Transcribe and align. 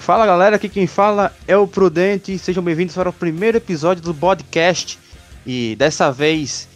Fala 0.00 0.24
galera, 0.24 0.56
aqui 0.56 0.66
quem 0.66 0.86
fala 0.86 1.30
é 1.46 1.54
o 1.54 1.68
Prudente. 1.68 2.38
Sejam 2.38 2.64
bem-vindos 2.64 2.94
para 2.94 3.10
o 3.10 3.12
primeiro 3.12 3.58
episódio 3.58 4.02
do 4.02 4.14
podcast. 4.14 4.98
E 5.46 5.76
dessa 5.76 6.10
vez, 6.10 6.66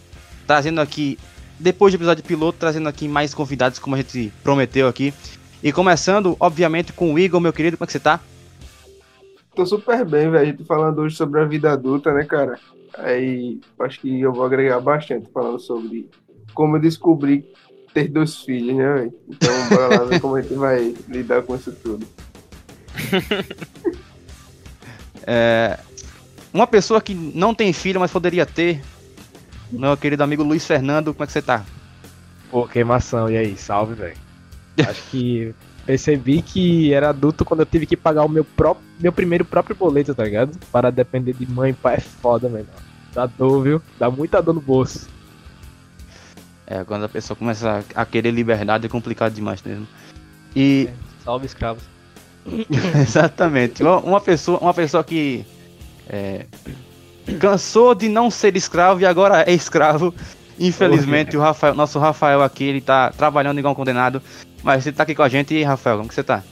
trazendo 0.45 0.79
aqui, 0.79 1.17
depois 1.59 1.91
do 1.91 1.97
episódio 1.97 2.23
piloto, 2.23 2.59
trazendo 2.59 2.87
aqui 2.87 3.07
mais 3.07 3.33
convidados, 3.33 3.79
como 3.79 3.95
a 3.95 3.97
gente 3.97 4.31
prometeu 4.43 4.87
aqui. 4.87 5.11
E 5.63 5.71
começando, 5.71 6.37
obviamente, 6.39 6.93
com 6.93 7.15
o 7.15 7.17
Igor, 7.17 7.41
meu 7.41 7.51
querido, 7.51 7.77
como 7.77 7.85
é 7.85 7.87
que 7.87 7.93
você 7.93 7.99
tá? 7.99 8.19
Tô 9.55 9.65
super 9.65 10.05
bem, 10.05 10.29
velho. 10.29 10.43
A 10.43 10.45
gente 10.45 10.63
falando 10.63 10.99
hoje 10.99 11.15
sobre 11.15 11.41
a 11.41 11.45
vida 11.45 11.71
adulta, 11.71 12.13
né, 12.13 12.23
cara? 12.25 12.59
Aí 12.95 13.59
acho 13.79 14.01
que 14.01 14.21
eu 14.21 14.31
vou 14.31 14.45
agregar 14.45 14.79
bastante 14.79 15.27
falando 15.33 15.59
sobre 15.59 16.07
como 16.53 16.77
eu 16.77 16.79
descobri 16.79 17.43
ter 17.91 18.07
dois 18.07 18.35
filhos, 18.43 18.77
né, 18.77 18.93
velho? 18.93 19.13
Então, 19.27 19.69
bora 19.69 19.99
lá 19.99 20.05
ver 20.05 20.21
como 20.21 20.35
a 20.35 20.41
gente 20.43 20.53
vai 20.53 20.93
lidar 21.07 21.41
com 21.41 21.55
isso 21.55 21.71
tudo. 21.71 22.05
é, 25.25 25.79
uma 26.53 26.67
pessoa 26.67 27.01
que 27.01 27.13
não 27.13 27.53
tem 27.53 27.73
filho, 27.73 27.99
mas 27.99 28.11
poderia 28.11 28.45
ter, 28.45 28.81
meu 29.71 29.95
querido 29.97 30.23
amigo 30.23 30.43
Luiz 30.43 30.65
Fernando, 30.65 31.13
como 31.13 31.23
é 31.23 31.27
que 31.27 31.33
você 31.33 31.41
tá? 31.41 31.65
Pô, 32.49 32.67
queimação, 32.67 33.29
e 33.29 33.37
aí? 33.37 33.57
Salve, 33.57 33.95
velho. 33.95 34.17
Acho 34.87 35.01
que 35.09 35.53
percebi 35.85 36.41
que 36.41 36.93
era 36.93 37.09
adulto 37.09 37.45
quando 37.45 37.61
eu 37.61 37.65
tive 37.65 37.85
que 37.85 37.95
pagar 37.95 38.23
o 38.23 38.29
meu, 38.29 38.43
próprio, 38.43 38.85
meu 38.99 39.11
primeiro 39.11 39.45
próprio 39.45 39.75
boleto, 39.75 40.15
tá 40.15 40.23
ligado? 40.23 40.57
Para 40.71 40.91
depender 40.91 41.33
de 41.33 41.49
mãe 41.49 41.71
e 41.71 41.73
pai 41.73 41.95
é 41.95 41.99
foda, 41.99 42.49
velho. 42.49 42.67
Dá 43.13 43.25
dor, 43.25 43.63
viu? 43.63 43.81
Dá 43.99 44.09
muita 44.09 44.41
dor 44.41 44.55
no 44.55 44.61
bolso. 44.61 45.07
É, 46.67 46.83
quando 46.83 47.05
a 47.05 47.09
pessoa 47.09 47.37
começa 47.37 47.83
a 47.93 48.05
querer 48.05 48.31
liberdade 48.31 48.85
é 48.85 48.89
complicado 48.89 49.33
demais 49.33 49.61
mesmo. 49.61 49.87
E. 50.55 50.89
É, 50.89 51.23
salve 51.23 51.45
escravos. 51.45 51.83
Exatamente. 53.01 53.83
Uma 53.83 54.21
pessoa, 54.21 54.59
uma 54.59 54.73
pessoa 54.73 55.03
que 55.03 55.45
é, 56.07 56.45
cansou 57.39 57.95
de 57.95 58.07
não 58.07 58.29
ser 58.29 58.55
escravo 58.55 59.01
e 59.01 59.05
agora 59.05 59.43
é 59.43 59.53
escravo. 59.53 60.13
Infelizmente, 60.59 61.35
o 61.35 61.41
Rafael, 61.41 61.75
nosso 61.75 61.99
Rafael 61.99 62.41
aqui, 62.41 62.63
ele 62.63 62.81
tá 62.81 63.11
trabalhando 63.11 63.59
igual 63.59 63.73
um 63.73 63.75
condenado. 63.75 64.21
Mas 64.63 64.83
você 64.83 64.91
tá 64.91 65.03
aqui 65.03 65.13
com 65.13 65.23
a 65.23 65.29
gente, 65.29 65.61
Rafael, 65.63 65.97
como 65.97 66.07
que 66.07 66.15
você 66.15 66.23
tá? 66.23 66.43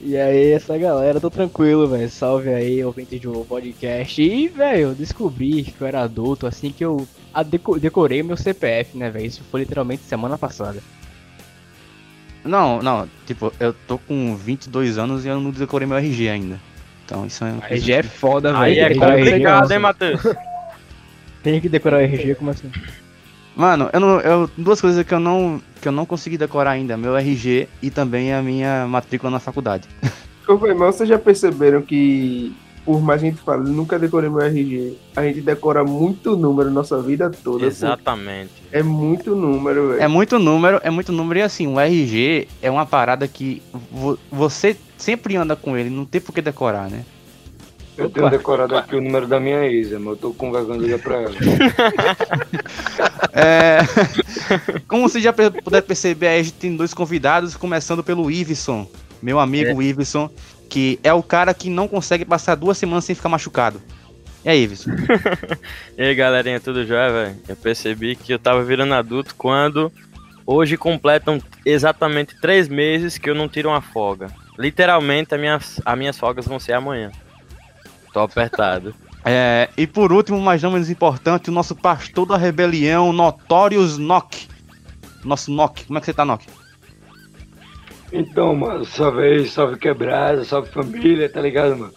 E 0.00 0.16
aí, 0.16 0.52
essa 0.52 0.78
galera, 0.78 1.20
tô 1.20 1.28
tranquilo, 1.28 1.88
velho. 1.88 2.08
Salve 2.08 2.50
aí, 2.50 2.84
ouvinte 2.84 3.18
de 3.18 3.26
um 3.26 3.44
podcast. 3.44 4.22
E, 4.22 4.46
velho, 4.46 4.80
eu 4.80 4.94
descobri 4.94 5.64
que 5.64 5.80
eu 5.80 5.88
era 5.88 6.02
adulto 6.02 6.46
assim 6.46 6.70
que 6.70 6.84
eu 6.84 7.06
decorei 7.80 8.22
meu 8.22 8.36
CPF, 8.36 8.96
né, 8.96 9.10
velho? 9.10 9.26
Isso 9.26 9.42
foi 9.50 9.60
literalmente 9.60 10.02
semana 10.04 10.38
passada. 10.38 10.80
Não, 12.48 12.82
não, 12.82 13.08
tipo, 13.26 13.52
eu 13.60 13.74
tô 13.86 13.98
com 13.98 14.34
22 14.34 14.98
anos 14.98 15.24
e 15.24 15.28
eu 15.28 15.40
não 15.40 15.50
decorei 15.50 15.86
meu 15.86 15.98
RG 15.98 16.28
ainda. 16.28 16.60
Então 17.04 17.26
isso 17.26 17.44
é. 17.44 17.54
RG 17.70 17.92
é 17.92 18.02
foda, 18.02 18.52
velho. 18.52 18.62
Aí 18.62 18.78
é 18.78 18.94
complicado, 18.94 19.70
hein, 19.70 19.78
Matheus? 19.78 20.22
Tem 21.42 21.60
que 21.60 21.68
decorar 21.68 21.98
o 21.98 22.00
RG, 22.00 22.34
como 22.34 22.50
assim? 22.50 22.70
Mano, 23.54 23.90
eu 23.92 24.00
não, 24.00 24.20
eu, 24.20 24.50
duas 24.56 24.80
coisas 24.80 25.04
que 25.04 25.12
eu 25.12 25.20
não 25.20 25.60
que 25.80 25.88
eu 25.88 25.92
não 25.92 26.06
consegui 26.06 26.36
decorar 26.38 26.70
ainda, 26.70 26.96
meu 26.96 27.16
RG 27.16 27.68
e 27.82 27.90
também 27.90 28.32
a 28.32 28.42
minha 28.42 28.86
matrícula 28.86 29.30
na 29.30 29.40
faculdade. 29.40 29.88
Ô, 30.48 30.56
mas 30.56 30.96
vocês 30.96 31.08
já 31.08 31.18
perceberam 31.18 31.82
que 31.82 32.54
por 32.88 33.02
mais 33.02 33.20
que 33.20 33.26
a 33.26 33.30
gente 33.30 33.42
fale, 33.42 33.68
nunca 33.68 33.98
decorei 33.98 34.30
meu 34.30 34.40
RG. 34.40 34.96
A 35.14 35.22
gente 35.22 35.42
decora 35.42 35.84
muito 35.84 36.34
número 36.38 36.70
nossa 36.70 37.02
vida 37.02 37.30
toda. 37.30 37.66
Exatamente. 37.66 38.48
Pô. 38.62 38.68
É 38.72 38.82
muito 38.82 39.36
número, 39.36 39.88
velho. 39.88 40.02
É 40.02 40.08
muito 40.08 40.38
número, 40.38 40.80
é 40.82 40.88
muito 40.88 41.12
número. 41.12 41.38
E 41.38 41.42
assim, 41.42 41.66
o 41.66 41.78
RG 41.78 42.48
é 42.62 42.70
uma 42.70 42.86
parada 42.86 43.28
que 43.28 43.62
vo 43.92 44.18
você 44.32 44.74
sempre 44.96 45.36
anda 45.36 45.54
com 45.54 45.76
ele, 45.76 45.90
não 45.90 46.06
tem 46.06 46.18
por 46.18 46.32
que 46.32 46.40
decorar, 46.40 46.88
né? 46.88 47.04
Eu 47.94 48.08
tenho 48.08 48.30
decorado 48.30 48.74
aqui 48.74 48.96
o 48.96 49.02
número 49.02 49.26
da 49.26 49.38
minha 49.38 49.66
ex, 49.66 49.92
mas 49.92 50.06
eu 50.06 50.16
tô 50.16 50.32
com 50.32 50.50
vergonha 50.50 50.78
de 50.78 50.84
ligar 50.86 50.98
pra 51.00 51.16
ela. 51.16 51.34
é... 53.34 53.80
Como 54.88 55.06
você 55.06 55.20
já 55.20 55.30
puder 55.30 55.82
perceber, 55.82 56.28
a 56.28 56.42
gente 56.42 56.54
tem 56.54 56.74
dois 56.74 56.94
convidados, 56.94 57.54
começando 57.54 58.02
pelo 58.02 58.30
Iveson, 58.30 58.88
meu 59.20 59.38
amigo 59.38 59.82
é. 59.82 59.84
Iveson, 59.84 60.30
que 60.68 60.98
é 61.02 61.12
o 61.12 61.22
cara 61.22 61.54
que 61.54 61.70
não 61.70 61.88
consegue 61.88 62.24
passar 62.24 62.54
duas 62.54 62.78
semanas 62.78 63.04
sem 63.04 63.14
ficar 63.14 63.28
machucado. 63.28 63.80
E 64.44 64.48
aí, 64.48 64.62
Iveson? 64.62 64.90
e 65.96 66.02
aí, 66.02 66.14
galerinha, 66.14 66.60
tudo 66.60 66.86
jóia, 66.86 67.10
velho? 67.10 67.36
Eu 67.48 67.56
percebi 67.56 68.14
que 68.14 68.32
eu 68.32 68.38
tava 68.38 68.62
virando 68.62 68.94
adulto 68.94 69.34
quando 69.34 69.92
hoje 70.46 70.76
completam 70.76 71.40
exatamente 71.66 72.40
três 72.40 72.68
meses 72.68 73.18
que 73.18 73.28
eu 73.28 73.34
não 73.34 73.48
tiro 73.48 73.68
uma 73.68 73.80
folga. 73.80 74.28
Literalmente, 74.58 75.34
as 75.34 75.40
minhas, 75.40 75.80
as 75.84 75.98
minhas 75.98 76.18
folgas 76.18 76.46
vão 76.46 76.58
ser 76.58 76.72
amanhã. 76.72 77.10
Tô 78.12 78.20
apertado. 78.20 78.94
É, 79.30 79.68
e 79.76 79.86
por 79.86 80.10
último, 80.10 80.40
mas 80.40 80.62
não 80.62 80.70
menos 80.70 80.88
importante, 80.88 81.50
o 81.50 81.52
nosso 81.52 81.74
pastor 81.74 82.24
da 82.24 82.38
rebelião, 82.38 83.12
Notorious 83.12 83.98
Nock. 83.98 84.48
Nosso 85.22 85.50
Nock, 85.50 85.84
como 85.84 85.98
é 85.98 86.00
que 86.00 86.06
você 86.06 86.14
tá, 86.14 86.24
Nock? 86.24 86.46
Então, 88.12 88.54
mano, 88.54 88.84
salve 88.84 89.22
aí, 89.22 89.46
salve 89.46 89.78
quebrada, 89.78 90.44
salve 90.44 90.70
família, 90.70 91.28
tá 91.28 91.40
ligado, 91.40 91.76
mano? 91.76 91.94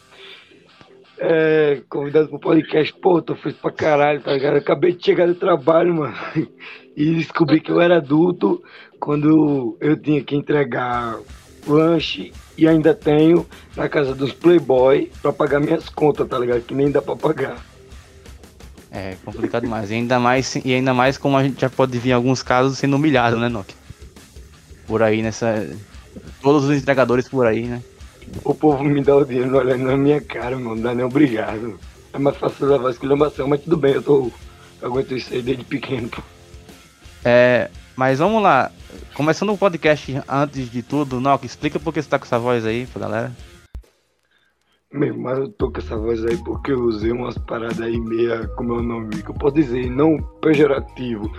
É, 1.17 1.81
convidado 1.87 2.27
pro 2.27 2.39
podcast, 2.39 2.93
pô, 2.99 3.21
tô 3.21 3.35
feliz 3.35 3.57
pra 3.57 3.71
caralho, 3.71 4.21
tá 4.21 4.33
ligado? 4.33 4.57
Acabei 4.57 4.93
de 4.93 5.05
chegar 5.05 5.27
do 5.27 5.35
trabalho, 5.35 5.93
mano, 5.93 6.15
e 6.97 7.15
descobri 7.15 7.59
que 7.59 7.71
eu 7.71 7.79
era 7.79 7.97
adulto 7.97 8.61
quando 8.99 9.77
eu 9.79 9.95
tinha 9.95 10.23
que 10.23 10.35
entregar 10.35 11.19
lanche 11.67 12.33
e 12.57 12.67
ainda 12.67 12.93
tenho 12.93 13.45
na 13.75 13.87
casa 13.87 14.13
dos 14.13 14.33
playboy 14.33 15.11
para 15.21 15.31
pagar 15.31 15.59
minhas 15.59 15.89
contas, 15.89 16.27
tá 16.27 16.37
ligado? 16.37 16.61
Que 16.61 16.73
nem 16.73 16.91
dá 16.91 17.01
para 17.01 17.15
pagar. 17.15 17.57
É 18.91 19.15
complicado. 19.23 19.65
E 19.65 19.93
ainda 19.93 20.19
mais, 20.19 20.55
e 20.55 20.73
ainda 20.73 20.93
mais 20.93 21.17
como 21.17 21.37
a 21.37 21.43
gente 21.43 21.61
já 21.61 21.69
pode 21.69 21.97
ver 21.97 22.09
em 22.09 22.13
alguns 22.13 22.43
casos 22.43 22.77
sendo 22.77 22.97
humilhado, 22.97 23.37
né, 23.37 23.47
Nokia? 23.47 23.75
Por 24.85 25.01
aí 25.01 25.21
nessa. 25.21 25.69
Todos 26.41 26.65
os 26.65 26.77
entregadores 26.77 27.27
por 27.27 27.45
aí, 27.45 27.67
né? 27.67 27.81
O 28.43 28.53
povo 28.53 28.83
me 28.83 29.03
dá 29.03 29.15
o 29.15 29.25
dinheiro 29.25 29.57
olhando 29.57 29.83
na 29.83 29.97
minha 29.97 30.21
cara, 30.21 30.57
mano. 30.57 30.75
Não 30.75 30.81
dá 30.81 30.95
nem 30.95 31.05
obrigado. 31.05 31.79
É 32.13 32.17
mais 32.17 32.37
fácil 32.37 32.67
levar 32.67 32.89
esculhambação, 32.89 33.47
mas 33.47 33.61
tudo 33.61 33.77
bem, 33.77 33.93
eu 33.93 34.03
tô. 34.03 34.31
Eu 34.81 34.87
aguento 34.87 35.15
isso 35.15 35.33
aí 35.33 35.41
desde 35.41 35.63
pequeno, 35.63 36.09
pô. 36.09 36.21
É. 37.23 37.69
Mas 37.95 38.19
vamos 38.19 38.41
lá. 38.41 38.71
Começando 39.13 39.53
o 39.53 39.57
podcast 39.57 40.21
antes 40.27 40.71
de 40.71 40.81
tudo, 40.81 41.19
Nock, 41.19 41.45
explica 41.45 41.79
por 41.79 41.93
que 41.93 42.01
você 42.01 42.09
tá 42.09 42.17
com 42.17 42.25
essa 42.25 42.39
voz 42.39 42.65
aí 42.65 42.87
pra 42.87 43.01
galera. 43.01 43.31
Meu, 44.91 45.17
mas 45.17 45.37
eu 45.37 45.49
tô 45.49 45.71
com 45.71 45.79
essa 45.79 45.95
voz 45.95 46.25
aí 46.25 46.35
porque 46.37 46.71
eu 46.71 46.81
usei 46.81 47.11
umas 47.11 47.37
paradas 47.37 47.79
aí 47.79 47.97
meia, 47.97 48.47
como 48.55 48.73
é 48.73 48.77
o 48.77 48.81
nome, 48.81 49.21
que 49.21 49.29
eu 49.29 49.35
posso 49.35 49.55
dizer, 49.55 49.89
não 49.89 50.17
pejorativo, 50.41 51.31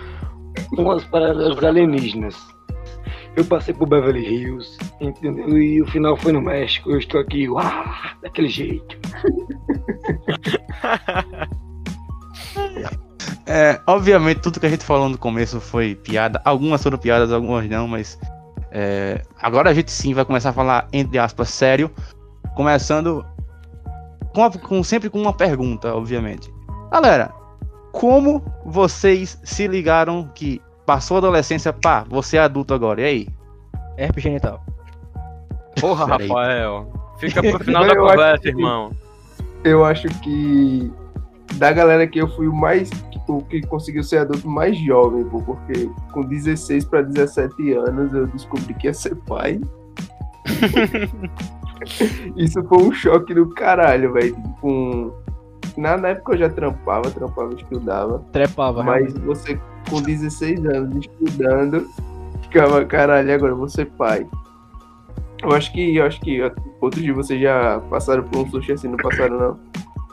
umas 0.71 1.03
paradas 1.05 1.63
alienígenas. 1.63 2.35
Eu 3.35 3.45
passei 3.45 3.73
por 3.73 3.87
Beverly 3.87 4.25
Hills, 4.25 4.77
entendeu? 5.01 5.57
E 5.57 5.81
o 5.81 5.87
final 5.87 6.15
foi 6.15 6.31
no 6.31 6.41
México, 6.41 6.91
eu 6.91 6.99
estou 6.99 7.19
aqui, 7.19 7.49
uau, 7.49 7.63
daquele 8.21 8.49
jeito. 8.49 8.97
É, 13.45 13.79
obviamente, 13.85 14.41
tudo 14.41 14.59
que 14.59 14.65
a 14.65 14.69
gente 14.69 14.85
falou 14.85 15.09
no 15.09 15.17
começo 15.17 15.59
foi 15.59 15.95
piada. 15.95 16.41
Algumas 16.45 16.81
foram 16.81 16.97
piadas, 16.97 17.31
algumas 17.31 17.67
não, 17.69 17.87
mas. 17.87 18.17
É, 18.71 19.21
agora 19.39 19.69
a 19.69 19.73
gente 19.73 19.91
sim 19.91 20.13
vai 20.13 20.25
começar 20.25 20.49
a 20.49 20.53
falar, 20.53 20.87
entre 20.93 21.19
aspas, 21.19 21.49
sério. 21.49 21.91
Começando 22.55 23.25
com, 24.33 24.49
com, 24.51 24.83
sempre 24.83 25.09
com 25.09 25.21
uma 25.21 25.33
pergunta, 25.33 25.93
obviamente. 25.93 26.51
Galera, 26.91 27.33
como 27.91 28.43
vocês 28.65 29.39
se 29.43 29.67
ligaram 29.67 30.29
que 30.33 30.61
passou 30.85 31.15
a 31.15 31.17
adolescência, 31.19 31.71
pá, 31.73 32.05
você 32.07 32.37
é 32.37 32.41
adulto 32.41 32.73
agora, 32.73 33.01
e 33.01 33.05
aí? 33.05 33.27
Herpes 33.97 34.23
genital. 34.23 34.63
Porra, 35.79 36.05
Rafael. 36.05 36.91
Fica 37.19 37.41
pro 37.41 37.59
final 37.63 37.85
da 37.85 37.95
conversa, 37.95 38.47
irmão. 38.47 38.91
Eu 39.63 39.85
acho 39.85 40.07
que 40.21 40.91
da 41.55 41.71
galera 41.71 42.07
que 42.07 42.19
eu 42.19 42.27
fui 42.27 42.47
o 42.47 42.53
mais 42.53 42.89
tipo, 43.11 43.43
que 43.45 43.61
conseguiu 43.61 44.03
ser 44.03 44.19
adulto 44.19 44.47
mais 44.47 44.77
jovem, 44.77 45.23
pô, 45.25 45.41
porque 45.41 45.89
com 46.11 46.21
16 46.23 46.85
para 46.85 47.01
17 47.01 47.73
anos 47.73 48.13
eu 48.13 48.27
descobri 48.27 48.73
que 48.73 48.87
ia 48.87 48.93
ser 48.93 49.15
pai. 49.15 49.61
Isso 52.35 52.63
foi 52.63 52.83
um 52.83 52.91
choque 52.91 53.33
do 53.33 53.49
caralho, 53.49 54.13
velho. 54.13 54.35
Com... 54.61 55.11
Na, 55.77 55.97
na 55.97 56.09
época 56.09 56.33
eu 56.33 56.37
já 56.39 56.49
trampava, 56.49 57.09
trampava, 57.11 57.53
estudava. 57.53 58.19
Trepava, 58.31 58.83
Mas 58.83 59.13
realmente. 59.13 59.25
você 59.25 59.59
com 59.93 60.01
16 60.01 60.65
anos 60.65 61.05
estudando, 61.05 61.87
ficava, 62.41 62.83
caralho, 62.83 63.31
agora 63.31 63.51
eu 63.51 63.57
vou 63.57 63.69
ser 63.69 63.85
pai. 63.85 64.25
Eu 65.43 65.51
acho 65.51 65.71
que, 65.71 65.97
eu 65.97 66.05
acho 66.05 66.19
que 66.19 66.41
outros 66.81 67.03
de 67.03 67.11
vocês 67.11 67.39
já 67.39 67.79
passaram 67.91 68.23
por 68.23 68.39
um 68.39 68.49
sushi 68.49 68.71
assim, 68.71 68.87
não 68.87 68.97
passaram 68.97 69.37
não? 69.37 69.59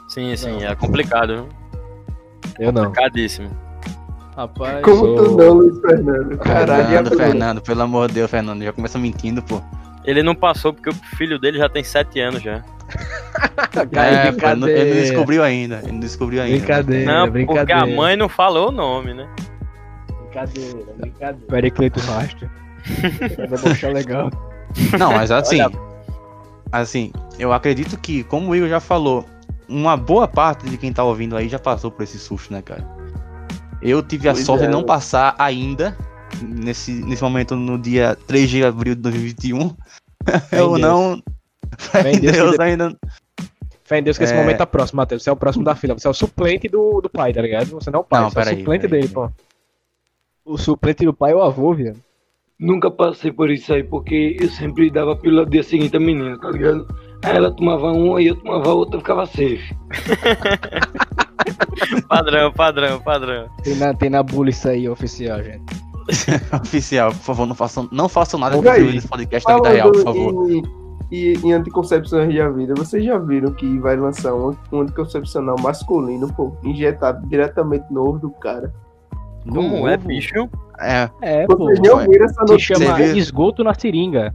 Sim, 0.08 0.36
sim, 0.36 0.60
não. 0.60 0.68
é 0.68 0.74
complicado. 0.74 1.46
Eu 2.58 2.72
não. 2.72 2.86
Complicadíssimo. 2.86 3.48
Rapaz. 4.36 4.82
Como 4.82 4.96
sou... 4.98 5.16
tu 5.16 5.36
não, 5.36 5.52
Luiz 5.54 5.80
Fernando? 5.80 6.36
Caralho, 6.38 6.84
Fernando, 6.84 7.16
Fernando, 7.16 7.60
pelo 7.62 7.82
amor 7.82 8.08
de 8.08 8.14
Deus, 8.14 8.30
Fernando, 8.30 8.62
já 8.62 8.72
começa 8.72 8.98
mentindo, 8.98 9.40
pô. 9.42 9.62
Ele 10.04 10.22
não 10.22 10.34
passou 10.34 10.74
porque 10.74 10.90
o 10.90 10.94
filho 11.16 11.38
dele 11.38 11.58
já 11.58 11.68
tem 11.68 11.82
7 11.84 12.20
anos 12.20 12.42
já. 12.42 12.62
É, 13.92 14.32
pô, 14.32 14.46
ele 14.48 14.60
não- 14.60 14.68
ele 14.68 14.94
não 14.94 15.00
descobriu 15.00 15.42
ainda. 15.42 15.80
Ele 15.84 15.92
não 15.92 16.00
descobriu 16.00 16.42
ainda. 16.42 16.58
Brincadeira, 16.58 17.12
não, 17.12 17.30
brincadeira. 17.30 17.66
porque 17.66 17.92
a 17.92 17.96
mãe 17.96 18.16
não 18.16 18.28
falou 18.28 18.68
o 18.68 18.72
nome, 18.72 19.14
né? 19.14 19.28
Brincadeira, 20.30 20.78
brincadeira. 20.96 21.46
Pericleto 21.48 22.00
Rastro. 22.00 22.50
Vai 23.38 23.48
debochar 23.48 23.92
legal. 23.92 24.30
Não, 24.98 25.12
mas 25.12 25.30
assim. 25.30 25.58
Assim, 26.72 27.12
eu 27.38 27.52
acredito 27.52 27.98
que, 27.98 28.22
como 28.24 28.50
o 28.50 28.54
Igor 28.56 28.68
já 28.68 28.78
falou, 28.78 29.24
uma 29.68 29.96
boa 29.96 30.28
parte 30.28 30.68
de 30.70 30.76
quem 30.78 30.92
tá 30.92 31.02
ouvindo 31.02 31.36
aí 31.36 31.48
já 31.48 31.58
passou 31.58 31.90
por 31.90 32.04
esse 32.04 32.18
susto, 32.18 32.52
né, 32.52 32.62
cara? 32.62 32.86
Eu 33.82 34.02
tive 34.02 34.28
a 34.28 34.32
Pois 34.32 34.44
sorte 34.46 34.64
é. 34.64 34.66
de 34.68 34.72
não 34.72 34.84
passar 34.84 35.34
ainda, 35.38 35.96
nesse, 36.42 36.92
nesse 36.92 37.22
momento, 37.24 37.56
no 37.56 37.76
dia 37.76 38.16
3 38.28 38.48
de 38.48 38.64
abril 38.64 38.94
de 38.94 39.00
2021. 39.00 39.58
eu 40.52 40.68
Deus. 40.68 40.80
não. 40.80 41.20
Fé 41.76 42.02
Fé 42.02 42.12
em 42.12 42.20
Deus 42.20 42.36
que 42.36 42.42
Deus 42.42 42.56
de- 42.56 42.62
ainda. 42.62 42.96
Fé 43.84 43.98
em 43.98 44.02
Deus 44.04 44.16
que 44.16 44.22
esse 44.24 44.32
É. 44.32 44.36
momento 44.36 44.58
tá 44.58 44.66
próximo, 44.66 44.98
Matheus. 44.98 45.24
Você 45.24 45.30
é 45.30 45.32
o 45.32 45.36
próximo 45.36 45.64
da 45.64 45.74
fila. 45.74 45.94
Você 45.98 46.06
é 46.06 46.10
o 46.10 46.14
suplente 46.14 46.68
do, 46.68 47.00
do 47.00 47.10
pai, 47.10 47.32
tá 47.32 47.42
ligado? 47.42 47.70
Você 47.70 47.90
não 47.90 47.98
é 47.98 48.02
o 48.02 48.04
pai, 48.04 48.20
Não, 48.20 48.30
você 48.30 48.38
é 48.38 48.42
o 48.42 48.44
peraí, 48.44 48.58
suplente 48.60 48.86
dele, 48.86 49.08
pô. 49.08 49.28
O 50.44 50.56
suplente 50.56 51.04
do 51.04 51.14
pai 51.14 51.32
é 51.32 51.34
o 51.34 51.42
avô, 51.42 51.74
viado. 51.74 52.00
Nunca 52.58 52.90
passei 52.90 53.32
por 53.32 53.50
isso 53.50 53.72
aí, 53.72 53.82
porque 53.82 54.36
eu 54.38 54.48
sempre 54.48 54.90
dava 54.90 55.16
pílula 55.16 55.44
no 55.44 55.50
dia 55.50 55.62
seguinte 55.62 55.96
a 55.96 56.00
menina, 56.00 56.38
tá 56.38 56.50
ligado? 56.50 56.86
Aí 57.24 57.36
ela 57.36 57.50
tomava 57.50 57.92
uma 57.92 58.20
e 58.20 58.26
eu 58.26 58.36
tomava 58.36 58.72
outra, 58.72 58.96
eu 58.96 59.00
ficava 59.00 59.26
safe. 59.26 59.74
Padrão, 62.08 62.52
padrão, 62.52 63.00
padrão. 63.00 63.48
Tem 63.62 63.74
na, 63.76 63.94
tem 63.94 64.10
na 64.10 64.22
bula 64.22 64.50
isso 64.50 64.68
aí, 64.68 64.88
oficial, 64.88 65.42
gente. 65.42 65.62
Oficial, 66.62 67.12
por 67.12 67.20
favor, 67.20 67.46
não 67.46 67.54
façam, 67.54 67.88
não 67.92 68.08
façam 68.08 68.40
nada 68.40 68.60
nesse 68.60 69.06
podcast 69.06 69.46
da 69.46 69.56
vida 69.56 69.68
real, 69.68 69.92
por 69.92 70.02
favor. 70.02 70.50
em, 70.50 70.62
em, 71.12 71.46
em 71.46 71.52
anticoncepções 71.52 72.34
da 72.34 72.48
vida, 72.50 72.74
vocês 72.74 73.04
já 73.04 73.16
viram 73.16 73.52
que 73.52 73.78
vai 73.78 73.96
lançar 73.96 74.34
um, 74.34 74.56
um 74.72 74.80
anticoncepcional 74.80 75.56
masculino, 75.60 76.32
pô, 76.34 76.56
injetado 76.64 77.26
diretamente 77.28 77.84
no 77.90 78.08
ovo 78.08 78.18
do 78.18 78.30
cara. 78.30 78.74
Como 79.48 79.88
é, 79.88 79.96
bicho? 79.96 80.48
É, 80.78 81.08
É, 81.22 81.46
pô. 81.46 81.68
Se 82.48 82.58
chama 82.58 83.00
esgoto 83.02 83.62
na 83.64 83.74
seringa. 83.74 84.34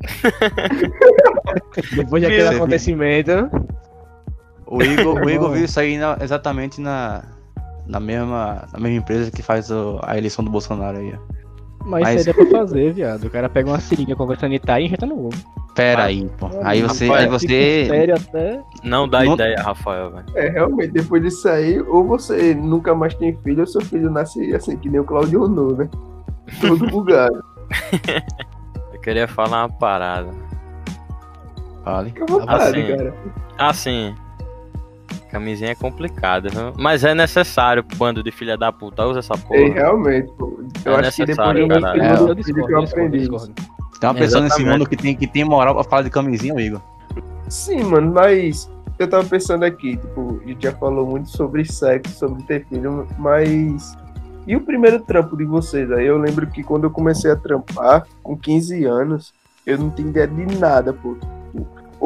Depois 1.94 2.22
daquele 2.22 2.48
viu? 2.48 2.56
acontecimento. 2.56 3.50
o 4.66 4.82
Igor, 4.82 5.22
o 5.24 5.30
Igor 5.30 5.50
viu 5.52 5.64
isso 5.64 5.78
aí 5.80 5.96
na- 5.98 6.16
exatamente 6.20 6.80
na, 6.80 7.22
na, 7.86 8.00
mesma, 8.00 8.66
na 8.72 8.78
mesma 8.80 8.98
empresa 8.98 9.30
que 9.30 9.42
faz 9.42 9.70
o- 9.70 9.98
a 10.02 10.16
eleição 10.16 10.44
do 10.44 10.50
Bolsonaro 10.50 10.98
aí. 10.98 11.14
ó. 11.14 11.34
Mas, 11.84 12.02
Mas- 12.02 12.20
isso 12.20 12.30
aí 12.30 12.36
dá 12.36 12.42
pra 12.50 12.58
fazer, 12.60 12.92
viado. 12.92 13.24
O 13.24 13.30
cara 13.30 13.48
pega 13.48 13.68
uma 13.68 13.78
seringa 13.80 14.16
com 14.16 14.22
água 14.22 14.36
sanitária 14.38 14.82
e 14.82 14.86
injeta 14.86 15.04
no 15.06 15.26
ovo. 15.26 15.64
Pera 15.74 16.04
aí, 16.04 16.26
pô. 16.38 16.48
Aí 16.62 16.80
você. 16.82 17.06
rapaz, 17.06 17.24
Aí 17.24 17.30
você. 17.30 17.86
Sério 17.88 18.14
até. 18.14 18.60
Não 18.82 19.08
dá 19.08 19.22
Não- 19.24 19.34
ideia, 19.34 19.56
Rafael, 19.60 20.10
velho. 20.12 20.24
É, 20.34 20.48
realmente, 20.48 20.92
depois 20.92 21.22
disso 21.22 21.48
aí, 21.48 21.80
ou 21.80 22.04
você 22.06 22.54
nunca 22.54 22.94
mais 22.94 23.14
tem 23.14 23.36
filho, 23.42 23.60
ou 23.60 23.66
seu 23.66 23.80
filho 23.82 24.10
nasce 24.10 24.54
assim, 24.54 24.76
que 24.76 24.88
nem 24.88 25.00
o 25.00 25.04
Claudio 25.04 25.42
Honor, 25.42 25.76
né? 25.76 25.88
Todo 26.60 26.86
bugado. 26.88 27.42
Eu 28.94 29.00
queria 29.00 29.26
falar 29.28 29.64
uma 29.64 29.68
parada. 29.68 30.28
Fale. 31.84 32.10
Fica 32.10 32.24
à 32.24 32.26
vontade, 32.26 32.80
Assim. 32.80 32.96
cara. 32.96 33.14
Assim, 33.58 34.14
camisinha 35.34 35.72
é 35.72 35.74
complicada, 35.74 36.48
viu? 36.48 36.72
Mas 36.78 37.02
é 37.02 37.12
necessário, 37.14 37.84
bando 37.96 38.22
de 38.22 38.30
filha 38.30 38.56
da 38.56 38.70
puta, 38.70 39.04
usa 39.04 39.18
essa 39.18 39.36
porra. 39.36 39.58
É, 39.60 39.68
realmente, 39.68 40.30
pô. 40.38 40.60
Eu 40.84 40.92
É 40.96 41.00
acho 41.08 41.16
que 41.16 41.26
depois 41.26 41.56
de 41.56 41.68
caralho. 41.68 42.00
tempo 42.00 42.04
É, 42.04 42.16
do 42.16 42.28
eu 42.28 42.34
discordo, 42.34 42.66
que 42.66 42.72
eu 42.72 42.80
discordo, 42.80 42.84
aprendi 42.84 43.18
discordo. 43.18 43.54
Tem 44.00 44.08
uma 44.10 44.14
pessoa 44.14 44.42
nesse 44.42 44.56
Exatamente. 44.56 44.78
mundo 44.78 44.88
que 44.88 44.96
tem, 44.96 45.16
que 45.16 45.26
tem 45.26 45.44
moral 45.44 45.74
pra 45.74 45.84
falar 45.84 46.02
de 46.02 46.10
camisinha, 46.10 46.60
Igor. 46.60 46.80
Sim, 47.48 47.82
mano, 47.84 48.12
mas 48.14 48.70
eu 48.98 49.08
tava 49.08 49.24
pensando 49.24 49.64
aqui, 49.64 49.96
tipo, 49.96 50.40
a 50.44 50.48
gente 50.48 50.62
já 50.62 50.72
falou 50.72 51.04
muito 51.06 51.28
sobre 51.30 51.64
sexo, 51.64 52.14
sobre 52.16 52.42
ter 52.44 52.64
filho, 52.66 53.06
mas. 53.18 53.96
E 54.46 54.54
o 54.54 54.60
primeiro 54.60 55.00
trampo 55.00 55.36
de 55.36 55.44
vocês? 55.44 55.90
Aí 55.90 56.06
eu 56.06 56.18
lembro 56.18 56.46
que 56.46 56.62
quando 56.62 56.84
eu 56.84 56.90
comecei 56.90 57.30
a 57.30 57.36
trampar, 57.36 58.06
com 58.22 58.36
15 58.36 58.84
anos, 58.84 59.32
eu 59.66 59.78
não 59.78 59.90
tinha 59.90 60.08
ideia 60.08 60.28
de 60.28 60.58
nada, 60.58 60.92
pô. 60.92 61.16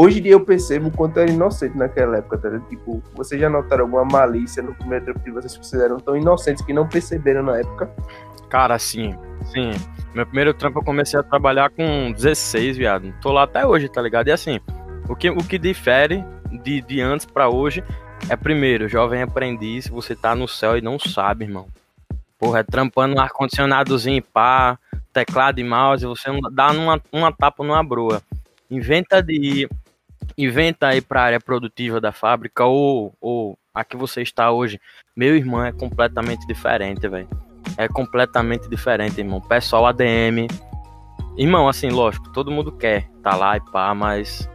Hoje 0.00 0.20
em 0.20 0.22
dia 0.22 0.30
eu 0.30 0.44
percebo 0.44 0.86
o 0.86 0.90
quanto 0.92 1.18
era 1.18 1.28
inocente 1.28 1.76
naquela 1.76 2.18
época, 2.18 2.38
tá? 2.38 2.56
Tipo, 2.68 3.02
vocês 3.16 3.40
já 3.40 3.50
notaram 3.50 3.82
alguma 3.82 4.04
malícia 4.04 4.62
no 4.62 4.72
primeiro 4.72 5.12
vocês 5.32 5.56
que 5.56 5.66
vocês 5.66 5.82
eram 5.82 5.98
tão 5.98 6.16
inocentes 6.16 6.64
que 6.64 6.72
não 6.72 6.88
perceberam 6.88 7.42
na 7.42 7.58
época? 7.58 7.90
Cara, 8.48 8.78
sim, 8.78 9.12
sim. 9.52 9.72
Meu 10.14 10.24
primeiro 10.24 10.54
trampo 10.54 10.78
eu 10.78 10.84
comecei 10.84 11.18
a 11.18 11.22
trabalhar 11.24 11.70
com 11.70 12.12
16, 12.12 12.76
viado. 12.76 13.12
Tô 13.20 13.32
lá 13.32 13.42
até 13.42 13.66
hoje, 13.66 13.88
tá 13.88 14.00
ligado? 14.00 14.28
E 14.28 14.30
assim, 14.30 14.60
o 15.08 15.16
que, 15.16 15.30
o 15.30 15.38
que 15.38 15.58
difere 15.58 16.24
de, 16.62 16.80
de 16.80 17.00
antes 17.00 17.26
pra 17.26 17.48
hoje 17.48 17.82
é, 18.28 18.36
primeiro, 18.36 18.88
jovem 18.88 19.22
aprendiz, 19.22 19.88
você 19.88 20.14
tá 20.14 20.32
no 20.32 20.46
céu 20.46 20.78
e 20.78 20.80
não 20.80 20.96
sabe, 20.96 21.44
irmão. 21.44 21.66
Porra, 22.38 22.60
é 22.60 22.62
trampando 22.62 23.16
um 23.16 23.20
ar-condicionadozinho, 23.20 24.22
pá, 24.22 24.78
teclado 25.12 25.58
e 25.58 25.64
mouse, 25.64 26.06
você 26.06 26.30
dá 26.52 26.72
numa, 26.72 27.02
uma 27.10 27.32
tapa 27.32 27.64
numa 27.64 27.82
broa. 27.82 28.22
Inventa 28.70 29.20
de 29.20 29.32
ir, 29.32 29.70
inventa 30.36 30.88
aí 30.88 31.00
pra 31.00 31.22
área 31.22 31.40
produtiva 31.40 32.00
da 32.00 32.12
fábrica 32.12 32.64
ou, 32.64 33.12
ou 33.20 33.58
a 33.74 33.84
que 33.84 33.96
você 33.96 34.22
está 34.22 34.50
hoje. 34.50 34.80
Meu 35.16 35.36
irmão 35.36 35.64
é 35.64 35.72
completamente 35.72 36.46
diferente, 36.46 37.06
velho 37.08 37.28
é 37.76 37.86
completamente 37.86 38.68
diferente, 38.68 39.18
irmão. 39.20 39.40
Pessoal 39.40 39.86
ADM. 39.86 40.48
Irmão, 41.36 41.68
assim, 41.68 41.90
lógico, 41.90 42.32
todo 42.32 42.50
mundo 42.50 42.72
quer 42.72 43.08
tá 43.22 43.36
lá 43.36 43.56
e 43.56 43.60
pá, 43.60 43.94
mas 43.94 44.48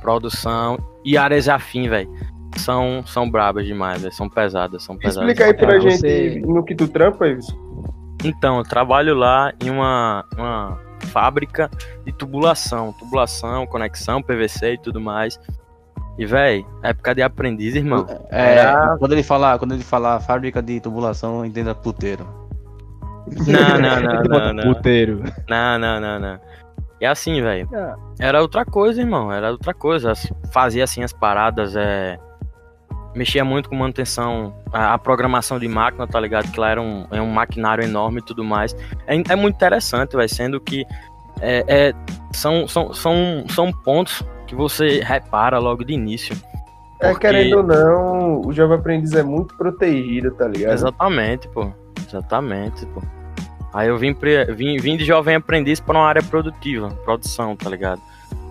produção 0.00 0.78
e 1.04 1.16
áreas 1.18 1.48
afim, 1.48 1.88
velho. 1.88 2.08
São, 2.56 3.02
são 3.04 3.28
brabas 3.28 3.66
demais, 3.66 4.02
velho. 4.02 4.14
São 4.14 4.28
pesadas, 4.28 4.84
são 4.84 4.96
pesadas. 4.96 5.28
Explica 5.30 5.46
aí 5.46 5.54
pra 5.54 5.76
É, 5.76 5.80
gente 5.80 5.98
você- 5.98 6.42
no 6.46 6.64
que 6.64 6.74
tu 6.74 6.86
trampa, 6.86 7.26
isso. 7.28 7.52
Então, 8.24 8.58
eu 8.58 8.64
trabalho 8.64 9.14
lá 9.16 9.52
em 9.60 9.70
uma, 9.70 10.24
uma 10.36 10.78
fábrica 11.06 11.70
de 12.04 12.12
tubulação. 12.12 12.92
Tubulação, 12.92 13.66
conexão, 13.66 14.22
PVC 14.22 14.74
e 14.74 14.78
tudo 14.78 15.00
mais. 15.00 15.38
E, 16.18 16.26
velho, 16.26 16.66
época 16.82 17.14
de 17.14 17.22
aprendiz, 17.22 17.74
irmão. 17.76 18.04
É, 18.30 18.56
Era- 18.56 18.96
quando 18.98 19.12
ele 19.12 19.22
falar, 19.22 19.58
quando 19.58 19.74
ele 19.74 19.84
falar 19.84 20.18
fábrica 20.20 20.60
de 20.60 20.80
tubulação, 20.80 21.44
entenda 21.44 21.74
puteiro. 21.74 22.26
Não, 23.46 23.78
não, 23.78 24.00
não, 24.00 24.22
não, 24.22 24.52
não. 24.54 24.74
Puteiro. 24.74 25.22
Não, 25.48 25.78
não, 25.78 26.00
não, 26.00 26.18
não. 26.18 26.40
E 27.00 27.06
assim, 27.06 27.40
velho. 27.40 27.68
Ah. 27.72 27.94
Era 28.18 28.40
outra 28.42 28.64
coisa, 28.64 29.00
irmão. 29.00 29.30
Era 29.32 29.52
outra 29.52 29.72
coisa. 29.72 30.12
Fazia 30.52 30.82
assim 30.84 31.02
as 31.04 31.12
paradas, 31.12 31.76
é. 31.76 32.18
Mexia 33.14 33.44
muito 33.44 33.68
com 33.68 33.74
manutenção, 33.76 34.54
a, 34.72 34.94
a 34.94 34.98
programação 34.98 35.58
de 35.58 35.66
máquina, 35.66 36.06
tá 36.06 36.20
ligado? 36.20 36.50
Que 36.52 36.60
lá 36.60 36.70
era 36.70 36.80
um, 36.82 37.06
é 37.10 37.20
um 37.20 37.30
maquinário 37.30 37.82
enorme 37.82 38.18
e 38.20 38.22
tudo 38.22 38.44
mais. 38.44 38.76
É, 39.06 39.16
é 39.32 39.36
muito 39.36 39.56
interessante, 39.56 40.14
vai 40.14 40.28
sendo 40.28 40.60
que 40.60 40.84
é, 41.40 41.64
é- 41.68 41.94
são, 42.32 42.68
são, 42.68 42.92
são, 42.92 43.44
são 43.48 43.72
pontos 43.72 44.22
que 44.46 44.54
você 44.54 45.00
repara 45.00 45.58
logo 45.58 45.84
de 45.84 45.92
início. 45.94 46.36
É, 47.00 47.10
Porque- 47.10 47.26
querendo 47.28 47.58
ou 47.58 47.62
não, 47.62 48.40
o 48.40 48.52
jovem 48.52 48.76
aprendiz 48.78 49.12
é 49.12 49.22
muito 49.22 49.56
protegido, 49.56 50.30
tá 50.32 50.46
ligado? 50.48 50.72
Exatamente, 50.74 51.48
pô. 51.48 51.70
Exatamente, 52.06 52.84
pô. 52.86 53.02
Aí 53.72 53.88
eu 53.88 53.96
vim, 53.98 54.12
pre- 54.14 54.46
vim, 54.54 54.76
vim 54.78 54.96
de 54.96 55.04
jovem 55.04 55.36
aprendiz 55.36 55.78
pra 55.80 55.98
uma 55.98 56.06
área 56.08 56.22
produtiva, 56.22 56.88
produção, 57.04 57.54
tá 57.54 57.68
ligado? 57.70 58.00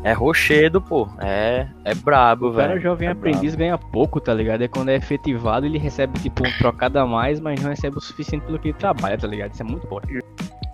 É 0.04 0.14
rochedo, 0.14 0.80
pô. 0.82 1.08
É, 1.20 1.68
é 1.84 1.94
brabo, 1.96 2.50
O 2.50 2.54
cara 2.54 2.70
velho. 2.70 2.82
jovem 2.82 3.08
É 3.08 3.12
aprendiz 3.12 3.56
ganha 3.56 3.78
pouco, 3.78 4.22
tá 4.22 4.34
ligado? 4.34 4.62
É 4.62 4.68
quando 4.68 4.90
é 4.90 4.96
efetivado, 4.96 5.66
ele 5.66 5.78
recebe 5.78 6.20
tipo 6.20 6.48
um 6.48 6.52
trocado 6.58 7.00
a 7.00 7.06
mais, 7.06 7.40
mas 7.40 7.62
não 7.62 7.70
recebe 7.70 7.98
o 7.98 8.02
suficiente 8.02 8.46
pelo 8.46 8.60
que 8.60 8.70
ele 8.70 8.78
trabalha, 8.78 9.18
tá 9.18 9.28
ligado? 9.28 9.54
Isso 9.54 9.64
é 9.64 9.66
muito 9.66 9.88
bom. 9.88 10.00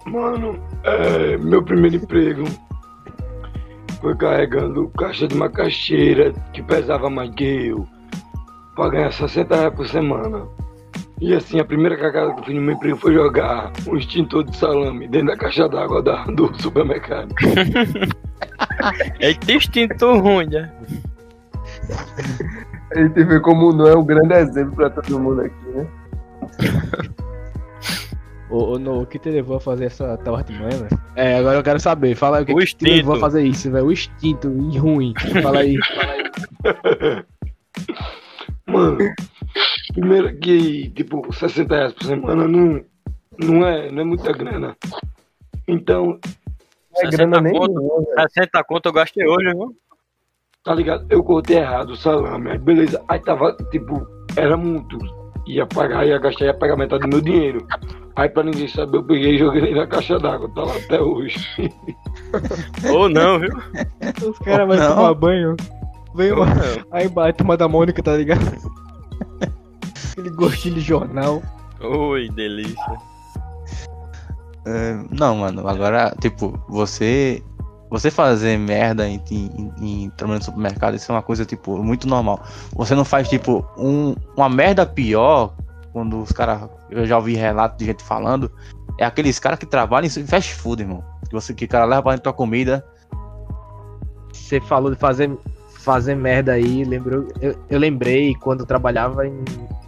Mano, 0.06 0.60
é, 0.84 1.38
meu 1.38 1.64
primeiro 1.64 1.96
emprego 1.96 2.44
foi 4.02 4.16
carregando 4.18 4.90
caixa 4.98 5.28
de 5.28 5.36
macaxeira 5.36 6.34
que 6.52 6.62
pesava 6.62 7.10
mais 7.10 7.30
que 7.34 7.68
eu, 7.68 7.88
pra 8.76 8.90
ganhar 8.90 9.12
60 9.12 9.56
reais 9.56 9.74
por 9.74 9.88
semana. 9.88 10.46
E 11.26 11.34
assim, 11.34 11.58
a 11.58 11.64
primeira 11.64 11.96
cagada 11.98 12.34
que 12.34 12.42
eu 12.42 12.44
fiz 12.44 12.54
no 12.56 12.62
meu 12.62 12.76
emprego 12.76 12.98
foi 12.98 13.14
jogar 13.14 13.72
um 13.88 13.96
extintor 13.96 14.44
de 14.44 14.58
salame 14.58 15.08
dentro 15.08 15.28
da 15.28 15.38
caixa 15.38 15.70
d'água 15.70 16.02
da- 16.04 16.26
do 16.26 16.54
supermercado. 16.62 17.34
É 19.22 19.32
instinto 19.54 20.20
ruim, 20.20 20.48
né? 20.48 20.70
A 22.94 23.00
gente 23.00 23.24
vê 23.24 23.40
como 23.40 23.72
não 23.72 23.88
é 23.88 23.96
um 23.96 24.04
grande 24.04 24.34
exemplo 24.34 24.76
pra 24.76 24.90
todo 24.90 25.18
mundo 25.18 25.40
aqui, 25.44 25.66
né? 25.74 25.88
Ô, 28.50 28.74
ô, 28.74 28.80
no, 28.80 29.04
o 29.04 29.06
que 29.06 29.18
te 29.18 29.30
levou 29.30 29.56
a 29.56 29.62
fazer 29.62 29.86
essa 29.86 30.18
tal 30.18 30.36
artimanha, 30.36 30.76
velho? 30.78 31.02
É, 31.16 31.38
agora 31.38 31.58
eu 31.58 31.64
quero 31.64 31.80
saber. 31.80 32.16
Fala 32.16 32.38
aí 32.40 32.44
o 32.44 32.46
que, 32.46 32.54
O 32.54 32.58
que 32.58 32.76
te 32.76 32.84
levou 32.84 33.16
a 33.16 33.20
fazer 33.20 33.44
isso, 33.46 33.72
velho. 33.72 33.86
O 33.86 33.94
instinto 33.94 34.50
ruim. 34.78 35.14
Fala 35.42 35.60
aí. 35.62 35.78
Fala 35.96 36.12
aí. 37.24 37.24
Mano, 38.74 38.98
primeiro 39.94 40.36
que, 40.38 40.90
tipo, 40.90 41.34
60 41.34 41.76
reais 41.76 41.94
por 41.94 42.04
semana 42.06 42.48
não, 42.48 42.84
não, 43.38 43.66
é, 43.68 43.92
não 43.92 44.02
é 44.02 44.06
muita 44.06 44.32
grana. 44.34 44.76
Então, 45.68 46.20
Não 46.94 47.02
é 47.08 47.10
grana 47.12 47.38
60 47.38 47.42
nem 47.42 47.54
conto, 47.54 47.68
nenhuma, 47.80 48.16
velho. 48.16 48.30
60 48.30 48.64
conto 48.64 48.86
eu 48.90 48.94
gastei 48.94 49.28
hoje, 49.28 49.54
viu? 49.54 49.76
Tá 50.64 50.74
ligado? 50.74 51.06
Eu 51.10 51.24
cortei 51.24 51.58
errado 51.58 51.90
o 51.92 51.96
salame. 51.98 52.52
Aí 52.52 52.58
beleza. 52.58 53.02
Aí 53.10 53.20
tava, 53.20 53.54
tipo, 53.70 54.06
era 54.36 54.56
muito. 54.56 54.98
Ia 55.46 55.66
pagar, 55.66 56.08
ia 56.08 56.18
gastar, 56.18 56.46
ia 56.46 56.54
pagar 56.54 56.78
metade 56.78 57.02
do 57.02 57.10
meu 57.10 57.20
dinheiro. 57.20 57.68
Aí 58.16 58.30
pra 58.30 58.44
ninguém 58.44 58.68
saber, 58.70 58.98
eu 58.98 59.04
peguei 59.04 59.36
e 59.36 59.38
joguei 59.40 59.74
na 59.76 59.86
caixa 59.86 60.18
d'água. 60.18 60.50
Tá 60.56 60.64
lá 60.64 60.74
até 60.78 61.02
hoje. 61.02 61.38
Ou 62.94 63.10
não, 63.10 63.40
viu? 63.40 63.50
Os 64.30 64.40
caras 64.40 64.68
vão 64.68 64.78
Não. 64.78 64.96
tomar 64.96 65.14
banho. 65.16 65.56
Vem 66.16 66.32
uma... 66.32 66.46
Aí 66.92 67.08
bate 67.08 67.42
uma 67.44 67.58
da 67.58 67.68
Mônica, 67.68 68.02
tá 68.02 68.16
ligado? 68.16 68.42
Aquele 70.12 70.30
gostinho 70.30 70.76
de 70.76 70.82
jornal. 70.82 71.42
Oi, 71.82 72.30
delícia. 72.30 72.98
É, 74.66 74.98
não, 75.12 75.38
mano, 75.38 75.68
agora, 75.68 76.16
tipo, 76.22 76.60
você. 76.70 77.44
Você 77.90 78.10
fazer 78.10 78.58
merda 78.58 79.08
em, 79.08 79.22
em, 79.30 79.72
em 79.80 80.10
trabalhando 80.18 80.42
no 80.42 80.46
supermercado, 80.46 80.96
isso 80.96 81.12
é 81.12 81.16
uma 81.16 81.22
coisa, 81.22 81.46
tipo, 81.46 81.78
muito 81.78 82.08
normal. 82.08 82.44
Você 82.76 82.96
não 82.96 83.06
faz, 83.06 83.30
tipo, 83.30 83.64
um, 83.78 84.16
uma 84.36 84.50
merda 84.50 84.84
pior, 84.84 85.54
quando 85.92 86.20
os 86.20 86.32
caras. 86.32 86.68
Eu 86.90 87.06
já 87.06 87.18
ouvi 87.18 87.36
relato 87.36 87.78
de 87.78 87.86
gente 87.86 88.04
falando, 88.04 88.52
é 88.98 89.06
aqueles 89.06 89.38
caras 89.40 89.60
que 89.60 89.66
trabalham 89.66 90.08
em 90.08 90.26
fast 90.26 90.54
food, 90.56 90.82
irmão. 90.82 91.04
Que 91.28 91.34
você 91.34 91.54
que 91.54 91.66
o 91.66 91.68
cara 91.68 91.86
leva 91.86 92.02
pra 92.02 92.12
dentro 92.12 92.24
tua 92.24 92.34
comida. 92.34 92.84
Você 94.32 94.60
falou 94.62 94.92
de 94.92 94.98
fazer, 94.98 95.30
fazer 95.84 96.16
merda 96.16 96.54
aí, 96.54 96.84
lembrou? 96.84 97.28
Eu, 97.42 97.56
eu 97.70 97.80
lembrei 97.80 98.34
quando 98.36 98.62
eu 98.62 98.66
trabalhava 98.66 99.28
em 99.28 99.34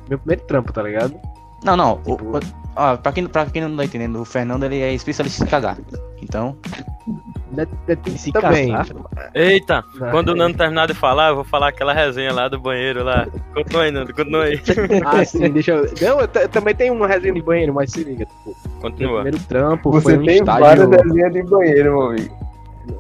meu 0.10 0.20
primeiro 0.20 0.42
trampo, 0.44 0.72
tá 0.74 0.84
ligado? 0.84 1.16
Não, 1.64 1.76
não. 1.76 1.94
O, 2.06 2.16
Tipo- 2.18 2.38
o- 2.38 2.40
ó, 2.76 2.98
pra, 2.98 3.12
quem, 3.12 3.26
pra 3.28 3.46
quem 3.48 3.62
não 3.64 3.76
tá 3.76 3.86
entendendo, 3.86 4.22
o 4.22 4.26
Fernando 4.26 4.64
ele 4.66 4.80
é 4.82 4.94
especialista 4.94 5.44
em 5.44 5.48
cagar. 5.48 5.78
Então, 6.22 6.56
Se 8.18 8.32
também. 8.32 8.74
Eita, 9.34 9.84
Ah, 10.02 10.12
quando 10.12 10.30
o 10.30 10.36
Nando 10.36 10.58
terminar 10.58 10.88
de 10.88 10.94
falar, 10.94 11.30
eu 11.30 11.36
vou 11.36 11.44
falar 11.44 11.70
aquela 11.70 11.94
resenha 11.94 12.34
lá 12.34 12.48
do 12.48 12.60
banheiro 12.60 13.04
lá. 13.04 13.28
Continua 13.54 13.84
aí, 13.84 13.92
Nando, 13.92 14.14
continua 14.14 14.44
aí. 14.44 14.60
Ah, 15.06 15.24
sim, 15.24 15.50
deixa 15.52 15.72
eu. 15.72 15.86
Não, 16.02 16.20
eu, 16.22 16.30
eu 16.42 16.50
também 16.50 16.76
tenho 16.76 16.94
uma 16.94 17.08
resenha 17.08 17.34
de 17.34 17.42
banheiro, 17.42 17.74
mas 17.74 17.92
se 17.92 18.04
liga, 18.04 18.26
tipo, 18.26 18.56
Continua. 18.82 19.22
primeiro 19.22 19.40
trampo 19.48 19.92
Você 19.92 20.04
foi 20.04 20.18
um 20.18 20.26
tem 20.26 20.36
estágio. 20.38 20.62
várias 20.66 20.90
desenhas 20.90 21.34
de 21.34 21.44
banheiro, 21.44 21.92
meu 21.98 22.02
amigo. 22.10 22.36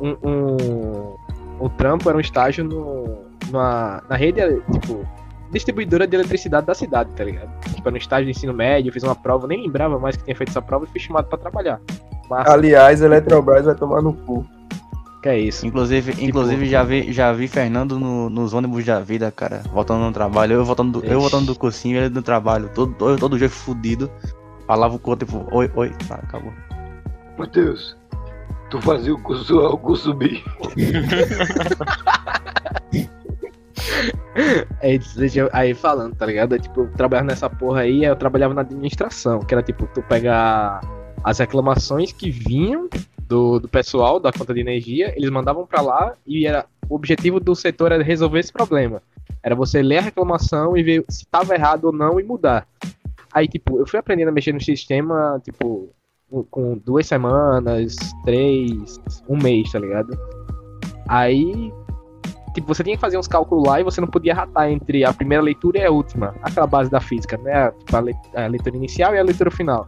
um, 0.01 0.17
um, 0.29 1.14
um 1.59 1.69
trampo 1.69 2.07
era 2.09 2.17
um 2.17 2.21
estágio 2.21 2.63
no, 2.63 3.25
numa, 3.47 4.03
na 4.09 4.15
rede, 4.15 4.41
tipo, 4.71 5.05
distribuidora 5.51 6.05
de 6.07 6.15
eletricidade 6.15 6.65
da 6.67 6.74
cidade, 6.74 7.12
tá 7.15 7.24
ligado? 7.24 7.50
Tipo, 7.74 7.88
era 7.88 7.93
um 7.95 7.97
estágio 7.97 8.25
de 8.25 8.31
ensino 8.31 8.53
médio, 8.53 8.89
eu 8.89 8.93
fiz 8.93 9.03
uma 9.03 9.15
prova, 9.15 9.47
nem 9.47 9.62
lembrava 9.63 9.97
mais 10.00 10.15
que 10.17 10.24
tinha 10.24 10.35
feito 10.35 10.50
essa 10.50 10.62
prova 10.62 10.85
e 10.85 10.88
fui 10.88 11.00
chamado 11.00 11.27
pra 11.27 11.38
trabalhar. 11.38 11.79
Massa, 12.29 12.51
Aliás, 12.53 13.01
a 13.01 13.05
Eletrobras 13.05 13.65
vai 13.65 13.75
tomar 13.75 14.01
no 14.01 14.13
cu. 14.13 14.45
que 15.21 15.29
é 15.29 15.39
isso. 15.39 15.65
inclusive, 15.65 16.24
inclusive 16.24 16.65
já 16.67 16.83
vi, 16.83 17.12
já 17.12 17.31
vi 17.33 17.47
Fernando 17.47 18.00
no- 18.00 18.29
nos 18.29 18.53
ônibus 18.53 18.85
da 18.85 19.00
vida, 19.00 19.31
cara, 19.31 19.62
voltando 19.71 20.01
no 20.03 20.12
trabalho, 20.12 20.53
eu 20.53 20.65
voltando, 20.65 21.00
do- 21.01 21.05
eu 21.07 21.19
voltando 21.19 21.45
do 21.47 21.55
cursinho, 21.55 21.97
ele 21.97 22.09
no 22.13 22.21
trabalho, 22.21 22.69
todo, 22.75 22.93
todo, 22.93 23.19
todo 23.19 23.38
dia 23.38 23.50
fudido. 23.50 24.09
Falava 24.67 24.95
o 24.95 25.00
corpo, 25.00 25.25
tipo, 25.25 25.47
oi, 25.55 25.71
oi, 25.75 25.91
tá, 26.07 26.15
acabou. 26.15 26.51
Matheus, 27.38 27.95
tu 28.69 28.81
fazia 28.81 29.13
o 29.13 29.22
curso 29.22 29.57
o 29.60 29.77
curso 29.77 30.13
B. 30.13 30.41
Aí, 34.81 35.00
deixa 35.15 35.39
eu- 35.41 35.50
aí 35.53 35.74
falando, 35.74 36.15
tá 36.15 36.25
ligado? 36.25 36.57
Tipo, 36.60 36.81
eu 36.81 36.91
trabalhava 36.91 37.27
nessa 37.27 37.50
porra 37.50 37.81
aí, 37.81 38.03
aí 38.05 38.12
eu 38.12 38.15
trabalhava 38.15 38.53
na 38.53 38.62
administração, 38.62 39.39
que 39.39 39.53
era 39.53 39.63
tipo, 39.63 39.88
tu 39.93 40.01
pegar 40.03 40.81
as 41.24 41.39
reclamações 41.39 42.12
que 42.12 42.29
vinham 42.29 42.89
do, 43.27 43.60
do 43.60 43.67
pessoal 43.67 44.19
da 44.19 44.31
conta 44.31 44.53
de 44.53 44.60
energia, 44.60 45.13
eles 45.15 45.29
mandavam 45.29 45.65
pra 45.65 45.81
lá 45.81 46.13
e 46.25 46.45
era 46.45 46.65
o 46.88 46.95
objetivo 46.95 47.39
do 47.39 47.55
setor 47.55 47.91
era 47.91 48.03
resolver 48.03 48.39
esse 48.39 48.51
problema. 48.53 49.01
Era 49.41 49.55
você 49.55 49.81
ler 49.81 49.98
a 50.00 50.01
reclamação 50.01 50.77
e 50.77 50.84
ver 50.84 51.05
se 51.10 51.25
tava 51.25 51.55
errado 51.55 51.86
ou 51.86 51.91
não 51.93 52.19
e 52.19 52.24
mudar. 52.24 52.67
Aí, 53.34 53.48
tipo, 53.48 53.79
eu 53.79 53.88
fui 53.88 54.00
aprendendo 54.00 54.29
a 54.29 54.31
mexer 54.31 54.53
no 54.53 54.62
sistema, 54.62 55.41
tipo, 55.43 55.89
com- 56.50 56.77
duas 56.84 57.08
semanas, 57.08 57.96
três, 58.24 59.00
um 59.29 59.38
mês, 59.41 59.72
tá 59.72 59.79
ligado? 59.79 60.17
Aí, 61.08 61.72
tipo, 62.53 62.67
você 62.74 62.84
tinha 62.84 62.96
que 62.96 63.01
fazer 63.01 63.17
uns 63.17 63.27
cálculos 63.27 63.67
lá 63.67 63.79
e 63.79 63.84
você 63.84 64.01
não 64.01 64.08
podia 64.08 64.34
ratar 64.34 64.70
entre 64.70 65.03
a 65.05 65.13
primeira 65.13 65.44
leitura 65.44 65.79
e 65.79 65.86
a 65.86 65.91
última. 65.91 66.34
Aquela 66.41 66.67
base 66.67 66.89
da 66.89 67.00
física, 67.00 67.38
né? 67.38 67.72
Tipo, 67.72 67.98
a, 67.98 68.00
le- 68.00 68.15
a 68.36 68.48
leitura 68.48 68.75
inicial 68.75 69.13
e 69.15 69.20
a 69.20 69.24
leitura 69.24 69.51
final. 69.51 69.88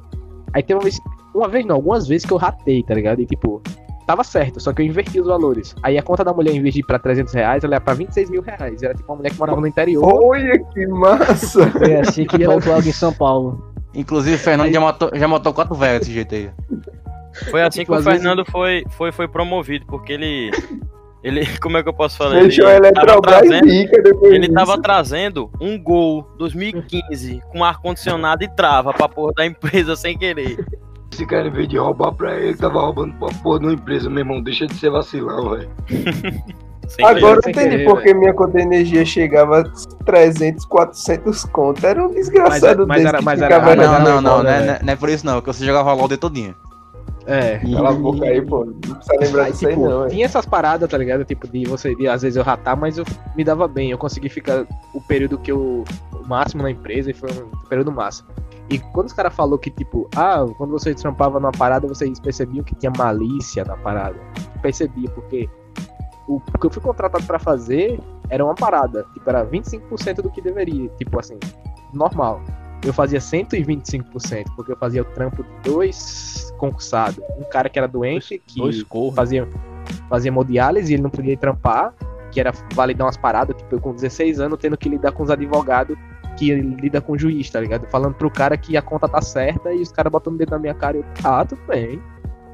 Aí 0.54 0.62
tem 0.64 0.76
uma 0.76 0.84
vez, 0.84 1.00
uma 1.34 1.48
vez 1.48 1.66
não, 1.66 1.76
algumas 1.76 2.08
vezes 2.08 2.26
que 2.26 2.34
eu 2.34 2.38
ratei, 2.38 2.84
tá 2.84 2.94
ligado? 2.94 3.20
E 3.22 3.26
tipo, 3.26 3.62
tava 4.06 4.24
certo, 4.24 4.60
só 4.62 4.72
que 4.72 4.82
eu 4.82 4.86
inverti 4.86 5.20
os 5.20 5.28
valores. 5.28 5.76
Aí 5.84 5.98
a 5.98 6.04
conta 6.04 6.24
da 6.24 6.32
mulher, 6.34 6.54
em 6.56 6.62
vez 6.62 6.74
de 6.74 6.80
ir 6.82 6.84
pra 6.86 6.98
300 7.00 7.34
reais, 7.34 7.64
ela 7.64 7.76
ia 7.76 7.82
pra 7.82 7.94
26 7.94 8.30
mil 8.30 8.42
reais. 8.42 8.82
Era 8.84 8.94
tipo 8.94 9.12
uma 9.12 9.18
mulher 9.18 9.32
que 9.32 9.40
morava 9.40 9.60
no 9.60 9.68
interior. 9.68 10.04
Olha 10.24 10.58
que 10.60 10.88
massa! 10.88 11.70
Foi 11.72 11.96
assim 11.96 12.26
que 12.26 12.46
faltou 12.46 12.74
algo 12.76 12.88
em 12.88 12.94
São 12.94 13.12
Paulo. 13.12 13.76
Inclusive, 13.94 14.36
o 14.36 14.40
Fernando 14.40 14.72
já 14.72 14.80
matou, 14.80 15.12
já 15.14 15.28
matou 15.28 15.54
quatro 15.54 15.76
velhos 15.76 16.00
desse 16.00 16.14
jeito 16.14 16.36
aí. 16.36 16.52
Foi 17.50 17.62
assim 17.62 17.86
que 17.86 17.92
o 17.92 18.02
Fernando 18.02 18.44
foi, 18.46 18.84
foi, 18.92 19.12
foi 19.12 19.28
promovido, 19.28 19.86
porque 19.86 20.14
ele. 20.14 20.52
Ele. 21.24 21.46
Como 21.62 21.78
é 21.78 21.84
que 21.84 21.90
eu 21.90 21.94
posso 21.94 22.18
falar? 22.18 22.42
Ele 22.42 22.92
tava 22.92 23.22
trazendo, 23.22 23.68
ele 24.24 24.52
tava 24.52 24.82
trazendo 24.82 25.52
um 25.60 25.82
gol 25.82 26.28
2015 26.38 27.42
com 27.52 27.64
ar-condicionado 27.64 28.44
e 28.44 28.50
trava 28.56 28.94
pra 28.94 29.08
porra 29.08 29.34
da 29.34 29.46
empresa 29.46 29.96
sem 29.96 30.18
querer. 30.18 30.66
Esse 31.12 31.26
cara, 31.26 31.48
em 31.48 31.52
vez 31.52 31.68
de 31.68 31.78
roubar 31.78 32.12
pra 32.12 32.36
ele, 32.36 32.56
tava 32.56 32.82
roubando 32.82 33.14
pra 33.16 33.30
porra 33.42 33.60
uma 33.60 33.74
empresa, 33.74 34.10
meu 34.10 34.20
irmão. 34.20 34.42
Deixa 34.42 34.68
de 34.68 34.76
ser 34.76 34.90
vacilão, 34.90 35.52
velho. 35.52 35.70
Sem 36.88 37.06
Agora 37.06 37.40
eu 37.44 37.50
entendi 37.50 37.84
porque 37.84 38.14
minha 38.14 38.34
conta 38.34 38.54
de 38.58 38.62
energia 38.64 39.04
chegava 39.06 39.60
a 39.62 40.04
300, 40.06 40.64
400 40.66 41.44
conto. 41.46 41.86
Era 41.86 42.06
um 42.06 42.12
desgraçado 42.12 42.88
Mas- 42.88 42.88
mas 42.88 43.04
desse 43.04 43.08
era- 43.16 43.22
mas 43.22 43.42
era- 43.42 43.56
Ah, 43.58 43.76
não, 43.76 44.00
não, 44.00 44.22
não, 44.22 44.32
bola, 44.38 44.44
não, 44.44 44.50
é, 44.50 44.80
não 44.84 44.94
é 44.94 44.96
por 44.96 45.10
isso 45.10 45.26
não, 45.26 45.42
que 45.42 45.48
você 45.48 45.66
jogava 45.66 45.92
LOL 45.94 46.08
de 46.08 46.18
todinha. 46.18 46.56
É. 47.26 47.58
Cala 47.60 47.90
a 47.90 47.94
boca 47.94 48.24
aí, 48.24 48.42
pô. 48.42 48.64
Não 48.64 48.74
precisa 48.96 49.20
lembrar 49.20 49.44
Aí, 49.44 49.52
disso 49.52 49.68
aí, 49.68 49.74
tipo, 49.74 49.90
não, 49.90 50.06
é. 50.06 50.08
tinha 50.10 50.26
essas 50.26 50.46
paradas, 50.46 50.90
tá 50.90 50.98
ligado? 50.98 51.26
Tipo, 51.26 51.46
de 51.46 51.66
você, 51.66 51.94
de, 51.94 52.08
às 52.08 52.22
vezes 52.22 52.38
eu 52.38 52.44
ratar, 52.44 52.78
mas 52.78 52.98
eu 52.98 53.04
me 53.36 53.44
dava 53.44 53.68
bem. 53.68 53.92
Eu 53.92 53.98
consegui 53.98 54.30
ficar 54.30 54.66
o 54.94 55.02
período 55.02 55.38
que 55.38 55.52
eu. 55.52 55.84
O 56.14 56.26
máximo 56.28 56.64
na 56.64 56.72
empresa 56.72 57.12
e 57.12 57.14
foi 57.14 57.30
um 57.32 57.68
período 57.68 57.92
máximo. 57.92 58.30
E 58.70 58.80
quando 58.80 59.08
os 59.08 59.14
caras 59.14 59.34
falaram 59.36 59.58
que, 59.58 59.70
tipo, 59.70 60.10
ah, 60.16 60.46
quando 60.58 60.72
você 60.72 60.94
trampava 60.94 61.38
numa 61.40 61.52
parada, 61.52 61.86
vocês 61.88 62.18
percebiam 62.20 62.64
que 62.64 62.76
tinha 62.76 62.92
malícia 62.98 63.66
na 63.66 63.76
parada. 63.76 64.16
Eu 64.56 64.62
percebia, 64.62 65.10
porque 65.10 65.50
o 66.28 66.40
que 66.40 66.66
eu 66.66 66.70
fui 66.70 66.82
contratado 66.82 67.24
pra 67.26 67.40
fazer 67.40 68.00
era 68.30 68.44
uma 68.44 68.56
parada. 68.56 69.06
Tipo, 69.14 69.30
era 69.30 69.46
25% 69.46 70.22
do 70.22 70.30
que 70.30 70.42
deveria. 70.42 70.90
Tipo 70.98 71.20
assim, 71.20 71.40
normal. 71.94 72.42
Eu 72.86 72.94
fazia 72.94 73.20
125%, 73.20 74.46
porque 74.56 74.72
eu 74.72 74.78
fazia 74.78 75.02
o 75.02 75.06
trampo 75.06 75.44
de 75.44 75.50
dois 75.64 76.54
concursados. 76.58 77.24
Um 77.38 77.44
cara 77.50 77.70
que 77.70 77.80
era 77.80 77.88
doente, 77.88 78.42
que 78.46 78.60
Dois 78.60 78.86
fazia, 79.16 79.48
fazia 80.10 80.30
hemodiálise 80.30 80.92
e 80.92 80.96
ele 80.96 81.04
não 81.04 81.10
podia 81.10 81.34
ir 81.34 81.38
trampar, 81.38 81.94
que 82.32 82.40
era 82.40 82.52
validar 82.74 83.06
umas 83.06 83.18
paradas, 83.18 83.56
tipo, 83.56 83.76
eu 83.76 83.80
com 83.80 83.94
16 83.94 84.40
anos 84.40 84.60
tendo 84.60 84.78
que 84.78 84.88
lidar 84.88 85.12
com 85.12 85.24
os 85.24 85.32
advogados 85.32 85.98
que 86.38 86.54
lida 86.54 87.02
com 87.02 87.14
o 87.14 87.20
juiz, 87.20 87.50
tá 87.50 87.60
ligado? 87.60 87.88
Falando 87.88 88.14
pro 88.14 88.30
cara 88.30 88.56
que 88.56 88.78
a 88.78 88.82
conta 88.82 89.10
tá 89.10 89.22
certa 89.22 89.74
e 89.74 89.82
os 89.82 89.92
caras 89.92 90.12
botando 90.12 90.36
o 90.36 90.38
dedo 90.38 90.52
na 90.52 90.60
minha 90.60 90.74
cara 90.76 90.98
e 90.98 91.00
eu, 91.00 91.06
ah, 91.24 91.44
tudo 91.44 91.62
bem. 91.68 92.00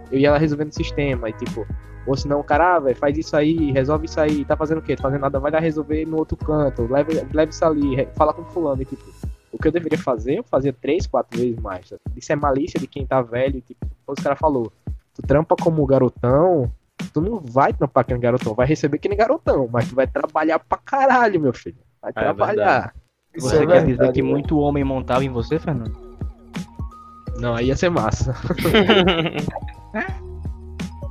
Eu 0.10 0.20
ia 0.20 0.32
lá 0.32 0.38
resolvendo 0.38 0.72
o 0.72 0.74
sistema 0.74 1.30
e 1.30 1.34
tipo, 1.34 1.68
ou 2.06 2.16
senão 2.18 2.40
o 2.40 2.44
cara, 2.44 2.76
ah, 2.76 2.80
velho, 2.80 2.96
faz 2.96 3.18
isso 3.18 3.36
aí, 3.36 3.72
resolve 3.72 4.06
isso 4.06 4.20
aí, 4.20 4.44
tá 4.46 4.56
fazendo 4.58 4.80
o 4.80 4.82
quê? 4.82 4.96
Tá 4.96 5.04
fazendo 5.04 5.22
nada, 5.22 5.40
vai 5.40 5.52
lá 5.52 5.60
resolver 5.60 6.06
no 6.06 6.18
outro 6.18 6.36
canto, 6.38 6.84
leva, 6.92 7.12
leva 7.34 7.50
isso 7.50 7.64
ali, 7.66 8.08
fala 8.16 8.34
com 8.34 8.44
fulano 8.46 8.82
e 8.82 8.86
tipo, 8.86 9.04
o 9.52 9.58
que 9.58 9.68
eu 9.68 9.72
deveria 9.72 9.98
fazer, 10.00 10.40
eu 10.40 10.44
fazia 10.44 10.74
três, 10.74 11.06
quatro 11.08 11.40
vezes 11.40 11.58
mais. 11.60 11.90
tá? 11.90 11.96
Isso 12.16 12.32
é 12.32 12.36
malícia 12.36 12.80
de 12.80 12.88
quem 12.88 13.06
tá 13.06 13.22
velho, 13.22 13.62
tipo, 13.62 13.86
como 14.06 14.16
os 14.18 14.24
caras 14.24 14.40
falou, 14.40 14.72
tu 15.14 15.22
trampa 15.22 15.56
como 15.62 15.86
garotão, 15.86 16.72
tu 17.14 17.22
não 17.22 17.40
vai 17.40 17.72
trampar 17.74 18.02
aquele 18.02 18.20
garotão, 18.20 18.54
vai 18.54 18.66
receber 18.68 18.98
aquele 18.98 19.16
garotão, 19.16 19.70
mas 19.72 19.88
tu 19.88 19.96
vai 19.96 20.08
trabalhar 20.08 20.60
pra 20.60 20.78
caralho, 20.80 21.40
meu 21.40 21.54
filho. 21.54 21.78
Vai 22.02 22.10
É 22.12 22.14
trabalhar. 22.14 22.94
Isso 23.36 23.48
Você 23.50 23.58
é 23.64 23.66
quer 23.66 23.80
dizer 23.82 23.86
verdade, 23.98 24.12
que 24.14 24.22
né? 24.22 24.30
muito 24.30 24.58
homem 24.60 24.84
montava 24.84 25.24
em 25.24 25.30
você, 25.30 25.58
Fernando? 25.58 25.98
Não, 27.40 27.56
aí 27.56 27.68
ia 27.68 27.76
ser 27.76 27.90
massa. 27.90 28.34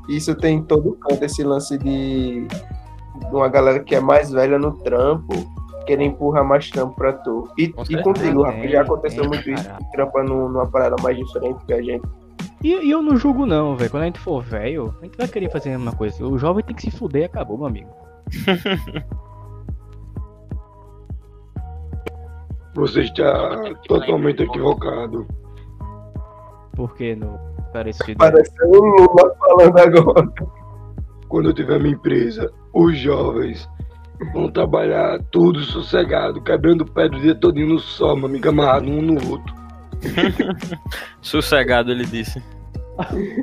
Isso 0.08 0.34
tem 0.34 0.58
em 0.58 0.62
todo 0.62 0.92
canto, 0.94 1.22
esse 1.24 1.42
lance 1.44 1.78
de 1.78 2.46
uma 3.32 3.48
galera 3.48 3.80
que 3.80 3.94
é 3.94 4.00
mais 4.00 4.30
velha 4.30 4.58
no 4.58 4.72
trampo, 4.78 5.32
querer 5.86 6.04
empurrar 6.04 6.44
mais 6.44 6.68
trampo 6.70 6.94
pra 6.96 7.12
tu. 7.12 7.48
E, 7.56 7.68
Com 7.68 7.82
e 7.88 8.02
contigo, 8.02 8.42
Rafa, 8.42 8.68
já 8.68 8.82
aconteceu 8.82 9.20
tem, 9.22 9.28
muito 9.28 9.50
isso, 9.50 9.68
trampa 9.92 10.22
num- 10.22 10.48
numa 10.48 10.66
parada 10.66 10.96
mais 11.02 11.16
diferente 11.16 11.64
que 11.64 11.72
a 11.72 11.80
gente. 11.82 12.02
E, 12.62 12.68
e 12.86 12.90
eu 12.90 13.02
não 13.02 13.16
julgo 13.16 13.44
não, 13.46 13.76
velho. 13.76 13.90
Quando 13.90 14.02
a 14.04 14.06
gente 14.06 14.20
for 14.20 14.42
velho, 14.42 14.94
a 15.00 15.04
gente 15.04 15.16
vai 15.16 15.26
querer 15.28 15.50
fazer 15.50 15.70
a 15.72 15.78
mesma 15.78 15.92
coisa. 15.92 16.24
O 16.24 16.38
jovem 16.38 16.64
tem 16.64 16.74
que 16.76 16.82
se 16.82 16.90
fuder 16.90 17.22
e 17.22 17.24
acabou, 17.24 17.56
meu 17.58 17.66
amigo. 17.66 17.90
Você 22.74 23.02
está 23.02 23.74
totalmente 23.86 24.42
equivocado. 24.42 25.26
Porque 26.74 27.14
no. 27.14 27.38
Parece 27.72 28.04
que. 28.04 28.14
Pareceu 28.14 28.68
o 28.68 28.78
Lula 28.78 29.34
falando 29.38 29.78
agora. 29.78 30.28
Quando 31.28 31.48
eu 31.48 31.54
tiver 31.54 31.78
minha 31.78 31.94
empresa, 31.94 32.50
os 32.74 32.98
jovens 32.98 33.68
vão 34.32 34.50
trabalhar 34.50 35.18
tudo 35.30 35.60
sossegado, 35.60 36.42
quebrando 36.42 36.82
o 36.82 36.92
pé 36.92 37.08
do 37.08 37.18
dia 37.20 37.34
todinho 37.34 37.74
no 37.74 37.78
sol, 37.78 38.16
meu 38.16 38.26
amigo, 38.26 38.48
amarrado 38.48 38.86
um 38.90 39.02
no 39.02 39.14
outro. 39.30 39.54
Sossegado, 41.20 41.90
ele 41.90 42.04
disse. 42.04 42.42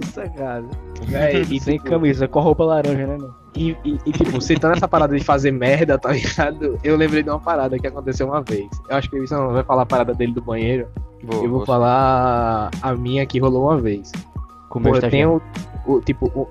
Sossegado. 0.04 0.70
Véi, 1.08 1.42
e 1.42 1.60
Sem 1.60 1.78
tipo, 1.78 1.90
camisa, 1.90 2.28
com 2.28 2.40
a 2.40 2.42
roupa 2.42 2.64
laranja, 2.64 3.08
né, 3.08 3.18
mano? 3.18 3.36
E, 3.56 3.76
e, 3.84 4.00
e, 4.06 4.12
tipo, 4.12 4.32
você 4.32 4.56
tá 4.56 4.70
nessa 4.70 4.88
parada 4.88 5.18
de 5.18 5.24
fazer 5.24 5.52
merda, 5.52 5.98
tá 5.98 6.12
ligado? 6.12 6.80
Eu 6.84 6.96
lembrei 6.96 7.24
de 7.24 7.30
uma 7.30 7.40
parada 7.40 7.78
que 7.78 7.88
aconteceu 7.88 8.28
uma 8.28 8.42
vez. 8.42 8.70
Eu 8.90 8.96
acho 8.96 9.10
que 9.10 9.18
o 9.18 9.26
não 9.32 9.54
vai 9.54 9.64
falar 9.64 9.84
a 9.84 9.86
parada 9.86 10.14
dele 10.14 10.34
do 10.34 10.42
banheiro. 10.42 10.88
Vou, 11.24 11.44
eu 11.44 11.50
vou 11.50 11.66
falar 11.66 12.70
a 12.82 12.96
minha 12.96 13.26
que 13.26 13.40
rolou 13.40 13.64
uma 13.64 13.78
vez. 13.78 14.12
Com 14.70 14.80
o 14.80 14.82
Pô, 14.84 14.96
eu 14.96 15.10
tenho 15.10 15.42
o 15.86 16.00
tipo. 16.02 16.28
O, 16.28 16.48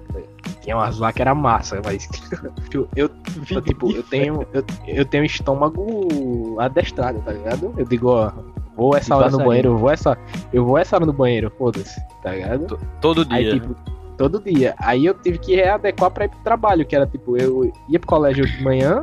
tinha 0.61 0.77
umas 0.77 0.99
lá 0.99 1.13
que 1.13 1.23
era 1.23 1.35
massa, 1.35 1.81
mas. 1.85 2.09
eu, 2.75 2.89
eu, 2.95 3.11
eu, 3.51 3.63
tipo, 3.63 3.93
eu 3.93 4.03
tenho. 4.03 4.47
Eu, 4.53 4.65
eu 4.87 5.05
tenho 5.05 5.25
estômago 5.25 6.61
adestrado, 6.61 7.21
tá 7.21 7.33
ligado? 7.33 7.73
Eu 7.77 7.85
digo, 7.85 8.09
ó, 8.09 8.33
vou 8.79 8.97
essa 8.97 9.17
hora 9.17 9.29
no 9.29 9.39
banheiro, 9.39 9.71
eu 9.71 9.77
vou 9.77 9.91
essa. 9.91 10.17
Eu 10.53 10.65
vou 10.65 10.79
essa 10.79 10.95
hora 10.95 11.05
no 11.05 11.13
banheiro, 11.13 11.53
foda-se, 11.59 12.01
tá 12.23 12.31
ligado? 12.31 12.79
Todo 13.01 13.25
dia. 13.25 13.37
Aí, 13.37 13.61
tipo, 13.61 13.75
todo 14.17 14.41
dia. 14.41 14.75
Aí 14.79 15.05
eu 15.05 15.15
tive 15.15 15.39
que 15.39 15.57
readequar 15.57 16.13
pra 16.13 16.27
ir 16.27 16.29
pro 16.29 16.39
trabalho, 16.41 16.87
que 16.87 16.95
era 16.95 17.05
tipo, 17.05 17.37
eu 17.37 17.73
ia 17.89 17.99
pro 17.99 18.09
colégio 18.09 18.47
de 18.47 18.63
manhã, 18.63 19.03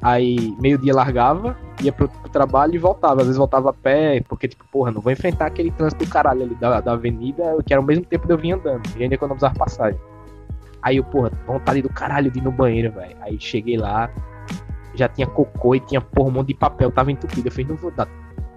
aí 0.00 0.56
meio-dia 0.60 0.94
largava, 0.94 1.56
ia 1.82 1.92
pro, 1.92 2.08
pro 2.08 2.30
trabalho 2.30 2.76
e 2.76 2.78
voltava. 2.78 3.22
Às 3.22 3.26
vezes 3.26 3.36
voltava 3.36 3.70
a 3.70 3.72
pé, 3.72 4.22
porque, 4.28 4.46
tipo, 4.46 4.64
porra, 4.70 4.92
não 4.92 5.00
vou 5.00 5.12
enfrentar 5.12 5.46
aquele 5.46 5.72
trânsito 5.72 6.04
do 6.04 6.10
caralho 6.10 6.44
ali 6.44 6.54
da, 6.54 6.80
da 6.80 6.92
avenida, 6.92 7.42
que 7.66 7.74
era 7.74 7.82
o 7.82 7.84
mesmo 7.84 8.04
tempo 8.04 8.28
de 8.28 8.32
eu 8.32 8.38
vir 8.38 8.52
andando, 8.52 8.82
e 8.96 9.02
ainda 9.02 9.16
economizar 9.16 9.56
passagem. 9.58 9.98
Aí 10.80 10.98
eu, 10.98 11.04
porra, 11.04 11.32
vontade 11.46 11.82
do 11.82 11.88
caralho 11.88 12.30
de 12.30 12.38
ir 12.38 12.42
no 12.42 12.52
banheiro, 12.52 12.92
velho. 12.92 13.16
Aí 13.22 13.40
cheguei 13.40 13.76
lá, 13.76 14.08
já 14.94 15.08
tinha 15.08 15.26
cocô 15.26 15.74
e 15.74 15.80
tinha, 15.80 16.00
porra, 16.00 16.28
um 16.28 16.32
monte 16.32 16.48
de 16.48 16.54
papel, 16.54 16.92
tava 16.92 17.10
entupido. 17.10 17.48
Eu 17.48 17.50
falei, 17.50 17.66
não 17.66 17.76
vou 17.76 17.90
dar 17.90 18.06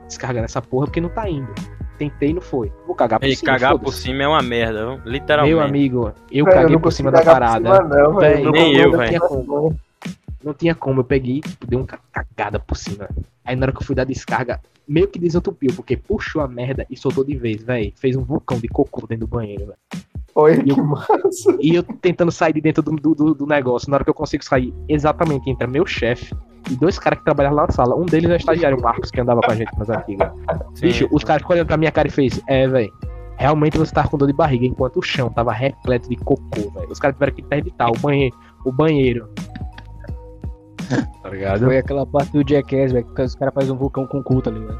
descarga 0.07 0.41
nessa 0.41 0.61
porra 0.61 0.85
porque 0.87 1.01
não 1.01 1.09
tá 1.09 1.29
indo. 1.29 1.53
Tentei 1.97 2.29
e 2.29 2.33
não 2.33 2.41
foi. 2.41 2.71
Vou 2.85 2.95
cagar 2.95 3.19
por 3.19 3.25
E 3.27 3.35
cima. 3.35 3.51
cagar 3.51 3.77
por 3.79 3.91
cima 3.91 4.23
é 4.23 4.27
uma 4.27 4.41
merda, 4.41 5.01
literalmente. 5.03 5.55
Meu 5.55 5.63
amigo, 5.63 6.13
eu 6.31 6.45
caguei 6.45 6.73
não 6.75 6.79
por 6.81 6.91
cima 6.93 7.11
da 7.11 7.23
parada. 7.23 7.75
cima, 7.75 7.87
não, 7.87 8.15
Véi, 8.19 8.35
velho. 8.35 8.51
Nem 8.51 8.73
Não 8.73 8.79
eu, 8.81 8.91
velho. 8.97 9.75
Não 10.43 10.53
tinha 10.53 10.75
como, 10.75 10.99
eu 10.99 11.03
peguei, 11.03 11.41
tipo, 11.41 11.65
dei 11.65 11.77
uma 11.79 11.87
cagada 12.11 12.59
por 12.59 12.77
cima. 12.77 13.09
Aí 13.43 13.55
na 13.55 13.63
hora 13.65 13.71
que 13.71 13.79
eu 13.79 13.85
fui 13.85 13.95
dar 13.95 14.03
descarga, 14.05 14.61
meio 14.87 15.07
que 15.07 15.17
desentupiu, 15.17 15.73
porque 15.75 15.97
puxou 15.97 16.41
a 16.41 16.47
merda 16.47 16.85
e 16.89 16.95
soltou 16.95 17.23
de 17.23 17.35
vez, 17.35 17.63
velho. 17.63 17.91
Fez 17.95 18.15
um 18.15 18.23
vulcão 18.23 18.59
de 18.59 18.67
cocô 18.67 19.07
dentro 19.07 19.25
do 19.25 19.27
banheiro, 19.27 19.65
velho. 19.65 19.77
Olha 20.39 20.53
E 20.59 20.63
que 20.65 20.79
eu- 20.79 20.85
massa. 20.85 21.57
E 21.59 21.73
eu 21.75 21.81
tentando 21.83 22.31
sair 22.31 22.53
de 22.53 22.61
dentro 22.61 22.83
do, 22.83 22.91
do, 23.15 23.33
do- 23.33 23.45
negócio. 23.47 23.89
Na 23.89 23.95
hora 23.97 24.03
que 24.03 24.09
eu 24.09 24.13
consigo 24.13 24.43
sair, 24.45 24.71
exatamente 24.87 25.49
entra 25.49 25.67
meu 25.67 25.83
chefe 25.85 26.31
e 26.69 26.75
dois 26.75 26.99
caras 26.99 27.17
que 27.19 27.25
trabalhavam 27.25 27.57
lá 27.57 27.65
na 27.65 27.71
sala. 27.73 27.95
Um 27.95 28.05
deles 28.05 28.29
é 28.29 28.33
o 28.33 28.37
estagiário, 28.37 28.77
o 28.77 28.81
Marcos, 28.81 29.09
que 29.09 29.19
andava 29.19 29.41
com 29.41 29.49
a 29.51 29.55
gente 29.55 29.71
nas 29.79 29.89
antigas. 29.89 30.31
Sim. 30.75 30.81
Bicho, 30.87 31.07
os 31.11 31.23
caras 31.23 31.41
ficam 31.41 31.55
olhando 31.55 31.67
pra 31.67 31.77
minha 31.77 31.91
cara 31.91 32.07
e 32.07 32.11
fez, 32.11 32.39
é, 32.47 32.67
velho. 32.67 32.93
Realmente 33.39 33.77
você 33.79 33.91
tava 33.93 34.07
com 34.09 34.17
dor 34.17 34.27
de 34.27 34.33
barriga, 34.33 34.65
enquanto 34.65 34.97
o 34.97 35.01
chão 35.01 35.29
tava 35.29 35.51
repleto 35.51 36.07
de 36.09 36.15
cocô, 36.17 36.69
velho. 36.71 36.91
Os 36.91 36.99
caras 36.99 37.15
tiveram 37.15 37.33
que 37.33 37.41
interditar 37.41 37.89
o 37.89 37.97
banheiro. 37.99 38.35
O 38.65 38.71
banheiro. 38.71 39.27
tá 41.23 41.29
ligado? 41.29 41.65
Foi 41.65 41.77
aquela 41.77 42.05
parte 42.05 42.31
do 42.31 42.47
Jackass, 42.47 42.91
velho, 42.91 43.05
que 43.05 43.21
os 43.21 43.35
caras 43.35 43.53
fazem 43.53 43.71
um 43.73 43.77
vulcão 43.77 44.05
com 44.05 44.21
cu, 44.21 44.41
tá 44.41 44.51
ligado? 44.51 44.79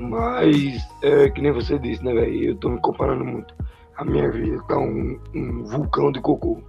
Mas, 0.00 0.80
é 1.02 1.28
que 1.28 1.40
nem 1.42 1.52
você 1.52 1.78
disse, 1.78 2.04
né, 2.04 2.14
velho? 2.14 2.50
Eu 2.50 2.56
tô 2.56 2.68
me 2.70 2.80
comparando 2.80 3.24
muito. 3.24 3.54
A 3.98 4.04
minha 4.04 4.30
vida 4.30 4.62
tá 4.68 4.78
um, 4.78 5.20
um 5.34 5.64
vulcão 5.64 6.10
de 6.10 6.20
cocô. 6.20 6.62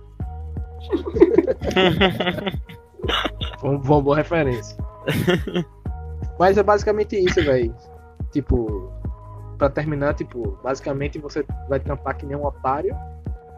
Uma, 3.64 3.74
uma 3.74 4.02
boa 4.02 4.18
referência. 4.18 4.78
Mas 6.38 6.58
é 6.58 6.64
basicamente 6.64 7.18
isso, 7.18 7.42
velho. 7.44 7.74
Tipo, 8.32 8.92
pra 9.58 9.70
terminar, 9.70 10.14
tipo, 10.14 10.58
basicamente 10.64 11.20
você 11.20 11.46
vai 11.68 11.80
trampar 11.80 12.18
que 12.18 12.26
nem 12.26 12.38
um 12.38 12.46
otário 12.46 12.96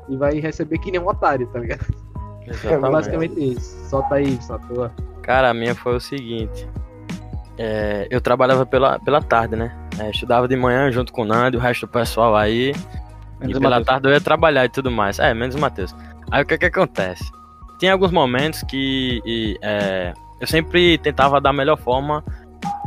e 0.10 0.16
vai 0.16 0.40
receber 0.40 0.78
que 0.80 0.92
nem 0.92 1.00
um 1.00 1.08
otário, 1.08 1.48
tá 1.48 1.60
ligado? 1.60 1.86
É 2.66 2.78
basicamente 2.78 3.54
isso. 3.54 3.90
Solta 3.90 4.16
aí, 4.16 4.42
só 4.42 4.58
tua. 4.58 4.92
Cara, 5.22 5.50
a 5.50 5.54
minha 5.54 5.76
foi 5.76 5.96
o 5.96 6.00
seguinte. 6.00 6.68
É, 7.58 8.08
eu 8.10 8.20
trabalhava 8.20 8.66
pela, 8.66 9.00
pela 9.00 9.22
tarde, 9.22 9.56
né? 9.56 9.72
É, 10.00 10.10
estudava 10.10 10.48
de 10.48 10.56
manhã 10.56 10.92
junto 10.92 11.14
com 11.14 11.22
o 11.22 11.26
Nando, 11.26 11.58
o 11.58 11.62
resto 11.62 11.86
do 11.86 11.92
pessoal 11.92 12.36
aí. 12.36 12.74
Menos 13.42 13.58
e 13.58 13.60
pela 13.60 13.70
Matheus. 13.80 13.86
tarde 13.88 14.08
eu 14.08 14.12
ia 14.14 14.22
trabalhar 14.22 14.66
e 14.66 14.70
tudo 14.70 14.90
mais. 14.92 15.20
É, 15.20 15.34
menos 15.34 15.56
o 15.56 15.60
Matheus. 15.60 15.96
Aí 16.30 16.44
o 16.44 16.46
que 16.46 16.58
que 16.58 16.66
acontece? 16.66 17.24
Tem 17.80 17.90
alguns 17.90 18.12
momentos 18.12 18.64
que 18.64 19.22
e, 19.26 19.58
é, 19.62 20.14
eu 20.40 20.48
sempre 20.48 20.98
tentava 21.00 21.42
da 21.42 21.52
melhor 21.52 21.78
forma 21.78 22.24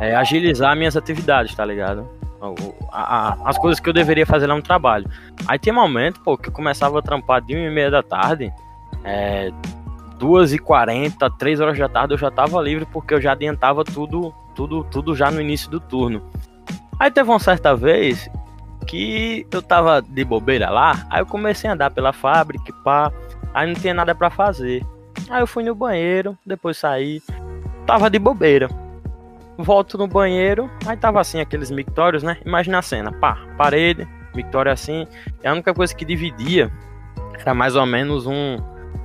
é, 0.01 0.15
agilizar 0.15 0.77
minhas 0.77 0.97
atividades, 0.97 1.55
tá 1.55 1.65
ligado? 1.65 2.09
A- 2.93 3.29
a- 3.31 3.37
as 3.49 3.57
coisas 3.59 3.81
que 3.81 3.89
eu 3.89 3.93
deveria 3.93 4.27
fazer 4.27 4.47
lá 4.47 4.55
no 4.55 4.63
trabalho. 4.63 5.07
Aí 5.49 5.59
tem 5.59 5.73
momento, 5.73 6.21
pô, 6.21 6.37
que 6.37 6.49
eu 6.49 6.53
começava 6.53 6.99
a 6.99 7.03
trampar 7.03 7.41
de 7.41 7.55
1 7.57 7.59
e 7.59 7.71
meia 7.71 7.91
da 7.91 8.03
tarde, 8.03 8.53
é, 9.03 9.51
2 10.19 10.53
e 10.53 10.59
40, 10.59 11.29
3 11.31 11.59
horas 11.61 11.79
da 11.79 11.89
tarde 11.89 12.15
eu 12.15 12.19
já 12.19 12.31
tava 12.31 12.61
livre 12.63 12.87
porque 12.93 13.15
eu 13.15 13.21
já 13.21 13.33
adiantava 13.33 13.83
tudo, 13.83 14.33
tudo, 14.55 14.85
tudo 14.85 15.17
já 15.17 15.31
no 15.31 15.41
início 15.41 15.71
do 15.71 15.81
turno. 15.81 16.23
Aí 17.01 17.11
teve 17.11 17.29
uma 17.29 17.39
certa 17.41 17.75
vez 17.75 18.31
que 18.85 19.47
eu 19.51 19.63
tava 19.63 20.03
de 20.03 20.25
bobeira 20.25 20.71
lá, 20.71 21.07
aí 21.11 21.21
eu 21.21 21.27
comecei 21.27 21.69
a 21.69 21.73
andar 21.73 21.91
pela 21.91 22.13
fábrica, 22.13 22.73
pá, 22.85 23.13
aí 23.53 23.67
não 23.67 23.75
tinha 23.75 23.95
nada 23.95 24.15
pra 24.15 24.31
fazer. 24.31 24.85
Aí 25.29 25.41
eu 25.41 25.47
fui 25.47 25.65
no 25.65 25.75
banheiro, 25.75 26.37
depois 26.45 26.77
saí, 26.77 27.23
tava 27.87 28.11
de 28.11 28.19
bobeira. 28.19 28.69
Volto 29.57 29.97
no 29.97 30.09
banheiro, 30.09 30.69
aí 30.87 30.97
tava 30.97 31.21
assim, 31.21 31.41
aqueles 31.41 31.71
mictórios, 31.71 32.23
né? 32.23 32.39
Imagina 32.45 32.79
a 32.79 32.83
cena, 32.83 33.13
pá, 33.13 33.39
parede, 33.57 34.07
mictório 34.35 34.73
assim, 34.73 35.07
e 35.43 35.47
a 35.47 35.53
única 35.53 35.73
coisa 35.73 35.95
que 35.95 36.05
dividia 36.05 36.71
era 37.39 37.55
mais 37.55 37.77
ou 37.77 37.87
menos 37.87 38.27
um, 38.27 38.57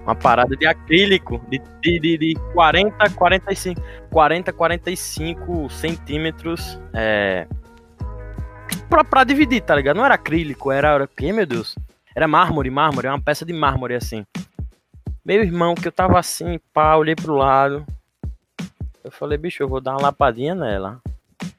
uma 0.04 0.16
parada 0.16 0.56
de 0.56 0.66
acrílico 0.66 1.40
de, 1.50 1.62
de, 1.82 2.00
de, 2.00 2.18
de 2.18 2.34
40, 2.54 3.10
45, 3.12 3.82
40, 4.10 4.54
45 4.54 5.70
centímetros, 5.70 6.80
é, 6.94 7.48
pra, 8.90 9.04
pra 9.04 9.24
dividir, 9.24 9.62
tá 9.62 9.76
ligado? 9.76 9.98
Não 9.98 10.06
era 10.06 10.16
acrílico, 10.16 10.72
era, 10.72 10.90
era 10.90 11.04
o 11.04 11.08
quê, 11.08 11.32
meu 11.32 11.46
Deus? 11.46 11.76
Era 12.16 12.28
mármore, 12.28 12.70
mármore, 12.70 13.08
uma 13.08 13.22
peça 13.22 13.46
de 13.46 13.54
mármore 13.54 13.94
assim. 13.94 14.26
Meu 15.24 15.44
irmão, 15.44 15.76
que 15.76 15.88
eu 15.88 15.92
tava 15.92 16.20
assim, 16.20 16.60
pá, 16.74 16.96
olhei 16.96 17.16
pro 17.16 17.36
lado. 17.36 17.86
Eu 19.04 19.12
falei, 19.12 19.38
bicho, 19.38 19.62
eu 19.62 19.68
vou 19.68 19.80
dar 19.80 19.92
uma 19.92 20.02
lapadinha 20.02 20.56
nela. 20.56 21.00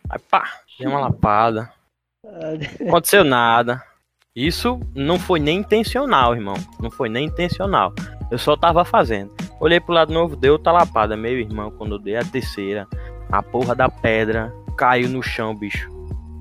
Aí 0.09 0.19
pá, 0.19 0.45
dei 0.79 0.89
uma 0.89 1.01
lapada. 1.01 1.73
Não 2.81 2.89
aconteceu 2.89 3.25
nada. 3.25 3.83
Isso 4.35 4.81
não 4.95 5.19
foi 5.19 5.41
nem 5.41 5.59
intencional, 5.59 6.35
irmão. 6.35 6.55
Não 6.81 6.91
foi 6.91 7.09
nem 7.09 7.27
intencional. 7.27 7.93
Eu 8.31 8.39
só 8.39 8.57
tava 8.57 8.85
fazendo. 8.85 9.35
Olhei 9.59 9.81
pro 9.81 9.95
lado 9.95 10.13
novo, 10.13 10.37
deu 10.37 10.55
outra 10.55 10.73
lapada. 10.73 11.17
Meu 11.17 11.39
irmão, 11.39 11.71
quando 11.71 11.97
eu 11.97 11.99
dei 11.99 12.17
a 12.17 12.25
terceira, 12.25 12.87
a 13.31 13.43
porra 13.43 13.75
da 13.75 13.89
pedra 13.89 14.53
caiu 14.77 15.09
no 15.09 15.23
chão, 15.23 15.55
bicho. 15.55 15.89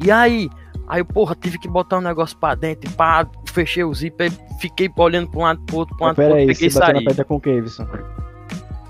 E 0.04 0.12
aí? 0.12 0.50
Aí, 0.90 1.04
porra, 1.04 1.36
tive 1.40 1.60
que 1.60 1.68
botar 1.68 2.00
um 2.00 2.02
negócio 2.02 2.36
pra 2.38 2.56
dentro, 2.56 2.90
pá, 2.92 3.26
fechei 3.46 3.84
o 3.84 3.94
zíper, 3.94 4.32
fiquei 4.60 4.90
olhando 4.98 5.30
pra 5.30 5.40
um 5.40 5.44
lado 5.44 5.62
pro 5.62 5.78
outro, 5.78 5.96
pra 5.96 6.04
um 6.04 6.08
lado 6.08 6.16
pro 6.16 6.24
outro, 6.26 6.40
aí, 6.40 6.48
peguei 6.48 6.56
você 6.56 6.66
e 6.66 6.72
saí. 6.72 7.06
pedra 7.06 7.24
com 7.26 7.36
o 7.36 7.42
Wilson? 7.46 7.88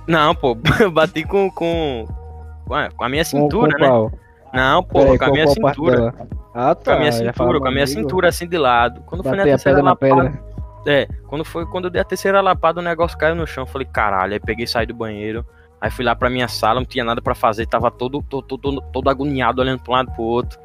Não, 0.08 0.34
pô, 0.34 0.58
eu 0.80 0.90
bati 0.92 1.24
com, 1.24 1.52
com, 1.52 2.08
com 2.66 2.74
a- 2.74 2.90
com 2.90 3.08
minha 3.10 3.24
Com, 3.24 3.30
cintura, 3.30 3.72
com 3.74 3.82
né? 3.82 3.88
qual? 3.88 4.12
Não, 4.54 4.84
pô, 4.84 5.18
com 5.18 5.26
a 5.26 5.30
minha 5.32 5.48
cintura. 5.48 6.14
Ah, 6.54 6.74
Com 6.74 6.84
tá. 6.84 6.96
a 6.96 7.00
minha 7.00 7.12
cintura, 7.12 7.60
com 7.60 7.68
a 7.68 7.72
minha 7.72 7.84
amigo. 7.84 8.00
cintura 8.00 8.30
assim 8.30 8.48
de 8.48 8.58
lado. 8.58 9.02
Quando 9.06 9.24
foi 9.24 9.38
na 9.38 9.44
terceira 9.44 9.82
lapada. 9.84 10.42
É, 10.88 11.08
quando 11.28 11.46
foi 11.46 11.66
quando 11.68 11.86
eu 11.86 11.92
dei 11.92 12.02
a 12.02 12.06
terceira 12.06 12.42
lapada, 12.42 12.80
o 12.80 12.84
negócio 12.84 13.18
caiu 13.18 13.36
no 13.36 13.46
chão. 13.46 13.64
Eu 13.64 13.68
falei, 13.68 13.88
caralho, 13.92 14.34
aí 14.34 14.40
peguei 14.40 14.64
e 14.64 14.68
saí 14.68 14.86
do 14.88 14.94
banheiro. 14.96 15.46
Aí 15.80 15.92
fui 15.92 16.04
lá 16.04 16.16
pra 16.16 16.30
minha 16.30 16.48
sala, 16.48 16.80
não 16.80 16.86
tinha 16.88 17.04
nada 17.06 17.22
pra 17.22 17.36
fazer, 17.36 17.68
tava 17.68 17.92
todo, 17.92 18.22
todo, 18.24 18.58
todo, 18.58 18.82
todo 18.92 19.10
agoniado, 19.10 19.62
olhando 19.62 19.82
pra 19.84 19.92
um 19.94 19.96
lado 19.98 20.12
pro 20.12 20.24
outro. 20.24 20.60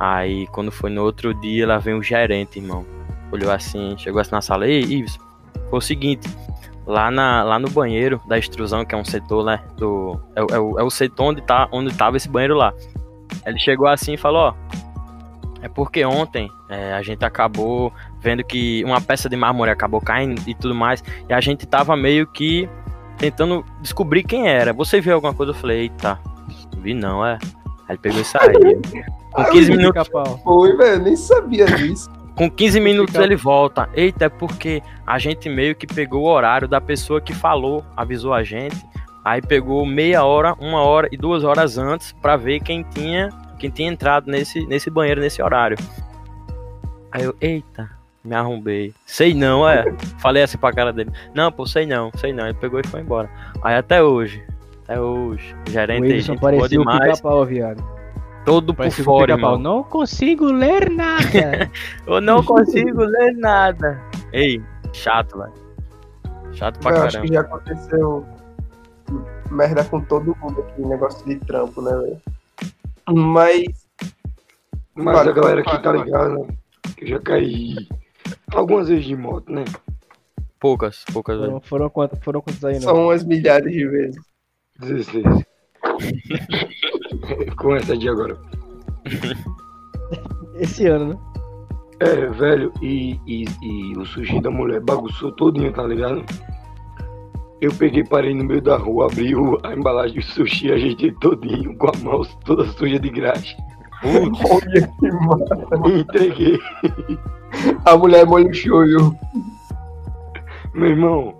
Aí, 0.00 0.46
quando 0.46 0.72
foi 0.72 0.88
no 0.88 1.02
outro 1.02 1.34
dia, 1.34 1.66
lá 1.66 1.76
vem 1.76 1.92
o 1.92 2.02
gerente, 2.02 2.58
irmão. 2.58 2.86
Olhou 3.30 3.52
assim, 3.52 3.94
chegou 3.98 4.18
assim 4.18 4.32
na 4.32 4.40
sala, 4.40 4.66
ei, 4.66 4.80
Ives, 4.80 5.18
foi 5.68 5.78
o 5.78 5.82
seguinte, 5.82 6.26
lá, 6.86 7.10
na, 7.10 7.42
lá 7.42 7.58
no 7.58 7.68
banheiro 7.68 8.18
da 8.26 8.38
extrusão, 8.38 8.82
que 8.82 8.94
é 8.94 8.98
um 8.98 9.04
setor, 9.04 9.44
né, 9.44 9.60
do... 9.76 10.18
É, 10.34 10.40
é 10.40 10.58
o, 10.58 10.80
é 10.80 10.82
o 10.82 10.90
setor 10.90 11.26
onde, 11.26 11.42
tá, 11.42 11.68
onde 11.70 11.94
tava 11.94 12.16
esse 12.16 12.30
banheiro 12.30 12.56
lá. 12.56 12.72
Ele 13.44 13.58
chegou 13.58 13.86
assim 13.86 14.14
e 14.14 14.16
falou, 14.16 14.40
ó, 14.40 14.54
é 15.60 15.68
porque 15.68 16.02
ontem 16.02 16.50
é, 16.70 16.94
a 16.94 17.02
gente 17.02 17.22
acabou 17.22 17.92
vendo 18.20 18.42
que 18.42 18.82
uma 18.84 19.02
peça 19.02 19.28
de 19.28 19.36
mármore 19.36 19.70
acabou 19.70 20.00
caindo 20.00 20.40
e 20.46 20.54
tudo 20.54 20.74
mais, 20.74 21.04
e 21.28 21.32
a 21.32 21.40
gente 21.42 21.66
tava 21.66 21.94
meio 21.94 22.26
que 22.26 22.66
tentando 23.18 23.64
descobrir 23.82 24.22
quem 24.22 24.48
era. 24.48 24.72
Você 24.72 24.98
viu 24.98 25.14
alguma 25.14 25.34
coisa? 25.34 25.52
Eu 25.52 25.56
falei, 25.56 25.80
eita, 25.80 26.18
vi 26.78 26.94
não, 26.94 27.24
é. 27.24 27.38
Aí 27.90 27.94
ele 27.94 27.98
pegou 27.98 28.20
e 28.20 28.24
saiu. 28.24 28.60
Com 29.32 29.44
15 29.44 29.70
minutos. 29.72 30.08
Foi, 30.44 30.76
velho, 30.76 31.02
nem 31.02 31.16
sabia 31.16 31.66
disso. 31.66 32.08
com 32.36 32.48
15 32.48 32.78
minutos 32.78 33.16
ele 33.16 33.34
volta. 33.34 33.88
Eita, 33.94 34.26
é 34.26 34.28
porque 34.28 34.80
a 35.04 35.18
gente 35.18 35.48
meio 35.48 35.74
que 35.74 35.88
pegou 35.88 36.22
o 36.22 36.28
horário 36.28 36.68
da 36.68 36.80
pessoa 36.80 37.20
que 37.20 37.34
falou, 37.34 37.84
avisou 37.96 38.32
a 38.32 38.44
gente. 38.44 38.76
Aí 39.24 39.42
pegou 39.42 39.84
meia 39.84 40.24
hora, 40.24 40.54
uma 40.60 40.82
hora 40.82 41.08
e 41.10 41.16
duas 41.16 41.42
horas 41.42 41.76
antes 41.78 42.12
pra 42.12 42.36
ver 42.36 42.60
quem 42.60 42.84
tinha, 42.84 43.28
quem 43.58 43.70
tinha 43.70 43.90
entrado 43.90 44.30
nesse, 44.30 44.64
nesse 44.66 44.88
banheiro 44.88 45.20
nesse 45.20 45.42
horário. 45.42 45.76
Aí 47.10 47.24
eu, 47.24 47.34
eita, 47.40 47.90
me 48.24 48.36
arrombei. 48.36 48.94
Sei 49.04 49.34
não, 49.34 49.68
é. 49.68 49.84
Falei 50.20 50.44
assim 50.44 50.58
pra 50.58 50.72
cara 50.72 50.92
dele. 50.92 51.10
Não, 51.34 51.50
pô, 51.50 51.66
sei 51.66 51.86
não, 51.86 52.12
sei 52.16 52.32
não. 52.32 52.44
Ele 52.44 52.54
pegou 52.54 52.78
e 52.78 52.86
foi 52.86 53.00
embora. 53.00 53.28
Aí 53.62 53.74
até 53.74 54.00
hoje, 54.00 54.42
até 54.90 55.00
hoje, 55.00 55.54
o 55.54 55.68
O 55.68 55.72
gerente 55.72 56.10
é 56.10 56.14
Wilson 56.14 56.36
parecia 56.36 56.64
o 56.80 56.84
demais, 56.84 57.18
pica-pau, 57.20 57.46
viado. 57.46 57.84
todo 58.44 58.74
por 58.74 58.78
Parecia 58.78 59.02
o 59.02 59.04
fora, 59.04 59.32
irmão. 59.34 59.56
Não 59.58 59.84
consigo 59.84 60.46
ler 60.46 60.90
nada. 60.90 61.70
Eu 62.06 62.20
não 62.20 62.42
consigo 62.42 63.02
ler 63.04 63.32
nada. 63.36 64.00
Ei, 64.32 64.60
chato, 64.92 65.38
velho. 65.38 65.52
Chato 66.52 66.80
pra 66.80 66.90
Eu 66.90 67.02
acho 67.04 67.12
caramba. 67.18 67.26
que 67.28 67.34
já 67.34 67.40
aconteceu 67.40 68.26
merda 69.50 69.84
com 69.84 70.00
todo 70.00 70.36
mundo 70.40 70.60
aqui, 70.60 70.82
negócio 70.82 71.24
de 71.26 71.36
trampo, 71.36 71.80
né, 71.82 71.92
velho? 71.92 72.20
Mas. 73.08 73.88
Mas 74.94 75.26
a 75.28 75.32
galera 75.32 75.60
aqui 75.60 75.70
tá 75.70 75.82
fala. 75.82 76.04
ligada, 76.04 76.28
né? 76.30 76.46
Que 76.96 77.04
eu 77.04 77.08
já 77.08 77.18
caí 77.20 77.88
algumas 78.52 78.88
vezes 78.88 79.04
de 79.04 79.16
moto, 79.16 79.50
né? 79.52 79.64
Poucas, 80.58 81.04
poucas, 81.12 81.38
velho. 81.38 81.48
foram, 81.52 81.60
foram, 81.62 81.90
quantos, 81.90 82.18
foram 82.22 82.40
quantos 82.40 82.64
aí, 82.64 82.74
não? 82.74 82.80
São 82.82 83.04
umas 83.04 83.24
milhares 83.24 83.72
de 83.72 83.86
vezes. 83.86 84.29
16. 84.80 85.24
Com 87.56 87.76
essa 87.76 87.96
de 87.96 88.08
agora. 88.08 88.36
Esse 90.54 90.86
ano, 90.86 91.14
né? 91.14 91.18
É, 92.00 92.26
velho, 92.28 92.72
e, 92.80 93.20
e, 93.26 93.44
e 93.62 93.98
o 93.98 94.04
sushi 94.06 94.40
da 94.40 94.50
mulher 94.50 94.80
bagunçou 94.80 95.32
todinho, 95.32 95.70
tá 95.72 95.82
ligado? 95.82 96.24
Eu 97.60 97.70
peguei, 97.74 98.02
parei 98.04 98.34
no 98.34 98.42
meio 98.44 98.62
da 98.62 98.78
rua, 98.78 99.04
abri 99.06 99.34
o- 99.36 99.58
a 99.62 99.74
embalagem 99.74 100.16
do 100.16 100.22
sushi, 100.24 100.72
ajeitei 100.72 101.12
todinho, 101.20 101.76
com 101.76 101.88
a 101.88 101.92
mão 102.02 102.22
toda 102.46 102.64
suja 102.72 102.98
de 102.98 103.10
graxa. 103.10 103.54
Olha 104.02 104.88
que 104.98 105.10
massa. 105.12 105.98
Entreguei. 106.00 106.58
A 107.84 107.98
mulher 107.98 108.24
molho 108.24 108.52
shoyu. 108.54 109.14
Meu 110.72 110.88
irmão, 110.88 111.34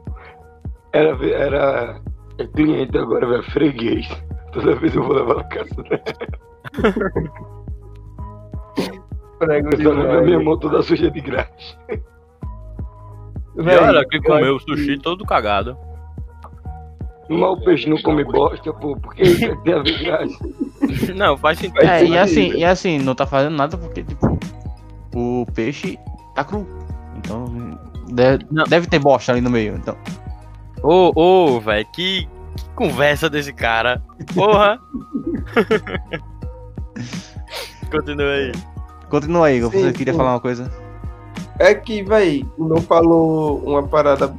era, 0.92 1.16
era 1.26 2.00
é 2.42 2.46
cliente 2.46 2.96
agora, 2.96 3.26
velho, 3.26 3.42
freguês. 3.50 4.08
Toda 4.52 4.74
vez 4.76 4.94
eu 4.94 5.02
vou 5.02 5.14
levar 5.14 5.36
na 5.36 5.44
casa 5.44 5.82
dela. 5.82 6.02
Prego 9.38 9.68
Eu 9.70 9.82
tô 9.82 9.94
na 9.94 10.20
minha 10.20 10.40
mão 10.40 10.58
toda 10.58 10.82
suja 10.82 11.10
de 11.10 11.20
graxa. 11.20 11.78
E 11.88 13.62
Véi, 13.62 13.78
olha, 13.78 14.06
que 14.06 14.18
eu 14.18 14.22
comeu 14.22 14.56
o 14.56 14.60
sushi 14.60 14.98
todo 14.98 15.24
cagado. 15.24 15.76
Mas 17.28 17.42
o 17.42 17.56
peixe 17.58 17.88
não 17.88 17.96
come 18.02 18.24
bosta, 18.24 18.72
pô, 18.72 18.96
porque 18.96 19.22
é 19.22 19.54
tem 19.56 19.74
a 19.74 19.82
ver. 19.82 21.14
Não, 21.14 21.36
faz 21.36 21.58
sentido. 21.58 21.80
É, 21.80 22.04
e 22.04 22.18
assim, 22.18 22.52
e 22.54 22.64
assim, 22.64 22.98
não 22.98 23.14
tá 23.14 23.24
fazendo 23.24 23.56
nada 23.56 23.78
porque, 23.78 24.02
tipo, 24.02 24.38
o 25.14 25.46
peixe 25.54 25.96
tá 26.34 26.42
cru. 26.42 26.66
Então, 27.16 27.78
deve, 28.08 28.44
deve 28.68 28.86
ter 28.88 28.98
bosta 28.98 29.30
ali 29.30 29.40
no 29.40 29.50
meio. 29.50 29.76
Então, 29.76 29.96
Ô, 30.82 31.12
ô, 31.14 31.60
velho, 31.60 31.86
que, 31.92 32.28
que 32.56 32.64
conversa 32.74 33.28
desse 33.28 33.52
cara. 33.52 34.02
Porra. 34.34 34.80
Continua 37.90 38.32
aí. 38.32 38.52
continua 39.08 39.46
aí, 39.48 39.60
Sim, 39.60 39.68
você 39.68 39.92
queria 39.92 40.12
sim. 40.12 40.18
falar 40.18 40.34
uma 40.34 40.40
coisa? 40.40 40.70
É 41.58 41.74
que, 41.74 42.02
véi, 42.04 42.46
não 42.56 42.80
falou 42.80 43.58
uma 43.64 43.82
parada 43.82 44.32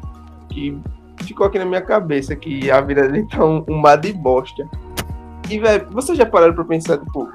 que 0.49 0.79
ficou 1.23 1.47
aqui 1.47 1.59
na 1.59 1.65
minha 1.65 1.81
cabeça, 1.81 2.35
que 2.35 2.71
a 2.71 2.79
vida 2.81 3.07
dele 3.07 3.27
tá 3.29 3.43
um, 3.43 3.63
um 3.67 3.77
mar 3.77 3.97
de 3.97 4.13
bosta. 4.13 4.67
E, 5.49 5.59
velho, 5.59 5.85
vocês 5.91 6.17
já 6.17 6.25
pararam 6.25 6.53
pra 6.53 6.63
pensar, 6.63 6.97
tipo, 6.97 7.29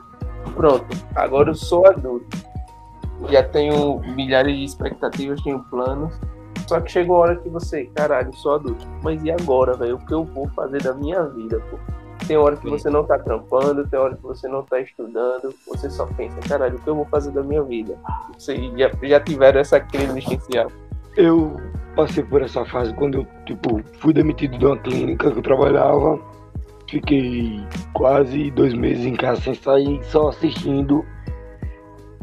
pronto, 0.55 0.87
agora 1.15 1.51
eu 1.51 1.55
sou 1.55 1.87
adulto. 1.87 2.37
Já 3.31 3.43
tenho 3.43 4.01
milhares 4.15 4.57
de 4.57 4.65
expectativas, 4.65 5.43
tenho 5.43 5.61
planos. 5.65 6.19
Só 6.67 6.81
que 6.81 6.91
chegou 6.91 7.17
a 7.17 7.21
hora 7.21 7.37
que 7.37 7.49
você, 7.49 7.87
caralho, 7.95 8.35
sou 8.35 8.55
adulto. 8.55 8.87
Mas 9.03 9.23
e 9.23 9.31
agora, 9.31 9.75
velho? 9.75 9.97
O 9.97 10.07
que 10.07 10.13
eu 10.13 10.25
vou 10.25 10.49
fazer 10.49 10.83
da 10.83 10.93
minha 10.95 11.23
vida, 11.25 11.61
pô? 11.71 11.79
Tem 12.27 12.37
hora 12.37 12.57
que 12.57 12.69
você 12.69 12.91
não 12.91 13.05
tá 13.05 13.19
trampando, 13.19 13.87
tem 13.87 13.99
hora 13.99 14.17
que 14.17 14.23
você 14.23 14.49
não 14.49 14.63
tá 14.63 14.81
estudando, 14.81 15.55
você 15.67 15.89
só 15.89 16.07
pensa, 16.07 16.37
caralho, 16.49 16.77
o 16.77 16.81
que 16.81 16.89
eu 16.89 16.97
vou 16.97 17.05
fazer 17.05 17.31
da 17.31 17.43
minha 17.43 17.63
vida? 17.63 17.97
Vocês 18.37 18.59
já, 18.77 18.91
já 19.03 19.21
tiveram 19.21 19.61
essa 19.61 19.79
crise 19.79 20.19
existencial. 20.19 20.73
Eu 21.17 21.57
passei 21.95 22.25
por 22.25 22.43
essa 22.43 22.65
fase 22.65 22.93
quando 22.95 23.19
eu, 23.19 23.27
tipo, 23.45 23.81
fui 24.01 24.13
demitido 24.13 24.59
de 24.59 24.67
uma 24.67 24.77
clínica 24.79 25.31
que 25.31 25.39
eu 25.39 25.43
trabalhava. 25.43 26.19
Fiquei 26.89 27.61
quase 27.93 28.51
dois 28.51 28.75
meses 28.75 29.05
em 29.05 29.15
casa 29.15 29.41
sem 29.41 29.55
sair, 29.55 30.03
só 30.05 30.29
assistindo. 30.29 31.05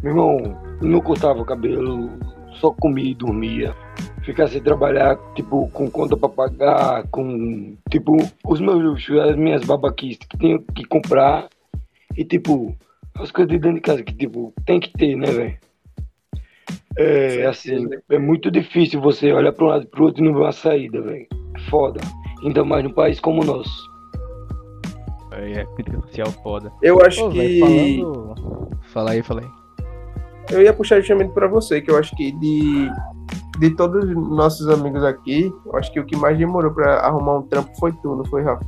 Meu 0.01 0.12
irmão, 0.12 0.58
não 0.82 0.99
cortava 0.99 1.41
o 1.41 1.45
cabelo, 1.45 2.10
só 2.54 2.72
comia 2.72 3.12
e 3.12 3.16
dormia. 3.16 3.76
Ficar 4.24 4.48
sem 4.48 4.62
trabalhar, 4.62 5.18
tipo, 5.36 5.68
com 5.70 5.89
conta 5.89 6.16
pra 6.16 6.30
pagar, 6.30 7.08
com, 7.10 7.76
tipo, 7.89 8.16
os 8.46 8.60
meus 8.62 8.82
luxos, 8.82 9.20
as 9.20 9.36
minhas 9.36 9.63
babaquices 9.63 10.20
que 10.28 10.38
tenho 10.38 10.62
que 10.74 10.86
comprar. 10.86 11.48
E, 12.16 12.24
tipo, 12.24 12.76
as 13.16 13.32
coisas 13.32 13.52
de 13.52 13.60
dentro 13.60 13.76
de 13.76 13.82
casa 13.82 14.04
que, 14.04 14.13
tipo, 14.13 14.54
tem 14.66 14.80
que 14.80 14.92
ter, 14.94 15.16
né, 15.16 15.28
velho? 15.28 15.58
É, 16.96 17.46
assim, 17.46 17.89
é 18.10 18.20
muito 18.20 18.52
difícil 18.52 19.02
você 19.02 19.32
olhar 19.32 19.52
para 19.52 19.66
um 19.66 19.68
lado 19.68 19.84
e 19.84 19.88
pro 19.88 20.06
outro 20.06 20.24
e 20.24 20.26
não 20.26 20.34
ver 20.34 20.42
uma 20.42 20.52
saída, 20.52 21.02
velho. 21.02 21.28
Foda. 21.70 22.00
Ainda 22.44 22.63
mais 22.63 22.84
num 22.84 22.92
país 22.92 23.20
como 23.20 23.42
o 23.42 23.46
nosso. 23.46 23.92
É, 25.32 25.66
crítica 25.76 26.00
social 26.02 26.32
foda. 26.44 26.72
Eu 26.82 27.04
acho 27.04 27.26
Ô, 27.26 27.30
que. 27.32 27.38
velho, 27.38 28.13
falando... 28.13 28.70
Fala 28.84 29.12
aí, 29.12 29.24
fala 29.24 29.42
aí. 29.42 29.62
Eu 30.51 30.62
ia 30.62 30.73
puxar 30.73 30.99
justamente 30.99 31.32
pra 31.34 31.47
você, 31.47 31.82
que 31.82 31.89
eu 31.89 31.97
acho 31.97 32.15
que 32.15 32.32
de, 32.34 32.89
de 33.60 33.69
todos 33.71 34.03
os 34.03 34.15
nossos 34.15 34.67
amigos 34.69 35.03
aqui, 35.03 35.51
eu 35.65 35.75
acho 35.77 35.91
que 35.91 35.99
o 35.99 36.06
que 36.06 36.15
mais 36.15 36.38
demorou 36.38 36.71
pra 36.71 36.99
arrumar 36.99 37.38
um 37.39 37.41
trampo 37.43 37.71
foi 37.79 37.91
tu, 37.93 38.15
não 38.15 38.25
foi, 38.25 38.43
Rafa? 38.43 38.65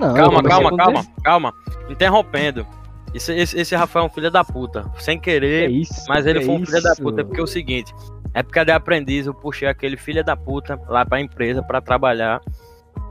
Não, 0.00 0.14
Calma, 0.14 0.42
calma, 0.42 0.76
calma, 0.76 1.04
calma. 1.22 1.52
Interrompendo. 1.90 2.66
Esse, 3.14 3.32
esse, 3.34 3.60
esse 3.60 3.76
Rafael 3.76 4.04
é 4.04 4.08
um 4.08 4.10
filho 4.10 4.30
da 4.30 4.42
puta. 4.42 4.90
Sem 4.98 5.18
Que 5.18 5.24
querer, 5.32 5.70
isso? 5.70 6.04
mas 6.08 6.24
ele 6.24 6.40
que 6.40 6.46
foi 6.46 6.54
um 6.54 6.64
filho 6.64 6.82
da 6.82 6.92
isso? 6.92 7.02
puta. 7.02 7.20
É 7.20 7.24
porque 7.24 7.40
é 7.40 7.44
o 7.44 7.46
seguinte: 7.46 7.92
época 8.32 8.64
de 8.64 8.72
aprendiz, 8.72 9.26
eu 9.26 9.34
puxei 9.34 9.68
aquele 9.68 9.98
filho 9.98 10.24
da 10.24 10.34
puta 10.34 10.80
lá 10.88 11.04
pra 11.04 11.20
empresa 11.20 11.62
pra 11.62 11.80
trabalhar 11.82 12.40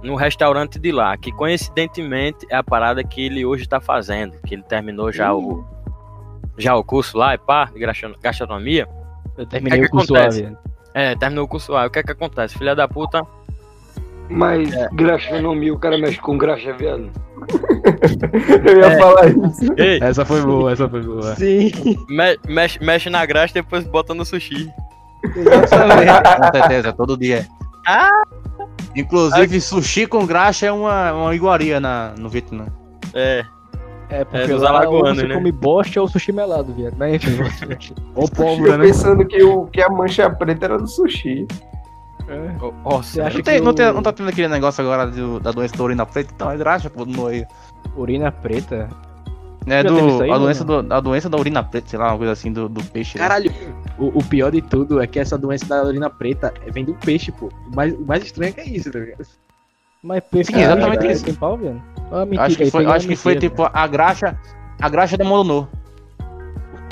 no 0.01 0.15
restaurante 0.15 0.79
de 0.79 0.91
lá. 0.91 1.15
Que 1.17 1.31
coincidentemente 1.31 2.47
é 2.49 2.55
a 2.55 2.63
parada 2.63 3.03
que 3.03 3.23
ele 3.23 3.45
hoje 3.45 3.67
tá 3.69 3.79
fazendo. 3.79 4.33
Que 4.41 4.55
ele 4.55 4.63
terminou 4.63 5.11
já 5.11 5.31
o. 5.35 5.63
Já 6.61 6.75
o 6.75 6.83
curso 6.83 7.17
lá, 7.17 7.33
e 7.33 7.37
pá, 7.37 7.65
de 7.65 7.79
gastrono- 7.79 8.15
gastronomia. 8.21 8.87
Eu 9.37 9.45
terminei 9.45 9.79
O 9.79 9.81
o 9.81 9.85
que 9.85 9.91
curso 9.91 10.15
acontece? 10.15 10.39
suave. 10.39 10.57
É, 10.93 11.15
terminou 11.15 11.45
o 11.45 11.47
curso 11.47 11.71
lá. 11.71 11.85
O 11.85 11.89
que 11.89 11.99
é 11.99 12.03
que 12.03 12.11
acontece? 12.11 12.57
Filha 12.57 12.75
da 12.75 12.87
puta. 12.87 13.21
Mas 14.29 14.69
graxonomia, 14.93 15.73
o 15.73 15.77
cara 15.79 15.97
mexe 15.97 16.17
com 16.19 16.37
graxa, 16.37 16.71
viado. 16.73 17.09
Eu 18.65 18.79
ia 18.79 18.85
É. 18.85 18.97
falar 18.97 19.27
isso. 19.29 19.73
Ei, 19.77 19.99
Essa 20.01 20.23
foi 20.23 20.41
boa, 20.41 20.71
essa 20.71 20.87
foi 20.87 21.01
boa. 21.01 21.35
Sim. 21.35 21.71
me- 22.07 22.37
mexe, 22.47 22.81
mexe 22.83 23.09
na 23.09 23.25
graxa 23.25 23.57
e 23.57 23.61
depois 23.61 23.83
bota 23.85 24.13
no 24.13 24.23
sushi. 24.23 24.69
Com 25.21 26.51
certeza, 26.59 26.93
todo 26.93 27.17
dia. 27.17 27.45
Ah! 27.87 28.21
Inclusive, 28.95 29.59
sushi 29.61 30.05
com 30.07 30.25
graxa 30.25 30.65
é 30.67 30.71
uma, 30.71 31.11
uma 31.13 31.35
iguaria 31.35 31.79
na, 31.79 32.13
no 32.17 32.29
Vietnã. 32.29 32.67
É, 33.13 33.43
É, 34.11 34.25
porque 34.25 34.53
lá 34.53 34.71
ou 34.71 34.77
alagoanos, 34.77 35.19
você 35.19 35.27
né? 35.27 35.35
come 35.35 35.51
bosta 35.51 36.01
ou 36.01 36.07
sushi 36.07 36.31
melado, 36.33 36.73
viado. 36.73 36.95
Ou 38.13 38.23
Eu 38.25 38.29
pólvora, 38.29 38.77
né? 38.77 38.85
pensando 38.85 39.25
que, 39.25 39.41
o, 39.41 39.65
que 39.67 39.81
a 39.81 39.89
mancha 39.89 40.29
preta 40.29 40.65
era 40.65 40.77
do 40.77 40.87
sushi. 40.87 41.47
É. 42.27 42.51
nossa. 42.83 43.03
Você 43.13 43.21
acha 43.21 43.37
Não, 43.37 43.43
tem, 43.43 43.55
que 43.55 43.61
não, 43.61 43.73
tem- 43.73 43.87
o- 43.89 43.93
não 43.93 44.03
tá 44.03 44.11
tendo 44.13 44.29
aquele 44.29 44.47
negócio 44.47 44.81
agora 44.83 45.07
do- 45.07 45.39
da 45.39 45.51
doença 45.51 45.75
da 45.77 45.83
urina 45.83 46.05
preta? 46.05 46.31
Então 46.35 46.51
é 46.51 46.57
graxa, 46.57 46.89
pô, 46.89 47.05
no 47.05 47.27
aí. 47.27 47.45
Urina 47.95 48.31
preta? 48.31 48.89
É 49.67 49.83
do, 49.83 50.21
aí, 50.23 50.31
a, 50.31 50.37
doença 50.37 50.63
do, 50.63 50.93
a 50.93 50.99
doença 50.99 51.29
da 51.29 51.37
urina 51.37 51.63
preta, 51.63 51.87
sei 51.89 51.99
lá, 51.99 52.09
uma 52.09 52.17
coisa 52.17 52.33
assim 52.33 52.51
do, 52.51 52.67
do 52.67 52.83
peixe. 52.83 53.17
né? 53.17 53.23
Caralho, 53.23 53.51
o, 53.97 54.19
o 54.19 54.23
pior 54.23 54.51
de 54.51 54.61
tudo 54.61 54.99
é 55.01 55.05
que 55.07 55.19
essa 55.19 55.37
doença 55.37 55.65
da 55.67 55.83
urina 55.83 56.09
preta 56.09 56.53
vem 56.71 56.83
do 56.83 56.93
peixe, 56.95 57.31
pô. 57.31 57.49
O 57.71 57.75
mais, 57.75 57.93
o 57.93 58.01
mais 58.05 58.23
estranho 58.23 58.49
é 58.49 58.53
que 58.53 58.61
é 58.61 58.65
isso, 58.67 58.91
tá 58.91 58.99
ligado? 58.99 59.25
Mas 60.03 60.23
peixe 60.23 60.51
Sim, 60.51 60.61
exatamente 60.61 61.01
cara, 61.01 61.11
isso. 61.11 61.25
Tem 61.25 61.33
pau, 61.35 61.57
velho? 61.57 61.81
Ah, 62.11 62.19
Eu 62.21 62.25
mentira, 62.25 62.43
acho 62.47 62.57
que 62.57 62.71
foi, 62.71 62.85
acho 62.85 63.07
que 63.07 63.15
foi 63.15 63.35
tipo 63.37 63.63
a 63.71 63.87
graxa. 63.87 64.37
A 64.79 64.89
graxa 64.89 65.17
da 65.17 65.23
Molonô. 65.25 65.67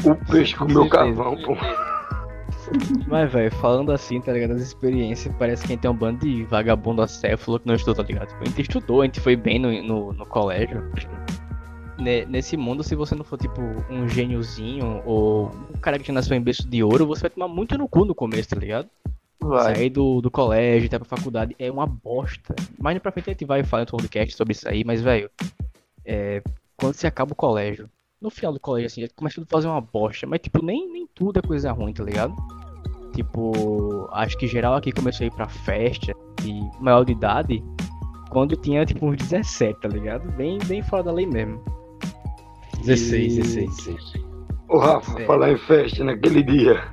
O 0.06 0.16
peixe 0.32 0.56
comeu 0.56 0.84
certeza. 0.84 0.90
carvão, 1.16 1.36
pô. 1.44 1.58
Mas, 3.08 3.32
velho, 3.32 3.52
falando 3.56 3.92
assim, 3.92 4.22
tá 4.22 4.32
ligado? 4.32 4.52
As 4.52 4.62
experiências, 4.62 5.34
parece 5.40 5.64
que 5.64 5.68
a 5.68 5.76
gente 5.76 5.82
tem 5.82 5.90
um 5.92 5.96
bando 5.96 6.20
de 6.26 6.44
vagabundo 6.44 7.02
acéfalo 7.02 7.60
que 7.60 7.68
não 7.68 7.74
estudou, 7.76 7.96
tá 7.96 8.04
ligado? 8.04 8.28
Tipo, 8.30 8.44
A 8.44 8.46
gente 8.48 8.62
estudou, 8.62 9.02
a 9.02 9.06
gente 9.06 9.20
foi 9.20 9.36
bem 9.36 9.58
no, 9.60 9.72
no, 9.84 10.14
no 10.14 10.26
colégio. 10.26 10.84
ne- 11.98 12.26
nesse 12.26 12.56
mundo, 12.56 12.84
se 12.84 12.96
você 12.96 13.16
não 13.16 13.24
for, 13.24 13.38
tipo, 13.40 13.60
um 13.90 14.08
gêniozinho 14.08 15.02
ou 15.06 15.52
um 15.76 15.80
cara 15.80 15.98
que 16.00 16.12
nasceu 16.12 16.38
em 16.38 16.42
berço 16.42 16.68
de 16.68 16.84
ouro, 16.84 17.08
você 17.08 17.22
vai 17.22 17.30
tomar 17.32 17.48
muito 17.48 17.78
no 17.78 17.88
cu 17.90 18.06
no 18.06 18.14
começo, 18.16 18.50
tá 18.50 18.56
ligado? 18.56 18.88
Vai. 19.42 19.76
Sair 19.76 19.90
do, 19.90 20.22
do 20.22 20.30
colégio, 20.30 20.88
até 20.88 21.00
pra 21.00 21.08
faculdade 21.08 21.56
é 21.58 21.72
uma 21.72 21.86
bosta. 21.88 22.54
Mais 22.78 22.98
pra 23.00 23.12
frente 23.12 23.30
a 23.30 23.34
gente 23.34 23.46
vai 23.46 23.64
falar 23.64 23.84
no 23.84 23.92
podcast 23.98 24.36
sobre 24.36 24.52
isso 24.54 24.68
aí, 24.68 24.84
mas, 24.84 25.02
velho, 25.02 25.30
é, 26.06 26.42
quando 26.78 26.94
você 26.94 27.08
acaba 27.08 27.32
o 27.32 27.36
colégio, 27.36 27.90
no 28.22 28.30
final 28.30 28.52
do 28.52 28.60
colégio, 28.60 28.88
assim, 28.88 29.02
já 29.02 29.08
começa 29.16 29.42
a 29.42 29.46
fazer 29.46 29.68
uma 29.68 29.80
bosta, 29.82 30.28
mas, 30.28 30.42
tipo, 30.42 30.64
nem, 30.64 30.92
nem 30.92 31.08
tudo 31.16 31.40
é 31.40 31.42
coisa 31.42 31.72
ruim, 31.72 31.94
tá 31.94 32.04
ligado? 32.04 32.36
Tipo, 33.16 34.08
acho 34.12 34.38
que 34.38 34.46
geral 34.48 34.76
aqui 34.76 34.92
começou 34.92 35.24
a 35.24 35.28
ir 35.28 35.34
pra 35.34 35.48
festa 35.48 36.14
e 36.46 36.60
maior 36.82 37.04
de 37.04 37.14
idade 37.14 37.64
quando 38.30 38.56
tinha, 38.56 38.86
tipo, 38.86 39.06
uns 39.08 39.18
17, 39.18 39.80
tá 39.80 39.88
ligado? 39.88 40.30
Bem, 40.34 40.60
bem 40.68 40.82
fora 40.84 41.04
da 41.04 41.12
lei 41.12 41.26
mesmo. 41.26 41.64
16, 42.84 43.34
E- 43.38 43.42
16, 43.42 43.76
16. 43.78 44.14
Ô 44.68 44.78
Rafa, 44.78 45.22
É. 45.22 45.26
falar 45.26 45.52
em 45.52 45.58
festa 45.58 46.04
naquele 46.04 46.44
dia 46.44 46.84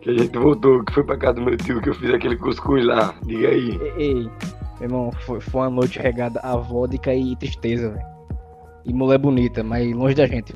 que 0.00 0.10
a 0.10 0.14
gente 0.14 0.36
voltou, 0.38 0.82
que 0.84 0.92
foi 0.92 1.04
pra 1.04 1.16
casa 1.16 1.34
do 1.34 1.42
meu 1.42 1.56
tio, 1.56 1.80
que 1.80 1.90
eu 1.90 1.94
fiz 1.94 2.12
aquele 2.12 2.36
cuscuz 2.36 2.84
lá. 2.84 3.14
Diga 3.24 3.48
aí. 3.48 3.78
Ei, 3.80 3.92
ei, 3.96 4.14
meu 4.14 4.30
irmão, 4.82 5.12
foi, 5.26 5.40
foi 5.40 5.60
uma 5.62 5.70
noite 5.70 5.98
regada 5.98 6.40
a 6.42 6.56
vodka 6.56 7.14
e 7.14 7.36
tristeza, 7.36 7.90
velho. 7.90 8.06
E 8.84 8.92
mulher 8.94 9.18
bonita, 9.18 9.62
mas 9.62 9.94
longe 9.94 10.14
da 10.14 10.26
gente. 10.26 10.54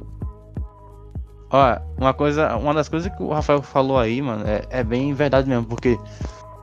Ó, 1.50 1.78
uma 1.98 2.14
coisa, 2.14 2.56
uma 2.56 2.72
das 2.72 2.88
coisas 2.88 3.14
que 3.14 3.22
o 3.22 3.28
Rafael 3.28 3.62
falou 3.62 3.98
aí, 3.98 4.20
mano, 4.20 4.44
é, 4.46 4.62
é 4.70 4.82
bem 4.82 5.12
verdade 5.12 5.48
mesmo, 5.48 5.66
porque 5.66 5.98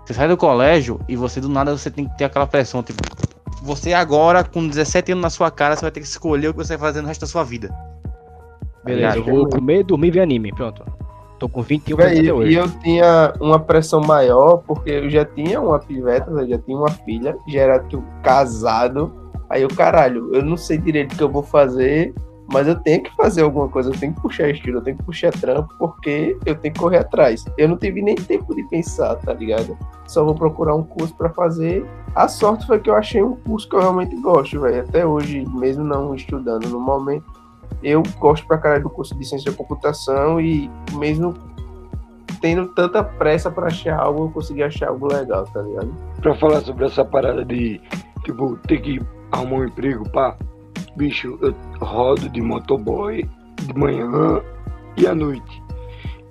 você 0.04 0.14
sai 0.14 0.28
do 0.28 0.36
colégio 0.36 1.00
e 1.08 1.16
você 1.16 1.40
do 1.40 1.48
nada 1.48 1.78
você 1.78 1.90
tem 1.90 2.08
que 2.08 2.18
ter 2.18 2.26
aquela 2.26 2.48
pressão, 2.48 2.82
tipo, 2.82 3.02
você 3.62 3.94
agora 3.94 4.44
com 4.44 4.68
17 4.68 5.12
anos 5.12 5.22
na 5.22 5.30
sua 5.30 5.52
cara, 5.52 5.76
você 5.76 5.84
vai 5.84 5.92
ter 5.92 6.02
que 6.02 6.08
escolher 6.08 6.50
o 6.50 6.54
que 6.54 6.58
você 6.58 6.76
vai 6.76 6.90
fazer 6.90 7.02
no 7.02 7.08
resto 7.08 7.22
da 7.22 7.28
sua 7.28 7.44
vida. 7.44 7.70
Beleza, 8.84 9.18
eu 9.18 9.22
ligado? 9.22 9.36
vou 9.38 9.50
comer, 9.50 9.84
dormir 9.84 10.08
e 10.08 10.12
ver 10.12 10.22
anime, 10.22 10.52
pronto. 10.54 10.84
Tô 11.42 11.50
com 11.50 11.64
21 11.64 11.98
Véi, 11.98 12.30
anos 12.30 12.42
até 12.44 12.52
e 12.52 12.54
eu 12.54 12.70
tinha 12.82 13.34
uma 13.42 13.60
pressão 13.60 14.00
maior, 14.00 14.58
porque 14.58 14.92
eu 14.92 15.10
já 15.10 15.26
tinha 15.26 15.60
uma 15.60 15.80
piveta, 15.80 16.30
eu 16.30 16.48
já 16.48 16.60
tinha 16.60 16.78
uma 16.78 16.92
filha, 16.92 17.36
já 17.48 17.62
era 17.62 17.80
tipo, 17.80 18.04
casado. 18.22 19.12
Aí 19.50 19.64
eu, 19.64 19.68
caralho, 19.70 20.30
eu 20.36 20.46
não 20.46 20.56
sei 20.56 20.78
direito 20.78 21.14
o 21.14 21.18
que 21.18 21.24
eu 21.24 21.32
vou 21.32 21.42
fazer, 21.42 22.14
mas 22.54 22.68
eu 22.68 22.76
tenho 22.76 23.02
que 23.02 23.16
fazer 23.16 23.42
alguma 23.42 23.68
coisa, 23.68 23.90
eu 23.90 23.98
tenho 23.98 24.14
que 24.14 24.22
puxar 24.22 24.50
estilo, 24.50 24.78
eu 24.78 24.84
tenho 24.84 24.98
que 24.98 25.04
puxar 25.04 25.32
trampo, 25.32 25.74
porque 25.80 26.38
eu 26.46 26.54
tenho 26.54 26.76
que 26.76 26.80
correr 26.80 27.00
atrás. 27.00 27.44
Eu 27.58 27.68
não 27.68 27.76
tive 27.76 28.04
nem 28.04 28.14
tempo 28.14 28.54
de 28.54 28.62
pensar, 28.70 29.16
tá 29.16 29.34
ligado? 29.34 29.76
Só 30.06 30.24
vou 30.24 30.36
procurar 30.36 30.76
um 30.76 30.84
curso 30.84 31.16
pra 31.16 31.32
fazer. 31.32 31.84
A 32.14 32.28
sorte 32.28 32.68
foi 32.68 32.80
que 32.80 32.88
eu 32.88 32.96
achei 32.96 33.24
um 33.24 33.36
curso 33.36 33.68
que 33.68 33.76
eu 33.76 33.80
realmente 33.80 34.16
gosto, 34.18 34.62
velho. 34.62 34.82
Até 34.82 35.04
hoje, 35.08 35.44
mesmo 35.56 35.84
não 35.84 36.14
estudando 36.14 36.70
no 36.70 36.80
momento, 36.80 37.41
eu 37.84 38.04
gosto 38.20 38.46
pra 38.46 38.58
caralho 38.58 38.84
do 38.84 38.90
curso 38.90 39.16
de 39.16 39.26
ciência 39.26 39.52
da 39.52 39.58
computação 39.58 40.40
e 40.40 40.70
mesmo 40.94 41.34
tendo 42.42 42.68
tanta 42.70 43.04
pressa 43.04 43.52
pra 43.52 43.68
achar 43.68 44.00
algo, 44.00 44.26
eu 44.26 44.32
consegui 44.32 44.64
achar 44.64 44.90
algo 44.90 45.08
legal, 45.08 45.46
tá 45.46 45.62
ligado? 45.62 45.94
Pra 46.22 46.36
falar 46.36 46.62
sobre 46.62 46.86
essa 46.86 47.06
parada 47.06 47.46
de, 47.46 47.80
tipo, 48.24 48.58
ter 48.68 48.82
que 48.82 49.00
arrumar 49.32 49.58
um 49.58 49.64
emprego, 49.66 50.10
pá. 50.10 50.36
Bicho, 50.98 51.38
eu 51.42 51.56
rodo 51.80 52.28
de 52.30 52.42
motoboy 52.42 53.30
de 53.62 53.74
manhã 53.78 54.42
e 54.98 55.08
à 55.08 55.16
noite. 55.16 55.64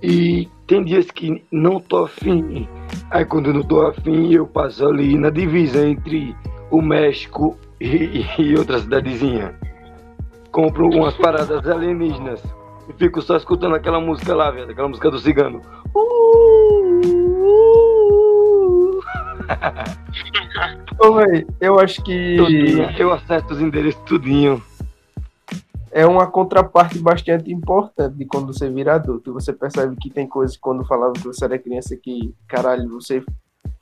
E 0.03 0.49
tem 0.67 0.85
dias 0.85 1.11
que 1.11 1.43
não 1.51 1.81
tô 1.81 2.05
afim. 2.05 2.69
Aí 3.11 3.25
quando 3.25 3.51
eu 3.51 3.55
não 3.55 3.63
tô 3.63 3.87
afim, 3.87 4.33
eu 4.33 4.47
passo 4.47 4.87
ali 4.87 5.17
na 5.17 5.31
divisa 5.31 5.87
entre 5.87 6.35
o 6.71 6.83
México 6.83 7.57
e, 7.81 8.25
e 8.39 8.55
outra 8.57 8.81
cidadezinha. 8.81 9.55
Compro 10.51 10.89
umas 10.89 11.15
paradas 11.15 11.67
alienígenas. 11.67 12.43
E 12.89 12.93
fico 12.95 13.23
só 13.23 13.37
escutando 13.37 13.77
aquela 13.77 14.01
música 14.01 14.35
lá, 14.35 14.51
velho, 14.51 14.71
aquela 14.71 14.89
música 14.89 15.11
do 15.11 15.19
cigano. 15.19 15.61
Uh, 15.95 16.51
Ô, 20.99 21.15
véi, 21.15 21.47
eu 21.61 21.79
acho 21.79 22.03
que 22.03 22.37
tudinho, 22.37 22.91
eu 22.99 23.13
acerto 23.13 23.55
os 23.55 23.61
endereços 23.61 24.03
tudinho. 24.03 24.63
é 25.91 26.07
uma 26.07 26.27
contraparte 26.27 26.99
bastante 26.99 27.53
importante 27.53 28.17
de 28.17 28.25
quando 28.25 28.53
você 28.53 28.69
vira 28.69 28.95
adulto. 28.95 29.33
Você 29.33 29.53
percebe 29.53 29.97
que 29.97 30.11
tem 30.11 30.27
coisas 30.27 30.57
quando 30.57 30.85
falava 30.85 31.13
que 31.13 31.27
você 31.27 31.45
era 31.45 31.59
criança 31.59 31.97
que, 31.97 32.35
caralho, 32.47 32.89
você 32.89 33.25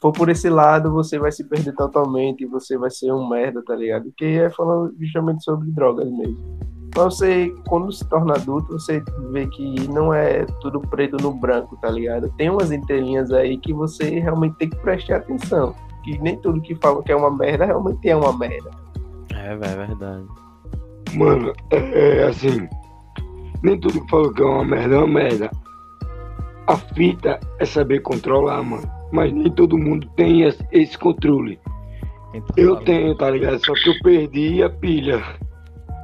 for 0.01 0.13
por 0.13 0.29
esse 0.29 0.49
lado, 0.49 0.93
você 0.93 1.19
vai 1.19 1.33
se 1.33 1.45
perder 1.45 1.75
totalmente 1.75 2.45
e 2.45 2.47
você 2.47 2.79
vai 2.79 2.91
ser 2.91 3.13
um 3.13 3.29
merda, 3.29 3.63
tá 3.65 3.75
ligado? 3.75 4.13
Que 4.17 4.39
é 4.39 4.51
falando 4.51 4.95
justamente 4.99 5.43
sobre 5.45 5.71
drogas 5.71 6.11
mesmo. 6.11 6.59
Mas 6.97 7.15
você, 7.15 7.55
quando 7.69 7.93
se 7.93 8.09
torna 8.09 8.35
adulto, 8.35 8.73
você 8.73 9.03
vê 9.31 9.47
que 9.47 9.89
não 9.89 10.13
é 10.13 10.45
tudo 10.61 10.81
preto 10.81 11.17
no 11.19 11.33
branco, 11.33 11.77
tá 11.81 11.91
ligado? 11.91 12.33
Tem 12.37 12.49
umas 12.49 12.73
entrelinhas 12.73 13.31
aí 13.31 13.59
que 13.59 13.73
você 13.73 14.21
realmente 14.21 14.57
tem 14.57 14.71
que 14.71 14.77
prestar 14.79 15.17
atenção. 15.17 15.75
Que 16.05 16.19
nem 16.19 16.37
tudo 16.39 16.61
que 16.63 16.75
falam 16.77 17.03
que 17.03 17.13
é 17.13 17.17
uma 17.17 17.31
merda, 17.31 17.67
realmente 17.67 18.09
é 18.09 18.17
uma 18.17 18.37
merda. 18.37 18.71
É, 19.35 19.53
é 19.53 19.57
verdade. 19.57 20.27
Mano, 21.15 21.53
é, 21.71 22.19
é 22.19 22.29
assim. 22.29 22.69
Nem 23.63 23.79
tudo 23.79 24.01
que 24.01 24.11
falou 24.11 24.33
que 24.33 24.43
é 24.43 24.45
uma 24.45 24.65
merda 24.65 24.95
é 24.95 24.99
uma 24.99 25.07
merda. 25.07 25.51
A 26.67 26.77
fita 26.77 27.39
é 27.59 27.65
saber 27.65 28.01
controlar, 28.01 28.63
mano. 28.63 28.98
Mas 29.13 29.33
nem 29.33 29.51
todo 29.51 29.79
mundo 29.79 30.09
tem 30.17 30.43
esse, 30.73 30.99
controle. 30.99 31.59
Tá 32.33 32.41
Eu 32.57 32.77
tenho, 32.77 33.15
tá 33.17 33.31
ligado? 33.31 33.65
Só 33.65 33.73
que 33.75 33.89
eu 33.89 33.95
perdi 34.03 34.63
a 34.63 34.69
pilha. 34.71 35.23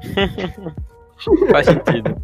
Faz 1.51 1.67
sentido, 1.67 2.23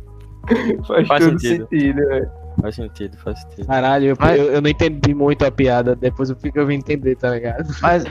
Faz, 0.86 1.06
Faz 1.06 1.24
todo 1.24 1.38
sentido. 1.38 1.68
sentido, 1.70 1.96
velho. 2.08 2.30
Faz 2.60 2.74
sentido, 2.74 3.16
faz 3.18 3.40
sentido. 3.40 3.66
Caralho, 3.66 4.06
eu, 4.06 4.16
Mas- 4.18 4.38
eu, 4.38 4.52
eu 4.52 4.60
não 4.62 4.70
entendi 4.70 5.14
muito 5.14 5.44
a 5.44 5.50
piada, 5.50 5.94
depois 5.96 6.30
eu 6.30 6.36
fico 6.36 6.58
eu 6.58 6.66
vim 6.66 6.74
entender, 6.76 7.16
tá 7.16 7.30
ligado? 7.30 7.66
Mas, 7.80 8.04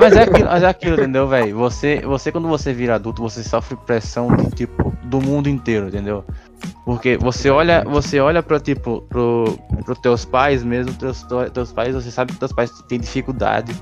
mas 0.00 0.16
é 0.16 0.22
aquilo, 0.22 0.48
mas 0.48 0.62
é 0.62 0.66
aquilo, 0.66 0.94
entendeu, 0.96 1.26
velho? 1.28 1.56
Você, 1.56 2.00
você, 2.00 2.30
quando 2.32 2.48
você 2.48 2.72
vira 2.72 2.94
adulto, 2.96 3.22
você 3.22 3.42
sofre 3.42 3.76
pressão 3.86 4.28
de, 4.36 4.50
tipo, 4.50 4.92
do 5.04 5.20
mundo 5.20 5.48
inteiro, 5.48 5.88
entendeu? 5.88 6.24
Porque 6.84 7.16
você 7.16 7.50
olha, 7.50 7.84
você 7.84 8.18
olha 8.20 8.42
pra, 8.42 8.58
tipo, 8.58 9.02
pro, 9.08 9.58
pro 9.84 9.94
teus 9.96 10.24
pais 10.24 10.62
mesmo, 10.64 10.92
teus, 10.94 11.24
teus 11.52 11.72
pais, 11.72 11.94
você 11.94 12.10
sabe 12.10 12.32
que 12.32 12.38
teus 12.38 12.52
pais 12.52 12.70
têm 12.88 12.98
dificuldade 12.98 13.74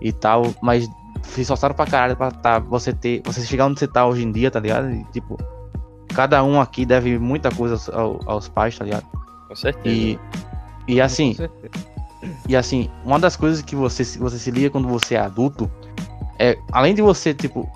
e 0.00 0.12
tal, 0.12 0.52
mas 0.62 0.88
se 1.22 1.42
esforçaram 1.42 1.74
pra 1.74 1.86
caralho 1.86 2.16
pra 2.16 2.30
tá, 2.30 2.58
você 2.58 2.92
ter, 2.92 3.22
você 3.24 3.42
chegar 3.42 3.66
onde 3.66 3.78
você 3.78 3.86
tá 3.86 4.06
hoje 4.06 4.24
em 4.24 4.32
dia, 4.32 4.50
tá 4.50 4.58
ligado? 4.58 4.90
E, 4.90 5.04
tipo, 5.12 5.36
cada 6.14 6.42
um 6.42 6.60
aqui 6.60 6.84
deve 6.84 7.18
muita 7.18 7.50
coisa 7.54 7.74
aos, 7.74 7.88
ao- 7.90 8.20
aos 8.26 8.48
pais, 8.48 8.76
tá 8.76 8.84
ligado? 8.84 9.04
Com 9.52 9.56
certeza. 9.56 9.94
E, 9.94 10.18
e 10.88 11.00
assim, 11.00 11.34
certeza. 11.34 11.84
e 12.48 12.56
assim, 12.56 12.90
uma 13.04 13.18
das 13.18 13.36
coisas 13.36 13.60
que 13.60 13.76
você, 13.76 14.02
se- 14.02 14.18
você 14.18 14.38
se 14.38 14.50
liga 14.50 14.70
quando 14.70 14.88
você 14.88 15.14
é 15.14 15.20
adulto 15.20 15.70
é, 16.38 16.58
além 16.72 16.94
de 16.94 17.02
você, 17.02 17.34
tipo, 17.34 17.70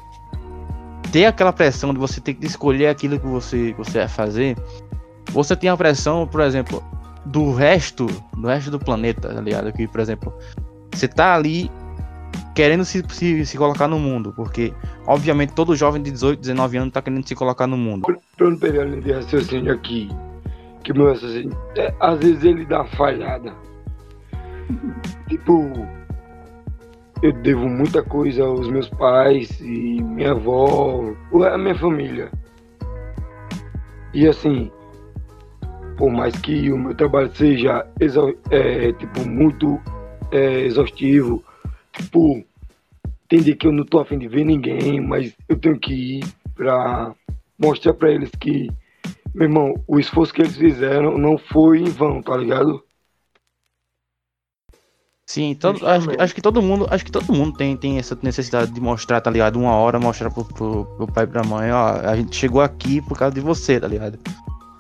ter 1.13 1.27
aquela 1.27 1.53
pressão 1.53 1.93
de 1.93 2.01
você 2.01 2.21
ter 2.21 2.35
que 2.35 2.47
escolher 2.47 2.89
aquilo 2.89 3.21
que 3.21 3.27
você, 3.27 3.73
que 3.73 3.79
você 3.79 3.99
vai 3.99 4.09
fazer, 4.09 4.57
você 5.31 5.55
tem 5.55 5.71
a 5.71 5.77
pressão, 5.77 6.27
por 6.27 6.41
exemplo, 6.41 6.83
do 7.25 7.53
resto, 7.53 8.07
do 8.37 8.49
resto 8.49 8.71
do 8.71 8.79
planeta, 8.79 9.33
tá 9.33 9.41
ligado? 9.41 9.73
Que, 9.73 9.87
por 9.87 10.01
exemplo, 10.01 10.33
você 10.93 11.07
tá 11.07 11.35
ali 11.35 11.71
querendo 12.55 12.85
se, 12.85 13.05
se, 13.11 13.45
se 13.45 13.57
colocar 13.59 13.87
no 13.87 13.99
mundo, 13.99 14.33
porque, 14.35 14.73
obviamente, 15.07 15.53
todo 15.53 15.77
jovem 15.77 16.03
de 16.03 16.11
18, 16.11 16.41
19 16.41 16.77
anos 16.79 16.93
tá 16.93 17.03
querendo 17.03 17.27
se 17.29 17.35
colocar 17.35 17.67
no 17.67 17.77
mundo. 17.77 18.07
Perder 18.37 18.81
a 18.81 18.85
linha 18.85 19.03
de 19.03 19.13
raciocínio 19.13 19.73
aqui. 19.75 20.09
Que 20.87 20.93
raciocínio. 20.93 21.59
é, 21.77 21.93
às 21.99 22.17
vezes 22.21 22.45
ele 22.45 22.65
dá 22.65 22.85
falhada. 22.85 23.53
Tipo. 25.29 25.73
Eu 27.23 27.33
devo 27.33 27.69
muita 27.69 28.03
coisa 28.03 28.45
aos 28.45 28.69
meus 28.69 28.89
pais 28.91 29.59
e 29.61 30.01
minha 30.03 30.31
avó, 30.33 31.13
a 31.51 31.59
minha 31.59 31.75
família. 31.75 32.31
E 34.13 34.29
assim, 34.29 34.71
por 35.97 36.11
mais 36.11 36.37
que 36.37 36.71
o 36.71 36.79
meu 36.79 36.95
trabalho 36.95 37.35
seja 37.35 37.87
é, 38.51 38.93
tipo, 38.93 39.27
muito 39.27 39.81
é, 40.31 40.61
exaustivo, 40.61 41.43
tipo, 41.95 42.45
dia 43.31 43.57
que 43.57 43.67
eu 43.67 43.73
não 43.73 43.85
tô 43.85 43.99
afim 43.99 44.19
de 44.19 44.29
ver 44.29 44.45
ninguém, 44.45 45.01
mas 45.01 45.35
eu 45.49 45.57
tenho 45.57 45.79
que 45.79 46.19
ir 46.19 46.25
pra 46.55 47.15
mostrar 47.59 47.95
pra 47.95 48.11
eles 48.13 48.31
que, 48.39 48.69
meu 49.37 49.45
irmão, 49.45 49.75
o 49.87 50.01
esforço 50.01 50.33
que 50.33 50.41
eles 50.41 50.57
fizeram 50.57 51.19
não 51.19 51.37
foi 51.37 51.81
em 51.81 51.91
vão, 51.91 52.23
tá 52.23 52.35
ligado? 52.35 52.83
Sim, 55.27 55.55
todo, 55.55 55.87
acho, 55.87 56.09
acho 56.19 56.35
que 56.35 56.41
todo 56.41 56.63
mundo, 56.63 56.87
acho 56.89 57.05
que 57.05 57.13
todo 57.13 57.35
mundo 57.35 57.55
tem, 57.55 57.77
tem 57.77 57.99
essa 57.99 58.19
necessidade 58.23 58.71
de 58.71 58.81
mostrar, 58.81 59.21
tá 59.21 59.31
ligado? 59.31 59.59
Uma 59.59 59.75
hora 59.75 60.01
mostrar 60.01 60.31
pro, 60.31 60.43
pro, 60.43 60.87
pro 60.87 61.13
pai 61.13 61.25
e 61.25 61.27
pra 61.27 61.45
mãe, 61.45 61.71
ó, 61.71 62.01
a 62.01 62.17
gente 62.17 62.35
chegou 62.35 62.63
aqui 62.63 63.03
por 63.03 63.19
causa 63.19 63.35
de 63.35 63.43
você, 63.43 63.79
tá 63.79 63.87
ligado? 63.87 64.19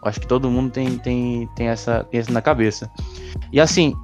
Acho 0.02 0.20
que 0.20 0.26
todo 0.26 0.50
mundo 0.50 0.70
tem, 0.70 0.96
tem, 0.98 1.46
tem, 1.54 1.68
essa, 1.68 2.04
tem 2.04 2.18
isso 2.18 2.32
na 2.32 2.40
cabeça. 2.40 2.90
E 3.52 3.60
assim, 3.60 3.94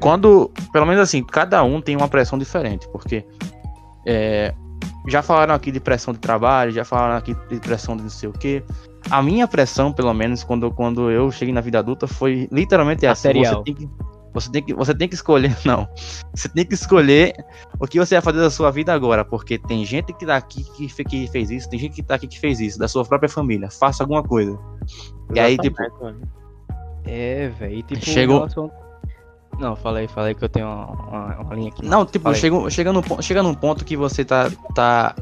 quando, 0.00 0.50
pelo 0.70 0.84
menos 0.84 1.00
assim, 1.00 1.24
cada 1.24 1.62
um 1.64 1.80
tem 1.80 1.96
uma 1.96 2.08
pressão 2.08 2.38
diferente, 2.38 2.86
porque 2.88 3.24
é, 4.04 4.52
já 5.08 5.22
falaram 5.22 5.54
aqui 5.54 5.70
de 5.70 5.80
pressão 5.80 6.12
de 6.12 6.20
trabalho, 6.20 6.72
já 6.72 6.84
falaram 6.84 7.16
aqui 7.16 7.34
de 7.48 7.58
pressão 7.60 7.96
de 7.96 8.02
não 8.02 8.10
sei 8.10 8.28
o 8.28 8.32
quê. 8.32 8.62
A 9.10 9.22
minha 9.22 9.46
pressão, 9.46 9.92
pelo 9.92 10.12
menos, 10.14 10.42
quando, 10.42 10.70
quando 10.70 11.10
eu 11.10 11.30
cheguei 11.30 11.52
na 11.54 11.60
vida 11.60 11.78
adulta, 11.78 12.06
foi 12.06 12.48
literalmente 12.50 13.04
essa. 13.06 13.28
Você 13.54 13.62
tem, 13.64 13.74
que, 13.74 13.88
você, 14.32 14.50
tem 14.50 14.62
que, 14.62 14.74
você 14.74 14.94
tem 14.94 15.08
que 15.08 15.14
escolher, 15.14 15.56
não. 15.64 15.86
Você 16.34 16.48
tem 16.48 16.64
que 16.64 16.74
escolher 16.74 17.34
o 17.78 17.86
que 17.86 17.98
você 17.98 18.14
vai 18.16 18.22
fazer 18.22 18.38
da 18.40 18.50
sua 18.50 18.70
vida 18.70 18.92
agora, 18.92 19.24
porque 19.24 19.58
tem 19.58 19.84
gente 19.84 20.12
que 20.12 20.24
tá 20.26 20.36
aqui 20.36 20.64
que, 20.76 21.04
que 21.04 21.26
fez 21.28 21.50
isso, 21.50 21.68
tem 21.68 21.78
gente 21.78 21.94
que 21.94 22.02
tá 22.02 22.14
aqui 22.14 22.26
que 22.26 22.40
fez 22.40 22.60
isso, 22.60 22.78
da 22.78 22.88
sua 22.88 23.04
própria 23.04 23.28
família. 23.28 23.70
Faça 23.70 24.02
alguma 24.02 24.22
coisa. 24.22 24.58
E 25.34 25.38
aí, 25.40 25.56
tipo, 25.58 25.80
Exatamente. 25.80 26.28
É, 27.04 27.48
velho. 27.48 27.74
E 27.74 27.82
tipo, 27.82 28.04
Chegou- 28.04 28.36
relação- 28.38 28.70
Não, 29.58 29.76
falei, 29.76 30.08
falei 30.08 30.34
que 30.34 30.42
eu 30.42 30.48
tenho 30.48 30.66
uma, 30.66 30.86
uma- 30.86 31.40
uma 31.42 31.54
linha 31.54 31.68
aqui. 31.68 31.84
Não, 31.84 32.04
tipo, 32.06 32.28
chega, 32.34 32.70
chega, 32.70 32.92
num, 32.92 33.02
chega 33.20 33.42
num 33.42 33.54
ponto 33.54 33.84
que 33.84 33.96
você 33.96 34.24
tá, 34.24 34.50
tá 34.74 35.14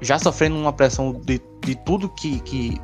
já 0.00 0.18
sofrendo 0.18 0.56
uma 0.56 0.72
pressão 0.72 1.12
de, 1.24 1.40
de 1.64 1.74
tudo 1.84 2.08
que, 2.08 2.40
que, 2.40 2.78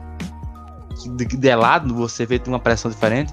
que 1.27 1.37
de, 1.37 1.55
lado 1.55 1.95
você 1.95 2.25
vê 2.27 2.41
uma 2.47 2.59
pressão 2.59 2.91
diferente, 2.91 3.33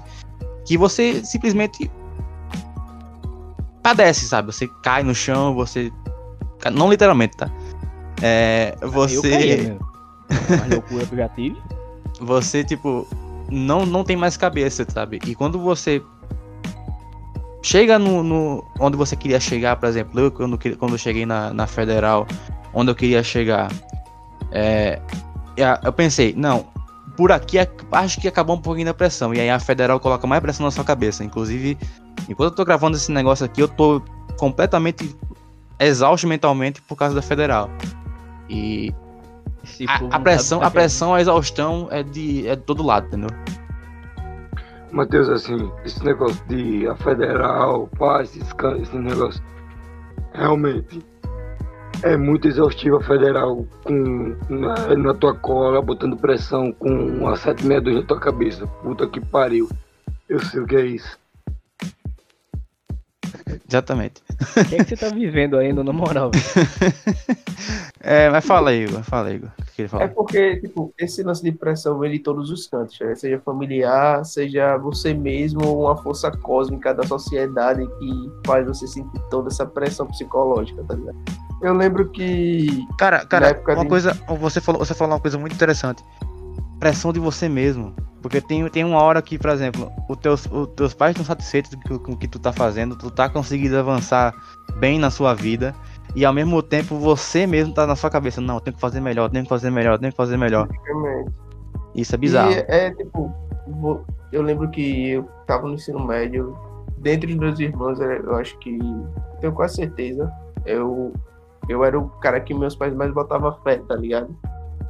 que 0.64 0.76
você 0.76 1.24
simplesmente 1.24 1.90
padece, 3.82 4.26
sabe? 4.26 4.52
Você 4.52 4.68
cai 4.82 5.02
no 5.02 5.14
chão, 5.14 5.54
você. 5.54 5.92
Não 6.72 6.88
literalmente, 6.90 7.36
tá? 7.36 7.50
É, 8.22 8.76
você. 8.82 9.76
loucura 10.68 11.06
que 11.06 11.14
eu 11.14 11.18
já 11.18 11.28
tive. 11.28 11.56
Você, 12.20 12.62
tipo, 12.62 13.08
não, 13.50 13.84
não 13.84 14.04
tem 14.04 14.16
mais 14.16 14.36
cabeça, 14.36 14.86
sabe? 14.88 15.18
E 15.26 15.34
quando 15.34 15.58
você 15.58 16.00
chega 17.62 17.98
no, 17.98 18.22
no- 18.22 18.64
onde 18.78 18.96
você 18.96 19.16
queria 19.16 19.40
chegar, 19.40 19.76
por 19.76 19.88
exemplo, 19.88 20.20
eu 20.20 20.30
quando, 20.30 20.58
quando 20.76 20.92
eu 20.92 20.98
cheguei 20.98 21.26
na, 21.26 21.52
na 21.52 21.66
federal, 21.66 22.26
onde 22.72 22.90
eu 22.90 22.94
queria 22.94 23.22
chegar, 23.22 23.72
é, 24.52 25.00
eu 25.82 25.92
pensei, 25.92 26.34
não, 26.36 26.66
por 27.22 27.30
aqui 27.30 27.56
é- 27.56 27.70
acho 27.92 28.20
que 28.20 28.26
acabou 28.26 28.56
um 28.56 28.60
pouquinho 28.60 28.86
da 28.86 28.92
pressão. 28.92 29.32
E 29.32 29.38
aí 29.38 29.48
a 29.48 29.60
federal 29.60 30.00
coloca 30.00 30.26
mais 30.26 30.42
pressão 30.42 30.64
na 30.66 30.72
sua 30.72 30.82
cabeça. 30.82 31.22
Inclusive, 31.22 31.78
enquanto 32.28 32.50
eu 32.50 32.56
tô 32.56 32.64
gravando 32.64 32.96
esse 32.96 33.12
negócio 33.12 33.46
aqui, 33.46 33.60
eu 33.60 33.68
tô 33.68 34.02
completamente 34.36 35.16
exausto 35.78 36.26
mentalmente 36.26 36.82
por 36.82 36.96
causa 36.96 37.14
da 37.14 37.22
federal. 37.22 37.70
E 38.48 38.92
Esse 39.62 39.86
a, 39.88 39.98
a 39.98 40.00
não 40.00 40.20
pressão, 40.20 40.62
a 40.64 40.68
pressão, 40.68 41.14
a 41.14 41.20
exaustão 41.20 41.86
é 41.92 42.02
de, 42.02 42.48
é 42.48 42.56
de 42.56 42.62
todo 42.62 42.82
lado, 42.82 43.06
entendeu? 43.06 43.30
Matheus, 44.90 45.28
assim, 45.28 45.70
esse 45.84 46.04
negócio 46.04 46.44
de 46.48 46.88
a 46.88 46.96
federal, 46.96 47.88
esses, 48.20 48.52
can- 48.54 48.78
esse 48.78 48.96
negócio. 48.98 49.40
Realmente 50.34 51.00
é 52.02 52.16
muito 52.16 52.48
exaustivo 52.48 52.96
a 52.96 53.02
federal 53.02 53.66
com 53.84 54.36
na, 54.48 54.96
na 54.96 55.14
tua 55.14 55.34
cola, 55.34 55.80
botando 55.80 56.16
pressão 56.16 56.72
com 56.72 57.28
a 57.28 57.36
762 57.36 57.96
na 57.96 58.02
tua 58.02 58.20
cabeça. 58.20 58.66
Puta 58.66 59.06
que 59.06 59.20
pariu. 59.20 59.68
Eu 60.28 60.40
sei 60.40 60.60
o 60.60 60.66
que 60.66 60.76
é 60.76 60.86
isso. 60.86 61.18
Exatamente. 63.68 64.22
O 64.40 64.68
que 64.68 64.74
é 64.74 64.78
que 64.84 64.84
você 64.84 64.96
tá 64.96 65.08
vivendo 65.08 65.56
ainda, 65.56 65.82
na 65.82 65.92
moral? 65.92 66.30
É, 68.04 68.28
mas 68.30 68.44
fala 68.44 68.70
aí, 68.70 68.82
Igor. 68.82 69.00
Fala 69.04 69.28
aí, 69.28 69.36
Igor. 69.36 69.50
O 69.60 69.64
que 69.76 69.82
ele 69.82 69.90
É 70.00 70.08
porque, 70.08 70.56
tipo, 70.56 70.92
esse 70.98 71.22
lance 71.22 71.40
de 71.40 71.52
pressão 71.52 72.00
vem 72.00 72.10
de 72.10 72.18
todos 72.18 72.50
os 72.50 72.66
cantos, 72.66 72.98
né? 72.98 73.14
seja 73.14 73.38
familiar, 73.38 74.24
seja 74.24 74.76
você 74.76 75.14
mesmo, 75.14 75.64
ou 75.64 75.82
uma 75.82 75.96
força 75.96 76.28
cósmica 76.28 76.92
da 76.92 77.04
sociedade 77.04 77.86
que 77.86 78.32
faz 78.44 78.66
você 78.66 78.88
sentir 78.88 79.20
toda 79.30 79.50
essa 79.50 79.64
pressão 79.64 80.08
psicológica, 80.08 80.82
tá 80.82 80.94
ligado? 80.94 81.16
Eu 81.62 81.74
lembro 81.74 82.08
que 82.10 82.84
Cara, 82.98 83.24
cara, 83.24 83.62
uma 83.68 83.82
de- 83.82 83.88
coisa. 83.88 84.12
Você 84.40 84.60
falou, 84.60 84.84
você 84.84 84.94
falou 84.94 85.14
uma 85.14 85.20
coisa 85.20 85.38
muito 85.38 85.54
interessante. 85.54 86.02
Pressão 86.80 87.12
de 87.12 87.20
você 87.20 87.48
mesmo. 87.48 87.94
Porque 88.20 88.40
tem, 88.40 88.68
tem 88.68 88.84
uma 88.84 89.02
hora 89.02 89.20
que, 89.22 89.38
por 89.38 89.50
exemplo, 89.50 89.90
os 90.08 90.16
teus, 90.18 90.46
os 90.46 90.68
teus 90.76 90.94
pais 90.94 91.10
estão 91.12 91.24
satisfeitos 91.24 91.72
com, 91.86 92.12
o 92.12 92.16
que 92.16 92.28
tu 92.28 92.38
tá 92.38 92.52
fazendo, 92.52 92.96
tu 92.96 93.10
tá 93.10 93.28
conseguindo 93.28 93.76
avançar 93.76 94.32
bem 94.78 94.98
na 94.98 95.10
sua 95.10 95.34
vida. 95.34 95.74
E 96.14 96.24
ao 96.24 96.32
mesmo 96.32 96.62
tempo 96.62 96.96
você 96.98 97.46
mesmo 97.46 97.72
tá 97.74 97.86
na 97.86 97.96
sua 97.96 98.10
cabeça, 98.10 98.40
não, 98.40 98.56
eu 98.56 98.60
tenho 98.60 98.74
que 98.74 98.80
fazer 98.80 99.00
melhor, 99.00 99.24
eu 99.26 99.30
tenho 99.30 99.44
que 99.44 99.48
fazer 99.48 99.70
melhor, 99.70 99.98
tenho 99.98 100.12
que 100.12 100.16
fazer 100.16 100.36
melhor. 100.36 100.68
Isso 101.94 102.14
é 102.14 102.18
bizarro. 102.18 102.52
E 102.52 102.64
é 102.68 102.90
tipo, 102.92 103.32
vo- 103.66 104.04
eu 104.30 104.42
lembro 104.42 104.68
que 104.70 105.10
eu 105.10 105.24
tava 105.46 105.66
no 105.66 105.74
ensino 105.74 106.04
médio, 106.06 106.56
dentre 106.98 107.32
os 107.32 107.38
meus 107.38 107.58
irmãos, 107.58 107.98
eu 108.00 108.36
acho 108.36 108.56
que, 108.58 108.78
tenho 109.40 109.52
quase 109.52 109.76
certeza, 109.76 110.30
eu, 110.64 111.12
eu 111.68 111.84
era 111.84 111.98
o 111.98 112.08
cara 112.20 112.40
que 112.40 112.54
meus 112.54 112.74
pais 112.74 112.94
mais 112.94 113.12
botavam 113.12 113.52
fé, 113.62 113.78
tá 113.88 113.94
ligado? 113.94 114.34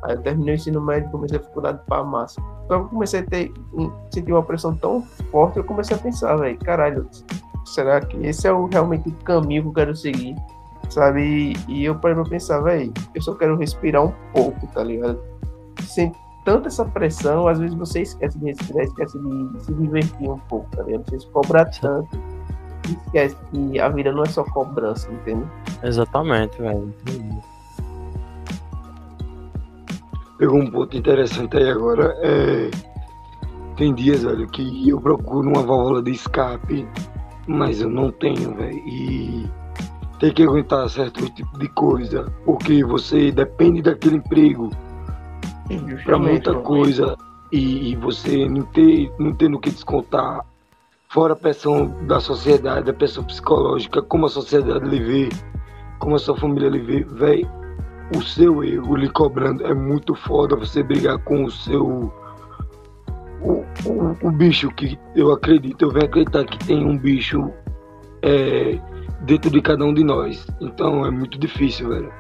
Aí 0.03 0.15
eu 0.15 0.23
terminei 0.23 0.55
o 0.55 0.57
ensino 0.57 0.81
médio, 0.81 1.11
comecei 1.11 1.39
a 1.39 1.43
faculdade 1.43 1.81
pra 1.87 2.03
massa. 2.03 2.41
Então 2.65 2.81
eu 2.81 2.89
comecei 2.89 3.21
a 3.21 3.23
ter, 3.25 3.53
sentir 4.13 4.33
uma 4.33 4.43
pressão 4.43 4.75
tão 4.77 5.03
forte, 5.31 5.59
eu 5.59 5.65
comecei 5.65 5.97
a 5.97 5.99
pensar, 5.99 6.37
velho, 6.37 6.59
caralho, 6.59 7.09
será 7.65 8.01
que 8.01 8.17
esse 8.27 8.47
é 8.47 8.53
o, 8.53 8.67
realmente 8.67 9.09
o 9.09 9.13
caminho 9.25 9.63
que 9.63 9.69
eu 9.69 9.73
quero 9.73 9.97
seguir? 9.97 10.35
Sabe? 10.91 11.55
E 11.69 11.85
eu 11.85 11.95
parei 11.95 12.17
pra 12.17 12.25
pensar, 12.25 12.61
velho, 12.61 12.93
eu 13.15 13.23
só 13.23 13.35
quero 13.35 13.57
respirar 13.57 14.05
um 14.05 14.13
pouco, 14.33 14.67
tá 14.69 14.83
ligado? 14.83 15.21
Sem 15.83 16.13
tanta 16.45 16.69
essa 16.69 16.85
pressão, 16.85 17.47
às 17.47 17.59
vezes 17.59 17.75
você 17.77 18.03
esquece 18.03 18.39
de 18.39 18.47
respirar, 18.47 18.85
esquece 18.85 19.19
de 19.19 19.65
se 19.65 19.73
divertir 19.75 20.29
um 20.29 20.39
pouco, 20.39 20.69
tá 20.77 20.83
ligado? 20.83 21.09
Você 21.09 21.21
se 21.21 21.31
cobra 21.31 21.65
tanto, 21.65 22.19
esquece 22.91 23.37
que 23.51 23.79
a 23.79 23.89
vida 23.89 24.13
não 24.13 24.23
é 24.23 24.27
só 24.27 24.45
cobrança, 24.45 25.11
entende? 25.11 25.47
Exatamente, 25.83 26.61
velho. 26.61 26.93
Pegou 30.39 30.61
um 30.61 30.71
ponto 30.71 30.97
interessante 30.97 31.57
aí 31.57 31.71
agora. 31.71 32.17
É, 32.21 32.71
tem 33.77 33.95
dias, 33.95 34.23
velho, 34.23 34.47
que 34.49 34.89
eu 34.89 35.01
procuro 35.01 35.49
uma 35.49 35.63
válvula 35.63 36.03
de 36.03 36.11
escape, 36.11 36.87
mas 37.47 37.81
eu 37.81 37.89
não 37.89 38.11
tenho, 38.11 38.55
velho. 38.55 38.79
E 38.89 39.49
tem 40.19 40.33
que 40.33 40.43
aguentar 40.43 40.89
certo 40.89 41.29
tipo 41.31 41.59
de 41.59 41.69
coisa, 41.69 42.33
porque 42.45 42.85
você 42.85 43.33
depende 43.33 43.83
daquele 43.83 44.17
emprego 44.17 44.71
para 46.05 46.19
muita 46.19 46.55
coisa 46.55 47.17
e, 47.51 47.91
e 47.91 47.97
você 47.97 48.49
não 48.49 48.63
ter, 48.63 49.13
não 49.19 49.33
ter 49.33 49.49
no 49.49 49.61
que 49.61 49.71
descontar. 49.71 50.45
Fora 51.13 51.35
a 51.35 51.37
pressão 51.37 52.07
da 52.07 52.21
sociedade, 52.21 52.91
a 52.91 52.95
pressão 52.95 53.23
psicológica, 53.23 54.03
como 54.03 54.27
a 54.27 54.29
sociedade 54.29 54.89
lhe 54.89 55.01
vê, 55.01 55.29
como 55.99 56.17
a 56.17 56.19
sua 56.19 56.37
família 56.37 56.69
lhe 56.69 56.81
vê, 56.81 57.05
velho 57.05 57.63
o 58.17 58.23
seu 58.23 58.63
ego 58.63 58.97
lhe 58.97 59.09
cobrando 59.09 59.65
é 59.67 59.75
muito 59.75 60.15
foda 60.15 60.57
você 60.57 60.83
brigar 60.83 61.19
com 61.21 61.45
o 61.45 61.51
seu. 61.51 62.13
O, 63.41 63.65
o, 63.87 64.17
o 64.23 64.31
bicho 64.31 64.71
que 64.71 64.99
eu 65.17 65.33
acredito, 65.33 65.83
eu 65.83 65.91
venho 65.91 66.05
acreditar 66.05 66.45
que 66.45 66.59
tem 66.59 66.85
um 66.85 66.97
bicho 66.97 67.51
é, 68.23 68.79
dentro 69.23 69.51
de 69.51 69.61
cada 69.61 69.85
um 69.85 69.95
de 69.95 70.05
nós. 70.05 70.47
Então 70.61 71.05
é 71.05 71.11
muito 71.11 71.39
difícil, 71.39 71.89
velho. 71.89 72.13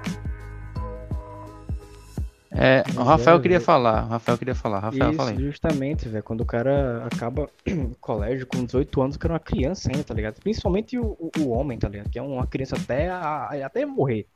É, 2.55 2.83
o 2.93 2.95
Mas 2.97 3.07
Rafael 3.07 3.37
é, 3.39 3.41
queria 3.41 3.61
falar. 3.61 4.05
O 4.05 4.09
Rafael 4.09 4.37
queria 4.39 4.55
falar. 4.55 4.79
Rafael, 4.81 5.09
Isso, 5.11 5.17
fala 5.17 5.31
aí. 5.31 5.37
justamente, 5.39 6.09
velho. 6.09 6.23
Quando 6.23 6.43
o 6.43 6.47
cara 6.47 7.07
acaba 7.11 7.49
o 7.67 7.95
colégio 8.01 8.47
com 8.47 8.65
18 8.65 9.03
anos, 9.03 9.17
que 9.17 9.27
era 9.27 9.33
uma 9.33 9.41
criança 9.41 9.89
ainda, 9.91 10.05
tá 10.05 10.13
ligado? 10.13 10.39
Principalmente 10.41 10.99
o, 10.99 11.17
o, 11.19 11.31
o 11.41 11.49
homem, 11.51 11.79
tá 11.79 11.89
ligado? 11.89 12.11
Que 12.11 12.19
é 12.19 12.23
uma 12.23 12.47
criança 12.47 12.77
até, 12.77 13.09
a- 13.09 13.49
até 13.65 13.87
morrer. 13.87 14.27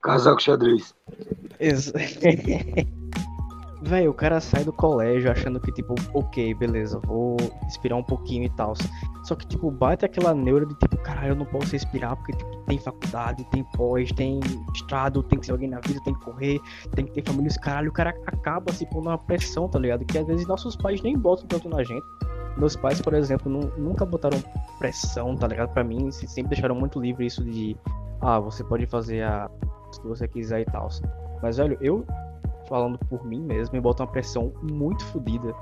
Casaco 0.00 0.40
xadrez. 0.40 0.94
Velho, 3.80 4.10
o 4.10 4.14
cara 4.14 4.40
sai 4.40 4.64
do 4.64 4.72
colégio 4.72 5.30
achando 5.30 5.60
que, 5.60 5.70
tipo, 5.70 5.94
ok, 6.12 6.52
beleza, 6.54 6.98
vou 7.06 7.36
respirar 7.62 7.96
um 7.96 8.02
pouquinho 8.02 8.44
e 8.44 8.50
tal. 8.50 8.74
Só 9.22 9.36
que, 9.36 9.46
tipo, 9.46 9.70
bate 9.70 10.04
aquela 10.04 10.34
neura 10.34 10.66
de, 10.66 10.74
tipo, 10.74 10.96
caralho, 10.98 11.28
eu 11.28 11.36
não 11.36 11.46
posso 11.46 11.70
respirar 11.72 12.16
porque, 12.16 12.32
tipo, 12.32 12.56
tem 12.66 12.76
faculdade, 12.78 13.44
tem 13.52 13.62
pós, 13.76 14.10
tem 14.10 14.40
estrado, 14.74 15.22
tem 15.22 15.38
que 15.38 15.46
ser 15.46 15.52
alguém 15.52 15.68
na 15.68 15.78
vida, 15.78 16.00
tem 16.04 16.12
que 16.12 16.24
correr, 16.24 16.58
tem 16.96 17.04
que 17.04 17.12
ter 17.12 17.24
família. 17.24 17.46
Esse 17.46 17.60
caralho, 17.60 17.90
o 17.90 17.92
cara 17.92 18.10
acaba 18.26 18.72
se 18.72 18.84
pondo 18.86 19.08
uma 19.08 19.18
pressão, 19.18 19.68
tá 19.68 19.78
ligado? 19.78 20.04
Que 20.04 20.18
às 20.18 20.26
vezes 20.26 20.46
nossos 20.48 20.74
pais 20.74 21.00
nem 21.02 21.16
botam 21.16 21.46
tanto 21.46 21.68
na 21.68 21.84
gente. 21.84 22.04
Meus 22.56 22.74
pais, 22.74 23.00
por 23.00 23.14
exemplo, 23.14 23.50
nu- 23.50 23.72
nunca 23.78 24.04
botaram 24.04 24.42
pressão, 24.80 25.36
tá 25.36 25.46
ligado? 25.46 25.72
Pra 25.72 25.84
mim, 25.84 26.10
se- 26.10 26.26
sempre 26.26 26.50
deixaram 26.50 26.74
muito 26.74 27.00
livre 27.00 27.24
isso 27.26 27.44
de, 27.44 27.76
ah, 28.20 28.40
você 28.40 28.64
pode 28.64 28.86
fazer 28.86 29.22
a 29.22 29.48
se 29.92 30.02
você 30.02 30.26
quiser 30.26 30.62
e 30.62 30.64
tal. 30.64 30.88
Mas, 31.40 31.58
velho, 31.58 31.78
eu 31.80 32.04
falando 32.68 32.98
por 32.98 33.24
mim 33.24 33.40
mesmo, 33.40 33.74
me 33.74 33.80
bota 33.80 34.02
uma 34.02 34.10
pressão 34.10 34.52
muito 34.62 35.04
fodida. 35.06 35.54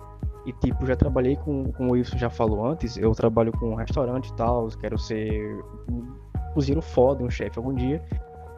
E 0.44 0.52
tipo, 0.52 0.86
já 0.86 0.94
trabalhei 0.94 1.36
com, 1.36 1.72
como 1.72 1.90
o 1.90 1.92
Wilson 1.92 2.18
já 2.18 2.30
falou 2.30 2.64
antes, 2.64 2.96
eu 2.96 3.12
trabalho 3.12 3.52
com 3.52 3.70
um 3.70 3.74
restaurante 3.74 4.28
e 4.28 4.34
tal, 4.34 4.68
quero 4.78 4.96
ser 4.98 5.60
um 5.90 6.06
cozinheiro 6.54 6.82
foda, 6.82 7.24
um 7.24 7.30
chefe 7.30 7.58
algum 7.58 7.74
dia. 7.74 8.02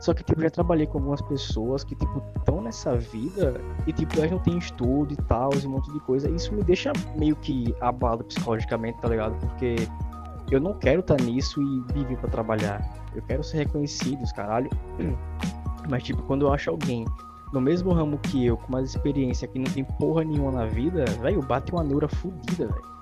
Só 0.01 0.15
que 0.15 0.23
tipo, 0.23 0.41
já 0.41 0.51
trabalhei 0.51 0.87
com 0.87 0.99
algumas 0.99 1.21
pessoas 1.23 1.83
que 1.83 1.95
tipo 1.95 2.23
estão 2.37 2.61
nessa 2.61 2.97
vida 2.97 3.61
e 3.87 3.93
tipo, 3.93 4.17
elas 4.19 4.31
não 4.31 4.39
têm 4.39 4.59
estudo 4.59 5.13
e 5.13 5.17
tal, 5.17 5.51
e 5.55 5.67
um 5.67 5.71
monte 5.71 5.93
de 5.93 6.01
coisa. 6.01 6.31
Isso 6.31 6.55
me 6.55 6.63
deixa 6.63 6.93
meio 7.17 7.35
que 7.37 7.75
abalado 7.81 8.23
psicologicamente, 8.25 9.01
tá 9.01 9.09
ligado? 9.09 9.35
Porque 9.41 9.77
eu 10.51 10.61
não 10.61 10.75
quero 10.75 11.01
estar 11.01 11.21
nisso 11.21 11.61
e 11.61 11.93
viver 11.93 12.17
pra 12.19 12.29
trabalhar. 12.29 12.81
Eu 13.15 13.23
quero 13.23 13.43
ser 13.43 13.59
reconhecido, 13.59 14.23
os 14.23 14.33
caralho. 14.33 14.71
Mas, 15.91 16.03
tipo, 16.03 16.23
quando 16.23 16.47
eu 16.47 16.53
acho 16.53 16.71
alguém 16.71 17.05
no 17.53 17.61
mesmo 17.61 17.93
ramo 17.93 18.19
que 18.19 18.45
eu, 18.45 18.57
com 18.57 18.73
mais 18.73 18.91
experiência, 18.91 19.49
que 19.49 19.59
não 19.59 19.71
tem 19.71 19.85
porra 19.85 20.25
nenhuma 20.25 20.53
na 20.53 20.67
vida, 20.67 21.05
velho, 21.21 21.43
bate 21.43 21.73
uma 21.73 21.83
neura 21.83 22.09
fodida, 22.09 22.67
velho. 22.67 22.99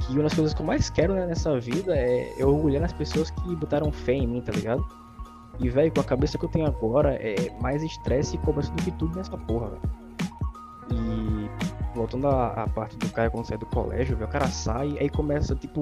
Que 0.00 0.12
uma 0.14 0.22
das 0.24 0.34
coisas 0.34 0.54
que 0.54 0.62
eu 0.62 0.66
mais 0.66 0.88
quero 0.88 1.14
né, 1.14 1.26
nessa 1.26 1.58
vida 1.60 1.94
é 1.96 2.34
eu 2.38 2.48
orgulhar 2.48 2.80
nas 2.80 2.92
pessoas 2.92 3.30
que 3.30 3.56
botaram 3.56 3.92
fé 3.92 4.14
em 4.14 4.26
mim, 4.26 4.40
tá 4.40 4.52
ligado? 4.52 4.84
E, 5.58 5.68
velho, 5.68 5.92
com 5.92 6.00
a 6.00 6.04
cabeça 6.04 6.38
que 6.38 6.44
eu 6.44 6.48
tenho 6.48 6.66
agora, 6.66 7.14
é 7.14 7.34
mais 7.60 7.82
estresse 7.82 8.36
e 8.36 8.38
cobrança 8.38 8.72
do 8.72 8.82
que 8.82 8.90
tudo 8.92 9.16
nessa 9.16 9.36
porra, 9.36 9.68
velho. 9.70 9.82
E 10.92 11.50
voltando 11.94 12.28
à, 12.28 12.62
à 12.62 12.68
parte 12.68 12.96
do 12.96 13.08
cara 13.10 13.30
quando 13.30 13.46
sai 13.46 13.58
do 13.58 13.66
colégio, 13.66 14.16
velho, 14.16 14.28
o 14.28 14.32
cara 14.32 14.48
sai, 14.48 14.96
aí 14.98 15.10
começa, 15.10 15.54
tipo, 15.54 15.80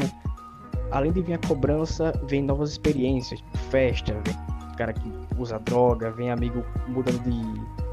além 0.91 1.13
de 1.13 1.23
vir 1.23 1.35
a 1.35 1.39
cobrança, 1.47 2.13
vem 2.27 2.43
novas 2.43 2.71
experiências, 2.73 3.41
tipo, 3.41 3.59
festa, 3.59 4.13
vem 4.25 4.59
cara 4.79 4.93
que 4.93 5.13
usa 5.37 5.59
droga, 5.59 6.13
vem 6.13 6.31
amigo 6.31 6.65
mudando 6.87 7.19
de. 7.25 7.88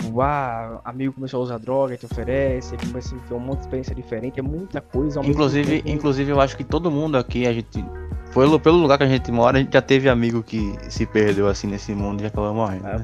Tipo, 0.00 0.20
ah, 0.20 0.80
amigo 0.84 1.12
começou 1.12 1.40
a 1.40 1.42
usar 1.44 1.58
droga, 1.58 1.96
te 1.96 2.06
oferece, 2.06 2.76
começa 2.76 3.14
a 3.14 3.18
ter 3.18 3.34
um 3.34 3.38
monte 3.38 3.58
de 3.58 3.64
experiência 3.64 3.94
diferente, 3.94 4.38
é 4.38 4.42
muita 4.42 4.80
coisa. 4.80 5.20
Inclusive, 5.24 5.82
inclusive, 5.86 6.30
eu 6.30 6.40
acho 6.40 6.56
que 6.56 6.64
todo 6.64 6.90
mundo 6.90 7.16
aqui, 7.16 7.46
a 7.46 7.52
gente. 7.52 7.84
Pelo, 8.32 8.60
pelo 8.60 8.76
lugar 8.76 8.98
que 8.98 9.04
a 9.04 9.08
gente 9.08 9.32
mora, 9.32 9.56
a 9.58 9.60
gente 9.60 9.72
já 9.72 9.82
teve 9.82 10.08
amigo 10.08 10.42
que 10.42 10.74
se 10.90 11.06
perdeu 11.06 11.48
assim 11.48 11.66
nesse 11.66 11.94
mundo 11.94 12.20
e 12.20 12.22
já 12.22 12.28
acabou 12.28 12.54
morrendo. 12.54 12.86
Ah, 12.86 13.02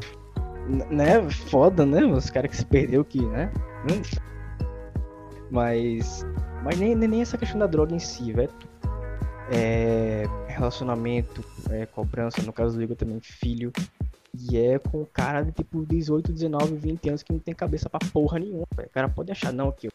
N- 0.69 0.85
né? 0.91 1.29
Foda, 1.51 1.85
né? 1.85 2.05
Os 2.05 2.31
caras 2.31 2.51
que 2.51 2.57
se 2.59 2.65
perdeu 2.67 3.05
que, 3.05 3.21
né? 3.23 3.51
Hum. 3.91 4.03
Mas. 5.51 6.27
Mas 6.63 6.79
nem, 6.79 6.95
nem 6.95 7.09
nem 7.09 7.23
essa 7.23 7.37
questão 7.37 7.59
da 7.59 7.67
droga 7.67 7.95
em 7.95 7.99
si, 7.99 8.33
velho. 8.33 8.51
É. 9.51 10.25
Relacionamento, 10.49 11.45
é, 11.71 11.85
cobrança, 11.87 12.41
no 12.43 12.53
caso 12.53 12.77
do 12.77 12.83
Igor 12.83 12.97
também, 12.97 13.19
filho. 13.21 13.73
E 14.37 14.57
é 14.57 14.79
com 14.79 15.03
o 15.03 15.07
cara 15.07 15.43
de 15.43 15.53
tipo 15.53 15.85
18, 15.87 16.33
19, 16.33 16.75
20 16.75 17.09
anos 17.09 17.23
que 17.23 17.33
não 17.33 17.39
tem 17.39 17.55
cabeça 17.55 17.89
pra 17.89 18.01
porra 18.13 18.39
nenhuma, 18.39 18.67
velho. 18.77 18.89
O 18.89 18.93
cara 18.93 19.09
pode 19.09 19.31
achar, 19.31 19.53
não, 19.53 19.71
que 19.71 19.87
eu, 19.87 19.93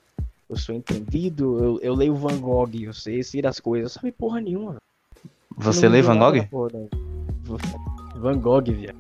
eu 0.50 0.56
sou 0.56 0.74
entendido, 0.74 1.62
eu, 1.62 1.80
eu 1.82 1.94
leio 1.94 2.16
Van 2.16 2.38
Gogh, 2.40 2.70
eu 2.82 2.94
sei, 2.94 3.22
sei 3.22 3.42
das 3.42 3.60
coisas, 3.60 3.92
sabe 3.92 4.12
porra 4.12 4.40
nenhuma, 4.40 4.72
velho. 4.72 4.82
Você 5.58 5.88
Não 5.88 5.94
lê 5.94 6.02
Van 6.02 6.18
Gogh? 6.18 6.48
porra. 6.48 6.70
Van 8.16 8.40
Gogh, 8.40 8.64
viado. 8.64 8.98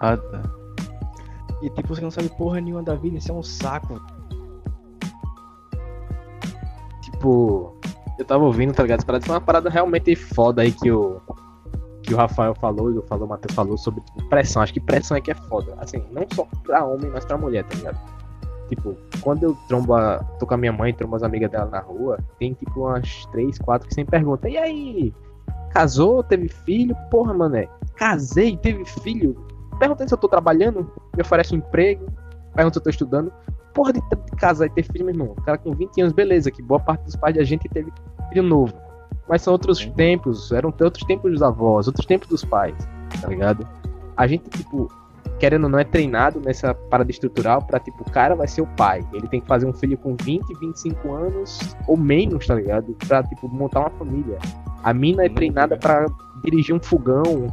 Ah, 0.00 0.16
tá. 0.16 0.42
E 1.62 1.68
tipo, 1.70 1.94
você 1.94 2.00
não 2.00 2.10
sabe 2.10 2.28
porra 2.30 2.60
nenhuma 2.60 2.82
da 2.82 2.94
vida, 2.94 3.18
isso 3.18 3.30
é 3.30 3.34
um 3.34 3.42
saco. 3.42 4.00
Tipo, 7.02 7.76
eu 8.18 8.24
tava 8.24 8.44
ouvindo, 8.44 8.72
tá 8.72 8.82
ligado? 8.82 9.00
Essa 9.00 9.06
parada 9.06 9.26
foi 9.26 9.34
uma 9.34 9.40
parada 9.40 9.68
realmente 9.70 10.16
foda 10.16 10.62
aí 10.62 10.72
que 10.72 10.90
o, 10.90 11.20
que 12.02 12.14
o 12.14 12.16
Rafael 12.16 12.54
falou 12.54 12.92
e 12.92 12.98
o 12.98 13.02
falou, 13.02 13.28
Matheus 13.28 13.54
falou 13.54 13.78
sobre 13.78 14.00
tipo, 14.00 14.28
pressão. 14.28 14.62
Acho 14.62 14.72
que 14.72 14.80
pressão 14.80 15.16
é 15.16 15.20
que 15.20 15.30
é 15.30 15.34
foda. 15.34 15.74
Assim, 15.78 16.02
não 16.10 16.26
só 16.34 16.46
pra 16.64 16.84
homem, 16.84 17.10
mas 17.10 17.24
pra 17.24 17.38
mulher, 17.38 17.64
tá 17.64 17.76
ligado? 17.76 17.98
Tipo, 18.68 18.96
quando 19.20 19.42
eu 19.44 19.56
trombo 19.68 19.94
a, 19.94 20.18
tô 20.38 20.46
com 20.46 20.54
a 20.54 20.56
minha 20.56 20.72
mãe, 20.72 20.94
trombo 20.94 21.14
as 21.14 21.22
amigas 21.22 21.50
dela 21.50 21.66
na 21.66 21.80
rua, 21.80 22.18
tem 22.38 22.54
tipo 22.54 22.80
umas 22.80 23.26
três, 23.26 23.58
quatro 23.58 23.86
que 23.86 23.94
sempre 23.94 24.12
perguntam, 24.12 24.50
e 24.50 24.56
aí? 24.56 25.14
Casou, 25.70 26.22
teve 26.22 26.48
filho? 26.48 26.96
Porra, 27.10 27.34
mané, 27.34 27.68
casei, 27.96 28.56
teve 28.56 28.84
filho? 28.84 29.36
Perguntando 29.78 30.08
se 30.08 30.14
eu 30.14 30.18
tô 30.18 30.28
trabalhando, 30.28 30.90
me 31.14 31.20
oferece 31.20 31.54
um 31.54 31.58
emprego, 31.58 32.06
pergunta 32.54 32.74
se 32.74 32.78
eu 32.78 32.84
tô 32.84 32.90
estudando. 32.90 33.32
Porra 33.74 33.92
de, 33.92 34.00
de 34.00 34.36
casar 34.36 34.66
e 34.66 34.70
ter 34.70 34.84
filho, 34.84 35.04
meu 35.04 35.14
irmão. 35.14 35.34
O 35.36 35.42
cara 35.42 35.58
com 35.58 35.72
20 35.72 36.00
anos, 36.00 36.12
beleza, 36.12 36.50
que 36.50 36.62
boa 36.62 36.80
parte 36.80 37.04
dos 37.04 37.16
pais 37.16 37.34
da 37.34 37.42
gente 37.42 37.68
teve 37.68 37.92
filho 38.28 38.42
novo. 38.42 38.72
Mas 39.28 39.42
são 39.42 39.52
outros 39.52 39.84
tempos, 39.86 40.52
eram 40.52 40.74
outros 40.80 41.04
tempos 41.06 41.30
dos 41.30 41.42
avós, 41.42 41.86
outros 41.86 42.06
tempos 42.06 42.28
dos 42.28 42.44
pais, 42.44 42.76
tá 43.20 43.28
ligado? 43.28 43.66
A 44.16 44.26
gente, 44.26 44.48
tipo, 44.50 44.88
querendo 45.38 45.64
ou 45.64 45.70
não, 45.70 45.78
é 45.78 45.84
treinado 45.84 46.40
nessa 46.40 46.74
parada 46.74 47.10
estrutural 47.10 47.62
pra, 47.62 47.78
tipo, 47.80 48.02
o 48.02 48.10
cara 48.10 48.34
vai 48.34 48.46
ser 48.46 48.62
o 48.62 48.66
pai. 48.66 49.04
Ele 49.12 49.26
tem 49.28 49.40
que 49.40 49.46
fazer 49.46 49.66
um 49.66 49.72
filho 49.72 49.96
com 49.96 50.16
20, 50.22 50.44
25 50.60 51.12
anos 51.12 51.76
ou 51.86 51.96
menos, 51.96 52.46
tá 52.46 52.54
ligado? 52.54 52.96
Pra, 53.06 53.22
tipo, 53.22 53.48
montar 53.48 53.80
uma 53.80 53.90
família. 53.90 54.38
A 54.82 54.92
mina 54.92 55.24
é 55.24 55.28
treinada 55.28 55.76
pra 55.76 56.06
dirigir 56.44 56.74
um 56.74 56.80
fogão, 56.80 57.46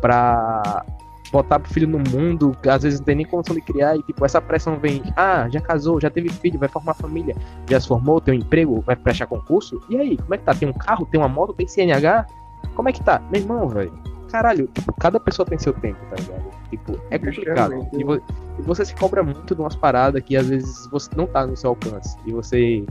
pra 0.00 0.84
botar 1.32 1.58
pro 1.60 1.72
filho 1.72 1.86
no 1.88 1.98
mundo, 1.98 2.56
às 2.68 2.82
vezes 2.82 2.98
não 3.00 3.04
tem 3.06 3.16
nem 3.16 3.26
condição 3.26 3.54
de 3.54 3.62
criar, 3.62 3.96
e 3.96 4.02
tipo, 4.02 4.24
essa 4.24 4.40
pressão 4.40 4.76
vem, 4.78 5.02
ah, 5.16 5.48
já 5.48 5.60
casou, 5.60 6.00
já 6.00 6.10
teve 6.10 6.28
filho, 6.28 6.58
vai 6.58 6.68
formar 6.68 6.94
família, 6.94 7.36
já 7.68 7.78
se 7.80 7.86
formou, 7.88 8.20
tem 8.20 8.34
um 8.34 8.38
emprego, 8.38 8.80
vai 8.80 8.96
prestar 8.96 9.26
concurso, 9.26 9.80
e 9.88 9.96
aí, 9.96 10.16
como 10.16 10.34
é 10.34 10.38
que 10.38 10.44
tá? 10.44 10.54
Tem 10.54 10.68
um 10.68 10.72
carro, 10.72 11.06
tem 11.06 11.20
uma 11.20 11.28
moto, 11.28 11.52
tem 11.52 11.66
CNH? 11.68 12.26
Como 12.74 12.88
é 12.88 12.92
que 12.92 13.02
tá? 13.02 13.22
Meu 13.30 13.40
irmão, 13.40 13.68
velho, 13.68 13.92
caralho, 14.30 14.66
tipo, 14.68 14.92
cada 14.94 15.18
pessoa 15.20 15.46
tem 15.46 15.58
seu 15.58 15.72
tempo, 15.72 15.98
tá 16.10 16.16
ligado? 16.20 16.50
Tipo, 16.70 16.92
é 17.10 17.18
complicado. 17.18 17.72
E, 18.00 18.04
vo- 18.04 18.22
e 18.58 18.62
você 18.62 18.84
se 18.84 18.94
cobra 18.94 19.22
muito 19.22 19.54
de 19.54 19.60
umas 19.60 19.74
paradas 19.76 20.22
que 20.22 20.36
às 20.36 20.48
vezes 20.48 20.88
você 20.90 21.10
não 21.16 21.26
tá 21.26 21.46
no 21.46 21.56
seu 21.56 21.70
alcance, 21.70 22.16
e 22.26 22.32
você 22.32 22.84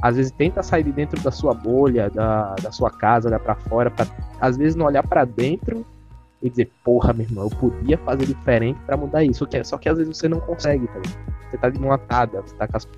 às 0.00 0.16
vezes 0.16 0.32
tenta 0.32 0.62
sair 0.62 0.82
de 0.82 0.90
dentro 0.92 1.20
da 1.22 1.30
sua 1.30 1.54
bolha, 1.54 2.10
da, 2.10 2.54
da 2.60 2.72
sua 2.72 2.90
casa, 2.90 3.28
olhar 3.28 3.38
pra 3.38 3.54
fora, 3.54 3.90
pra 3.90 4.06
às 4.40 4.56
vezes 4.56 4.74
não 4.74 4.86
olhar 4.86 5.06
pra 5.06 5.24
dentro 5.24 5.86
e 6.42 6.50
dizer, 6.50 6.70
porra, 6.84 7.12
meu 7.12 7.24
irmão, 7.26 7.44
eu 7.44 7.50
podia 7.56 7.96
fazer 7.98 8.26
diferente 8.26 8.78
pra 8.86 8.96
mudar 8.96 9.22
isso. 9.24 9.40
Só 9.40 9.46
que, 9.46 9.64
só 9.64 9.78
que 9.78 9.88
às 9.88 9.98
vezes 9.98 10.16
você 10.16 10.28
não 10.28 10.40
consegue, 10.40 10.86
tá 10.88 10.94
ligado? 10.98 11.32
Você 11.50 11.56
tá 11.58 11.68
de 11.70 11.78
mão 11.80 11.92
atada, 11.92 12.40
você 12.42 12.54
tá 12.56 12.66
com, 12.66 12.76
as- 12.76 12.88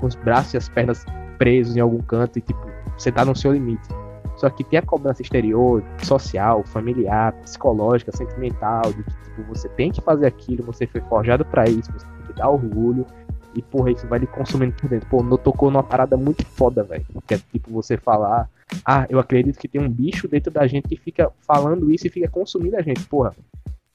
com 0.00 0.06
os 0.06 0.14
braços 0.14 0.54
e 0.54 0.56
as 0.56 0.68
pernas 0.68 1.04
presos 1.38 1.76
em 1.76 1.80
algum 1.80 2.00
canto 2.02 2.38
e, 2.38 2.42
tipo, 2.42 2.60
você 2.96 3.10
tá 3.10 3.24
no 3.24 3.34
seu 3.34 3.52
limite. 3.52 3.88
Só 4.36 4.48
que 4.50 4.64
tem 4.64 4.78
a 4.78 4.82
cobrança 4.82 5.22
exterior, 5.22 5.82
social, 6.02 6.62
familiar, 6.64 7.32
psicológica, 7.42 8.10
sentimental, 8.16 8.82
de 8.92 9.02
que, 9.02 9.10
tipo, 9.24 9.42
você 9.44 9.68
tem 9.70 9.90
que 9.90 10.00
fazer 10.00 10.26
aquilo, 10.26 10.64
você 10.64 10.86
foi 10.86 11.00
forjado 11.02 11.44
pra 11.44 11.64
isso, 11.64 11.92
você 11.92 12.06
tem 12.06 12.26
que 12.26 12.32
dar 12.34 12.48
orgulho. 12.48 13.06
E, 13.54 13.62
porra, 13.62 13.90
isso 13.90 14.06
vai 14.06 14.18
lhe 14.18 14.26
consumindo 14.26 14.74
por 14.74 14.88
dentro. 14.88 15.08
Pô, 15.08 15.22
não 15.22 15.36
tocou 15.36 15.70
numa 15.70 15.82
parada 15.82 16.16
muito 16.16 16.44
foda, 16.46 16.82
velho. 16.82 17.04
Que 17.26 17.34
é 17.34 17.38
tipo 17.38 17.70
você 17.70 17.96
falar, 17.96 18.48
ah, 18.84 19.06
eu 19.08 19.18
acredito 19.18 19.58
que 19.58 19.68
tem 19.68 19.80
um 19.80 19.88
bicho 19.88 20.26
dentro 20.26 20.50
da 20.50 20.66
gente 20.66 20.88
que 20.88 20.96
fica 20.96 21.30
falando 21.46 21.90
isso 21.90 22.06
e 22.06 22.10
fica 22.10 22.28
consumindo 22.28 22.76
a 22.76 22.82
gente. 22.82 23.04
Porra, 23.06 23.34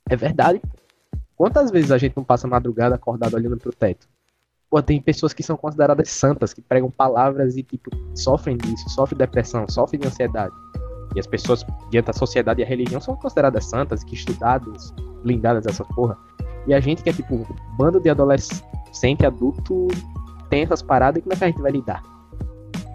é 0.09 0.15
verdade. 0.15 0.61
Quantas 1.35 1.69
vezes 1.71 1.91
a 1.91 1.97
gente 1.97 2.15
não 2.17 2.23
passa 2.23 2.47
madrugada 2.47 2.95
acordado 2.95 3.35
olhando 3.35 3.57
pro 3.57 3.71
teto? 3.71 4.07
Pô, 4.69 4.81
tem 4.81 4.99
pessoas 5.01 5.33
que 5.33 5.43
são 5.43 5.55
consideradas 5.55 6.09
santas, 6.09 6.53
que 6.53 6.61
pregam 6.61 6.91
palavras 6.91 7.55
e, 7.55 7.63
tipo, 7.63 7.89
sofrem 8.15 8.57
disso, 8.57 8.89
sofrem 8.89 9.17
depressão, 9.17 9.65
sofrem 9.69 9.99
de 9.99 10.07
ansiedade. 10.07 10.53
E 11.15 11.19
as 11.19 11.25
pessoas, 11.25 11.65
diante 11.89 12.07
da 12.07 12.13
sociedade 12.13 12.59
e 12.61 12.63
a 12.63 12.67
religião, 12.67 12.99
são 12.99 13.15
consideradas 13.15 13.65
santas, 13.65 14.03
que 14.03 14.13
estudadas, 14.13 14.93
blindadas 15.23 15.63
dessa 15.63 15.85
porra. 15.85 16.17
E 16.68 16.74
a 16.74 16.80
gente 16.80 17.01
que 17.01 17.09
é, 17.09 17.13
tipo, 17.13 17.47
bando 17.78 17.99
de 17.99 18.09
adolescente, 18.09 19.26
adulto, 19.26 19.88
tem 20.49 20.63
essas 20.63 20.82
paradas 20.82 21.20
e 21.20 21.22
como 21.22 21.34
é 21.34 21.38
que 21.38 21.43
a 21.43 21.47
gente 21.47 21.61
vai 21.61 21.72
lidar? 21.72 22.03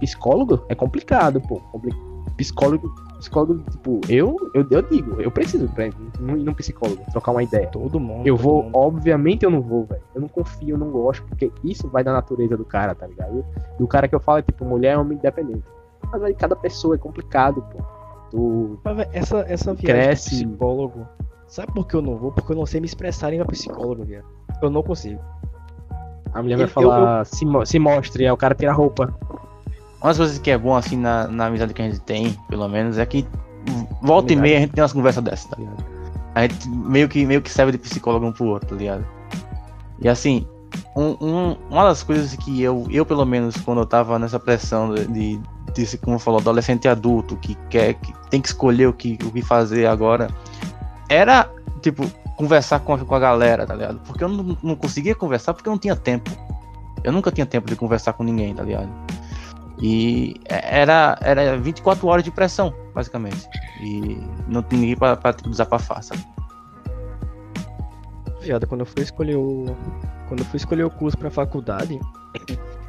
Psicólogo 0.00 0.64
é 0.68 0.74
complicado, 0.74 1.40
pô. 1.40 1.56
Compli- 1.72 1.94
Psicólogo, 2.36 2.92
psicólogo, 3.18 3.62
tipo, 3.70 4.00
eu, 4.08 4.36
eu, 4.54 4.66
eu 4.70 4.82
digo, 4.82 5.20
eu 5.20 5.30
preciso 5.30 5.66
ir 5.78 5.94
num, 6.18 6.54
psicólogo, 6.54 7.02
trocar 7.12 7.30
uma 7.32 7.42
ideia. 7.42 7.68
Todo 7.68 8.00
mundo. 8.00 8.26
Eu 8.26 8.36
todo 8.36 8.42
vou, 8.42 8.62
mundo. 8.64 8.72
obviamente 8.76 9.44
eu 9.44 9.50
não 9.50 9.60
vou, 9.60 9.84
velho. 9.84 10.02
Eu 10.14 10.20
não 10.22 10.28
confio, 10.28 10.70
eu 10.70 10.78
não 10.78 10.90
gosto, 10.90 11.22
porque 11.24 11.52
isso 11.62 11.88
vai 11.88 12.02
da 12.02 12.12
natureza 12.12 12.56
do 12.56 12.64
cara, 12.64 12.94
tá 12.94 13.06
ligado? 13.06 13.44
E 13.78 13.82
o 13.82 13.86
cara 13.86 14.08
que 14.08 14.14
eu 14.14 14.20
falo 14.20 14.38
é 14.38 14.42
tipo 14.42 14.64
mulher, 14.64 14.98
homem 14.98 15.18
independente. 15.18 15.62
Mas 16.10 16.22
aí 16.22 16.34
cada 16.34 16.56
pessoa 16.56 16.94
é 16.94 16.98
complicado, 16.98 17.62
pô. 17.70 17.82
Tu. 18.30 18.78
Mas, 18.82 19.06
essa, 19.12 19.40
essa 19.46 19.74
viagem 19.74 20.02
Cresce. 20.04 20.46
psicólogo. 20.46 21.06
Sabe 21.52 21.70
por 21.70 21.86
que 21.86 21.94
eu 21.94 22.00
não 22.00 22.16
vou? 22.16 22.32
Porque 22.32 22.50
eu 22.50 22.56
não 22.56 22.64
sei 22.64 22.80
me 22.80 22.86
expressar 22.86 23.30
em 23.30 23.44
psicólogo, 23.44 24.04
viado. 24.06 24.24
Eu 24.62 24.70
não 24.70 24.82
consigo. 24.82 25.20
A 26.32 26.40
mulher 26.40 26.54
Eu- 26.54 26.60
vai 26.60 26.66
falar, 26.66 27.26
Se, 27.26 27.44
mo- 27.44 27.66
se 27.66 27.78
mostre, 27.78 28.24
aí 28.24 28.30
o 28.30 28.36
cara 28.38 28.54
tira 28.54 28.70
a 28.70 28.74
roupa. 28.74 29.14
Uma 30.00 30.08
das 30.08 30.16
coisas 30.16 30.38
que 30.38 30.50
é 30.50 30.56
bom, 30.56 30.74
assim, 30.74 30.96
na, 30.96 31.28
na 31.28 31.44
amizade 31.48 31.74
que 31.74 31.82
a 31.82 31.84
gente 31.84 32.00
tem, 32.00 32.34
pelo 32.48 32.66
menos, 32.70 32.96
é 32.96 33.04
que 33.04 33.28
volta 34.00 34.32
e 34.32 34.36
meia 34.36 34.56
a 34.56 34.60
gente 34.62 34.72
tem 34.72 34.80
umas 34.82 34.94
conversas 34.94 35.22
dessas, 35.22 35.44
tá 35.44 35.56
ligado? 35.58 35.84
A 36.34 36.40
gente 36.40 36.66
meio 36.70 37.06
que, 37.06 37.26
meio 37.26 37.42
que 37.42 37.50
serve 37.50 37.72
de 37.72 37.76
psicólogo 37.76 38.24
um 38.24 38.32
pro 38.32 38.46
outro, 38.46 38.70
tá 38.70 38.74
ligado? 38.74 39.04
E 40.00 40.08
assim, 40.08 40.48
um- 40.96 41.18
um- 41.20 41.56
uma 41.70 41.84
das 41.84 42.02
coisas 42.02 42.34
que 42.34 42.62
eu, 42.62 42.86
eu, 42.90 43.04
pelo 43.04 43.26
menos, 43.26 43.56
quando 43.58 43.82
eu 43.82 43.86
tava 43.86 44.18
nessa 44.18 44.40
pressão 44.40 44.94
de, 44.94 45.04
de, 45.06 45.40
de 45.74 45.98
como 45.98 46.18
falou, 46.18 46.40
adolescente 46.40 46.86
e 46.86 46.88
adulto, 46.88 47.36
que 47.36 47.54
quer, 47.68 47.92
que 47.92 48.10
tem 48.30 48.40
que 48.40 48.48
escolher 48.48 48.86
o 48.88 48.94
que, 48.94 49.18
o 49.22 49.30
que 49.30 49.42
fazer 49.42 49.84
agora, 49.84 50.28
era, 51.08 51.50
tipo, 51.80 52.10
conversar 52.36 52.80
com, 52.80 52.98
com 52.98 53.14
a 53.14 53.20
galera, 53.20 53.66
tá 53.66 53.74
ligado? 53.74 54.00
Porque 54.06 54.24
eu 54.24 54.28
não, 54.28 54.56
não 54.62 54.76
conseguia 54.76 55.14
conversar 55.14 55.54
porque 55.54 55.68
eu 55.68 55.72
não 55.72 55.78
tinha 55.78 55.96
tempo. 55.96 56.30
Eu 57.04 57.12
nunca 57.12 57.30
tinha 57.30 57.46
tempo 57.46 57.68
de 57.68 57.76
conversar 57.76 58.12
com 58.12 58.22
ninguém, 58.22 58.54
tá 58.54 58.62
ligado? 58.62 58.88
E 59.80 60.34
era, 60.46 61.18
era 61.20 61.58
24 61.58 62.06
horas 62.06 62.24
de 62.24 62.30
pressão, 62.30 62.72
basicamente. 62.94 63.48
E 63.80 64.16
não 64.46 64.62
tinha 64.62 64.80
ninguém 64.80 64.96
pra, 64.96 65.16
pra 65.16 65.32
desabafar, 65.32 66.02
sabe? 66.02 66.24
Viado, 68.40 68.66
quando 68.66 68.80
eu 68.80 68.86
fui 68.86 69.02
escolher 69.02 69.36
o. 69.36 69.76
Quando 70.28 70.40
eu 70.40 70.46
fui 70.46 70.56
escolher 70.56 70.84
o 70.84 70.90
curso 70.90 71.18
pra 71.18 71.30
faculdade, 71.30 71.98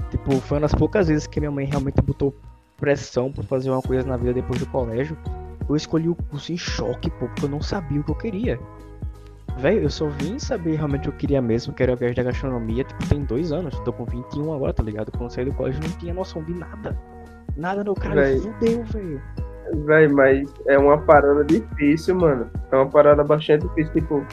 tipo, 0.10 0.40
foi 0.42 0.58
uma 0.58 0.62
das 0.62 0.76
poucas 0.76 1.08
vezes 1.08 1.28
que 1.28 1.40
minha 1.40 1.52
mãe 1.52 1.66
realmente 1.66 2.02
botou 2.02 2.34
pressão 2.78 3.32
pra 3.32 3.44
fazer 3.44 3.70
uma 3.70 3.82
coisa 3.82 4.08
na 4.08 4.18
vida 4.18 4.34
depois 4.34 4.60
do 4.60 4.66
colégio. 4.68 5.18
Eu 5.68 5.76
escolhi 5.76 6.10
o 6.10 6.16
curso 6.16 6.52
em 6.52 6.58
choque, 6.58 7.10
pô, 7.12 7.28
porque 7.28 7.46
eu 7.46 7.50
não 7.50 7.62
sabia 7.62 8.02
o 8.02 8.04
que 8.04 8.12
eu 8.12 8.16
queria. 8.16 8.60
Velho, 9.58 9.84
eu 9.84 9.90
só 9.90 10.08
vim 10.08 10.40
saber 10.40 10.76
realmente 10.76 11.02
o 11.08 11.12
que 11.12 11.16
eu 11.16 11.20
queria 11.20 11.42
mesmo, 11.42 11.74
que 11.74 11.84
era 11.84 11.94
a 11.94 11.96
viagem 11.96 12.16
da 12.16 12.24
gastronomia, 12.24 12.84
tipo, 12.84 13.08
tem 13.08 13.24
dois 13.24 13.52
anos. 13.52 13.80
Tô 13.82 13.94
com 13.94 14.06
21 14.06 14.54
agora, 14.54 14.74
tá 14.74 14.84
ligado? 14.84 15.12
Quando 15.12 15.24
eu 15.26 15.30
saí 15.30 15.46
do 15.46 15.54
colégio 15.54 15.82
eu 15.84 15.90
não 15.90 15.98
tinha 15.98 16.14
noção 16.14 16.44
de 16.44 16.54
nada. 16.54 16.98
Nada, 17.56 17.84
não, 17.84 17.94
cara, 17.94 18.16
Véi. 18.16 18.40
fudeu, 18.40 18.84
velho. 18.86 19.22
Véi, 19.86 20.08
mas 20.08 20.52
é 20.68 20.78
uma 20.78 20.98
parada 20.98 21.44
difícil, 21.46 22.16
mano. 22.16 22.50
É 22.72 22.76
uma 22.76 22.90
parada 22.90 23.24
bastante 23.24 23.68
difícil. 23.68 23.94
Tipo, 23.94 24.26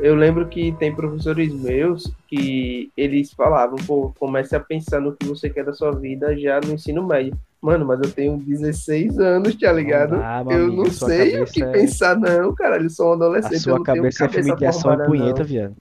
eu 0.00 0.14
lembro 0.14 0.46
que 0.48 0.72
tem 0.72 0.94
professores 0.94 1.52
meus 1.52 2.12
que 2.28 2.92
eles 2.96 3.32
falavam, 3.32 3.76
pô, 3.84 4.12
comece 4.18 4.54
a 4.54 4.60
pensar 4.60 5.00
no 5.00 5.16
que 5.16 5.26
você 5.26 5.50
quer 5.50 5.64
da 5.64 5.72
sua 5.72 5.90
vida 5.92 6.38
já 6.38 6.60
no 6.60 6.72
ensino 6.72 7.04
médio. 7.04 7.36
Mano, 7.60 7.84
mas 7.86 8.00
eu 8.00 8.10
tenho 8.12 8.36
16 8.38 9.18
anos, 9.18 9.54
tá 9.56 9.72
ligado? 9.72 10.16
dá, 10.18 10.44
meu 10.44 10.56
eu 10.58 10.64
amigo, 10.66 10.82
não 10.84 10.90
sei 10.90 11.42
o 11.42 11.44
que 11.44 11.62
é- 11.62 11.72
pensar, 11.72 12.16
não, 12.16 12.54
caralho. 12.54 12.84
Eu 12.86 12.90
sou 12.90 13.08
um 13.08 13.12
A 13.12 13.14
adolescente. 13.16 13.54
eu 13.54 13.60
sua 13.60 13.76
não 13.78 13.82
tenho 13.82 13.96
cabeça 13.96 14.24
é 14.24 14.28
filme 14.28 14.56
de 14.56 14.66
ação 14.66 14.92
e 14.94 15.06
punheta, 15.06 15.40
não. 15.40 15.46
viado. 15.46 15.74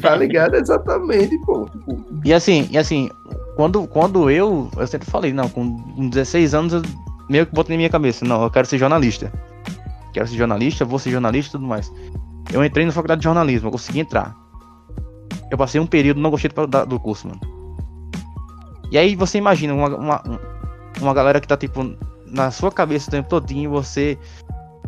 Tá 0.00 0.16
ligado? 0.16 0.54
Exatamente, 0.56 1.38
pô. 1.44 1.66
Tipo, 1.66 2.02
E 2.24 2.32
assim, 2.32 2.66
e 2.70 2.78
assim, 2.78 3.10
quando, 3.56 3.86
quando 3.86 4.30
eu, 4.30 4.70
eu 4.76 4.86
sempre 4.86 5.10
falei, 5.10 5.34
não, 5.34 5.50
com 5.50 5.76
16 6.08 6.54
anos 6.54 6.72
eu 6.72 6.82
meio 7.28 7.44
que 7.46 7.54
botei 7.54 7.76
na 7.76 7.78
minha 7.78 7.90
cabeça, 7.90 8.24
não, 8.24 8.42
eu 8.42 8.50
quero 8.50 8.66
ser 8.66 8.78
jornalista. 8.78 9.30
Quero 10.14 10.26
ser 10.26 10.36
jornalista, 10.36 10.84
vou 10.86 10.98
ser 10.98 11.10
jornalista 11.10 11.50
e 11.50 11.52
tudo 11.52 11.66
mais. 11.66 11.92
Eu 12.50 12.64
entrei 12.64 12.86
na 12.86 12.92
faculdade 12.92 13.20
de 13.20 13.24
jornalismo, 13.24 13.68
eu 13.68 13.72
consegui 13.72 14.00
entrar. 14.00 14.34
Eu 15.50 15.58
passei 15.58 15.78
um 15.78 15.86
período, 15.86 16.20
não 16.20 16.30
gostei 16.30 16.50
do, 16.50 16.86
do 16.86 16.98
curso, 16.98 17.28
mano. 17.28 17.40
E 18.90 18.96
aí 18.96 19.14
você 19.14 19.36
imagina 19.38 19.74
uma, 19.74 19.88
uma, 19.96 20.22
uma 21.00 21.14
galera 21.14 21.40
que 21.40 21.48
tá, 21.48 21.56
tipo, 21.56 21.96
na 22.26 22.50
sua 22.50 22.70
cabeça 22.70 23.08
o 23.08 23.10
tempo 23.10 23.28
todinho, 23.28 23.70
você 23.70 24.18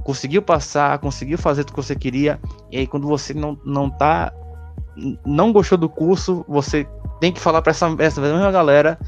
conseguiu 0.02 0.42
passar, 0.42 0.98
conseguiu 0.98 1.38
fazer 1.38 1.62
o 1.62 1.66
que 1.66 1.76
você 1.76 1.94
queria, 1.94 2.38
e 2.70 2.78
aí 2.78 2.86
quando 2.86 3.06
você 3.06 3.32
não, 3.32 3.58
não 3.64 3.88
tá 3.88 4.32
não 5.24 5.52
gostou 5.52 5.76
do 5.76 5.88
curso, 5.88 6.44
você 6.46 6.86
tem 7.20 7.32
que 7.32 7.40
falar 7.40 7.62
pra 7.62 7.70
essa, 7.70 7.94
essa 7.98 8.20
mesma 8.20 8.50
galera 8.50 8.98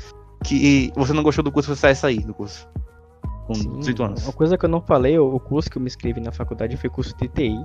que 0.42 0.92
você 0.96 1.12
não 1.12 1.22
gostou 1.22 1.44
do 1.44 1.52
curso, 1.52 1.74
você 1.74 1.82
vai 1.82 1.94
sair 1.94 2.24
do 2.24 2.34
curso. 2.34 2.68
Com 3.46 3.54
Sim, 3.54 3.78
18 3.78 4.02
anos. 4.02 4.24
Uma 4.24 4.32
coisa 4.32 4.58
que 4.58 4.64
eu 4.64 4.68
não 4.68 4.80
falei, 4.80 5.18
o 5.18 5.34
o 5.34 5.40
curso 5.40 5.70
que 5.70 5.78
eu 5.78 5.82
me 5.82 5.86
inscrevi 5.86 6.20
na 6.20 6.32
faculdade 6.32 6.76
foi 6.76 6.90
curso 6.90 7.16
de 7.16 7.28
TI, 7.28 7.56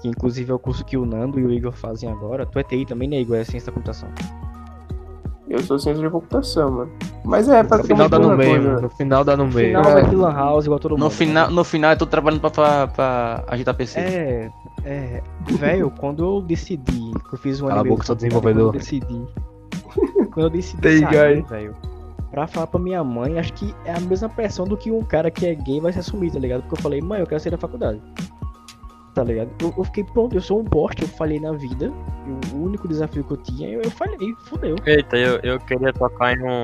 que 0.00 0.08
inclusive 0.08 0.50
é 0.50 0.54
o 0.54 0.58
curso 0.58 0.84
que 0.84 0.96
o 0.96 1.06
Nando 1.06 1.40
e 1.40 1.44
o 1.44 1.50
Igor 1.50 1.72
fazem 1.72 2.10
agora. 2.10 2.44
Tu 2.44 2.58
é 2.58 2.62
TI 2.62 2.84
também, 2.84 3.08
né, 3.08 3.20
Igor? 3.20 3.36
É 3.36 3.44
ciência 3.44 3.66
da 3.66 3.72
computação. 3.72 4.08
Eu 5.48 5.58
sou 5.60 5.78
ciência 5.78 6.02
de 6.02 6.10
computação, 6.10 6.70
mano. 6.70 6.90
Mas 7.24 7.48
é, 7.48 7.62
No 7.62 7.84
final 7.84 8.08
dá 8.08 8.18
no 8.18 8.36
meio, 8.36 8.50
coisa. 8.50 8.68
mano. 8.68 8.80
No 8.82 8.88
final 8.90 9.24
dá 9.24 9.36
no 9.36 9.46
No 9.46 9.52
meio. 9.52 9.68
final 9.68 9.82
vai 9.84 10.08
ter 10.08 10.16
lan 10.16 10.32
house 10.32 10.64
igual 10.64 10.78
todo 10.80 10.92
mundo. 10.92 11.00
No 11.04 11.10
final, 11.10 11.50
no 11.50 11.64
final 11.64 11.92
eu 11.92 11.98
tô 11.98 12.06
trabalhando 12.06 12.40
pra, 12.40 12.50
pra, 12.50 12.86
pra 12.88 13.44
agitar 13.48 13.74
PC. 13.74 13.98
É, 14.00 14.50
é, 14.84 15.22
velho, 15.52 15.90
quando 15.98 16.24
eu 16.24 16.40
decidi, 16.42 17.12
que 17.28 17.34
eu 17.34 17.38
fiz 17.38 17.60
um 17.60 17.68
Cala 17.68 17.80
a 17.80 17.82
ano 17.82 17.82
e 17.82 17.84
meio 17.84 17.94
boca, 17.94 18.02
de 18.02 18.06
sou 18.06 18.16
desenvolvedor. 18.16 18.62
Quando 18.64 18.74
eu 18.74 18.80
decidi, 18.80 19.26
quando 20.32 20.46
eu 20.46 20.50
decidi 20.50 20.98
sair, 21.00 21.42
velho, 21.42 21.74
pra 22.30 22.46
falar 22.46 22.66
pra 22.66 22.80
minha 22.80 23.02
mãe, 23.04 23.38
acho 23.38 23.52
que 23.52 23.74
é 23.84 23.94
a 23.94 24.00
mesma 24.00 24.28
pressão 24.28 24.66
do 24.66 24.76
que 24.76 24.90
um 24.90 25.02
cara 25.02 25.30
que 25.30 25.46
é 25.46 25.54
gay 25.54 25.80
vai 25.80 25.92
se 25.92 26.00
assumir, 26.00 26.30
tá 26.32 26.38
ligado? 26.38 26.62
Porque 26.62 26.74
eu 26.78 26.82
falei, 26.82 27.00
mãe, 27.00 27.20
eu 27.20 27.26
quero 27.26 27.40
sair 27.40 27.52
da 27.52 27.58
faculdade. 27.58 28.00
Tá 29.14 29.22
ligado? 29.22 29.48
Eu, 29.60 29.72
eu 29.78 29.84
fiquei 29.84 30.02
pronto, 30.02 30.34
eu 30.34 30.40
sou 30.40 30.60
um 30.60 30.64
bosta, 30.64 31.04
eu 31.04 31.08
falhei 31.08 31.38
na 31.38 31.52
vida. 31.52 31.92
e 32.26 32.54
o 32.54 32.64
único 32.64 32.88
desafio 32.88 33.22
que 33.22 33.32
eu 33.32 33.36
tinha, 33.36 33.68
eu, 33.68 33.80
eu 33.82 33.90
falhei, 33.90 34.34
fudeu. 34.46 34.76
Eita, 34.84 35.16
eu, 35.16 35.38
eu 35.42 35.60
queria 35.60 35.92
tocar 35.92 36.36
em 36.36 36.42
um, 36.42 36.62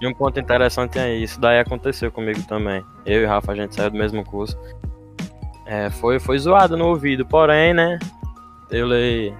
em 0.00 0.08
um 0.08 0.14
ponto 0.14 0.38
interessante 0.40 0.98
aí. 0.98 1.22
Isso 1.22 1.40
daí 1.40 1.60
aconteceu 1.60 2.10
comigo 2.10 2.42
também. 2.42 2.84
Eu 3.06 3.22
e 3.22 3.24
o 3.24 3.28
Rafa, 3.28 3.52
a 3.52 3.54
gente 3.54 3.76
saiu 3.76 3.90
do 3.90 3.96
mesmo 3.96 4.24
curso. 4.24 4.58
É, 5.64 5.90
foi, 5.90 6.18
foi 6.18 6.38
zoado 6.38 6.76
no 6.76 6.88
ouvido, 6.88 7.24
porém, 7.24 7.72
né? 7.72 8.00
Eu 8.68 8.86
leio. 8.88 9.36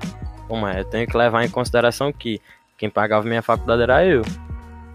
Como 0.46 0.66
é? 0.66 0.80
Eu 0.80 0.84
tenho 0.84 1.06
que 1.06 1.16
levar 1.16 1.44
em 1.44 1.50
consideração 1.50 2.12
que 2.12 2.40
quem 2.78 2.88
pagava 2.88 3.26
minha 3.26 3.42
faculdade 3.42 3.82
era 3.82 4.04
eu, 4.06 4.22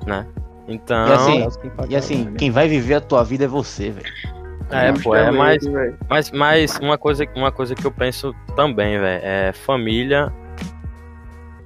né? 0.06 0.26
Então. 0.68 1.08
E 1.08 1.14
assim, 1.14 1.60
quem 1.62 1.70
paga, 1.72 1.94
E 1.94 1.96
assim, 1.96 2.34
quem 2.36 2.50
vai 2.50 2.68
viver 2.68 2.96
a 2.96 3.02
tua 3.02 3.24
vida 3.24 3.44
é 3.46 3.48
você, 3.48 3.90
velho. 3.90 4.37
É, 4.70 4.92
pô, 5.02 5.16
é 5.16 5.32
mais. 5.32 5.64
Mas, 6.10 6.32
mas 6.32 6.78
uma, 6.80 6.98
coisa, 6.98 7.26
uma 7.36 7.52
coisa 7.52 7.76
que 7.76 7.86
eu 7.86 7.92
penso 7.92 8.36
também, 8.56 9.00
velho, 9.00 9.22
é 9.24 9.54
família. 9.54 10.32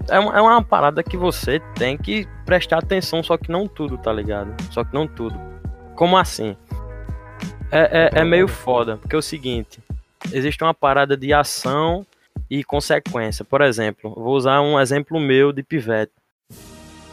É 0.10 0.20
uma, 0.20 0.38
é 0.38 0.42
uma 0.42 0.64
parada 0.64 1.04
que 1.04 1.16
você 1.16 1.60
tem 1.76 1.98
que 1.98 2.28
prestar 2.46 2.80
atenção, 2.80 3.24
só 3.24 3.38
que 3.38 3.52
não 3.52 3.68
tudo, 3.68 3.98
tá 3.98 4.12
ligado? 4.12 4.54
Só 4.72 4.84
que 4.84 4.94
não 4.94 5.08
tudo. 5.08 5.40
Como 5.96 6.18
assim? 6.18 6.56
É, 7.72 8.10
é, 8.16 8.22
é 8.22 8.24
meio 8.24 8.48
foda, 8.48 8.98
porque 8.98 9.16
é 9.16 9.20
o 9.20 9.22
seguinte: 9.22 9.80
existe 10.32 10.64
uma 10.64 10.74
parada 10.74 11.16
de 11.16 11.34
ação 11.34 12.06
e 12.50 12.64
consequência. 12.64 13.46
Por 13.46 13.62
exemplo, 13.62 14.14
vou 14.14 14.36
usar 14.36 14.62
um 14.62 14.80
exemplo 14.80 15.20
meu 15.20 15.52
de 15.52 15.64
pivete. 15.64 16.12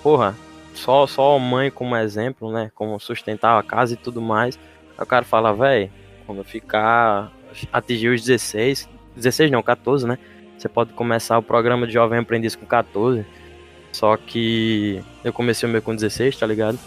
Porra, 0.02 0.34
só, 0.74 1.06
só 1.06 1.36
a 1.36 1.38
mãe 1.38 1.70
como 1.70 1.96
exemplo, 1.96 2.52
né? 2.52 2.70
Como 2.74 2.98
sustentar 2.98 3.58
a 3.58 3.62
casa 3.62 3.94
e 3.94 3.96
tudo 3.96 4.20
mais. 4.20 4.58
Aí 4.98 5.04
o 5.04 5.06
cara 5.06 5.24
fala, 5.24 5.54
velho, 5.54 5.90
quando 6.26 6.38
eu 6.38 6.44
ficar 6.44 7.32
atingir 7.72 8.08
os 8.08 8.24
16, 8.24 8.88
16 9.14 9.50
não, 9.50 9.62
14, 9.62 10.06
né? 10.06 10.18
Você 10.58 10.68
pode 10.68 10.92
começar 10.92 11.38
o 11.38 11.42
programa 11.42 11.86
de 11.86 11.92
Jovem 11.92 12.18
Aprendiz 12.18 12.56
com 12.56 12.66
14. 12.66 13.24
Só 13.92 14.16
que 14.16 15.02
eu 15.24 15.32
comecei 15.32 15.68
o 15.68 15.72
meu 15.72 15.80
com 15.80 15.94
16, 15.94 16.36
tá 16.36 16.46
ligado? 16.46 16.78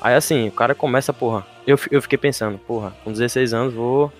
Aí 0.00 0.14
assim, 0.14 0.48
o 0.48 0.52
cara 0.52 0.74
começa, 0.74 1.12
porra. 1.12 1.46
Eu, 1.64 1.78
eu 1.90 2.02
fiquei 2.02 2.18
pensando, 2.18 2.58
porra, 2.58 2.92
com 3.04 3.12
16 3.12 3.54
anos 3.54 3.72
vou. 3.72 4.12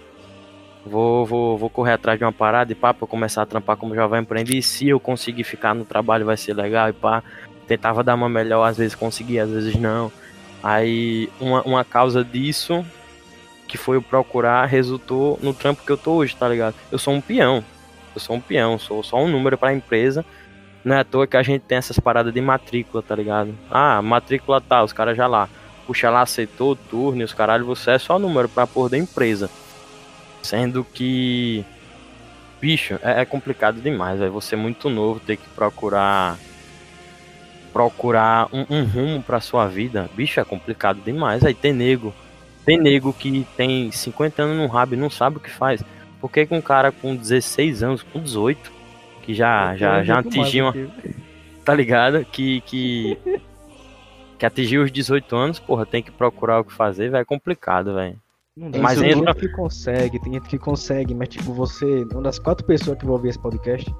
Vou, 0.86 1.26
vou, 1.26 1.59
vou 1.59 1.68
correr 1.68 1.92
atrás 1.92 2.18
de 2.18 2.24
uma 2.24 2.32
parada 2.32 2.72
e 2.72 2.74
pá, 2.74 2.94
pra 2.94 3.05
eu 3.05 3.09
começar 3.09 3.42
a 3.42 3.46
trampar 3.46 3.76
como 3.76 3.94
jovem 3.94 4.20
aprendiz. 4.20 4.66
Se 4.66 4.88
eu 4.88 4.98
conseguir 4.98 5.44
ficar 5.44 5.74
no 5.74 5.84
trabalho 5.84 6.24
vai 6.24 6.36
ser 6.36 6.55
legal 6.55 6.88
e 6.88 6.92
pá. 6.92 7.22
Tentava 7.66 8.03
dar 8.03 8.14
uma 8.14 8.28
melhor, 8.28 8.64
às 8.64 8.78
vezes 8.78 8.94
conseguia, 8.94 9.44
às 9.44 9.51
vezes 9.51 9.76
não. 9.76 10.11
Aí 10.62 11.28
uma, 11.40 11.62
uma 11.62 11.84
causa 11.84 12.24
disso 12.24 12.84
que 13.71 13.79
foi 13.79 14.01
procurar, 14.01 14.66
resultou 14.66 15.39
no 15.41 15.55
trampo 15.55 15.85
que 15.85 15.93
eu 15.93 15.97
tô 15.97 16.14
hoje, 16.14 16.35
tá 16.35 16.49
ligado? 16.49 16.75
Eu 16.91 16.99
sou 16.99 17.14
um 17.14 17.21
peão. 17.21 17.64
Eu 18.12 18.21
sou 18.21 18.35
um 18.35 18.41
peão, 18.41 18.77
sou 18.81 19.01
só 19.05 19.16
um 19.23 19.29
número 19.29 19.57
pra 19.57 19.73
empresa. 19.73 20.25
Não 20.85 20.97
é 20.97 21.01
à 21.01 21.05
toa 21.05 21.25
que 21.25 21.37
a 21.37 21.43
gente 21.43 21.62
tem 21.62 21.79
essas 21.79 22.01
paradas 22.01 22.35
de 22.35 22.41
matrícula, 22.41 23.01
tá 23.01 23.14
ligado? 23.14 23.55
Ah, 23.71 24.03
matrícula 24.03 24.61
tá, 24.61 24.83
os 24.83 24.93
caras 24.93 25.16
já 25.16 25.29
lá. 25.29 25.49
Puxa 25.87 26.11
lá, 26.11 26.23
aceitou 26.23 26.73
o 26.73 26.77
turno 26.77 27.23
os 27.23 27.33
caralho, 27.33 27.64
você 27.64 27.93
é 27.93 27.99
só 27.99 28.18
número 28.18 28.49
pra 28.49 28.66
pôr 28.66 28.91
da 28.91 28.99
empresa. 28.99 29.49
Sendo 30.43 30.83
que. 30.83 31.64
Bicho, 32.61 32.99
é, 33.05 33.21
é 33.21 33.25
complicado 33.25 33.81
demais, 33.81 34.18
velho. 34.18 34.33
Você 34.33 34.57
é 34.57 34.59
muito 34.59 34.91
novo, 34.91 35.21
ter 35.21 35.37
que 35.37 35.49
procurar. 35.51 36.37
Procurar 37.73 38.49
um, 38.53 38.66
um 38.68 38.85
rumo 38.85 39.23
pra 39.23 39.41
sua 39.41 39.68
vida. 39.68 40.11
Bicho, 40.16 40.41
é 40.41 40.45
complicado 40.45 41.01
demais. 41.05 41.45
Aí 41.45 41.55
tem 41.55 41.73
nego 41.73 42.12
tem 42.64 42.78
nego 42.78 43.12
que 43.12 43.46
tem 43.56 43.90
50 43.90 44.42
anos 44.42 44.56
no 44.56 44.66
rabo 44.66 44.94
e 44.94 44.96
não 44.96 45.11
sabe 45.11 45.36
o 45.36 45.40
que 45.40 45.50
faz. 45.50 45.82
Por 46.20 46.30
que 46.30 46.46
que 46.46 46.54
um 46.54 46.61
cara 46.61 46.92
com 46.92 47.16
16 47.16 47.82
anos, 47.82 48.02
com 48.02 48.20
18, 48.20 48.70
que 49.22 49.34
já, 49.34 49.76
já, 49.76 50.04
já 50.04 50.18
atingiu 50.18 50.66
uma, 50.66 50.74
tá 51.64 51.74
ligado? 51.74 52.24
Que, 52.26 52.61
que, 52.62 53.18
que 54.38 54.44
atingiu 54.46 54.82
os 54.82 54.92
18 54.92 55.34
anos, 55.34 55.58
porra, 55.58 55.86
tem 55.86 56.02
que 56.02 56.11
procurar 56.11 56.61
o 56.61 56.64
que 56.64 56.72
fazer, 56.72 57.11
velho, 57.11 57.22
é 57.22 57.24
complicado, 57.24 57.94
velho. 57.94 58.16
Mas 58.56 58.98
tem 59.00 59.12
entra- 59.12 59.32
gente 59.32 59.40
que 59.40 59.48
consegue, 59.48 60.18
tem 60.20 60.32
gente 60.34 60.48
que 60.48 60.58
consegue, 60.58 61.14
mas 61.14 61.28
tipo, 61.28 61.52
você, 61.54 62.04
uma 62.12 62.22
das 62.22 62.38
quatro 62.38 62.66
pessoas 62.66 62.98
que 62.98 63.06
vão 63.06 63.14
ouvir 63.14 63.28
esse 63.30 63.38
podcast, 63.38 63.90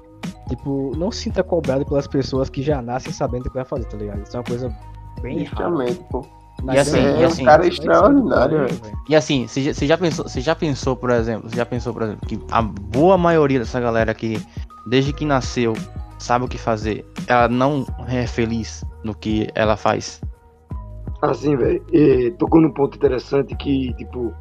tipo, 0.49 0.91
não 0.95 1.09
se 1.09 1.23
sinta 1.23 1.43
cobrado 1.43 1.83
pelas 1.85 2.05
pessoas 2.05 2.49
que 2.49 2.61
já 2.61 2.81
nascem 2.81 3.11
sabendo 3.11 3.47
o 3.47 3.49
que 3.49 3.55
vai 3.55 3.65
fazer, 3.65 3.85
tá 3.85 3.97
ligado? 3.97 4.21
Isso 4.23 4.35
é 4.35 4.39
uma 4.39 4.45
coisa 4.45 4.77
bem 5.21 5.43
rara. 5.45 5.69
Pô. 6.11 6.40
E 6.63 6.77
assim, 6.77 6.91
grande- 6.91 7.19
e 7.21 7.23
assim- 7.23 7.41
um 7.41 7.45
cara 7.45 7.67
extraordinário, 7.67 8.57
velho. 8.67 8.97
E 9.09 9.15
assim, 9.15 9.47
você 9.47 9.73
já, 9.85 9.97
pensou, 9.97 10.27
você 10.27 10.41
já 10.41 10.55
pensou, 10.55 10.95
por 10.95 11.09
exemplo, 11.09 11.49
você 11.49 11.55
já 11.55 11.65
pensou, 11.65 11.93
por 11.93 12.03
exemplo, 12.03 12.27
que 12.27 12.39
a 12.51 12.61
boa 12.61 13.17
maioria 13.17 13.59
dessa 13.59 13.79
galera 13.79 14.13
que 14.13 14.39
desde 14.87 15.11
que 15.13 15.25
nasceu 15.25 15.73
sabe 16.19 16.45
o 16.45 16.47
que 16.47 16.57
fazer, 16.57 17.05
ela 17.27 17.47
não 17.47 17.85
é 18.07 18.27
feliz 18.27 18.83
no 19.03 19.15
que 19.15 19.47
ela 19.55 19.75
faz. 19.75 20.21
Assim, 21.21 21.55
velho, 21.55 21.83
eh, 21.93 22.31
tocou 22.37 22.61
num 22.61 22.71
ponto 22.71 22.95
interessante 22.95 23.55
que, 23.55 23.93
tipo, 23.95 24.33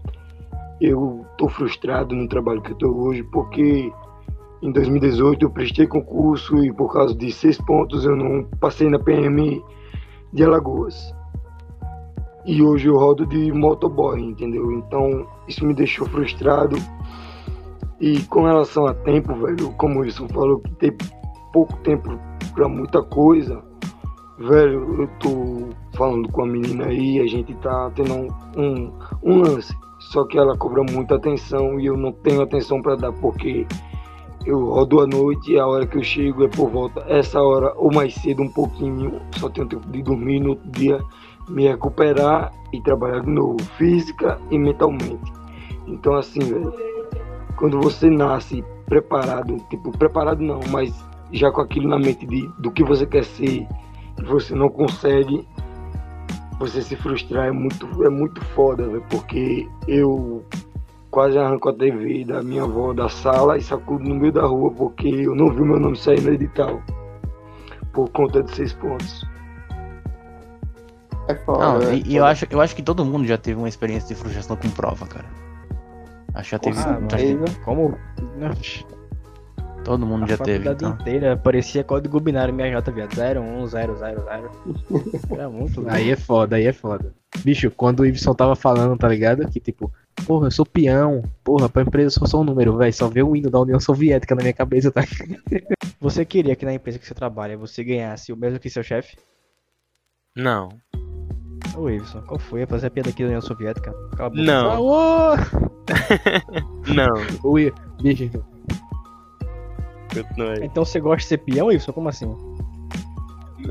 eu 0.80 1.24
tô 1.36 1.48
frustrado 1.48 2.14
no 2.14 2.28
trabalho 2.28 2.60
que 2.62 2.72
eu 2.72 2.76
tô 2.76 2.88
hoje 2.90 3.22
porque 3.22 3.90
em 4.62 4.72
2018 4.72 5.44
eu 5.46 5.50
prestei 5.50 5.86
concurso 5.86 6.62
e 6.64 6.72
por 6.72 6.92
causa 6.92 7.14
de 7.14 7.32
seis 7.32 7.58
pontos 7.58 8.04
eu 8.04 8.14
não 8.16 8.44
passei 8.60 8.88
na 8.88 8.98
PM 8.98 9.62
de 10.32 10.44
Alagoas. 10.44 11.14
E 12.51 12.61
hoje 12.64 12.88
eu 12.88 12.98
rodo 12.98 13.24
de 13.24 13.53
motoboy, 13.53 14.20
entendeu? 14.20 14.72
Então 14.72 15.24
isso 15.46 15.64
me 15.64 15.72
deixou 15.72 16.05
frustrado. 16.09 16.76
E 18.01 18.18
com 18.22 18.42
relação 18.42 18.88
a 18.88 18.92
tempo, 18.92 19.32
velho, 19.36 19.70
como 19.74 20.01
o 20.01 20.03
Wilson 20.03 20.26
falou, 20.30 20.59
que 20.59 20.72
tem 20.72 20.92
pouco 21.53 21.76
tempo 21.84 22.18
pra 22.53 22.68
muita 22.68 23.05
coisa, 23.05 23.62
velho, 24.36 25.03
eu 25.03 25.09
tô 25.20 25.68
falando 25.96 26.28
com 26.32 26.42
a 26.42 26.46
menina 26.46 26.86
aí, 26.86 27.20
a 27.20 27.26
gente 27.28 27.55
tá 27.55 27.88
tendo 27.94 28.14
um, 28.14 28.28
um, 28.57 28.92
um 29.22 29.42
lance. 29.42 29.72
Só 30.01 30.24
que 30.24 30.36
ela 30.36 30.59
cobra 30.59 30.82
muita 30.82 31.14
atenção 31.14 31.78
e 31.78 31.86
eu 31.86 31.96
não 31.96 32.11
tenho 32.11 32.42
atenção 32.42 32.82
pra 32.82 32.96
dar, 32.96 33.12
porque 33.12 33.64
Eu 34.46 34.70
rodo 34.70 35.01
à 35.01 35.07
noite 35.07 35.53
e 35.53 35.59
a 35.59 35.66
hora 35.66 35.86
que 35.86 35.98
eu 35.98 36.03
chego 36.03 36.44
é 36.44 36.48
por 36.48 36.70
volta 36.70 37.05
essa 37.07 37.40
hora 37.42 37.74
ou 37.76 37.92
mais 37.92 38.14
cedo 38.14 38.42
um 38.42 38.48
pouquinho. 38.48 39.20
Só 39.36 39.51
tenho 39.51 39.68
tempo 39.68 39.86
de 39.90 40.03
dormir 40.03 40.40
no 40.40 40.51
outro 40.51 40.70
dia, 40.70 40.98
me 41.49 41.68
recuperar 41.68 42.53
e 42.72 42.80
trabalhar 42.80 43.20
de 43.20 43.30
novo, 43.30 43.62
física 43.76 44.38
e 44.51 44.59
mentalmente. 44.59 45.32
Então 45.86 46.14
assim, 46.14 46.41
velho, 46.41 46.72
quando 47.57 47.80
você 47.80 48.09
nasce 48.09 48.64
preparado, 48.86 49.57
tipo, 49.68 49.97
preparado 49.97 50.43
não, 50.43 50.61
mas 50.70 51.05
já 51.32 51.51
com 51.51 51.61
aquilo 51.61 51.88
na 51.88 51.99
mente 51.99 52.26
de, 52.26 52.47
do 52.59 52.70
que 52.70 52.82
você 52.82 53.07
quer 53.07 53.24
ser 53.24 53.66
e 54.18 54.24
você 54.24 54.55
não 54.55 54.68
consegue, 54.68 55.47
você 56.59 56.82
se 56.82 56.97
frustrar 56.97 57.49
é 57.49 57.53
muito, 57.53 58.05
é 58.05 58.11
muito 58.11 58.45
foda, 58.47 58.86
velho, 58.86 59.05
porque 59.09 59.68
eu 59.86 60.45
quase 61.11 61.36
arranco 61.38 61.68
a 61.68 61.74
TV 61.74 62.24
da 62.24 62.43
minha 62.43 62.62
avó 62.62 62.93
da 62.93 63.09
sala 63.09 63.59
e 63.59 63.61
sacudo 63.61 64.05
no 64.05 64.14
meio 64.14 64.32
da 64.32 64.47
rua 64.47 64.70
porque 64.70 65.09
eu 65.09 65.34
não 65.34 65.51
vi 65.51 65.62
meu 65.62 65.78
nome 65.78 65.97
sair 65.97 66.20
no 66.20 66.32
edital. 66.32 66.80
Por 67.93 68.09
conta 68.11 68.43
de 68.43 68.55
seis 68.55 68.72
pontos. 68.72 69.24
É 71.31 71.35
foda. 71.37 71.59
Não, 71.59 71.83
é 71.83 71.95
e, 71.97 72.03
e 72.07 72.16
eu, 72.16 72.24
acho, 72.24 72.47
eu 72.51 72.61
acho 72.61 72.74
que 72.74 72.83
todo 72.83 73.05
mundo 73.05 73.26
já 73.26 73.37
teve 73.39 73.59
uma 73.59 73.68
experiência 73.68 74.09
de 74.09 74.14
frustração 74.14 74.57
com 74.57 74.70
prova, 74.70 75.07
cara. 75.07 75.26
Acho 76.35 76.59
que 76.59 76.72
já 76.72 76.97
teve. 77.07 77.07
Teve. 77.09 77.59
Como? 77.64 77.97
todo 79.85 80.07
mundo 80.07 80.24
A 80.24 80.28
já 80.28 80.37
teve. 80.39 80.64
faculdade 80.64 80.85
Então. 80.85 81.01
inteira 81.01 81.37
parecia 81.37 81.83
código 81.83 82.20
binário 82.20 82.55
minha 82.55 82.70
J, 82.70 82.93
viado. 82.93 83.11
01000. 83.16 83.68
Era 85.31 85.49
muito. 85.49 85.89
Aí 85.89 86.11
é 86.11 86.16
foda, 86.16 86.57
aí 86.57 86.66
é 86.66 86.72
foda. 86.72 87.12
Bicho, 87.39 87.70
quando 87.70 88.01
o 88.01 88.07
Ibson 88.07 88.35
tava 88.35 88.55
falando, 88.55 88.97
tá 88.99 89.09
ligado? 89.09 89.49
Que 89.49 89.59
tipo, 89.61 89.91
porra, 90.26 90.49
eu 90.49 90.51
sou 90.51 90.66
peão, 90.66 91.22
porra, 91.43 91.68
pra 91.68 91.83
empresa 91.83 92.07
eu 92.09 92.11
sou 92.11 92.28
só 92.28 92.41
um 92.41 92.45
número, 92.45 92.76
velho. 92.76 92.93
Só 92.93 93.09
vê 93.09 93.22
o 93.22 93.35
hino 93.35 93.51
da 93.51 93.61
União 93.61 93.81
Soviética 93.81 94.35
na 94.35 94.43
minha 94.43 94.53
cabeça, 94.55 94.91
tá? 94.91 95.03
Você 96.01 96.24
queria 96.24 96.57
que 96.57 96.64
na 96.64 96.74
empresa 96.74 96.99
que 96.99 97.07
você 97.07 97.14
trabalha 97.14 97.57
você 97.57 97.85
ganhasse 97.85 98.33
o 98.33 98.37
mesmo 98.37 98.59
que 98.59 98.70
seu 98.70 98.83
chefe? 98.83 99.16
Não. 100.37 100.70
Ô, 101.76 101.88
Iveson, 101.88 102.20
qual 102.22 102.38
foi? 102.38 102.66
Fazer 102.66 102.86
a 102.88 102.90
piada 102.90 103.11
aqui 103.11 103.22
da 103.22 103.28
União 103.28 103.40
Soviética? 103.40 103.92
Cala. 104.16 104.30
Não. 104.34 105.36
Não. 106.94 107.14
O 107.42 107.58
I- 107.58 107.72
Bicho, 108.02 108.30
Continua 110.12 110.52
aí. 110.54 110.64
Então 110.64 110.84
você 110.84 110.98
gosta 111.00 111.18
de 111.18 111.24
ser 111.24 111.38
peão, 111.38 111.70
Iveson? 111.70 111.92
Como 111.92 112.08
assim? 112.08 112.26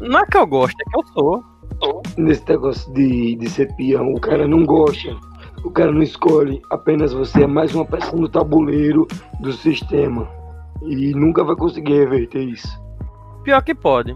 Não 0.02 0.20
é 0.20 0.26
que 0.26 0.38
eu 0.38 0.48
gosto, 0.48 0.76
é 0.80 0.84
que 0.90 0.98
eu 0.98 1.04
sou. 1.14 1.44
Nesse 2.18 2.48
negócio 2.50 2.92
de, 2.94 3.36
de 3.36 3.50
ser 3.50 3.74
peão, 3.76 4.14
o 4.14 4.20
cara 4.20 4.48
não 4.48 4.66
gosta. 4.66 5.16
O 5.64 5.72
cara 5.72 5.92
não 5.92 6.02
escolhe, 6.02 6.62
apenas 6.70 7.12
você 7.12 7.44
é 7.44 7.48
mais 7.48 7.76
uma 7.76 7.86
peça 7.86 8.16
no 8.16 8.30
tabuleiro 8.30 9.06
do 9.42 9.52
sistema. 9.52 10.28
E 10.84 11.12
nunca 11.14 11.44
vai 11.44 11.56
conseguir 11.56 11.94
reverter 12.00 12.42
isso. 12.44 12.68
Pior 13.44 13.62
que 13.62 13.76
pode. 13.76 14.16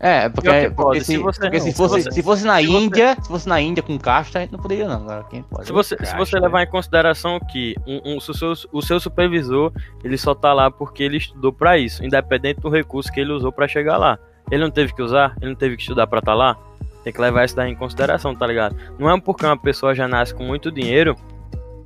É, 0.00 0.28
porque, 0.28 0.48
que 0.48 0.70
porque 0.70 1.00
se, 1.00 1.18
porque 1.18 1.34
se 1.34 1.40
não, 1.58 1.60
se 1.60 1.72
fosse, 1.74 2.02
você- 2.04 2.12
se 2.12 2.22
fosse 2.22 2.44
na 2.46 2.60
se 2.60 2.66
você- 2.66 2.78
Índia, 2.78 3.16
se 3.20 3.28
fosse 3.28 3.48
na 3.48 3.60
Índia 3.60 3.82
com 3.82 3.98
casta, 3.98 4.38
a 4.38 4.42
gente 4.42 4.52
não 4.52 4.60
poderia 4.60 4.86
não. 4.86 4.96
Agora 5.02 5.24
quem 5.24 5.42
pode? 5.42 5.66
Se 5.66 5.72
você, 5.72 5.96
se 6.04 6.14
você 6.16 6.38
levar 6.38 6.62
em 6.62 6.66
consideração 6.68 7.40
que 7.40 7.74
um, 7.86 8.12
um- 8.12 8.16
o, 8.16 8.20
seu, 8.20 8.52
o 8.72 8.80
seu 8.80 9.00
supervisor, 9.00 9.72
ele 10.04 10.16
só 10.16 10.34
tá 10.36 10.52
lá 10.52 10.70
porque 10.70 11.02
ele 11.02 11.16
estudou 11.16 11.52
pra 11.52 11.76
isso, 11.78 12.04
independente 12.04 12.60
do 12.60 12.68
recurso 12.68 13.10
que 13.12 13.18
ele 13.18 13.32
usou 13.32 13.50
pra 13.50 13.66
chegar 13.66 13.96
lá. 13.96 14.18
Ele 14.50 14.62
não 14.62 14.70
teve 14.70 14.94
que 14.94 15.02
usar, 15.02 15.34
ele 15.40 15.50
não 15.50 15.56
teve 15.58 15.74
que 15.76 15.82
estudar 15.82 16.06
pra 16.06 16.20
estar 16.20 16.34
lá. 16.34 16.56
Tem 17.02 17.12
que 17.12 17.20
levar 17.20 17.44
isso 17.44 17.56
daí 17.56 17.70
em 17.72 17.74
consideração, 17.74 18.34
tá 18.34 18.46
ligado? 18.46 18.76
Não 18.98 19.10
é 19.10 19.20
porque 19.20 19.44
uma 19.44 19.56
pessoa 19.56 19.94
já 19.94 20.06
nasce 20.06 20.32
com 20.34 20.44
muito 20.44 20.70
dinheiro 20.70 21.16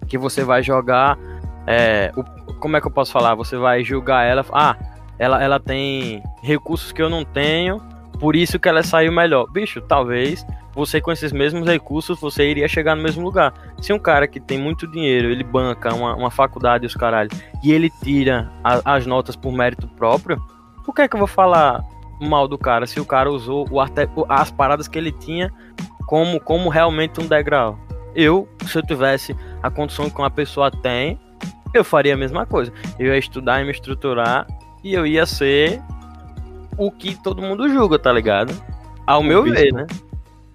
que 0.07 0.19
você 0.19 0.45
vai 0.45 0.63
jogar. 0.63 1.19
é, 1.67 2.11
o- 2.17 2.25
como 2.55 2.77
é 2.77 2.81
que 2.81 2.87
eu 2.89 2.91
posso 2.91 3.13
falar? 3.13 3.37
Você 3.37 3.57
vai 3.57 3.85
julgar 3.85 4.25
ela. 4.25 4.45
Ah, 4.53 4.77
ela, 5.19 5.41
ela 5.43 5.61
tem 5.61 6.21
recursos 6.43 6.91
que 6.91 7.01
eu 7.01 7.09
não 7.09 7.25
tenho, 7.25 7.81
por 8.23 8.37
isso 8.37 8.57
que 8.61 8.69
ela 8.69 8.85
saiu 8.85 9.11
melhor. 9.11 9.51
Bicho, 9.51 9.81
talvez 9.81 10.47
você 10.73 11.01
com 11.01 11.11
esses 11.11 11.33
mesmos 11.33 11.67
recursos 11.67 12.21
você 12.21 12.49
iria 12.49 12.69
chegar 12.69 12.95
no 12.95 13.03
mesmo 13.03 13.25
lugar. 13.25 13.53
Se 13.81 13.93
um 13.93 13.99
cara 13.99 14.29
que 14.29 14.39
tem 14.39 14.59
muito 14.61 14.87
dinheiro, 14.87 15.29
ele 15.29 15.43
banca 15.43 15.93
uma, 15.93 16.15
uma 16.15 16.31
faculdade 16.31 16.87
os 16.87 16.95
caralho, 16.95 17.29
e 17.65 17.73
ele 17.73 17.91
tira 18.05 18.49
a- 18.63 18.95
as 18.95 19.05
notas 19.05 19.35
por 19.35 19.53
mérito 19.53 19.89
próprio, 19.89 20.41
por 20.85 20.95
que 20.95 21.03
é 21.03 21.09
que 21.09 21.17
eu 21.17 21.19
vou 21.19 21.27
falar 21.27 21.83
mal 22.21 22.47
do 22.47 22.57
cara 22.57 22.87
se 22.87 23.01
o 23.01 23.05
cara 23.05 23.29
usou 23.29 23.67
o 23.69 23.81
arte- 23.81 24.09
as 24.29 24.53
paradas 24.53 24.87
que 24.87 24.97
ele 24.97 25.11
tinha 25.11 25.51
como, 26.07 26.39
como 26.39 26.69
realmente 26.71 27.21
um 27.21 27.27
degrau? 27.27 27.77
Eu, 28.15 28.49
se 28.67 28.79
eu 28.79 28.83
tivesse 28.87 29.37
a 29.61 29.69
condição 29.69 30.09
que 30.09 30.19
uma 30.21 30.31
pessoa 30.31 30.71
tem, 30.71 31.19
eu 31.75 31.83
faria 31.83 32.15
a 32.15 32.17
mesma 32.17 32.47
coisa. 32.47 32.73
Eu 33.01 33.09
ia 33.09 33.19
estudar 33.19 33.61
e 33.61 33.65
me 33.65 33.73
estruturar 33.73 34.47
e 34.85 34.95
eu 34.95 35.05
ia 35.05 35.27
ser 35.27 35.83
o 36.77 36.91
que 36.91 37.15
todo 37.23 37.43
mundo 37.43 37.69
julga, 37.69 37.99
tá 37.99 38.13
ligado? 38.13 38.53
Ao 39.07 39.23
meu 39.23 39.43
ver, 39.43 39.73
né? 39.73 39.87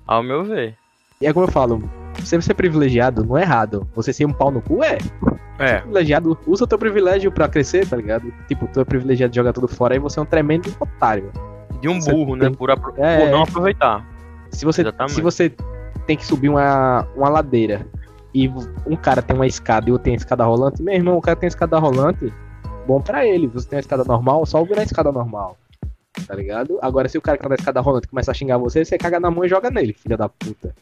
Ao 0.05 0.23
meu 0.23 0.43
ver. 0.43 0.75
e 1.21 1.27
é 1.27 1.33
como 1.33 1.45
eu 1.47 1.51
falo, 1.51 1.83
você 2.19 2.39
ser 2.41 2.53
privilegiado 2.53 3.25
não 3.25 3.37
é 3.37 3.41
errado. 3.41 3.87
Você 3.95 4.11
ser 4.13 4.25
um 4.25 4.33
pau 4.33 4.49
no 4.51 4.61
cu 4.61 4.83
é. 4.83 4.97
É. 5.59 5.79
Privilegiado, 5.79 6.37
usa 6.45 6.63
o 6.63 6.67
teu 6.67 6.77
privilégio 6.77 7.31
pra 7.31 7.47
crescer, 7.47 7.87
tá 7.87 7.95
ligado? 7.97 8.31
Tipo, 8.47 8.67
tu 8.67 8.79
é 8.79 8.85
privilegiado 8.85 9.31
de 9.31 9.35
jogar 9.35 9.53
tudo 9.53 9.67
fora 9.67 9.93
aí 9.95 9.99
você 9.99 10.19
é 10.19 10.21
um 10.21 10.25
tremendo 10.25 10.73
otário. 10.79 11.31
De 11.81 11.89
um 11.89 11.99
Você 12.01 12.11
burro, 12.11 12.35
né? 12.35 12.45
tem- 12.45 12.53
Por, 12.55 12.71
apro- 12.71 12.93
É. 12.97 13.19
por 13.19 13.29
não 13.31 13.43
aproveitar. 13.43 14.05
Se 14.51 14.65
você, 14.65 14.81
Exatamente. 14.81 15.13
se 15.15 15.21
você 15.21 15.53
tem 16.07 16.15
que 16.17 16.25
subir 16.25 16.49
uma, 16.49 17.05
uma 17.15 17.29
ladeira 17.29 17.85
e 18.33 18.47
um 18.85 18.95
cara 18.95 19.21
tem 19.21 19.35
uma 19.35 19.45
escada 19.45 19.89
e 19.89 19.91
outro 19.91 20.05
tem 20.05 20.15
escada 20.15 20.43
rolante, 20.45 20.81
meu 20.81 20.93
irmão, 20.95 21.17
o 21.17 21.21
cara 21.21 21.35
tem 21.35 21.47
escada 21.47 21.77
rolante, 21.77 22.31
bom 22.87 23.01
pra 23.01 23.25
ele. 23.27 23.47
Você 23.47 23.67
tem 23.67 23.77
uma 23.77 23.81
escada 23.81 24.03
normal, 24.03 24.45
só 24.45 24.63
virar 24.63 24.81
a 24.81 24.85
escada 24.85 25.11
normal. 25.11 25.57
Tá 26.25 26.35
ligado? 26.35 26.79
Agora, 26.81 27.07
se 27.07 27.17
o 27.17 27.21
cara 27.21 27.37
que 27.37 27.43
tá 27.43 27.49
na 27.49 27.55
escada 27.55 27.81
rolante 27.81 28.07
começa 28.07 28.31
a 28.31 28.33
xingar 28.33 28.57
você, 28.57 28.83
você 28.83 28.97
caga 28.97 29.19
na 29.19 29.29
mão 29.29 29.45
e 29.45 29.49
joga 29.49 29.69
nele, 29.69 29.93
filha 29.93 30.17
da 30.17 30.27
puta. 30.27 30.73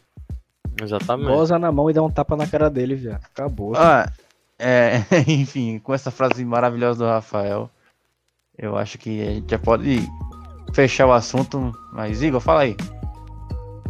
Exatamente. 0.81 1.27
Goza 1.27 1.59
na 1.59 1.71
mão 1.71 1.89
e 1.89 1.93
dá 1.93 2.03
um 2.03 2.11
tapa 2.11 2.35
na 2.35 2.47
cara 2.47 2.69
dele, 2.69 2.95
viado. 2.95 3.23
Acabou. 3.25 3.73
Ah, 3.75 4.11
é, 4.59 5.01
enfim, 5.27 5.79
com 5.79 5.93
essa 5.93 6.11
frase 6.11 6.43
maravilhosa 6.43 6.99
do 6.99 7.09
Rafael, 7.09 7.69
eu 8.57 8.77
acho 8.77 8.97
que 8.97 9.21
a 9.21 9.31
gente 9.31 9.51
já 9.51 9.59
pode 9.59 9.99
fechar 10.73 11.07
o 11.07 11.13
assunto. 11.13 11.71
Mas, 11.93 12.21
Igor, 12.21 12.41
fala 12.41 12.61
aí. 12.61 12.75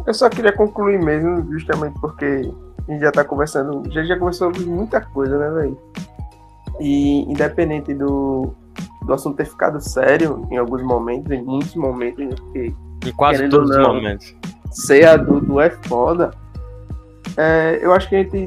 Eu 0.06 0.14
só 0.14 0.28
queria 0.28 0.52
concluir 0.52 1.02
mesmo, 1.02 1.50
justamente 1.52 1.98
porque 2.00 2.42
a 2.86 2.92
gente 2.92 3.00
já 3.00 3.10
tá 3.10 3.24
conversando, 3.24 3.82
já 3.90 4.04
já 4.04 4.16
conversou 4.16 4.52
sobre 4.52 4.68
muita 4.68 5.00
coisa, 5.00 5.36
né, 5.36 5.50
velho? 5.50 5.78
E 6.78 7.22
independente 7.22 7.92
do, 7.94 8.54
do 9.04 9.12
assunto 9.12 9.36
ter 9.36 9.46
ficado 9.46 9.80
sério 9.80 10.46
em 10.50 10.56
alguns 10.56 10.82
momentos, 10.82 11.30
em 11.30 11.42
muitos 11.42 11.74
momentos, 11.74 12.24
né, 12.24 12.34
porque 12.36 12.74
Em 13.06 13.12
quase 13.12 13.48
todos 13.48 13.70
os 13.70 13.78
momentos. 13.78 14.34
ser 14.70 15.06
adulto 15.06 15.60
é 15.60 15.70
foda. 15.70 16.30
É, 17.36 17.78
eu 17.82 17.92
acho 17.92 18.08
que 18.08 18.16
a 18.16 18.22
gente. 18.22 18.46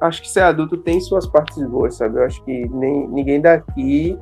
Acho 0.00 0.20
que 0.22 0.28
ser 0.30 0.40
adulto 0.40 0.76
tem 0.76 1.00
suas 1.00 1.26
partes 1.26 1.64
boas, 1.66 1.94
sabe? 1.96 2.18
Eu 2.18 2.24
acho 2.24 2.42
que 2.44 2.68
nem, 2.68 3.08
ninguém 3.08 3.40
daqui 3.40 4.18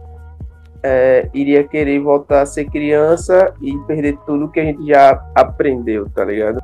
é, 0.83 1.29
iria 1.33 1.65
querer 1.65 1.99
voltar 2.01 2.43
a 2.43 2.47
ser 2.47 2.67
criança 2.67 3.53
e 3.61 3.77
perder 3.87 4.17
tudo 4.27 4.49
que 4.49 4.61
a 4.61 4.65
gente 4.65 4.87
já 4.87 5.25
aprendeu, 5.35 6.09
tá 6.11 6.25
ligado? 6.25 6.59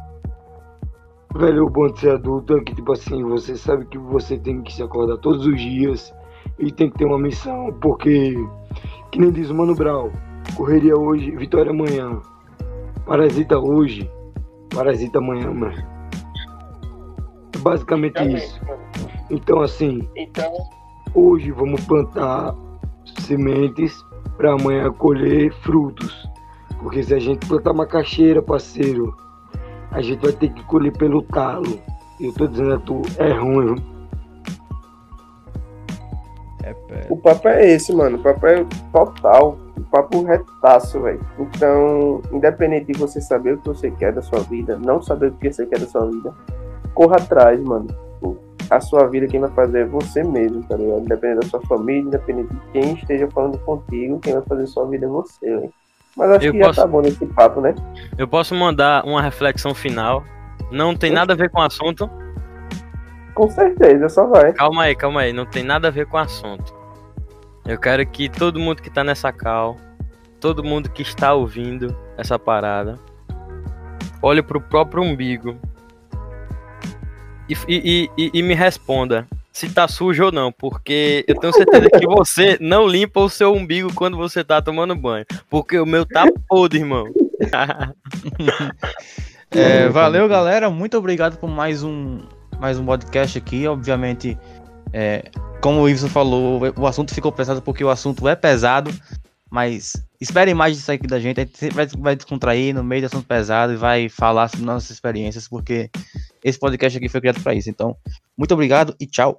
Velho, 1.35 1.67
o 1.67 1.71
bom 1.71 1.89
de 1.89 2.01
ser 2.01 2.13
adulto 2.13 2.57
é 2.57 2.61
que, 2.61 2.75
tipo 2.75 2.93
assim, 2.93 3.23
você 3.23 3.57
sabe 3.57 3.87
que 3.87 3.99
você 3.99 4.39
tem 4.39 4.63
que 4.63 4.73
se 4.73 4.83
acordar 4.83 5.17
todos 5.19 5.47
os 5.47 5.61
dias 5.61 6.13
e 6.59 6.73
tem 6.73 6.91
que 6.91 6.99
ter 6.99 7.05
uma 7.05 7.19
missão, 7.19 7.73
porque, 7.81 8.35
que 9.11 9.21
nem 9.21 9.31
diz 9.31 9.51
o 9.51 9.55
Mano 9.55 9.75
Brown, 9.75 10.11
correria 10.57 10.97
hoje, 10.97 11.31
vitória 11.33 11.71
amanhã. 11.71 12.21
Parasita 13.07 13.59
hoje, 13.59 14.11
parasita 14.75 15.19
amanhã, 15.19 15.53
mano. 15.53 15.77
É 17.55 17.59
basicamente 17.59 18.21
isso. 18.23 18.61
Então, 19.31 19.61
assim, 19.61 20.09
Então, 20.17 20.53
hoje 21.15 21.51
vamos 21.51 21.85
plantar 21.87 22.55
sementes 23.21 24.05
para 24.37 24.53
amanhã 24.53 24.91
colher 24.93 25.53
frutos. 25.63 26.29
Porque 26.81 27.03
se 27.03 27.15
a 27.15 27.19
gente 27.19 27.47
plantar 27.47 27.73
macaxeira, 27.73 28.41
parceiro, 28.41 29.17
a 29.91 30.01
gente 30.01 30.21
vai 30.21 30.33
ter 30.33 30.53
que 30.53 30.63
colher 30.65 30.97
pelo 30.97 31.23
talo. 31.23 31.79
Eu 32.21 32.33
tô 32.33 32.47
dizendo 32.47 32.75
a 32.75 32.79
tu, 32.79 33.03
é 33.19 33.33
ruim. 33.33 33.77
O 37.09 37.17
papo 37.17 37.49
é 37.49 37.67
esse, 37.73 37.93
mano. 37.95 38.19
O 38.19 38.23
papo 38.23 38.47
é 38.47 38.65
total. 38.93 39.59
O 39.77 39.81
papo 39.91 40.23
retaço, 40.25 41.01
velho. 41.01 41.21
Então, 41.39 42.21
independente 42.33 42.93
de 42.93 42.99
você 42.99 43.21
saber 43.21 43.55
o 43.55 43.59
que 43.59 43.69
você 43.69 43.91
quer 43.91 44.13
da 44.13 44.23
sua 44.23 44.41
vida, 44.41 44.77
não 44.79 45.01
saber 45.03 45.29
o 45.29 45.33
que 45.33 45.51
você 45.53 45.65
quer 45.67 45.79
da 45.79 45.87
sua 45.87 46.07
vida, 46.07 46.35
corra 46.95 47.17
atrás, 47.17 47.61
mano. 47.61 47.87
A 48.71 48.81
sua 48.81 49.07
vida 49.07 49.27
quem 49.27 49.41
vai 49.41 49.51
fazer 49.53 49.81
é 49.81 49.85
você 49.87 50.23
mesmo, 50.23 50.63
tá 50.65 50.77
ligado? 50.77 51.01
Independente 51.01 51.41
da 51.45 51.49
sua 51.49 51.61
família, 51.63 52.03
independente 52.03 52.53
de 52.53 52.61
quem 52.73 52.93
esteja 52.95 53.27
falando 53.31 53.57
contigo, 53.61 54.19
quem 54.21 54.35
vai 54.35 54.43
fazer 54.43 54.67
sua 54.67 54.87
vida 54.87 55.07
é 55.07 55.09
você, 55.09 55.47
velho. 55.47 55.73
Mas 56.15 56.31
acho 56.33 56.47
Eu 56.47 56.53
que 56.53 56.59
posso- 56.59 56.75
já 56.75 56.83
tá 56.83 56.89
bom 56.89 57.01
nesse 57.01 57.25
papo, 57.27 57.61
né? 57.63 57.75
Eu 58.19 58.29
posso 58.29 58.55
mandar 58.55 59.05
uma 59.07 59.23
reflexão 59.23 59.75
final. 59.75 60.23
Não 60.71 60.95
tem 60.95 61.11
nada 61.11 61.33
a 61.33 61.37
ver 61.37 61.49
com 61.49 61.61
o 61.61 61.63
assunto. 61.63 62.11
Com 63.35 63.49
certeza, 63.49 64.09
só 64.09 64.27
vai. 64.27 64.53
Calma 64.53 64.83
aí, 64.83 64.95
calma 64.97 65.21
aí. 65.21 65.33
Não 65.33 65.47
tem 65.47 65.63
nada 65.63 65.89
a 65.89 65.91
ver 65.91 66.07
com 66.07 66.17
o 66.17 66.21
assunto. 66.21 66.75
Eu 67.69 67.79
quero 67.79 68.05
que 68.07 68.31
todo 68.31 68.59
mundo 68.59 68.81
que 68.81 68.89
tá 68.89 69.05
nessa 69.05 69.31
cal, 69.31 69.77
todo 70.41 70.65
mundo 70.65 70.89
que 70.89 71.03
está 71.03 71.35
ouvindo 71.35 71.95
essa 72.17 72.39
parada, 72.39 72.99
olhe 74.23 74.43
pro 74.43 74.59
próprio 74.59 75.03
umbigo 75.03 75.55
e, 77.47 77.55
e, 77.69 78.11
e, 78.17 78.31
e 78.33 78.43
me 78.43 78.55
responda 78.55 79.29
se 79.53 79.69
tá 79.69 79.87
sujo 79.87 80.25
ou 80.25 80.33
não, 80.33 80.51
porque 80.51 81.27
eu 81.29 81.39
tenho 81.39 81.53
certeza 81.53 81.91
que 81.91 82.07
você 82.07 82.57
não 82.59 82.87
limpa 82.87 83.21
o 83.21 83.29
seu 83.29 83.53
umbigo 83.53 83.93
quando 83.93 84.17
você 84.17 84.43
tá 84.43 84.63
tomando 84.63 84.97
banho, 84.97 85.27
porque 85.51 85.79
o 85.79 85.85
meu 85.85 86.07
tá 86.07 86.27
podre, 86.49 86.79
irmão. 86.79 87.07
É, 89.51 89.89
valeu, 89.89 90.29
galera. 90.29 90.69
Muito 90.69 90.99
obrigado 90.99 91.39
por 91.39 91.49
mais 91.49 91.83
um, 91.83 92.21
mais 92.61 92.79
um 92.79 92.85
podcast 92.85 93.39
aqui. 93.39 93.67
Obviamente, 93.67 94.37
é, 94.93 95.31
como 95.61 95.81
o 95.81 95.89
Iverson 95.89 96.09
falou, 96.09 96.61
o 96.77 96.87
assunto 96.87 97.15
ficou 97.15 97.33
pesado 97.33 97.63
porque 97.63 97.85
o 97.85 97.91
assunto 97.91 98.27
é 98.29 98.37
pesado. 98.37 98.91
Mas 99.51 99.95
esperem 100.21 100.53
mais 100.53 100.77
disso 100.77 100.93
aqui 100.93 101.07
da 101.07 101.19
gente. 101.19 101.41
A 101.41 101.45
gente 101.45 101.75
vai, 101.75 101.87
vai 101.87 102.17
descontrair 102.17 102.75
no 102.75 102.85
meio 102.85 103.03
do 103.03 103.07
assunto 103.07 103.27
pesado 103.27 103.73
e 103.73 103.77
vai 103.77 104.09
falar 104.09 104.49
sobre 104.49 104.67
nossas 104.67 104.91
experiências, 104.91 105.49
porque 105.49 105.91
esse 106.45 106.59
podcast 106.59 106.99
aqui 106.99 107.09
foi 107.09 107.21
criado 107.21 107.43
para 107.43 107.55
isso. 107.55 107.71
Então, 107.71 107.97
muito 108.37 108.53
obrigado 108.53 108.95
e 109.01 109.07
tchau. 109.07 109.39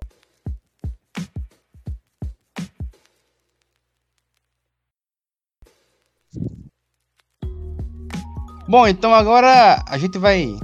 Bom, 8.67 8.87
então 8.87 9.13
agora 9.13 9.83
a 9.87 9.97
gente 9.97 10.19
vai 10.19 10.55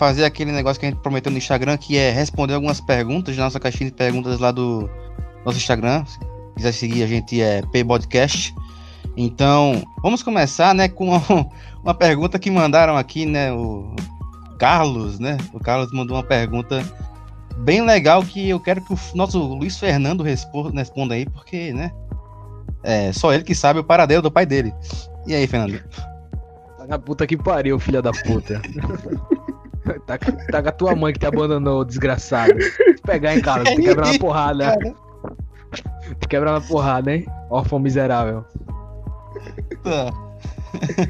fazer 0.00 0.24
aquele 0.24 0.50
negócio 0.50 0.80
que 0.80 0.86
a 0.86 0.88
gente 0.88 1.02
prometeu 1.02 1.30
no 1.30 1.36
Instagram, 1.36 1.76
que 1.76 1.98
é 1.98 2.10
responder 2.10 2.54
algumas 2.54 2.80
perguntas 2.80 3.36
na 3.36 3.44
nossa 3.44 3.60
caixinha 3.60 3.90
de 3.90 3.94
perguntas 3.94 4.38
lá 4.40 4.50
do 4.50 4.88
nosso 5.44 5.58
Instagram. 5.58 6.06
Se 6.06 6.18
quiser 6.56 6.72
seguir 6.72 7.02
a 7.02 7.06
gente 7.06 7.38
é 7.38 7.60
Podcast. 7.86 8.54
Então, 9.14 9.82
vamos 10.02 10.22
começar, 10.22 10.74
né, 10.74 10.88
com 10.88 11.10
uma 11.84 11.92
pergunta 11.92 12.38
que 12.38 12.50
mandaram 12.50 12.96
aqui, 12.96 13.26
né, 13.26 13.52
o 13.52 13.94
Carlos, 14.58 15.18
né? 15.18 15.36
O 15.52 15.60
Carlos 15.60 15.92
mandou 15.92 16.16
uma 16.16 16.24
pergunta 16.24 16.82
bem 17.58 17.82
legal 17.82 18.22
que 18.22 18.48
eu 18.48 18.58
quero 18.58 18.82
que 18.82 18.94
o 18.94 18.98
nosso 19.14 19.38
Luiz 19.38 19.78
Fernando 19.78 20.22
responda 20.22 21.12
aí, 21.12 21.26
porque, 21.26 21.74
né, 21.74 21.92
é 22.82 23.12
só 23.12 23.34
ele 23.34 23.44
que 23.44 23.54
sabe 23.54 23.80
o 23.80 23.84
paradeiro 23.84 24.22
do 24.22 24.30
pai 24.30 24.46
dele. 24.46 24.72
E 25.26 25.34
aí, 25.34 25.46
Fernando? 25.46 25.78
Tá 26.78 26.86
na 26.88 26.98
puta 26.98 27.26
que 27.26 27.36
pariu, 27.36 27.78
filha 27.78 28.00
da 28.00 28.12
puta. 28.12 28.62
tá, 30.00 30.18
tá 30.18 30.62
com 30.62 30.68
a 30.68 30.72
tua 30.72 30.94
mãe 30.94 31.12
que 31.12 31.18
te 31.18 31.26
abandonou, 31.26 31.84
desgraçado. 31.84 32.60
Se 32.60 33.02
pegar 33.02 33.36
em 33.36 33.40
casa, 33.40 33.64
tu 33.64 33.82
quebra 33.82 34.06
uma 34.06 34.18
porrada. 34.18 34.78
Tu 36.20 36.28
quebra 36.28 36.50
uma 36.52 36.60
porrada, 36.60 37.14
hein? 37.14 37.26
Órfão 37.48 37.78
miserável. 37.78 38.44
Tá. 39.82 40.12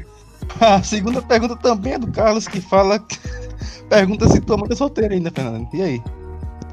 A 0.59 0.83
segunda 0.83 1.21
pergunta 1.21 1.55
também 1.55 1.93
é 1.93 1.99
do 1.99 2.11
Carlos, 2.11 2.47
que 2.47 2.61
fala. 2.61 3.03
Pergunta 3.89 4.27
se 4.27 4.39
tua 4.41 4.57
mãe 4.57 4.67
é 4.71 4.75
solteira 4.75 5.13
ainda, 5.13 5.31
Fernando. 5.31 5.67
E 5.73 5.81
aí? 5.81 6.03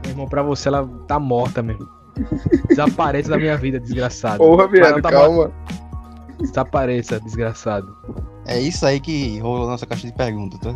Meu 0.03 0.13
irmão, 0.13 0.27
pra 0.27 0.43
você 0.43 0.69
ela 0.69 0.89
tá 1.07 1.19
morta 1.19 1.63
mesmo. 1.63 1.89
Desapareça 2.69 3.31
da 3.31 3.37
minha 3.37 3.57
vida, 3.57 3.79
desgraçado. 3.79 4.39
Porra, 4.39 4.69
viado, 4.69 5.01
tá 5.01 5.11
calma. 5.11 5.37
morta. 5.37 5.55
Desapareça, 6.41 7.21
desgraçado. 7.21 7.97
É 8.47 8.61
isso 8.61 8.87
aí 8.87 9.01
que 9.01 9.39
rolou 9.41 9.65
na 9.67 9.73
nossa 9.73 9.87
caixa 9.87 10.07
de 10.07 10.15
perguntas, 10.15 10.59
tá? 10.61 10.75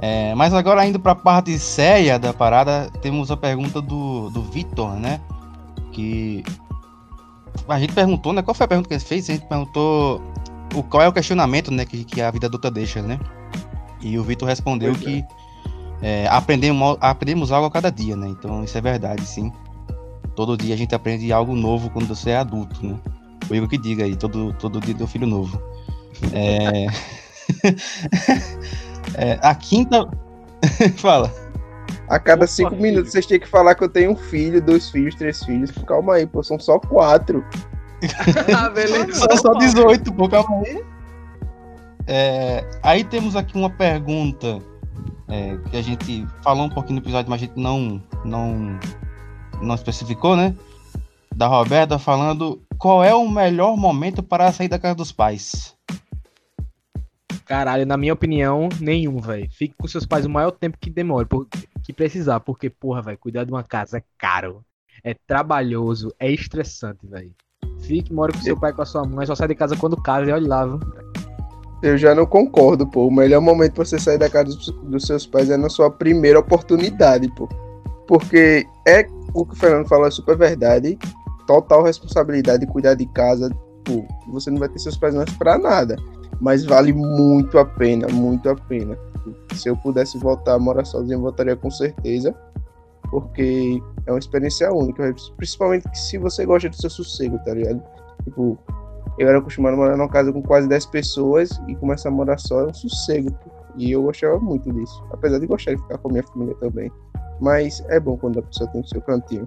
É, 0.00 0.34
mas 0.34 0.52
agora 0.52 0.86
indo 0.86 1.00
pra 1.00 1.14
parte 1.14 1.58
séria 1.58 2.18
da 2.18 2.32
parada, 2.32 2.90
temos 3.00 3.30
a 3.30 3.36
pergunta 3.36 3.80
do, 3.80 4.28
do 4.30 4.42
Vitor, 4.42 4.92
né? 4.94 5.20
Que 5.92 6.44
a 7.66 7.80
gente 7.80 7.92
perguntou, 7.94 8.32
né? 8.32 8.42
Qual 8.42 8.54
foi 8.54 8.64
a 8.64 8.68
pergunta 8.68 8.88
que 8.88 8.94
ele 8.94 9.02
fez? 9.02 9.28
A 9.30 9.32
gente 9.32 9.46
perguntou 9.46 10.20
o, 10.74 10.82
qual 10.82 11.02
é 11.02 11.08
o 11.08 11.12
questionamento, 11.12 11.70
né, 11.70 11.84
que, 11.84 12.04
que 12.04 12.20
a 12.20 12.30
vida 12.30 12.46
adulta 12.46 12.70
deixa, 12.70 13.00
né? 13.00 13.18
E 14.00 14.18
o 14.18 14.22
Vitor 14.22 14.46
respondeu 14.46 14.92
Pois 14.92 15.02
é. 15.02 15.04
que 15.04 15.24
é, 16.02 16.26
aprendemos, 16.28 16.98
aprendemos 17.00 17.50
algo 17.50 17.66
a 17.66 17.70
cada 17.70 17.90
dia, 17.90 18.14
né? 18.14 18.28
Então 18.28 18.62
isso 18.62 18.76
é 18.76 18.80
verdade, 18.80 19.24
sim. 19.24 19.50
Todo 20.34 20.56
dia 20.56 20.74
a 20.74 20.78
gente 20.78 20.94
aprende 20.94 21.32
algo 21.32 21.54
novo 21.54 21.88
quando 21.88 22.06
você 22.06 22.30
é 22.30 22.36
adulto, 22.36 22.84
né? 22.84 22.96
O 23.48 23.54
Igor 23.54 23.68
que 23.68 23.78
diga 23.78 24.04
aí, 24.04 24.14
todo, 24.14 24.52
todo 24.54 24.80
dia 24.80 24.94
um 25.00 25.06
filho 25.06 25.26
novo. 25.26 25.60
É... 26.32 26.86
é, 29.14 29.38
a 29.42 29.54
quinta. 29.54 30.08
Fala. 30.96 31.32
A 32.08 32.18
cada 32.18 32.44
Opa, 32.44 32.46
cinco 32.46 32.70
filho. 32.70 32.82
minutos 32.82 33.12
vocês 33.12 33.26
têm 33.26 33.40
que 33.40 33.48
falar 33.48 33.74
que 33.74 33.84
eu 33.84 33.88
tenho 33.88 34.12
um 34.12 34.16
filho, 34.16 34.60
dois 34.60 34.90
filhos, 34.90 35.14
três 35.14 35.42
filhos. 35.44 35.70
Calma 35.86 36.14
aí, 36.14 36.26
pô, 36.26 36.42
são 36.42 36.58
só 36.58 36.78
quatro. 36.78 37.44
ah, 38.56 38.68
beleza. 38.68 39.12
São 39.12 39.36
só 39.36 39.52
18, 39.54 40.12
pô, 40.12 40.28
calma 40.28 40.62
aí. 40.64 40.84
É, 42.06 42.64
aí 42.82 43.02
temos 43.02 43.34
aqui 43.34 43.56
uma 43.56 43.70
pergunta 43.70 44.60
é, 45.28 45.56
que 45.70 45.76
a 45.76 45.82
gente 45.82 46.26
falou 46.42 46.66
um 46.66 46.70
pouquinho 46.70 47.00
no 47.00 47.04
episódio, 47.04 47.28
mas 47.28 47.42
a 47.42 47.44
gente 47.46 47.58
não, 47.58 48.00
não, 48.24 48.78
não 49.60 49.74
especificou, 49.74 50.36
né? 50.36 50.54
Da 51.34 51.48
Roberta 51.48 51.98
falando 51.98 52.62
qual 52.78 53.02
é 53.02 53.14
o 53.14 53.28
melhor 53.28 53.76
momento 53.76 54.22
para 54.22 54.52
sair 54.52 54.68
da 54.68 54.78
casa 54.78 54.94
dos 54.94 55.10
pais. 55.10 55.75
Caralho, 57.46 57.86
na 57.86 57.96
minha 57.96 58.12
opinião, 58.12 58.68
nenhum, 58.80 59.18
velho. 59.18 59.48
Fique 59.50 59.74
com 59.78 59.86
seus 59.86 60.04
pais 60.04 60.26
o 60.26 60.30
maior 60.30 60.50
tempo 60.50 60.76
que 60.80 60.90
demore, 60.90 61.26
por- 61.26 61.46
que 61.84 61.92
precisar, 61.92 62.40
porque, 62.40 62.68
porra, 62.68 63.00
velho, 63.02 63.18
cuidar 63.18 63.44
de 63.44 63.52
uma 63.52 63.62
casa 63.62 63.98
é 63.98 64.02
caro, 64.18 64.64
é 65.04 65.14
trabalhoso, 65.14 66.12
é 66.18 66.30
estressante, 66.30 67.06
velho. 67.06 67.30
Fique, 67.80 68.12
mora 68.12 68.32
com 68.32 68.40
seu 68.40 68.58
pai 68.58 68.72
com 68.72 68.82
a 68.82 68.86
sua 68.86 69.04
mãe, 69.06 69.26
só 69.26 69.34
sai 69.36 69.46
de 69.48 69.54
casa 69.54 69.76
quando 69.76 69.96
casa 70.00 70.28
e 70.28 70.32
olha 70.32 70.48
lá, 70.48 70.66
viu? 70.66 70.80
Eu 71.82 71.96
já 71.96 72.14
não 72.14 72.26
concordo, 72.26 72.86
pô. 72.86 73.06
O 73.06 73.12
melhor 73.12 73.40
momento 73.40 73.74
pra 73.74 73.84
você 73.84 73.98
sair 73.98 74.18
da 74.18 74.28
casa 74.30 74.46
dos, 74.56 74.70
dos 74.70 75.04
seus 75.04 75.26
pais 75.26 75.48
é 75.50 75.56
na 75.56 75.68
sua 75.68 75.90
primeira 75.90 76.40
oportunidade, 76.40 77.28
pô. 77.36 77.46
Porque 78.08 78.64
é 78.88 79.06
o 79.34 79.44
que 79.44 79.52
o 79.52 79.56
Fernando 79.56 79.86
falou, 79.86 80.06
é 80.06 80.10
super 80.10 80.36
verdade. 80.36 80.98
Total 81.46 81.82
responsabilidade 81.82 82.66
de 82.66 82.72
cuidar 82.72 82.94
de 82.94 83.06
casa. 83.06 83.50
Pô, 83.84 84.04
você 84.28 84.50
não 84.50 84.58
vai 84.58 84.68
ter 84.68 84.78
seus 84.78 84.96
pais 84.96 85.14
mais 85.14 85.30
pra 85.36 85.58
nada. 85.58 85.96
Mas 86.40 86.64
vale 86.64 86.92
muito 86.92 87.58
a 87.58 87.64
pena, 87.64 88.06
muito 88.08 88.48
a 88.48 88.54
pena. 88.54 88.98
Se 89.54 89.68
eu 89.68 89.76
pudesse 89.76 90.18
voltar 90.18 90.54
a 90.54 90.58
morar 90.58 90.84
sozinho, 90.84 91.16
eu 91.16 91.22
voltaria 91.22 91.56
com 91.56 91.70
certeza. 91.70 92.34
Porque 93.10 93.80
é 94.06 94.12
uma 94.12 94.18
experiência 94.18 94.72
única. 94.72 95.14
Principalmente 95.36 95.86
se 95.98 96.18
você 96.18 96.44
gosta 96.44 96.68
do 96.68 96.76
seu 96.76 96.90
sossego, 96.90 97.38
tá 97.44 97.54
ligado? 97.54 97.82
Tipo, 98.24 98.58
eu 99.18 99.28
era 99.28 99.38
acostumado 99.38 99.74
a 99.74 99.76
morar 99.76 99.96
numa 99.96 100.08
casa 100.08 100.32
com 100.32 100.42
quase 100.42 100.68
10 100.68 100.86
pessoas 100.86 101.50
e 101.66 101.74
começar 101.76 102.08
a 102.08 102.12
morar 102.12 102.38
só 102.38 102.60
é 102.60 102.66
um 102.66 102.74
sossego. 102.74 103.30
E 103.76 103.92
eu 103.92 104.02
gostava 104.02 104.38
muito 104.38 104.72
disso. 104.72 105.04
Apesar 105.10 105.38
de 105.38 105.46
gostar 105.46 105.74
de 105.74 105.82
ficar 105.82 105.98
com 105.98 106.08
a 106.08 106.12
minha 106.12 106.24
família 106.24 106.54
também. 106.56 106.90
Mas 107.40 107.84
é 107.88 108.00
bom 108.00 108.16
quando 108.16 108.38
a 108.38 108.42
pessoa 108.42 108.68
tem 108.70 108.80
o 108.80 108.86
seu 108.86 109.00
cantinho. 109.00 109.46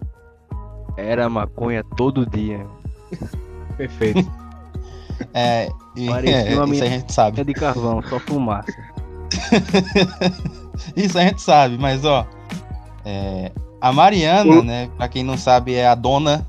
Era 0.98 1.30
maconha 1.30 1.84
todo 1.96 2.26
dia. 2.26 2.66
Perfeito. 3.78 4.30
É, 5.34 5.70
e, 5.96 6.08
Parecia 6.08 6.38
é, 6.38 6.56
uma 6.56 6.66
isso 6.74 6.84
a 6.84 6.88
gente 6.88 7.14
sabe. 7.14 7.42
É 7.42 7.44
de 7.44 7.54
carvão, 7.54 8.02
só 8.08 8.20
fumaça. 8.20 8.74
Isso 10.96 11.18
a 11.18 11.22
gente 11.22 11.42
sabe, 11.42 11.78
mas 11.78 12.06
ó. 12.06 12.26
é, 13.06 13.52
a 13.82 13.92
Mariana, 13.92 14.62
né? 14.64 14.90
Pra 14.98 15.08
quem 15.08 15.24
não 15.24 15.38
sabe, 15.38 15.76
é 15.76 15.88
a 15.88 15.94
dona 15.94 16.48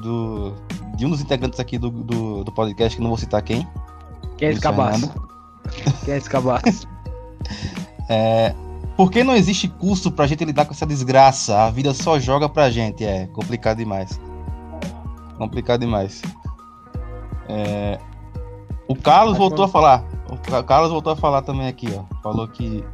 do, 0.00 0.54
de 0.96 1.06
um 1.06 1.10
dos 1.10 1.20
integrantes 1.20 1.60
aqui 1.60 1.78
do, 1.78 1.90
do, 1.90 2.44
do 2.44 2.52
podcast, 2.52 2.96
que 2.96 3.02
não 3.02 3.10
vou 3.10 3.18
citar 3.18 3.42
quem. 3.42 3.66
Quem 4.36 4.48
é 4.48 4.52
esse 4.52 4.60
cabaço? 4.60 5.12
Quem 6.04 6.14
é 6.14 6.16
esse 6.18 6.28
cabaço? 6.28 6.86
É, 8.08 8.54
por 8.96 9.10
que 9.10 9.24
não 9.24 9.34
existe 9.34 9.66
curso 9.66 10.12
pra 10.12 10.26
gente 10.26 10.44
lidar 10.44 10.66
com 10.66 10.72
essa 10.72 10.86
desgraça? 10.86 11.64
A 11.64 11.70
vida 11.70 11.94
só 11.94 12.18
joga 12.18 12.48
pra 12.48 12.70
gente. 12.70 13.04
É 13.04 13.26
complicado 13.28 13.78
demais. 13.78 14.20
Complicado 15.38 15.80
demais. 15.80 16.20
É, 17.48 17.98
o 18.88 18.94
Carlos 18.94 19.36
voltou 19.38 19.64
a 19.64 19.68
falar. 19.68 20.04
O 20.30 20.36
Ca- 20.38 20.62
Carlos 20.62 20.90
voltou 20.90 21.12
a 21.12 21.16
falar 21.16 21.42
também 21.42 21.68
aqui, 21.68 21.88
ó. 21.96 22.02
Falou 22.22 22.48
que. 22.48 22.84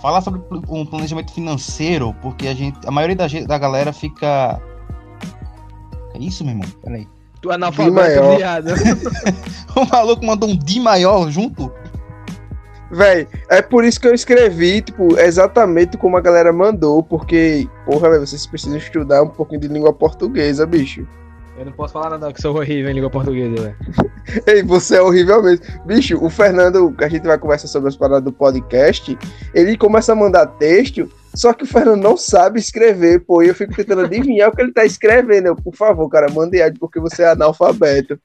Falar 0.00 0.20
sobre 0.20 0.40
um 0.68 0.84
planejamento 0.84 1.32
financeiro, 1.32 2.14
porque 2.20 2.48
a 2.48 2.54
gente. 2.54 2.78
A 2.86 2.90
maioria 2.90 3.16
da, 3.16 3.28
gente, 3.28 3.46
da 3.46 3.56
galera 3.58 3.92
fica. 3.92 4.60
É 6.14 6.18
isso, 6.18 6.44
meu 6.44 6.54
irmão? 6.54 6.68
Peraí. 6.82 7.08
Tu 7.40 7.50
é 7.50 7.54
analfabeto, 7.54 8.36
viado. 8.36 8.68
O 9.74 9.86
maluco 9.90 10.24
mandou 10.24 10.50
um 10.50 10.56
D 10.56 10.78
maior 10.80 11.30
junto? 11.30 11.72
Véi, 12.90 13.26
é 13.48 13.62
por 13.62 13.84
isso 13.84 13.98
que 13.98 14.06
eu 14.06 14.12
escrevi, 14.12 14.82
tipo, 14.82 15.18
exatamente 15.18 15.96
como 15.96 16.16
a 16.16 16.20
galera 16.20 16.52
mandou. 16.52 17.02
Porque, 17.02 17.66
porra, 17.86 18.10
véi, 18.10 18.18
vocês 18.18 18.46
precisam 18.46 18.76
estudar 18.76 19.22
um 19.22 19.28
pouquinho 19.28 19.62
de 19.62 19.68
língua 19.68 19.92
portuguesa, 19.94 20.66
bicho. 20.66 21.06
Eu 21.56 21.66
não 21.66 21.72
posso 21.72 21.92
falar 21.92 22.10
nada, 22.10 22.32
que 22.32 22.40
sou 22.40 22.56
horrível 22.56 22.90
em 22.90 22.94
língua 22.94 23.10
portuguesa, 23.10 23.62
velho. 23.62 23.76
Ei, 24.46 24.62
você 24.62 24.96
é 24.96 25.02
horrível 25.02 25.42
mesmo. 25.42 25.64
Bicho, 25.84 26.16
o 26.24 26.30
Fernando, 26.30 26.92
que 26.96 27.04
a 27.04 27.08
gente 27.08 27.26
vai 27.26 27.38
conversar 27.38 27.68
sobre 27.68 27.88
as 27.88 27.96
paradas 27.96 28.24
do 28.24 28.32
podcast, 28.32 29.16
ele 29.54 29.76
começa 29.76 30.12
a 30.12 30.16
mandar 30.16 30.46
texto 30.46 31.10
Só 31.34 31.52
que 31.52 31.64
o 31.64 31.66
Fernando 31.66 32.02
não 32.02 32.16
sabe 32.16 32.58
escrever, 32.58 33.20
pô. 33.20 33.42
E 33.42 33.48
eu 33.48 33.54
fico 33.54 33.74
tentando 33.74 34.02
adivinhar 34.02 34.48
o 34.50 34.56
que 34.56 34.62
ele 34.62 34.72
tá 34.72 34.84
escrevendo. 34.84 35.46
Eu, 35.46 35.56
por 35.56 35.74
favor, 35.74 36.08
cara, 36.08 36.30
mande 36.32 36.62
áudio 36.62 36.80
porque 36.80 36.98
você 36.98 37.22
é 37.22 37.30
analfabeto. 37.30 38.18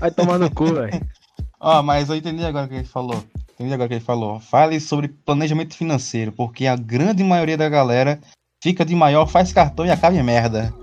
Vai 0.00 0.10
tomar 0.10 0.38
no 0.38 0.50
cu, 0.50 0.66
velho. 0.66 1.00
Ó, 1.60 1.82
mas 1.82 2.08
eu 2.08 2.16
entendi 2.16 2.44
agora 2.44 2.66
o 2.66 2.68
que 2.68 2.74
ele 2.76 2.84
falou. 2.84 3.22
Entendi 3.54 3.72
agora 3.72 3.86
o 3.86 3.88
que 3.88 3.94
ele 3.94 4.04
falou. 4.04 4.40
Fale 4.40 4.80
sobre 4.80 5.08
planejamento 5.08 5.76
financeiro, 5.76 6.32
porque 6.32 6.66
a 6.66 6.74
grande 6.74 7.22
maioria 7.22 7.56
da 7.56 7.68
galera 7.68 8.18
fica 8.62 8.84
de 8.84 8.96
maior, 8.96 9.26
faz 9.26 9.52
cartão 9.52 9.86
e 9.86 9.90
acaba 9.90 10.16
em 10.16 10.22
merda. 10.22 10.74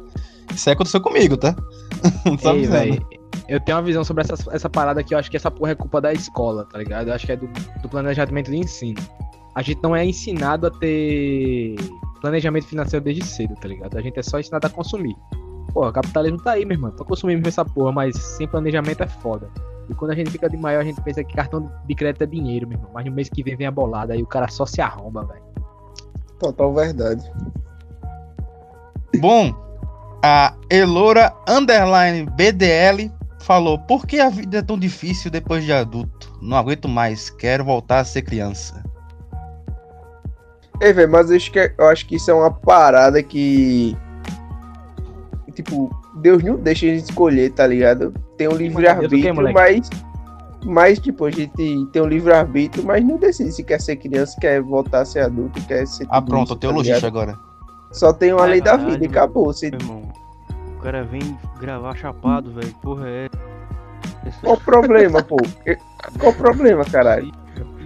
Isso 0.54 0.70
aí 0.70 0.74
aconteceu 0.74 1.02
comigo, 1.02 1.38
tá? 1.38 1.56
Só 2.42 2.54
Ei, 2.54 2.58
avisando. 2.58 2.72
velho, 2.72 3.08
eu 3.48 3.60
tenho 3.60 3.78
uma 3.78 3.84
visão 3.84 4.04
sobre 4.04 4.24
essa, 4.24 4.36
essa 4.52 4.70
parada 4.70 5.04
que 5.04 5.14
eu 5.14 5.18
acho 5.18 5.30
que 5.30 5.38
essa 5.38 5.50
porra 5.50 5.72
é 5.72 5.76
culpa 5.76 6.00
da 6.00 6.14
escola, 6.14 6.66
tá 6.66 6.78
ligado? 6.78 7.08
Eu 7.08 7.14
acho 7.14 7.26
que 7.26 7.32
é 7.32 7.36
do, 7.36 7.48
do 7.82 7.90
planejamento 7.90 8.52
de 8.52 8.58
ensino. 8.58 9.02
A 9.56 9.62
gente 9.62 9.82
não 9.82 9.96
é 9.96 10.06
ensinado 10.06 10.68
a 10.68 10.72
ter 10.72 11.76
planejamento 12.22 12.68
financeiro 12.68 13.04
desde 13.04 13.26
cedo, 13.26 13.56
tá 13.56 13.68
ligado? 13.68 13.98
A 13.98 14.02
gente 14.02 14.20
é 14.20 14.24
só 14.24 14.40
ensinado 14.40 14.68
a 14.68 14.70
consumir. 14.70 15.16
Porra, 15.74 15.90
o 15.90 15.94
capitalismo 15.94 16.38
tá 16.42 16.52
aí, 16.52 16.66
meu 16.66 16.76
irmão. 16.76 16.92
Pra 16.92 17.06
consumir 17.06 17.36
mesmo 17.36 17.48
essa 17.48 17.66
porra, 17.66 17.92
mas 17.92 18.16
sem 18.16 18.48
planejamento 18.48 19.02
é 19.02 19.08
foda. 19.08 19.50
E 19.90 19.94
quando 19.96 20.12
a 20.12 20.16
gente 20.16 20.30
fica 20.30 20.48
de 20.50 20.58
maior, 20.58 20.82
a 20.82 20.84
gente 20.84 21.02
pensa 21.02 21.24
que 21.24 21.34
cartão 21.34 21.72
de 21.88 21.96
crédito 21.96 22.24
é 22.24 22.28
dinheiro, 22.28 22.68
meu 22.68 22.78
irmão. 22.78 22.92
Mas 22.94 23.06
no 23.06 23.12
mês 23.12 23.30
que 23.30 23.42
vem 23.42 23.56
vem 23.56 23.68
a 23.68 23.72
bolada, 23.72 24.14
aí 24.14 24.22
o 24.22 24.28
cara 24.28 24.48
só 24.48 24.66
se 24.66 24.82
arromba, 24.82 25.26
velho. 25.26 25.44
Total 26.38 26.74
verdade. 26.74 27.32
Bom, 29.20 29.54
a 30.24 30.54
Elora 30.70 31.34
Underline 31.48 32.26
BDL 32.36 33.12
falou: 33.42 33.80
Por 33.80 34.06
que 34.06 34.20
a 34.20 34.30
vida 34.30 34.60
é 34.60 34.62
tão 34.62 34.78
difícil 34.78 35.32
depois 35.32 35.64
de 35.64 35.74
adulto? 35.74 36.32
Não 36.42 36.58
aguento 36.58 36.88
mais, 36.88 37.30
quero 37.30 37.64
voltar 37.64 38.00
a 38.00 38.04
ser 38.04 38.22
criança. 38.22 38.84
Ei, 40.82 40.94
velho, 40.94 41.12
mas 41.12 41.30
eu 41.30 41.36
acho, 41.36 41.52
que, 41.52 41.60
é- 41.60 41.74
eu 41.78 41.88
acho 41.88 42.06
que 42.06 42.16
isso 42.16 42.32
é 42.32 42.34
uma 42.34 42.52
parada 42.52 43.22
que. 43.22 43.98
Tipo, 45.54 45.90
Deus 46.22 46.42
não 46.42 46.56
deixa 46.56 46.86
a 46.86 46.90
gente 46.90 47.04
escolher, 47.10 47.52
tá 47.52 47.68
ligado? 47.68 48.14
Tem 48.38 48.48
um 48.48 48.56
livre-arbítrio, 48.56 49.54
mas. 49.54 49.90
Mas, 50.66 51.00
tipo, 51.00 51.26
a 51.26 51.32
gente 51.32 51.54
tem 51.92 52.02
um 52.02 52.06
livre-arbítrio, 52.06 52.84
mas 52.84 53.04
não 53.04 53.18
decide 53.18 53.52
se 53.52 53.64
quer 53.64 53.80
ser 53.80 53.96
criança, 53.96 54.38
quer 54.40 54.62
voltar 54.62 55.02
a 55.02 55.06
ser 55.06 55.22
adulto, 55.22 55.62
quer 55.64 55.88
ser. 55.88 56.06
Ah, 56.10 56.22
pronto, 56.22 56.46
isso, 56.46 56.54
eu 56.54 56.58
tenho 56.84 57.00
tá 57.02 57.08
agora. 57.08 57.49
Só 57.92 58.14
tem 58.14 58.34
uma 58.34 58.46
lei 58.46 58.62
da 58.62 58.78
vida 58.78 59.04
e 59.04 59.08
acabou. 59.08 59.46
Você... 59.46 59.68
Irmão, 59.68 60.12
o 60.78 60.82
cara 60.82 61.04
vem 61.04 61.38
gravar 61.60 61.96
chapado, 61.96 62.52
velho. 62.52 62.74
Porra, 62.82 63.08
é. 63.08 63.30
Qual 64.42 64.56
o 64.56 64.60
problema, 64.60 65.24
pô? 65.24 65.38
Qual 66.20 66.32
o 66.32 66.36
problema, 66.36 66.86
caralho? 66.86 67.32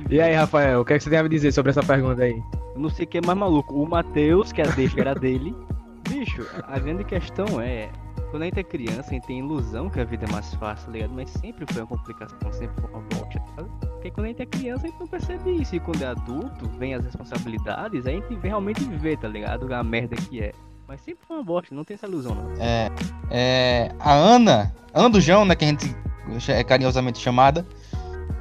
E 0.09 0.21
aí, 0.21 0.33
Rafael, 0.33 0.81
o 0.81 0.85
que, 0.85 0.93
é 0.93 0.97
que 0.97 1.03
você 1.03 1.09
tem 1.09 1.19
a 1.19 1.23
me 1.23 1.29
dizer 1.29 1.51
sobre 1.51 1.71
essa 1.71 1.81
pergunta 1.81 2.23
aí? 2.23 2.41
Eu 2.75 2.81
não 2.81 2.89
sei 2.89 3.05
quem 3.05 3.21
é 3.23 3.25
mais 3.25 3.37
maluco. 3.37 3.73
O 3.73 3.87
Matheus, 3.87 4.51
que 4.51 4.61
a 4.61 4.65
deixa 4.65 4.99
era 4.99 5.15
dele. 5.15 5.55
Bicho, 6.09 6.45
a 6.67 6.77
grande 6.77 7.03
questão 7.03 7.61
é. 7.61 7.89
Quando 8.33 8.41
a 8.41 8.45
gente 8.45 8.59
é 8.59 8.63
criança, 8.63 9.11
a 9.11 9.13
gente 9.13 9.27
tem 9.27 9.37
ilusão 9.37 9.91
que 9.91 9.99
a 9.99 10.03
vida 10.03 10.25
é 10.27 10.31
mais 10.31 10.55
fácil, 10.55 10.87
tá 10.87 10.91
ligado? 10.91 11.13
Mas 11.13 11.29
sempre 11.29 11.71
foi 11.71 11.83
uma 11.83 11.87
complicação, 11.87 12.51
sempre 12.51 12.81
foi 12.81 12.89
uma 12.89 13.01
bosta? 13.01 13.39
Porque 13.79 14.09
quando 14.09 14.25
a 14.25 14.29
gente 14.29 14.41
é 14.41 14.45
criança, 14.47 14.87
a 14.87 14.89
gente 14.89 14.99
não 14.99 15.05
percebe 15.05 15.51
isso. 15.51 15.75
E 15.75 15.79
quando 15.79 16.01
é 16.01 16.07
adulto, 16.07 16.67
vem 16.79 16.95
as 16.95 17.05
responsabilidades, 17.05 18.07
a 18.07 18.09
gente 18.09 18.33
realmente 18.41 18.83
ver, 18.85 19.19
tá 19.19 19.27
ligado? 19.27 19.71
A 19.71 19.83
merda 19.83 20.15
que 20.15 20.41
é. 20.41 20.51
Mas 20.87 21.01
sempre 21.01 21.23
foi 21.27 21.37
uma 21.37 21.43
bosta, 21.43 21.75
não 21.75 21.83
tem 21.83 21.93
essa 21.93 22.07
ilusão, 22.07 22.33
não. 22.33 22.51
É, 22.59 22.89
é, 23.29 23.91
a 23.99 24.13
Ana, 24.13 24.73
Ana 24.95 25.11
do 25.11 25.21
João, 25.21 25.45
né, 25.45 25.53
que 25.53 25.65
a 25.65 25.67
gente 25.67 25.95
é 26.49 26.63
carinhosamente 26.63 27.19
chamada, 27.19 27.63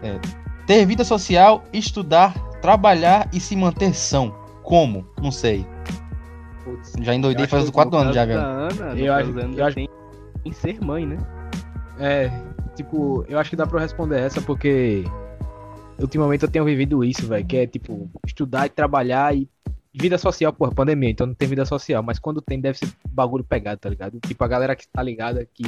é, 0.03 0.19
ter 0.67 0.87
vida 0.87 1.05
social, 1.05 1.65
estudar, 1.71 2.33
trabalhar 2.63 3.29
e 3.31 3.39
se 3.39 3.55
manter 3.55 3.93
são. 3.93 4.35
Como? 4.63 5.07
Não 5.21 5.31
sei. 5.31 5.67
Putz, 6.65 6.93
Já 7.01 7.15
endoidei 7.15 7.47
faz 7.47 7.69
quatro 7.71 7.93
No 7.97 8.03
anos 8.03 8.15
já, 8.15 8.25
velho. 8.25 8.41
Ana, 8.41 8.95
Eu 8.99 9.13
acho- 9.13 9.31
eu 9.39 9.65
acho- 9.65 9.75
tem 9.75 9.89
em 10.45 10.53
ser 10.53 10.81
mãe, 10.81 11.07
né? 11.07 11.19
É, 11.99 12.31
tipo, 12.75 13.25
eu 13.29 13.39
acho 13.39 13.51
que 13.51 13.57
dá 13.57 13.67
pra 13.67 13.77
eu 13.79 13.83
responder 13.83 14.19
essa 14.21 14.41
porque 14.41 15.05
ultimamente 15.99 16.43
eu 16.45 16.51
tenho 16.51 16.65
vivido 16.65 17.05
isso, 17.05 17.27
velho, 17.27 17.45
que 17.47 17.57
é 17.57 17.67
tipo 17.67 18.11
estudar 18.27 18.67
e 18.67 18.71
trabalhar 18.71 19.35
e 19.37 19.49
vida 19.95 20.17
social, 20.19 20.53
porra, 20.53 20.73
pandemia, 20.73 21.11
então 21.11 21.27
não 21.27 21.35
tem 21.35 21.49
vida 21.49 21.65
social, 21.67 22.03
mas 22.03 22.19
quando 22.19 22.41
tem 22.41 22.61
deve 22.61 22.79
ser 22.79 22.89
bagulho 23.11 23.45
pegado, 23.45 23.79
tá 23.81 23.89
ligado? 23.91 24.19
Tipo, 24.21 24.43
a 24.43 24.49
galera 24.49 24.75
que 24.75 24.89
tá 24.89 25.03
ligada 25.03 25.47
que 25.53 25.65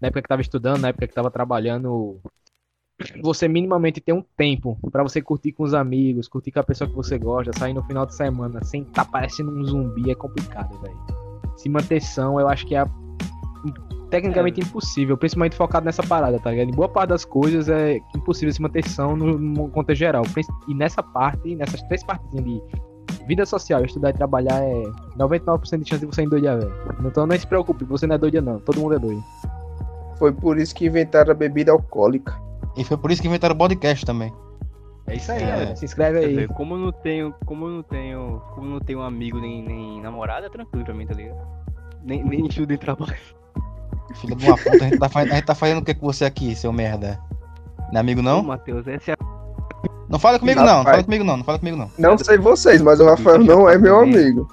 na 0.00 0.08
época 0.08 0.22
que 0.22 0.28
tava 0.28 0.42
estudando, 0.42 0.80
na 0.80 0.88
época 0.88 1.06
que 1.06 1.14
tava 1.14 1.30
trabalhando, 1.30 2.18
você 3.22 3.48
minimamente 3.48 4.00
tem 4.00 4.14
um 4.14 4.24
tempo 4.36 4.78
pra 4.90 5.02
você 5.02 5.20
curtir 5.20 5.52
com 5.52 5.62
os 5.64 5.74
amigos, 5.74 6.28
curtir 6.28 6.52
com 6.52 6.60
a 6.60 6.64
pessoa 6.64 6.88
que 6.88 6.96
você 6.96 7.18
gosta, 7.18 7.52
sair 7.58 7.74
no 7.74 7.82
final 7.84 8.06
de 8.06 8.14
semana 8.14 8.62
sem 8.64 8.84
tá 8.84 9.04
parecendo 9.04 9.50
um 9.50 9.64
zumbi 9.64 10.10
é 10.10 10.14
complicado, 10.14 10.80
velho. 10.80 10.96
Se 11.56 11.68
manter 11.68 12.00
são, 12.00 12.40
eu 12.40 12.48
acho 12.48 12.66
que 12.66 12.74
é 12.74 12.80
a 12.80 12.88
tecnicamente 14.12 14.60
impossível, 14.60 15.16
principalmente 15.16 15.56
focado 15.56 15.86
nessa 15.86 16.02
parada, 16.02 16.38
tá 16.38 16.50
ligado? 16.50 16.68
Em 16.68 16.74
boa 16.74 16.88
parte 16.88 17.08
das 17.08 17.24
coisas 17.24 17.70
é 17.70 17.98
impossível 18.14 18.52
se 18.52 18.60
manter 18.60 18.86
são 18.86 19.16
no, 19.16 19.38
no 19.38 19.68
contexto 19.70 20.00
geral. 20.00 20.22
E 20.68 20.74
nessa 20.74 21.02
parte, 21.02 21.56
nessas 21.56 21.80
três 21.84 22.04
partezinhas 22.04 22.44
de 22.44 22.62
vida 23.26 23.46
social, 23.46 23.82
estudar 23.82 24.10
e 24.10 24.12
trabalhar 24.12 24.62
é 24.62 24.82
99% 25.16 25.82
de 25.82 25.88
chance 25.88 26.00
de 26.00 26.06
você 26.06 26.22
endoidar, 26.22 26.58
velho. 26.58 26.72
Então 27.06 27.26
não 27.26 27.38
se 27.38 27.46
preocupe, 27.46 27.86
você 27.86 28.06
não 28.06 28.16
é 28.16 28.18
doido 28.18 28.42
não, 28.42 28.58
todo 28.58 28.78
mundo 28.78 28.94
é 28.94 28.98
doido. 28.98 29.24
Foi 30.18 30.30
por 30.30 30.58
isso 30.58 30.74
que 30.74 30.86
inventaram 30.86 31.30
a 31.30 31.34
bebida 31.34 31.72
alcoólica. 31.72 32.38
E 32.76 32.84
foi 32.84 32.96
por 32.96 33.10
isso 33.10 33.20
que 33.20 33.28
inventaram 33.28 33.54
o 33.54 33.58
podcast 33.58 34.04
também. 34.06 34.32
É 35.06 35.16
isso 35.16 35.30
aí, 35.32 35.42
É. 35.42 35.46
galera. 35.46 35.76
Se 35.76 35.84
inscreve 35.84 36.18
aí. 36.18 36.28
dizer, 36.28 36.48
como 36.48 36.74
eu 36.74 36.78
não 36.78 36.92
tenho, 36.92 37.34
como 37.44 37.66
eu 37.66 37.70
não 37.70 37.82
tenho, 37.82 38.40
como 38.54 38.66
eu 38.66 38.70
não 38.72 38.80
tenho 38.80 39.02
amigo 39.02 39.40
nem, 39.40 39.62
nem 39.62 40.00
namorada, 40.00 40.46
é 40.46 40.50
tranquilo 40.50 40.84
pra 40.84 40.94
mim, 40.94 41.06
tá 41.06 41.14
ligado? 41.14 41.38
Nem, 42.04 42.24
nem 42.24 42.46
estudo 42.48 42.68
nem 42.68 42.78
trabalho. 42.78 43.14
Filha 44.14 44.36
de 44.36 44.46
uma 44.46 44.56
puta, 44.56 44.76
a 44.76 44.78
gente 44.78 44.98
tá, 44.98 45.08
fa- 45.08 45.20
a 45.20 45.26
gente 45.26 45.44
tá 45.44 45.54
fazendo 45.54 45.78
o 45.78 45.84
que 45.84 45.94
com 45.94 46.06
você 46.06 46.24
aqui, 46.24 46.54
seu 46.54 46.72
merda? 46.72 47.18
Não 47.92 47.96
é 47.96 48.00
amigo 48.00 48.20
Ô, 48.20 48.22
não? 48.22 48.42
Matheus, 48.42 48.86
essa 48.86 49.12
é 49.12 49.14
a 49.14 49.16
Não 50.08 50.18
fala 50.18 50.38
comigo 50.38 50.60
não, 50.60 50.78
não 50.78 50.84
fala 50.84 51.02
comigo 51.04 51.24
não, 51.24 51.36
não 51.38 51.44
fala 51.44 51.58
comigo 51.58 51.76
não. 51.76 51.90
Não 51.98 52.16
sei 52.18 52.38
vocês, 52.38 52.80
mas 52.82 53.00
o 53.00 53.06
Rafael 53.06 53.38
não 53.38 53.68
é 53.68 53.76
meu 53.78 54.00
amigo. 54.00 54.46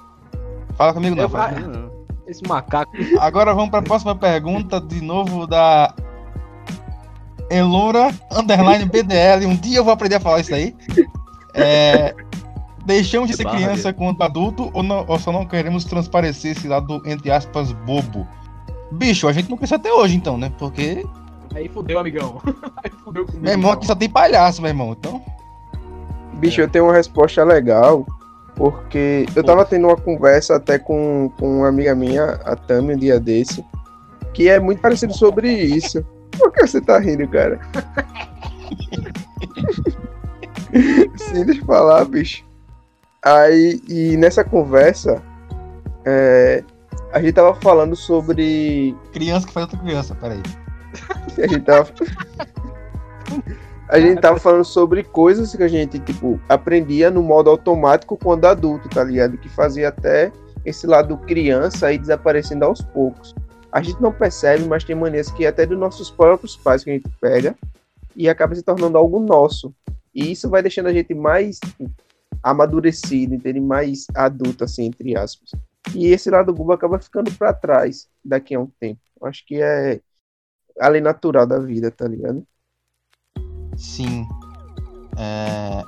Fala 0.74 0.92
comigo 0.94 1.14
não. 1.14 1.22
Eu- 1.24 1.28
fala. 1.28 1.52
ah, 1.56 1.60
não. 1.60 1.90
Esse 2.26 2.46
macaco. 2.46 2.92
Agora 3.18 3.52
vamos 3.54 3.70
para 3.70 3.80
a 3.80 3.82
próxima 3.82 4.14
pergunta, 4.14 4.80
de 4.80 5.00
novo 5.02 5.46
da 5.46 5.92
Elora 7.50 8.14
Underline 8.30 8.84
BDL. 8.86 9.44
Um 9.46 9.56
dia 9.56 9.78
eu 9.78 9.84
vou 9.84 9.92
aprender 9.92 10.14
a 10.16 10.20
falar 10.20 10.40
isso 10.40 10.54
aí. 10.54 10.74
É, 11.54 12.14
deixamos 12.86 13.28
de 13.30 13.36
ser 13.36 13.44
criança 13.44 13.92
quanto 13.92 14.22
adulto 14.22 14.70
ou, 14.72 14.82
não- 14.82 15.04
ou 15.08 15.18
só 15.18 15.32
não 15.32 15.44
queremos 15.44 15.84
transparecer 15.84 16.52
esse 16.56 16.68
lado, 16.68 17.02
entre 17.04 17.30
aspas, 17.30 17.72
bobo? 17.72 18.26
Bicho, 18.92 19.26
a 19.28 19.32
gente 19.32 19.50
não 19.50 19.56
cresceu 19.56 19.76
até 19.76 19.92
hoje 19.92 20.16
então, 20.16 20.36
né? 20.38 20.50
Porque 20.58 21.04
Aí 21.54 21.68
fudeu, 21.68 21.98
amigão. 21.98 22.40
Aí 22.84 22.90
fudeu 23.04 23.24
comigo. 23.26 23.42
meu 23.42 23.52
irmão 23.52 23.72
aqui 23.72 23.84
só 23.86 23.94
tem 23.94 24.08
palhaço, 24.08 24.62
meu 24.62 24.68
irmão. 24.70 24.96
Então, 24.98 25.20
Bicho, 26.34 26.60
eu 26.60 26.68
tenho 26.68 26.84
uma 26.86 26.94
resposta 26.94 27.42
legal, 27.44 28.06
porque 28.56 29.26
eu 29.34 29.44
tava 29.44 29.64
tendo 29.64 29.88
uma 29.88 29.96
conversa 29.96 30.56
até 30.56 30.78
com, 30.78 31.30
com 31.38 31.58
uma 31.58 31.68
amiga 31.68 31.94
minha, 31.94 32.38
a 32.44 32.54
Tami, 32.56 32.94
um 32.94 32.98
dia 32.98 33.20
desse, 33.20 33.64
que 34.32 34.48
é 34.48 34.58
muito 34.58 34.80
parecido 34.80 35.12
sobre 35.12 35.52
isso. 35.52 36.04
Por 36.40 36.52
que 36.52 36.66
você 36.66 36.80
tá 36.80 36.98
rindo, 36.98 37.28
cara? 37.28 37.60
Sim, 41.16 41.44
deixa 41.44 41.60
eu 41.60 41.66
falar, 41.66 42.04
bicho. 42.06 42.44
Aí, 43.22 43.80
e 43.86 44.16
nessa 44.16 44.42
conversa, 44.42 45.22
é, 46.06 46.64
a 47.12 47.20
gente 47.20 47.34
tava 47.34 47.54
falando 47.56 47.94
sobre 47.94 48.96
criança 49.12 49.46
que 49.46 49.52
faz 49.52 49.64
outra 49.66 49.78
criança, 49.78 50.14
peraí. 50.14 50.42
a 51.36 51.46
gente 51.46 51.60
tava. 51.60 51.90
A 53.88 54.00
gente 54.00 54.20
tava 54.20 54.38
falando 54.38 54.64
sobre 54.64 55.02
coisas 55.02 55.54
que 55.54 55.62
a 55.62 55.68
gente, 55.68 55.98
tipo, 55.98 56.40
aprendia 56.48 57.10
no 57.10 57.22
modo 57.22 57.50
automático 57.50 58.16
quando 58.16 58.46
adulto, 58.46 58.88
tá 58.88 59.02
ligado? 59.04 59.36
Que 59.36 59.48
fazia 59.48 59.88
até 59.88 60.32
esse 60.64 60.86
lado 60.86 61.18
criança 61.18 61.88
aí 61.88 61.98
desaparecendo 61.98 62.64
aos 62.64 62.80
poucos. 62.80 63.34
A 63.72 63.82
gente 63.82 64.00
não 64.00 64.12
percebe, 64.12 64.64
mas 64.64 64.84
tem 64.84 64.96
manias 64.96 65.30
que 65.30 65.46
até 65.46 65.64
dos 65.64 65.78
nossos 65.78 66.10
próprios 66.10 66.56
pais 66.56 66.82
que 66.82 66.90
a 66.90 66.94
gente 66.94 67.08
pega 67.20 67.56
e 68.16 68.28
acaba 68.28 68.54
se 68.54 68.62
tornando 68.62 68.98
algo 68.98 69.20
nosso. 69.20 69.74
E 70.14 70.32
isso 70.32 70.50
vai 70.50 70.60
deixando 70.60 70.88
a 70.88 70.92
gente 70.92 71.14
mais 71.14 71.60
amadurecido, 72.42 73.34
entende? 73.34 73.60
Mais 73.60 74.06
adulto, 74.14 74.64
assim, 74.64 74.86
entre 74.86 75.16
aspas. 75.16 75.50
E 75.94 76.06
esse 76.08 76.30
lado 76.30 76.52
bobo 76.52 76.72
acaba 76.72 76.98
ficando 76.98 77.32
para 77.32 77.52
trás 77.52 78.08
daqui 78.24 78.54
a 78.54 78.60
um 78.60 78.66
tempo. 78.78 79.00
Eu 79.20 79.28
Acho 79.28 79.46
que 79.46 79.60
é 79.62 80.00
a 80.80 80.88
lei 80.88 81.00
natural 81.00 81.46
da 81.46 81.58
vida, 81.58 81.90
tá 81.90 82.08
ligado? 82.08 82.44
Sim. 83.76 84.26
É, 85.16 85.82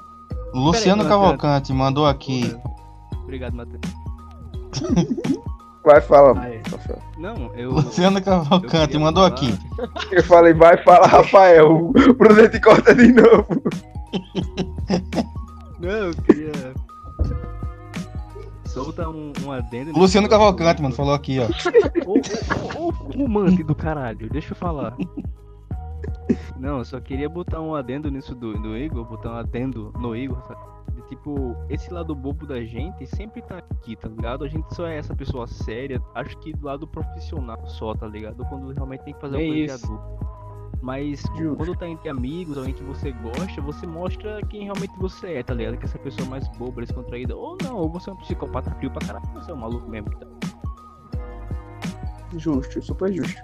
Luciano 0.55 1.03
Peraí, 1.03 1.19
Cavalcante 1.19 1.73
mandou 1.73 2.07
aqui. 2.07 2.55
Obrigado, 3.23 3.55
Matheus. 3.55 3.81
Vai. 6.35 6.63
Não, 7.19 7.51
eu. 7.55 7.73
Luciano 7.73 8.21
Cavalcante 8.23 8.97
mandou 8.99 9.25
falar- 9.25 9.35
aqui. 9.35 9.59
Eu 10.11 10.23
falei, 10.25 10.55
vai 10.55 10.77
falar, 10.83 11.07
Rafael. 11.07 11.73
O 11.91 12.15
Prudente 12.15 12.61
corta 12.61 12.95
de 12.95 13.13
novo. 13.13 13.47
Não, 15.81 15.91
eu 15.91 16.15
queria. 16.15 16.53
botar 18.75 19.09
um, 19.09 19.33
um 19.45 19.53
adendo. 19.53 19.93
Luciano 19.99 20.29
Cavalcante, 20.29 20.81
mano, 20.83 20.95
falou 20.95 21.15
aqui, 21.15 21.39
ó. 21.41 21.45
Ô, 22.07 22.15
ô, 22.15 22.85
ô, 22.85 22.89
ô, 22.89 22.93
fumante 23.13 23.63
do 23.63 23.75
caralho, 23.75 24.29
deixa 24.31 24.53
eu 24.53 24.57
falar. 24.57 24.97
Não, 26.59 26.79
eu 26.79 26.85
só 26.85 27.01
queria 27.01 27.29
botar 27.29 27.61
um 27.61 27.75
adendo 27.75 28.11
nisso 28.11 28.35
do, 28.35 28.55
do 28.55 28.77
Igor, 28.77 29.05
botar 29.05 29.33
um 29.33 29.37
adendo 29.37 29.93
no 29.99 30.15
Igor, 30.17 30.41
sabe? 30.43 30.61
De, 30.95 31.03
tipo, 31.09 31.57
esse 31.69 31.93
lado 31.93 32.15
bobo 32.15 32.47
da 32.47 32.63
gente 32.65 33.07
sempre 33.07 33.41
tá 33.43 33.59
aqui, 33.59 33.97
tá 33.97 34.09
ligado? 34.09 34.45
A 34.45 34.49
gente 34.49 34.75
só 34.75 34.87
é 34.87 34.99
essa 34.99 35.15
pessoa 35.15 35.47
séria, 35.47 36.03
acho 36.15 36.37
que 36.39 36.53
do 36.53 36.67
lado 36.67 36.87
profissional 36.87 37.67
só, 37.67 37.95
tá 37.95 38.07
ligado? 38.07 38.45
Quando 38.45 38.73
realmente 38.73 39.05
tem 39.05 39.15
que 39.15 39.21
fazer 39.21 39.43
É 39.43 39.47
uma 39.47 39.55
coisa 39.55 39.75
adulto. 39.75 40.23
Mas 40.83 41.23
Justo. 41.37 41.57
quando 41.57 41.77
tá 41.77 41.89
entre 41.89 42.09
amigos, 42.09 42.59
alguém 42.59 42.75
que 42.75 42.83
você 42.83 43.13
gosta, 43.13 43.63
você 43.63 43.87
mostra 43.87 44.41
quem 44.47 44.65
realmente 44.65 44.93
você 44.99 45.35
é, 45.35 45.43
tá 45.43 45.55
ligado? 45.55 45.77
Que 45.77 45.85
essa 45.85 45.99
pessoa 45.99 46.29
mais 46.29 46.49
boba, 46.59 46.83
descontraída. 46.83 47.37
Ou 47.37 47.57
não, 47.63 47.77
ou 47.77 47.89
você 47.89 48.11
é 48.11 48.13
um 48.13 48.17
psicopata 48.17 48.69
frio 48.73 48.91
pra 48.91 49.07
caralho, 49.07 49.25
você 49.33 49.53
é 49.53 49.55
um 49.55 49.59
maluco 49.59 49.89
mesmo. 49.89 50.11
Tá? 50.11 50.27
Justo, 52.37 52.83
super 52.83 53.13
justo. 53.13 53.41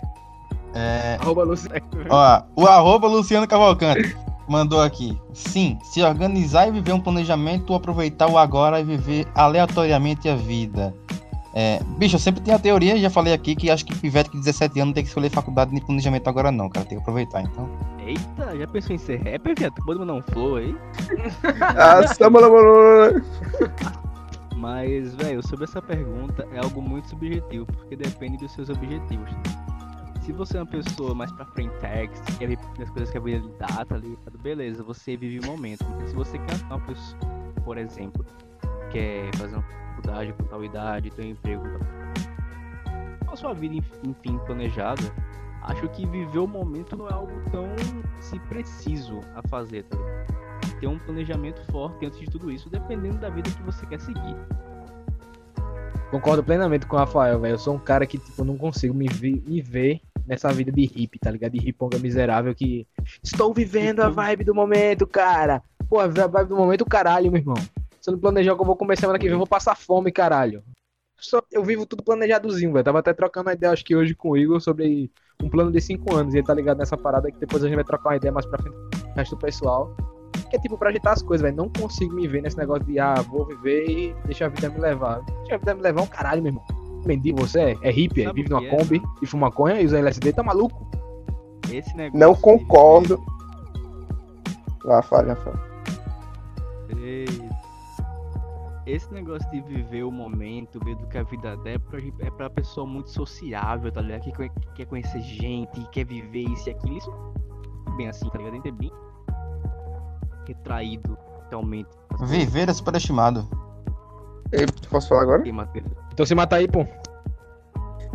É, 0.74 1.16
Arroba 1.20 1.44
Luci- 1.44 1.68
ó, 2.10 2.42
o 2.56 2.66
arroba 2.66 3.08
Luciano 3.08 3.46
Cavalcante 3.46 4.16
mandou 4.48 4.80
aqui. 4.80 5.18
Sim, 5.32 5.78
se 5.82 6.02
organizar 6.02 6.68
e 6.68 6.70
viver 6.70 6.92
um 6.92 7.00
planejamento, 7.00 7.70
ou 7.70 7.76
aproveitar 7.76 8.28
o 8.28 8.38
agora 8.38 8.80
e 8.80 8.84
viver 8.84 9.26
aleatoriamente 9.34 10.28
a 10.28 10.34
vida. 10.36 10.94
É, 11.54 11.80
bicho, 11.96 12.14
eu 12.16 12.20
sempre 12.20 12.40
tenho 12.40 12.56
a 12.56 12.60
teoria, 12.60 12.96
já 12.98 13.10
falei 13.10 13.32
aqui, 13.32 13.56
que 13.56 13.70
acho 13.70 13.84
que 13.84 13.94
pivete 13.96 14.30
com 14.30 14.38
17 14.38 14.78
anos 14.78 14.88
não 14.88 14.94
tem 14.94 15.02
que 15.02 15.08
escolher 15.08 15.30
faculdade 15.30 15.72
nem 15.72 15.82
planejamento 15.82 16.28
agora 16.28 16.52
não, 16.52 16.68
cara. 16.68 16.86
Tem 16.86 16.96
que 16.96 17.02
aproveitar, 17.02 17.42
então. 17.42 17.68
Eita, 17.98 18.56
já 18.56 18.66
pensou 18.66 18.94
em 18.94 18.98
ser 18.98 19.16
rapper, 19.16 19.54
viado? 19.58 19.74
Tu 19.74 19.84
pode 19.84 19.98
mandar 19.98 20.14
um 20.14 20.22
flow 20.22 20.56
aí? 20.56 20.76
Ah. 21.76 22.00
Mas, 24.56 25.14
velho, 25.14 25.46
sobre 25.46 25.64
essa 25.64 25.80
pergunta 25.80 26.46
é 26.52 26.58
algo 26.58 26.82
muito 26.82 27.08
subjetivo, 27.08 27.64
porque 27.66 27.96
depende 27.96 28.36
dos 28.38 28.52
seus 28.52 28.68
objetivos. 28.68 29.30
Se 30.28 30.32
você 30.34 30.58
é 30.58 30.60
uma 30.60 30.66
pessoa 30.66 31.14
mais 31.14 31.32
pra 31.32 31.46
frentex, 31.46 32.20
que 32.20 32.36
quer 32.36 32.48
ver 32.48 32.58
as 32.82 32.90
coisas 32.90 33.10
que 33.10 33.16
a 33.16 33.20
vida 33.22 33.38
lhe 33.46 33.52
dá, 33.58 33.82
tá 33.82 33.96
ligado? 33.96 34.38
Beleza, 34.38 34.82
você 34.82 35.16
vive 35.16 35.40
o 35.40 35.46
momento. 35.50 35.86
Mas 35.98 36.10
se 36.10 36.14
você 36.14 36.38
quer 36.38 36.62
uma 36.66 36.78
pessoa, 36.80 37.18
por 37.64 37.78
exemplo, 37.78 38.22
quer 38.90 39.34
fazer 39.36 39.56
uma 39.56 39.62
faculdade 39.62 40.34
com 40.34 40.44
tal 40.44 40.62
idade, 40.62 41.10
ter 41.12 41.22
um 41.22 41.30
emprego 41.30 41.62
com 41.62 41.78
tal... 41.78 43.26
com 43.26 43.32
a 43.32 43.36
sua 43.36 43.54
vida, 43.54 43.76
enf- 43.76 44.04
enfim, 44.04 44.38
planejada, 44.44 45.00
acho 45.62 45.88
que 45.88 46.04
viver 46.04 46.40
o 46.40 46.46
momento 46.46 46.94
não 46.94 47.08
é 47.08 47.12
algo 47.14 47.32
tão 47.50 47.64
assim, 48.18 48.38
preciso 48.50 49.20
a 49.34 49.40
fazer, 49.48 49.84
tá 49.84 49.96
ligado? 49.96 50.78
ter 50.78 50.86
um 50.88 50.98
planejamento 50.98 51.62
forte 51.72 52.04
antes 52.04 52.20
de 52.20 52.26
tudo 52.26 52.50
isso, 52.50 52.68
dependendo 52.68 53.16
da 53.16 53.30
vida 53.30 53.50
que 53.50 53.62
você 53.62 53.86
quer 53.86 53.98
seguir. 53.98 54.36
Concordo 56.10 56.42
plenamente 56.44 56.86
com 56.86 56.96
o 56.96 56.98
Rafael, 56.98 57.40
velho. 57.40 57.54
Eu 57.54 57.58
sou 57.58 57.74
um 57.74 57.78
cara 57.78 58.06
que, 58.06 58.16
tipo, 58.16 58.44
não 58.44 58.56
consigo 58.56 58.94
me, 58.94 59.08
vi- 59.08 59.42
me 59.46 59.60
ver 59.60 60.00
nessa 60.28 60.52
vida 60.52 60.70
de 60.70 60.84
hippie, 60.84 61.18
tá 61.18 61.30
ligado? 61.30 61.52
De 61.52 61.58
riponga 61.58 61.98
miserável 61.98 62.54
que. 62.54 62.86
Estou 63.22 63.52
vivendo 63.52 64.00
a 64.00 64.08
vibe 64.08 64.44
do 64.44 64.54
momento, 64.54 65.06
cara. 65.06 65.62
Pô, 65.88 65.98
a 65.98 66.06
vibe 66.06 66.48
do 66.48 66.56
momento, 66.56 66.84
caralho, 66.84 67.30
meu 67.32 67.40
irmão. 67.40 67.56
Se 68.00 68.10
eu 68.10 68.12
não 68.12 68.20
planejar 68.20 68.54
que 68.54 68.60
eu 68.60 68.66
vou 68.66 68.76
comer 68.76 68.98
semana 68.98 69.18
que 69.18 69.24
vem, 69.24 69.32
eu 69.32 69.38
vou 69.38 69.46
passar 69.46 69.74
fome, 69.74 70.12
caralho. 70.12 70.62
Só, 71.20 71.42
eu 71.50 71.64
vivo 71.64 71.84
tudo 71.84 72.02
planejadozinho, 72.04 72.72
velho. 72.72 72.84
Tava 72.84 73.00
até 73.00 73.12
trocando 73.12 73.48
uma 73.48 73.54
ideia, 73.54 73.72
acho 73.72 73.84
que 73.84 73.96
hoje 73.96 74.14
com 74.14 74.30
o 74.30 74.36
Igor, 74.36 74.60
sobre 74.60 75.10
um 75.42 75.48
plano 75.48 75.72
de 75.72 75.80
5 75.80 76.14
anos. 76.14 76.34
E 76.34 76.38
ele 76.38 76.46
tá 76.46 76.54
ligado 76.54 76.78
nessa 76.78 76.96
parada 76.96 77.30
que 77.30 77.38
depois 77.38 77.64
a 77.64 77.66
gente 77.66 77.74
vai 77.74 77.84
trocar 77.84 78.10
uma 78.10 78.16
ideia 78.16 78.32
mais 78.32 78.46
pra 78.46 78.58
frente 78.58 78.76
com 78.76 79.10
o 79.10 79.14
resto 79.14 79.34
do 79.34 79.40
pessoal. 79.40 79.96
Que 80.48 80.56
é 80.56 80.60
tipo 80.60 80.78
pra 80.78 80.90
agitar 80.90 81.14
as 81.14 81.22
coisas, 81.22 81.42
velho. 81.42 81.56
Não 81.56 81.68
consigo 81.68 82.14
me 82.14 82.28
ver 82.28 82.42
nesse 82.42 82.56
negócio 82.56 82.84
de, 82.84 83.00
ah, 83.00 83.14
vou 83.14 83.44
viver 83.46 83.90
e 83.90 84.14
deixa 84.26 84.46
a 84.46 84.48
vida 84.48 84.70
me 84.70 84.78
levar. 84.78 85.20
Deixa 85.40 85.56
a 85.56 85.58
vida 85.58 85.74
me 85.74 85.82
levar 85.82 86.02
um 86.02 86.06
caralho, 86.06 86.42
meu 86.42 86.50
irmão. 86.50 86.64
Mendigo 87.08 87.40
você 87.40 87.60
é? 87.60 87.76
É 87.82 87.90
hippie, 87.90 88.22
é? 88.24 88.32
Vive 88.32 88.48
numa 88.50 88.64
é, 88.64 88.68
Kombi 88.68 89.02
e 89.22 89.26
fuma 89.26 89.46
maconha 89.48 89.80
e 89.80 89.86
usa 89.86 89.98
LSD, 89.98 90.32
tá 90.32 90.42
maluco? 90.42 90.86
Esse 91.72 91.96
negócio. 91.96 92.18
Não 92.18 92.34
de 92.34 92.40
concordo. 92.40 93.22
Lá, 94.84 95.02
fala, 95.02 95.34
fala. 95.36 95.60
viver- 96.88 97.48
Esse 98.86 99.12
negócio 99.12 99.50
de 99.50 99.60
viver 99.60 100.02
o 100.04 100.10
momento, 100.10 100.78
ver 100.82 100.94
do 100.96 101.06
que 101.08 101.18
a 101.18 101.22
vida 101.22 101.56
dá, 101.58 101.70
é 101.70 101.78
pra, 101.78 101.98
é 102.20 102.30
pra 102.30 102.48
pessoa 102.48 102.86
muito 102.86 103.10
sociável, 103.10 103.92
tá 103.92 104.00
ligado? 104.00 104.22
Que, 104.32 104.48
quer 104.74 104.86
conhecer 104.86 105.20
gente, 105.20 105.70
que 105.72 105.88
quer 105.90 106.04
viver 106.06 106.44
isso 106.44 106.68
e 106.68 106.72
aquilo. 106.72 106.96
Isso 106.96 107.12
é 107.86 107.96
bem 107.96 108.08
assim, 108.08 108.28
tá 108.30 108.38
ligado? 108.38 108.52
A 108.54 108.56
gente 108.56 108.68
é 108.68 108.72
bem 108.72 108.90
retraído, 110.46 111.18
realmente. 111.50 111.90
Viver 112.22 112.68
é 112.70 112.72
superestimado. 112.72 113.46
Ei, 114.52 114.64
Posso 114.88 115.10
falar 115.10 115.22
agora? 115.22 115.40
Aqui, 115.42 115.52
Matheus. 115.52 115.84
Então 116.18 116.26
se 116.26 116.34
mata 116.34 116.56
aí, 116.56 116.66
pô. 116.66 116.84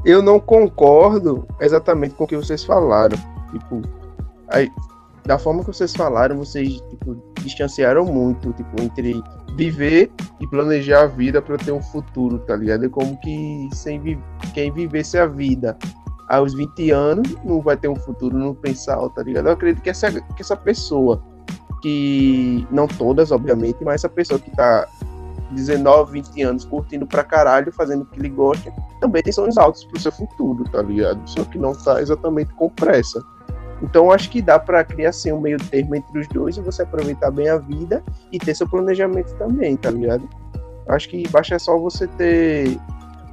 Eu 0.03 0.21
não 0.21 0.37
concordo 0.37 1.47
exatamente 1.61 2.13
com 2.15 2.25
o 2.25 2.27
que 2.27 2.35
vocês 2.35 2.61
falaram. 2.61 3.17
Tipo, 3.49 3.81
aí, 4.49 4.69
da 5.25 5.39
forma 5.39 5.61
que 5.61 5.67
vocês 5.67 5.95
falaram, 5.95 6.37
vocês 6.37 6.81
tipo, 6.89 7.15
distanciaram 7.39 8.03
muito, 8.03 8.51
tipo, 8.51 8.83
entre 8.83 9.23
viver 9.55 10.11
e 10.41 10.47
planejar 10.47 11.03
a 11.03 11.07
vida 11.07 11.41
para 11.41 11.57
ter 11.57 11.71
um 11.71 11.81
futuro, 11.81 12.39
tá 12.39 12.57
ligado? 12.57 12.83
É 12.83 12.89
como 12.89 13.17
que 13.21 13.69
sem 13.71 14.01
vi 14.01 14.19
quem 14.53 14.69
vivesse 14.69 15.17
a 15.17 15.25
vida 15.25 15.77
aos 16.27 16.53
20 16.53 16.91
anos 16.91 17.37
não 17.45 17.61
vai 17.61 17.77
ter 17.77 17.87
um 17.87 17.95
futuro 17.95 18.37
no 18.37 18.53
pensar, 18.53 18.97
tá 19.11 19.23
ligado? 19.23 19.47
Eu 19.47 19.53
acredito 19.53 19.81
que 19.81 19.89
essa, 19.89 20.11
que 20.11 20.41
essa 20.41 20.57
pessoa, 20.57 21.23
que 21.81 22.67
não 22.69 22.85
todas, 22.85 23.31
obviamente, 23.31 23.77
mas 23.81 23.95
essa 23.95 24.09
pessoa 24.09 24.37
que 24.37 24.51
tá 24.51 24.89
19, 25.53 26.11
20 26.11 26.41
anos 26.43 26.65
curtindo 26.65 27.07
pra 27.07 27.23
caralho, 27.23 27.71
fazendo 27.71 28.01
o 28.01 28.05
que 28.05 28.19
ele 28.19 28.29
gosta, 28.29 28.71
também 28.99 29.23
tem 29.23 29.31
sonhos 29.31 29.57
altos 29.57 29.83
pro 29.85 29.99
seu 29.99 30.11
futuro, 30.11 30.63
tá 30.65 30.81
ligado? 30.81 31.21
Só 31.29 31.43
que 31.45 31.57
não 31.57 31.73
tá 31.73 32.01
exatamente 32.01 32.53
com 32.53 32.69
pressa. 32.69 33.23
Então 33.81 34.11
acho 34.11 34.29
que 34.29 34.41
dá 34.41 34.57
pra 34.57 34.83
criar 34.83 35.09
assim 35.09 35.31
um 35.31 35.41
meio 35.41 35.57
termo 35.57 35.95
entre 35.95 36.19
os 36.19 36.27
dois 36.27 36.57
e 36.57 36.61
você 36.61 36.83
aproveitar 36.83 37.31
bem 37.31 37.49
a 37.49 37.57
vida 37.57 38.03
e 38.31 38.39
ter 38.39 38.55
seu 38.55 38.67
planejamento 38.67 39.33
também, 39.35 39.75
tá 39.75 39.91
ligado? 39.91 40.27
Acho 40.87 41.09
que 41.09 41.27
basta 41.27 41.57
só 41.59 41.77
você 41.77 42.07
ter 42.07 42.79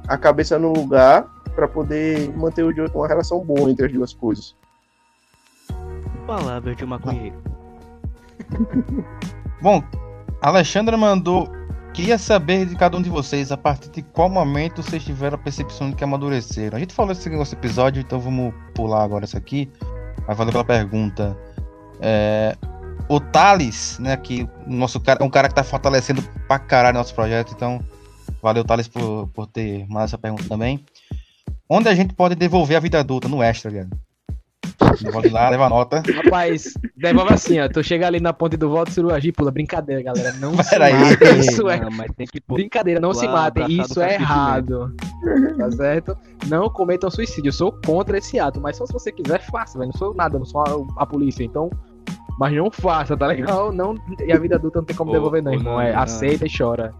a 0.07 0.17
cabeça 0.17 0.59
no 0.59 0.73
lugar 0.73 1.25
pra 1.55 1.67
poder 1.67 2.35
manter 2.37 2.63
o 2.63 2.71
uma 2.93 3.07
relação 3.07 3.39
boa 3.39 3.69
entre 3.69 3.85
as 3.85 3.93
duas 3.93 4.13
coisas. 4.13 4.55
Palavras 6.27 6.75
de 6.75 6.83
um 6.83 6.87
maconheiro. 6.87 7.35
Bom, 9.61 9.83
Alexandra 10.41 10.97
mandou. 10.97 11.47
Queria 11.93 12.17
saber 12.17 12.65
de 12.65 12.75
cada 12.75 12.97
um 12.97 13.01
de 13.01 13.09
vocês 13.09 13.51
a 13.51 13.57
partir 13.57 13.89
de 13.89 14.01
qual 14.01 14.29
momento 14.29 14.81
vocês 14.81 15.03
tiveram 15.03 15.35
a 15.35 15.37
percepção 15.37 15.89
de 15.89 15.95
que 15.95 16.03
amadureceram. 16.03 16.77
A 16.77 16.79
gente 16.79 16.93
falou 16.93 17.11
esse 17.11 17.29
negócio 17.29 17.55
episódio, 17.55 18.01
então 18.01 18.17
vamos 18.17 18.53
pular 18.73 19.03
agora 19.03 19.25
isso 19.25 19.37
aqui. 19.37 19.69
Mas 20.25 20.37
valeu 20.37 20.53
pela 20.53 20.63
pergunta. 20.63 21.37
É, 21.99 22.55
o 23.09 23.19
Thales, 23.19 23.99
né, 23.99 24.15
que 24.15 24.47
nosso 24.65 25.01
cara, 25.01 25.21
é 25.21 25.25
um 25.25 25.29
cara 25.29 25.49
que 25.49 25.55
tá 25.55 25.65
fortalecendo 25.65 26.21
pra 26.47 26.57
caralho 26.57 26.97
nosso 26.97 27.13
projeto, 27.13 27.53
então 27.53 27.83
valeu, 28.41 28.63
Thales, 28.63 28.87
por, 28.87 29.27
por 29.27 29.47
ter 29.47 29.85
mandado 29.87 30.05
essa 30.05 30.17
pergunta 30.17 30.45
também. 30.47 30.85
Onde 31.69 31.89
a 31.89 31.95
gente 31.95 32.13
pode 32.13 32.35
devolver 32.35 32.77
a 32.77 32.79
vida 32.79 32.99
adulta? 32.99 33.27
No 33.27 33.43
extra, 33.43 33.69
ligado? 33.69 33.99
Devolve 35.01 35.29
lá, 35.29 35.49
leva 35.49 35.69
nota. 35.69 36.03
Rapaz, 36.23 36.73
devolve 36.97 37.33
assim, 37.33 37.59
ó. 37.59 37.67
Tu 37.67 37.83
chega 37.83 38.07
ali 38.07 38.19
na 38.19 38.33
ponte 38.33 38.57
do 38.57 38.69
Volta 38.69 38.91
Suruagi, 38.91 39.31
pula. 39.31 39.51
Brincadeira, 39.51 40.01
galera. 40.03 40.33
Não 40.33 40.55
se 40.61 40.69
Peraí. 40.69 40.93
matem. 40.93 41.39
Isso 41.39 41.69
é. 41.69 41.79
Não, 41.79 41.91
mas 41.91 42.11
tem 42.15 42.27
que 42.27 42.41
Brincadeira, 42.47 42.99
não 42.99 43.13
se 43.13 43.27
matem. 43.27 43.65
Isso 43.81 44.01
é 44.01 44.15
errado. 44.15 44.93
Tá 45.57 45.71
certo? 45.71 46.17
Não 46.47 46.69
cometam 46.69 47.09
suicídio. 47.09 47.49
Eu 47.49 47.53
sou 47.53 47.71
contra 47.85 48.17
esse 48.17 48.39
ato. 48.39 48.59
Mas 48.61 48.77
só 48.77 48.85
se 48.85 48.93
você 48.93 49.11
quiser, 49.11 49.39
faça, 49.49 49.79
velho. 49.79 49.91
Não 49.91 49.97
sou 49.97 50.13
nada, 50.13 50.37
não 50.37 50.45
sou 50.45 50.61
a, 50.61 51.03
a 51.03 51.05
polícia. 51.05 51.43
Então. 51.43 51.69
Mas 52.39 52.53
não 52.53 52.71
faça, 52.71 53.15
tá 53.15 53.27
legal? 53.27 53.71
Não, 53.71 53.95
e 54.25 54.31
a 54.31 54.39
vida 54.39 54.55
adulta 54.55 54.79
não 54.79 54.85
tem 54.85 54.95
como 54.95 55.11
Ô, 55.11 55.13
devolver, 55.13 55.43
não, 55.43 55.51
ô, 55.51 55.55
irmão. 55.55 55.73
não, 55.73 55.81
É 55.81 55.93
não. 55.93 55.99
aceita 56.01 56.45
e 56.45 56.49
chora. 56.55 56.93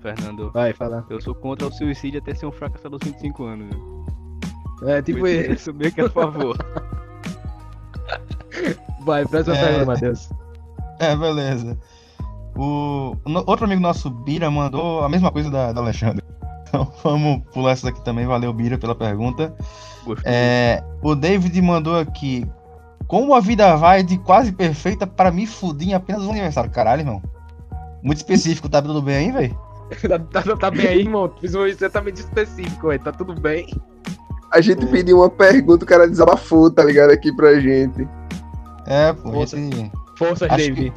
Fernando. 0.00 0.50
Vai, 0.52 0.72
fala. 0.72 1.04
Eu 1.10 1.20
sou 1.20 1.34
contra 1.34 1.66
o 1.66 1.72
suicídio 1.72 2.20
até 2.20 2.34
ser 2.34 2.46
um 2.46 2.52
fracassado 2.52 2.94
aos 2.94 3.02
25 3.04 3.44
anos. 3.44 3.68
viu? 3.74 4.06
É, 4.86 5.02
tipo 5.02 5.26
isso. 5.26 5.74
meio 5.74 5.92
que 5.92 6.00
é 6.00 6.04
a 6.04 6.10
favor. 6.10 6.56
Vai, 9.04 9.24
próxima 9.26 9.56
É. 9.56 9.64
pergunta, 9.64 9.86
Matheus. 9.86 10.28
É, 10.98 11.16
beleza. 11.16 11.78
O 12.56 13.16
no- 13.26 13.44
outro 13.46 13.64
amigo 13.66 13.80
nosso, 13.80 14.10
Bira, 14.10 14.50
mandou 14.50 15.04
a 15.04 15.08
mesma 15.08 15.30
coisa 15.30 15.50
da, 15.50 15.72
da 15.72 15.80
Alexandre. 15.80 16.24
Então 16.68 16.92
vamos 17.02 17.40
pular 17.54 17.70
essa 17.70 17.86
daqui 17.86 18.04
também. 18.04 18.26
Valeu, 18.26 18.52
Bira, 18.52 18.76
pela 18.76 18.94
pergunta. 18.94 19.56
É, 20.22 20.84
o 21.00 21.14
David 21.14 21.62
mandou 21.62 21.98
aqui. 21.98 22.46
Como 23.06 23.34
a 23.34 23.40
vida 23.40 23.74
vai 23.74 24.02
de 24.02 24.18
quase 24.18 24.52
perfeita 24.52 25.06
para 25.06 25.30
me 25.30 25.46
fudir 25.46 25.88
em 25.88 25.94
apenas 25.94 26.24
um 26.24 26.30
aniversário? 26.30 26.70
Caralho, 26.70 27.00
irmão. 27.00 27.22
Muito 28.02 28.18
específico, 28.18 28.68
tá 28.68 28.82
tudo 28.82 29.00
bem 29.00 29.16
aí, 29.16 29.32
velho? 29.32 29.58
tá, 30.30 30.42
tá- 30.42 30.56
tá 30.58 30.70
bem 30.70 30.86
aí, 30.86 30.98
irmão? 31.00 31.32
Fiz 31.40 31.54
um 31.54 31.64
exatamente 31.64 32.20
específico, 32.20 32.90
aí. 32.90 32.98
Tá 32.98 33.12
tudo 33.12 33.34
bem. 33.34 33.66
A 34.52 34.60
gente 34.60 34.84
Ô. 34.84 34.88
pediu 34.88 35.18
uma 35.18 35.30
pergunta, 35.30 35.84
o 35.84 35.88
cara 35.88 36.08
desabafou, 36.08 36.70
tá 36.70 36.84
ligado? 36.84 37.10
Aqui 37.10 37.34
pra 37.34 37.60
gente. 37.60 38.08
É, 38.86 39.12
pô, 39.12 39.32
Força. 39.32 39.58
esse... 39.58 39.92
Forças, 40.16 40.48
David. 40.48 40.92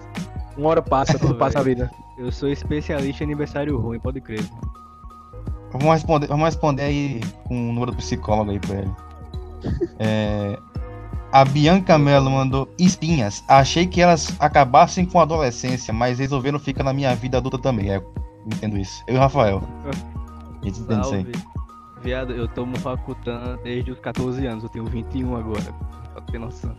Uma 0.57 0.69
hora 0.69 0.81
passa, 0.81 1.17
tudo 1.19 1.35
passa 1.35 1.59
a 1.59 1.63
vida. 1.63 1.91
Eu 2.17 2.31
sou 2.31 2.49
especialista 2.49 3.23
em 3.23 3.27
aniversário 3.27 3.77
ruim, 3.77 3.99
pode 3.99 4.21
crer. 4.21 4.43
Vamos 5.71 5.93
responder, 5.93 6.27
vamos 6.27 6.45
responder 6.45 6.83
aí 6.83 7.21
com 7.45 7.69
o 7.69 7.73
número 7.73 7.91
do 7.91 7.97
psicólogo 7.97 8.51
aí 8.51 8.59
pra 8.59 8.75
ele. 8.75 8.91
É, 9.99 10.57
a 11.31 11.45
Bianca 11.45 11.97
Mello 11.97 12.29
mandou 12.29 12.67
espinhas. 12.77 13.43
Achei 13.47 13.87
que 13.87 14.01
elas 14.01 14.35
acabassem 14.39 15.05
com 15.05 15.19
a 15.19 15.23
adolescência, 15.23 15.93
mas 15.93 16.19
resolveram 16.19 16.59
ficar 16.59 16.83
na 16.83 16.93
minha 16.93 17.15
vida 17.15 17.37
adulta 17.37 17.57
também. 17.57 17.91
É, 17.91 18.01
entendo 18.45 18.77
isso. 18.77 19.03
Eu 19.07 19.15
e 19.15 19.17
o 19.17 19.21
Rafael. 19.21 19.61
A 20.61 20.65
gente 20.65 20.81
entende 20.81 21.01
isso 21.01 21.13
aí. 21.15 21.31
Viado, 22.03 22.33
eu 22.33 22.47
tomo 22.47 22.77
facultando 22.79 23.59
desde 23.63 23.91
os 23.91 23.99
14 23.99 24.45
anos, 24.47 24.63
eu 24.63 24.69
tenho 24.69 24.85
21 24.85 25.35
agora. 25.35 25.73
Pra 26.13 26.21
ter 26.23 26.39
noção. 26.39 26.75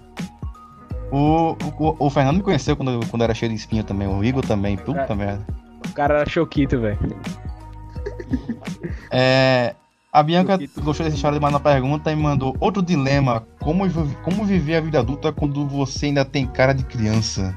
O, 1.13 1.57
o, 1.79 1.97
o 2.07 2.11
Fernando 2.11 2.39
me 2.39 2.43
conheceu 2.43 2.77
quando, 2.77 3.07
quando 3.09 3.23
era 3.23 3.35
cheio 3.35 3.51
de 3.51 3.59
espinha 3.59 3.85
também. 3.85 4.09
O 4.09 4.25
Igor 4.25 4.45
também. 4.45 4.77
Puta 4.77 5.15
merda. 5.15 5.47
O 5.89 5.93
cara 5.93 6.21
era 6.21 6.29
choquito, 6.29 6.81
velho. 6.81 6.99
É, 9.15 9.75
a 10.11 10.23
Bianca 10.23 10.59
gostou 10.83 11.05
dessa 11.05 11.17
história 11.17 11.39
de 11.39 11.43
mais 11.43 11.53
uma 11.53 11.61
pergunta 11.61 12.11
e 12.11 12.17
mandou 12.17 12.57
outro 12.61 12.83
dilema. 12.83 13.47
Como, 13.61 13.85
como 14.23 14.45
viver 14.45 14.77
a 14.77 14.81
vida 14.81 15.01
adulta 15.01 15.33
quando 15.33 15.67
você 15.67 16.07
ainda 16.07 16.25
tem 16.25 16.47
cara 16.47 16.73
de 16.73 16.83
criança? 16.85 17.57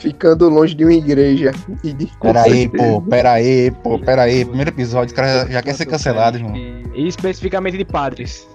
Ficando 0.00 0.48
longe 0.48 0.74
de 0.74 0.82
uma 0.82 0.94
igreja. 0.94 1.52
E 1.84 1.92
de... 1.92 2.06
Pera 2.20 2.42
aí, 2.42 2.66
pô, 2.72 3.02
pera 3.02 3.32
aí, 3.32 3.70
pô, 3.70 3.98
pera 3.98 4.22
aí. 4.22 4.44
Primeiro 4.46 4.70
episódio, 4.70 5.12
o 5.12 5.16
cara 5.16 5.46
já 5.46 5.62
quer 5.62 5.74
ser 5.74 5.84
cancelado, 5.84 6.38
irmão. 6.38 6.56
E 6.56 7.06
especificamente 7.06 7.76
de 7.76 7.84
padres. 7.84 8.48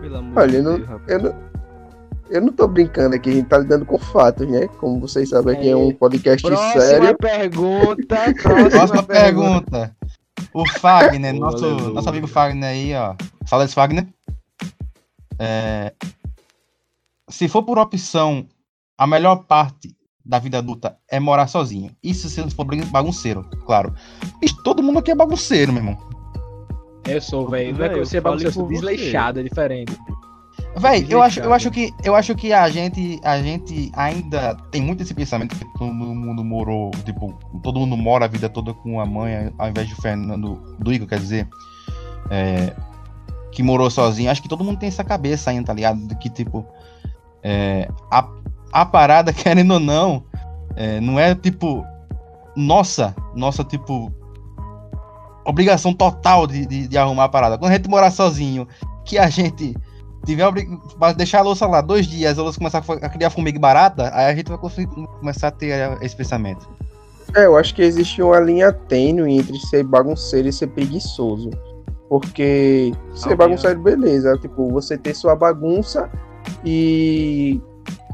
Pelo 0.00 0.16
amor 0.16 0.38
Olha, 0.38 0.50
de 0.50 0.56
eu 0.56 0.62
não, 0.62 0.76
Deus, 0.76 0.88
rapaz. 0.88 1.10
eu, 1.10 1.22
não, 1.22 1.34
eu 2.30 2.40
não 2.40 2.52
tô 2.52 2.66
brincando 2.66 3.14
aqui, 3.14 3.28
a 3.28 3.32
gente 3.34 3.46
tá 3.46 3.58
lidando 3.58 3.84
com 3.84 3.98
fatos, 3.98 4.48
né? 4.48 4.66
Como 4.78 5.00
vocês 5.00 5.28
sabem, 5.28 5.54
aqui 5.54 5.68
é 5.68 5.76
um 5.76 5.92
podcast 5.92 6.42
Próxima 6.42 6.80
sério. 6.80 7.18
pergunta. 7.18 8.16
Próxima, 8.42 8.70
Próxima 8.70 9.02
pergunta. 9.02 9.96
O 10.54 10.66
Fagner, 10.66 11.34
nosso, 11.34 11.66
nosso 11.92 12.08
amigo 12.08 12.26
Fagner 12.26 12.70
aí, 12.70 12.94
ó. 12.94 13.14
Saudades 13.44 13.74
Fagner. 13.74 14.06
É, 15.38 15.92
se 17.28 17.48
for 17.48 17.62
por 17.62 17.78
opção, 17.78 18.46
a 18.96 19.06
melhor 19.06 19.44
parte 19.44 19.94
da 20.28 20.38
vida 20.38 20.58
adulta 20.58 20.98
é 21.10 21.18
morar 21.18 21.46
sozinho. 21.46 21.90
Isso 22.02 22.28
se 22.28 22.38
não 22.42 22.50
for 22.50 22.66
bagunceiro, 22.66 23.42
claro. 23.64 23.94
Bicho, 24.38 24.62
todo 24.62 24.82
mundo 24.82 24.98
aqui 24.98 25.10
é 25.10 25.14
bagunceiro, 25.14 25.72
meu 25.72 25.80
irmão. 25.80 25.98
Eu 27.08 27.20
sou, 27.22 27.48
velho. 27.48 27.74
Não 27.74 27.84
é 27.86 27.88
que 27.88 27.98
você 27.98 28.18
é 28.18 28.20
bagunceiro, 28.20 28.50
eu 28.50 28.52
sou 28.52 28.68
desleixado, 28.68 29.40
é 29.40 29.42
diferente. 29.42 29.96
Véi, 30.76 31.06
eu 31.08 31.22
acho, 31.22 31.40
eu 31.40 31.52
acho 31.52 31.70
que 31.70 31.90
eu 32.04 32.14
acho 32.14 32.34
que 32.34 32.52
a 32.52 32.68
gente 32.68 33.18
a 33.24 33.40
gente 33.40 33.90
ainda 33.94 34.54
tem 34.70 34.82
muito 34.82 35.02
esse 35.02 35.14
pensamento 35.14 35.56
que 35.56 35.64
todo 35.78 35.92
mundo 35.92 36.44
morou, 36.44 36.90
tipo, 37.04 37.32
todo 37.62 37.80
mundo 37.80 37.96
mora 37.96 38.26
a 38.26 38.28
vida 38.28 38.48
toda 38.48 38.74
com 38.74 39.00
a 39.00 39.06
mãe, 39.06 39.52
ao 39.56 39.70
invés 39.70 39.88
de 39.88 39.94
Fernando, 39.94 40.76
do 40.78 40.92
Igor, 40.92 41.08
quer 41.08 41.18
dizer, 41.18 41.48
é, 42.30 42.74
que 43.50 43.62
morou 43.62 43.90
sozinho. 43.90 44.30
Acho 44.30 44.42
que 44.42 44.48
todo 44.48 44.62
mundo 44.62 44.78
tem 44.78 44.88
essa 44.88 45.02
cabeça 45.02 45.50
ainda, 45.50 45.68
tá 45.68 45.72
ligado? 45.72 46.06
De 46.06 46.14
que 46.16 46.28
tipo 46.28 46.66
é, 47.42 47.88
a, 48.10 48.28
a 48.72 48.84
parada, 48.84 49.32
querendo 49.34 49.74
ou 49.74 49.80
não, 49.80 50.24
é, 50.76 51.00
não 51.00 51.18
é 51.18 51.34
tipo 51.34 51.84
nossa, 52.56 53.14
nossa 53.34 53.62
tipo 53.62 54.12
obrigação 55.44 55.94
total 55.94 56.46
de, 56.46 56.66
de, 56.66 56.88
de 56.88 56.98
arrumar 56.98 57.24
a 57.24 57.28
parada. 57.28 57.56
Quando 57.56 57.70
a 57.70 57.74
gente 57.74 57.88
morar 57.88 58.10
sozinho, 58.10 58.66
que 59.04 59.16
a 59.16 59.30
gente 59.30 59.74
tiver 60.26 60.46
pra 60.98 61.12
deixar 61.12 61.38
a 61.38 61.42
louça 61.42 61.66
lá 61.66 61.80
dois 61.80 62.06
dias, 62.06 62.38
a 62.38 62.42
louça 62.42 62.58
começar 62.58 62.84
a 62.86 63.08
criar 63.08 63.30
formiga 63.30 63.58
barata, 63.58 64.10
aí 64.12 64.26
a 64.26 64.34
gente 64.34 64.48
vai 64.48 64.58
conseguir 64.58 64.92
começar 64.92 65.48
a 65.48 65.50
ter 65.50 65.70
eh, 65.70 65.98
esse 66.02 66.14
pensamento. 66.14 66.68
É, 67.34 67.46
eu 67.46 67.56
acho 67.56 67.74
que 67.74 67.82
existe 67.82 68.22
uma 68.22 68.38
linha 68.40 68.72
tênue 68.72 69.38
entre 69.38 69.58
ser 69.58 69.84
bagunceiro 69.84 70.48
e 70.48 70.52
ser 70.52 70.66
preguiçoso. 70.68 71.50
Porque 72.08 72.92
ser 73.14 73.36
bagunceiro, 73.36 73.80
beleza. 73.80 74.36
Tipo, 74.38 74.70
você 74.70 74.96
ter 74.96 75.14
sua 75.14 75.36
bagunça 75.36 76.10
e 76.64 77.60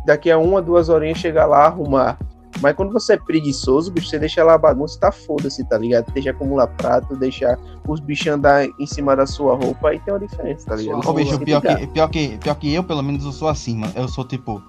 daqui 0.07 0.31
a 0.31 0.39
uma, 0.39 0.61
duas 0.63 0.89
horinhas 0.89 1.19
chegar 1.19 1.47
lá 1.47 1.65
arrumar. 1.67 2.19
Mas 2.63 2.77
quando 2.77 2.93
você 2.93 3.15
é 3.15 3.17
preguiçoso, 3.17 3.91
bicho, 3.91 4.09
você 4.09 4.19
deixa 4.19 4.45
lá 4.45 4.55
a 4.55 4.59
bagunça, 4.59 4.99
tá 5.01 5.11
foda-se, 5.11 5.65
tá 5.65 5.77
ligado? 5.77 6.13
Deixa 6.13 6.31
acumular 6.31 6.69
prato, 6.69 7.17
deixa 7.17 7.59
os 7.87 7.99
bichos 7.99 8.29
andar 8.29 8.65
em 8.79 8.87
cima 8.87 9.17
da 9.17 9.27
sua 9.27 9.57
roupa, 9.57 9.89
aí 9.89 9.99
tem 9.99 10.15
uma 10.15 10.21
diferença, 10.21 10.67
tá 10.67 10.77
ligado? 10.77 11.07
Ô, 11.09 11.13
bicho, 11.13 11.37
pior 11.41 11.61
ligar. 11.61 11.79
que, 11.79 11.87
pior, 11.89 12.09
que, 12.09 12.39
pior 12.39 12.55
que 12.55 12.73
eu, 12.73 12.85
pelo 12.85 13.03
menos, 13.03 13.25
eu 13.25 13.33
sou 13.33 13.49
assim, 13.49 13.77
mano. 13.77 13.93
Eu 13.97 14.07
sou 14.07 14.25
tipo. 14.25 14.63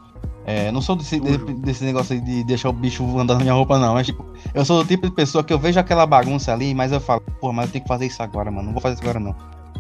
é, 0.48 0.72
não 0.72 0.82
sou 0.82 0.96
desse, 0.96 1.20
de- 1.20 1.38
desse 1.38 1.84
negócio 1.84 2.16
aí 2.16 2.22
de 2.22 2.44
deixar 2.44 2.70
o 2.70 2.74
bicho 2.74 3.04
andar 3.20 3.36
na 3.36 3.42
minha 3.42 3.54
roupa, 3.54 3.78
não. 3.78 3.94
Mas, 3.94 4.08
tipo, 4.08 4.26
eu 4.52 4.66
sou 4.66 4.82
do 4.84 4.88
tipo 4.88 5.08
de 5.08 5.14
pessoa 5.14 5.44
que 5.44 5.54
eu 5.54 5.60
vejo 5.60 5.80
aquela 5.80 6.08
bagunça 6.08 6.52
ali, 6.52 6.74
mas 6.74 6.92
eu 6.92 7.00
falo, 7.00 7.22
pô, 7.40 7.54
mas 7.54 7.68
eu 7.68 7.72
tenho 7.74 7.84
que 7.84 7.88
fazer 7.88 8.08
isso 8.08 8.22
agora, 8.24 8.50
mano. 8.50 8.66
Não 8.66 8.74
vou 8.74 8.82
fazer 8.82 8.96
isso 8.96 9.04
agora, 9.04 9.20
não. 9.20 9.36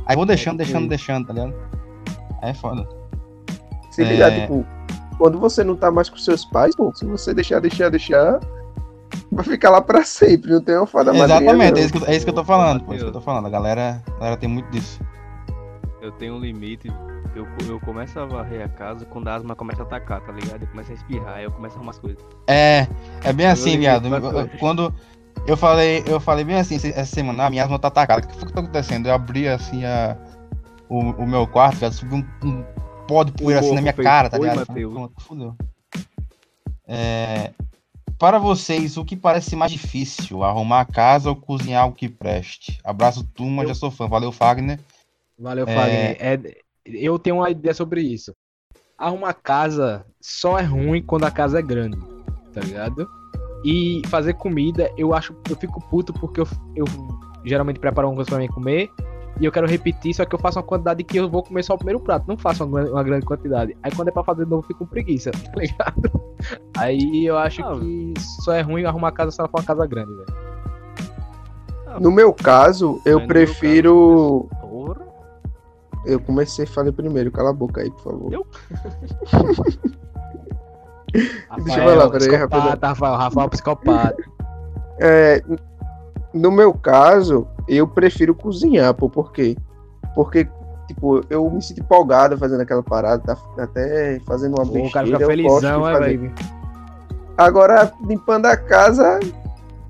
Aí 0.05 0.15
vou 0.15 0.27
deixando, 0.27 0.57
deixando, 0.57 0.87
deixando, 0.87 1.25
tá 1.25 1.33
ligado? 1.33 1.55
Aí 2.43 2.51
é 2.51 2.53
foda. 2.53 2.87
Se 3.89 4.03
ligar, 4.03 4.31
É. 4.31 4.41
tipo, 4.41 4.63
quando 5.17 5.39
você 5.39 5.63
não 5.63 5.75
tá 5.75 5.89
mais 5.91 6.09
com 6.09 6.17
seus 6.17 6.45
pais, 6.45 6.75
pô, 6.75 6.91
se 6.93 7.05
você 7.05 7.33
deixar, 7.33 7.59
deixar, 7.59 7.89
deixar, 7.89 8.39
vai 9.31 9.43
ficar 9.45 9.69
lá 9.69 9.81
pra 9.81 10.03
sempre, 10.03 10.51
não 10.51 10.61
tem 10.61 10.75
uma 10.77 10.87
fada 10.87 11.15
Exatamente, 11.15 11.79
é 11.79 11.83
isso, 11.83 11.93
que, 11.93 11.99
eu- 11.99 12.07
é 12.07 12.15
isso 12.15 12.25
que 12.25 12.29
eu 12.31 12.35
tô 12.35 12.43
falando, 12.43 12.83
pô. 12.83 12.91
É 12.93 12.95
isso 12.95 13.05
que 13.05 13.09
eu 13.09 13.13
tô 13.13 13.21
falando. 13.21 13.45
A 13.45 13.49
galera, 13.49 14.01
a 14.07 14.19
galera 14.19 14.37
tem 14.37 14.49
muito 14.49 14.69
disso. 14.71 14.99
Eu 16.01 16.11
tenho 16.11 16.35
um 16.35 16.39
limite. 16.39 16.91
Eu, 17.35 17.45
eu 17.67 17.79
começo 17.81 18.17
a 18.19 18.25
varrer 18.25 18.63
a 18.63 18.69
casa 18.69 19.05
quando 19.05 19.27
a 19.27 19.35
asma 19.35 19.55
começa 19.55 19.81
a 19.81 19.85
atacar, 19.85 20.21
tá 20.21 20.31
ligado? 20.31 20.61
Eu 20.61 20.67
começo 20.67 20.91
a 20.91 20.95
espirrar, 20.95 21.33
aí 21.35 21.43
eu 21.43 21.51
começo 21.51 21.75
a 21.75 21.77
arrumar 21.77 21.91
as 21.91 21.99
coisas. 21.99 22.23
É, 22.47 22.87
é 23.23 23.33
bem 23.33 23.47
assim, 23.47 23.77
viado. 23.77 24.07
Eu- 24.07 24.39
eu-. 24.39 24.49
Quando 24.59 24.93
eu 25.45 25.57
falei, 25.57 26.01
eu 26.07 26.19
falei 26.19 26.45
bem 26.45 26.57
assim 26.57 26.75
essa 26.75 26.87
essa 26.87 27.13
semana, 27.13 27.45
a 27.45 27.49
minha 27.49 27.63
asma 27.63 27.77
tá 27.77 27.89
atacada. 27.89 28.23
O 28.25 28.27
que 28.29 28.35
foi 28.37 28.47
que 28.47 28.53
tá 28.53 28.61
acontecendo? 28.61 29.07
Eu 29.07 29.13
abri 29.13 29.49
assim 29.49 29.83
a, 29.83 30.15
o, 30.87 30.99
o 30.99 31.27
meu 31.27 31.45
quarto, 31.45 31.77
viado, 31.77 31.91
subiu 31.93 32.19
um, 32.19 32.47
um 32.47 32.63
pó 33.07 33.23
de 33.23 33.31
poeira 33.31 33.59
assim 33.59 33.73
na 33.73 33.81
minha 33.81 33.93
cara, 33.93 34.29
tá 34.29 34.37
"Oi, 34.37 34.47
ligado? 34.47 34.67
Mateus." 34.67 34.93
Pronto, 34.93 35.21
fudeu. 35.21 35.55
É, 36.87 37.51
para 38.17 38.37
vocês, 38.39 38.97
o 38.97 39.03
que 39.03 39.15
parece 39.15 39.55
mais 39.55 39.71
difícil? 39.71 40.43
Arrumar 40.43 40.81
a 40.81 40.85
casa 40.85 41.29
ou 41.29 41.35
cozinhar 41.35 41.83
algo 41.83 41.95
que 41.95 42.07
preste? 42.07 42.79
Abraço, 42.83 43.23
turma, 43.33 43.65
já 43.67 43.73
sou 43.73 43.91
fã. 43.91 44.07
Valeu, 44.07 44.31
Fagner. 44.31 44.79
Valeu, 45.37 45.67
É. 45.67 45.75
Fagner. 45.75 46.17
É, 46.19 46.61
eu 46.85 47.19
tenho 47.19 47.37
uma 47.37 47.49
ideia 47.49 47.73
sobre 47.73 48.01
isso. 48.01 48.33
Arrumar 48.97 49.33
casa 49.33 50.05
só 50.21 50.57
é 50.57 50.63
ruim 50.63 51.01
quando 51.01 51.25
a 51.25 51.31
casa 51.31 51.59
é 51.59 51.61
grande, 51.61 51.97
tá 52.53 52.61
ligado? 52.61 53.05
E 53.65 54.01
fazer 54.07 54.35
comida, 54.35 54.89
eu 54.95 55.13
acho, 55.13 55.35
eu 55.49 55.55
fico 55.57 55.81
puto 55.89 56.13
porque 56.13 56.39
eu, 56.39 56.47
eu 56.75 56.85
geralmente 57.43 57.79
preparo 57.79 58.07
uma 58.07 58.15
coisa 58.15 58.29
pra 58.29 58.39
mim 58.39 58.47
comer 58.47 58.89
e 59.39 59.45
eu 59.45 59.51
quero 59.51 59.67
repetir, 59.67 60.13
só 60.13 60.23
que 60.25 60.33
eu 60.33 60.39
faço 60.39 60.57
uma 60.59 60.63
quantidade 60.63 61.03
que 61.03 61.17
eu 61.17 61.29
vou 61.29 61.43
comer 61.43 61.63
só 61.63 61.73
o 61.73 61.77
primeiro 61.77 61.99
prato, 61.99 62.25
não 62.27 62.37
faço 62.37 62.63
uma, 62.63 62.81
uma 62.83 63.03
grande 63.03 63.25
quantidade. 63.25 63.75
Aí 63.83 63.91
quando 63.93 64.07
é 64.07 64.11
pra 64.11 64.23
fazer 64.23 64.45
de 64.45 64.49
novo, 64.49 64.63
eu 64.63 64.67
fico 64.67 64.79
com 64.79 64.85
preguiça, 64.85 65.31
tá 65.35 65.51
ligado? 65.55 66.11
Aí 66.77 67.25
eu 67.25 67.37
acho 67.37 67.61
Ah, 67.63 67.77
que 67.79 68.13
só 68.43 68.53
é 68.53 68.61
ruim 68.61 68.85
arrumar 68.85 69.11
casa 69.11 69.31
se 69.31 69.39
ela 69.41 69.49
for 69.49 69.59
uma 69.59 69.65
casa 69.65 69.85
grande, 69.85 70.11
velho. 70.13 70.45
No 71.99 72.11
meu 72.11 72.33
caso, 72.33 73.01
eu 73.05 73.19
meu 73.19 73.27
prefiro. 73.27 74.47
caso, 74.51 74.95
Eu 76.05 76.19
comecei, 76.19 76.65
falei 76.65 76.91
primeiro, 76.91 77.31
cala 77.31 77.49
a 77.49 77.53
boca 77.53 77.81
aí, 77.81 77.89
por 77.89 78.03
favor. 78.03 78.33
Eu? 78.33 78.45
Deixa 81.13 81.79
eu 81.79 81.89
falar, 81.89 82.09
peraí, 82.09 82.27
psicopata, 82.27 82.87
Rafael, 82.87 83.15
Rafael, 83.15 83.49
psicopata. 83.49 84.23
É, 84.99 85.41
no 86.33 86.51
meu 86.51 86.73
caso, 86.73 87.47
eu 87.67 87.87
prefiro 87.87 88.35
cozinhar, 88.35 88.93
pô, 88.93 89.09
por 89.09 89.31
quê? 89.31 89.57
Porque, 90.13 90.47
tipo, 90.87 91.21
eu 91.29 91.49
me 91.49 91.61
sinto 91.61 91.81
empolgado 91.81 92.37
fazendo 92.37 92.61
aquela 92.61 92.83
parada, 92.83 93.35
tá 93.35 93.63
até 93.63 94.19
fazendo 94.21 94.55
uma 94.57 94.65
Pô, 94.65 94.85
o 94.85 94.91
cara 94.91 95.05
besteira, 95.05 95.17
fica 95.17 95.27
felizão, 95.27 95.87
é, 95.87 95.99
velho. 95.99 96.33
Agora, 97.37 97.91
limpando 98.05 98.45
a 98.45 98.55
casa, 98.55 99.19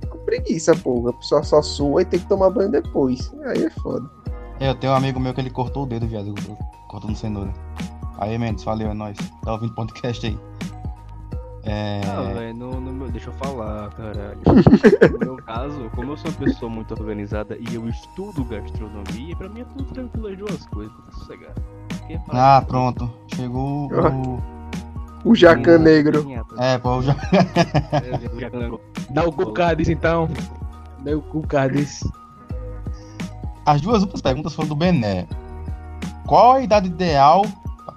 com 0.09 0.17
preguiça, 0.19 0.75
pô. 0.75 1.09
A 1.09 1.13
pessoa 1.13 1.43
só 1.43 1.61
sua 1.61 2.01
e 2.01 2.05
tem 2.05 2.19
que 2.19 2.27
tomar 2.27 2.49
banho 2.49 2.71
depois. 2.71 3.31
Aí 3.45 3.63
é 3.63 3.69
foda. 3.69 4.09
Eu 4.59 4.73
tenho 4.75 4.93
um 4.93 4.95
amigo 4.95 5.19
meu 5.19 5.33
que 5.33 5.41
ele 5.41 5.49
cortou 5.49 5.83
o 5.83 5.85
dedo, 5.85 6.07
viado, 6.07 6.33
cortando 6.87 7.15
cenoura. 7.15 7.51
Aí, 8.17 8.37
Mendes, 8.37 8.63
valeu, 8.63 8.89
é 8.89 8.93
nóis. 8.93 9.17
Tá 9.43 9.51
ouvindo 9.51 9.71
o 9.71 9.75
podcast 9.75 10.25
aí. 10.25 10.39
É... 11.65 12.01
Ah, 12.07 12.21
velho, 12.33 12.55
no, 12.55 12.79
no 12.79 12.93
meu. 12.93 13.09
Deixa 13.09 13.29
eu 13.29 13.33
falar, 13.33 13.89
caralho. 13.91 14.37
no 15.11 15.19
meu 15.19 15.37
caso, 15.37 15.89
como 15.95 16.11
eu 16.11 16.17
sou 16.17 16.29
uma 16.31 16.37
pessoa 16.37 16.69
muito 16.69 16.91
organizada 16.93 17.57
e 17.59 17.73
eu 17.73 17.89
estudo 17.89 18.43
gastronomia, 18.45 19.35
pra 19.35 19.49
mim 19.49 19.61
é 19.61 19.65
tudo 19.65 19.83
tranquilo 19.85 20.27
as 20.27 20.37
duas 20.37 20.65
coisas, 20.67 20.93
tá 20.93 21.11
sossegado. 21.11 21.61
Porque, 21.89 22.19
Ah, 22.29 22.63
pronto. 22.65 23.09
Chegou 23.35 23.89
o. 23.91 24.55
O 25.23 25.33
jacan 25.33 25.79
negro. 25.79 26.23
É, 26.59 26.77
pô, 26.77 27.01
já. 27.01 27.15
Dá 29.09 29.23
o 29.23 29.31
cu 29.31 29.51
Cardis, 29.53 29.89
então. 29.89 30.29
Dá 30.99 31.17
o 31.17 31.21
cu 31.21 31.41
Cardis. 31.47 32.03
As 33.65 33.81
duas 33.81 34.01
últimas 34.01 34.21
perguntas 34.21 34.53
foram 34.53 34.69
do 34.69 34.75
Bené. 34.75 35.27
Qual 36.27 36.53
a 36.53 36.61
idade 36.61 36.87
ideal 36.87 37.43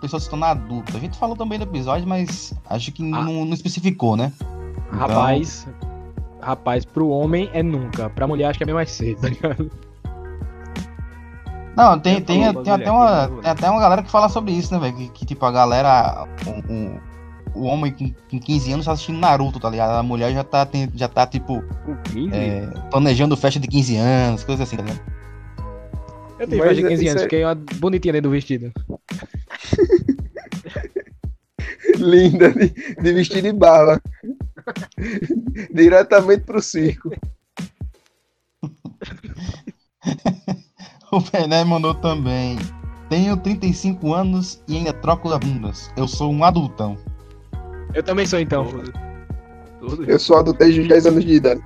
pessoa 0.00 0.20
se 0.20 0.28
tornar 0.30 0.50
adulta? 0.50 0.96
A 0.96 1.00
gente 1.00 1.18
falou 1.18 1.36
também 1.36 1.58
no 1.58 1.64
episódio, 1.64 2.06
mas 2.08 2.54
acho 2.68 2.92
que 2.92 3.02
Ah. 3.02 3.22
não, 3.24 3.44
não 3.44 3.52
especificou, 3.54 4.16
né? 4.16 4.32
Então, 4.88 4.98
Rapaz, 4.98 5.66
rapaz, 6.40 6.84
pro 6.84 7.08
homem 7.08 7.50
é 7.52 7.62
nunca. 7.62 8.08
Pra 8.10 8.26
mulher 8.26 8.46
acho 8.46 8.58
que 8.58 8.62
é 8.62 8.66
bem 8.66 8.74
mais 8.74 8.90
cedo, 8.90 9.20
tá 9.20 9.28
ligado? 9.28 9.70
Não, 11.76 11.98
tem, 11.98 12.14
Eu 12.14 12.20
tem, 12.22 12.54
tem, 12.54 12.72
até 12.72 12.90
uma, 12.90 13.28
tem 13.28 13.50
até 13.50 13.70
uma 13.70 13.80
galera 13.80 14.02
que 14.02 14.10
fala 14.10 14.28
sobre 14.28 14.50
isso, 14.52 14.72
né, 14.74 14.80
velho? 14.80 14.96
Que, 14.96 15.08
que, 15.10 15.26
tipo, 15.26 15.44
a 15.46 15.52
galera. 15.52 16.26
O, 16.46 16.72
o, 16.72 17.00
o 17.54 17.64
homem 17.64 17.92
com, 17.92 18.10
com 18.30 18.38
15 18.40 18.72
anos 18.72 18.86
tá 18.86 18.92
assistindo 18.92 19.18
Naruto, 19.18 19.60
tá 19.60 19.70
ligado? 19.70 19.92
A 19.92 20.02
mulher 20.02 20.32
já 20.32 20.42
tá, 20.42 20.66
tem- 20.66 20.90
já 20.94 21.06
tá 21.08 21.24
tipo, 21.26 21.62
Com 21.84 21.96
15? 22.12 22.34
é, 22.34 22.66
planejando 22.90 23.36
festa 23.36 23.60
de 23.60 23.68
15 23.68 23.96
anos, 23.96 24.42
coisas 24.44 24.66
assim, 24.66 24.76
tá 24.76 24.82
ligado? 24.82 25.00
Eu 26.40 26.46
tenho 26.48 26.58
Mas 26.64 26.66
mais 26.66 26.76
de 26.76 26.82
15 26.88 27.02
isso 27.04 27.10
anos, 27.10 27.22
é- 27.22 27.24
fiquei 27.24 27.44
uma 27.44 27.54
bonitinha 27.54 28.12
dentro 28.12 28.28
do 28.28 28.32
vestido. 28.32 28.72
Linda, 31.98 32.50
de, 32.50 32.68
de 32.68 33.12
vestir 33.12 33.42
de 33.42 33.52
bala. 33.52 34.00
Diretamente 35.72 36.44
pro 36.44 36.62
circo. 36.62 37.10
O 41.10 41.22
Pené 41.22 41.64
mandou 41.64 41.94
também. 41.94 42.58
Tenho 43.08 43.34
35 43.38 44.12
anos 44.12 44.62
e 44.68 44.76
ainda 44.76 44.92
troco 44.92 45.32
as 45.32 45.38
bundas. 45.38 45.90
Eu 45.96 46.06
sou 46.06 46.30
um 46.30 46.44
adultão. 46.44 46.98
Eu 47.94 48.02
também 48.02 48.26
sou 48.26 48.38
então. 48.38 48.66
Tudo. 49.80 50.04
Eu 50.04 50.18
sou 50.18 50.38
adulto 50.38 50.58
desde 50.58 50.82
os 50.82 50.88
10 50.88 51.06
anos 51.06 51.24
de 51.24 51.32
idade. 51.32 51.62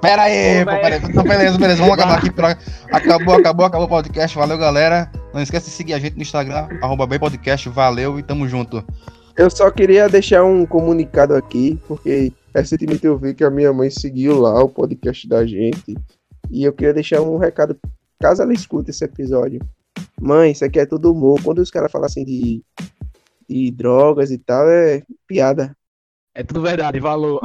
Pera 0.00 0.22
aí, 0.22 0.64
pô, 0.64 0.70
pera 0.70 0.96
aí. 0.96 1.02
Então, 1.04 1.22
beleza, 1.22 1.58
beleza. 1.58 1.82
Vamos 1.82 1.98
acabar 1.98 2.18
aqui. 2.18 2.30
Pra... 2.30 2.56
Acabou, 2.90 3.34
acabou, 3.34 3.66
acabou 3.66 3.86
o 3.86 3.90
podcast. 3.90 4.36
Valeu, 4.36 4.56
galera. 4.56 5.10
Não 5.32 5.40
esquece 5.40 5.66
de 5.66 5.72
seguir 5.72 5.94
a 5.94 5.98
gente 5.98 6.16
no 6.16 6.22
Instagram, 6.22 6.68
arroba 6.82 7.06
bem 7.06 7.18
podcast. 7.18 7.68
Valeu 7.68 8.18
e 8.18 8.22
tamo 8.22 8.48
junto. 8.48 8.84
Eu 9.36 9.48
só 9.48 9.70
queria 9.70 10.08
deixar 10.08 10.44
um 10.44 10.66
comunicado 10.66 11.34
aqui, 11.34 11.80
porque 11.86 12.32
recentemente 12.54 13.06
eu 13.06 13.16
vi 13.16 13.32
que 13.32 13.44
a 13.44 13.50
minha 13.50 13.72
mãe 13.72 13.88
seguiu 13.90 14.40
lá 14.40 14.62
o 14.62 14.68
podcast 14.68 15.28
da 15.28 15.46
gente. 15.46 15.96
E 16.50 16.64
eu 16.64 16.72
queria 16.72 16.92
deixar 16.92 17.22
um 17.22 17.38
recado, 17.38 17.78
caso 18.20 18.42
ela 18.42 18.52
escute 18.52 18.90
esse 18.90 19.04
episódio. 19.04 19.60
Mãe, 20.20 20.50
isso 20.50 20.64
aqui 20.64 20.80
é 20.80 20.86
tudo 20.86 21.12
humor. 21.12 21.40
Quando 21.42 21.60
os 21.60 21.70
caras 21.70 21.92
falam 21.92 22.06
assim 22.06 22.24
de, 22.24 22.62
de 23.48 23.70
drogas 23.70 24.30
e 24.32 24.38
tal, 24.38 24.68
é 24.68 25.02
piada. 25.26 25.74
É 26.34 26.42
tudo 26.42 26.60
verdade, 26.60 26.98
valor. 26.98 27.40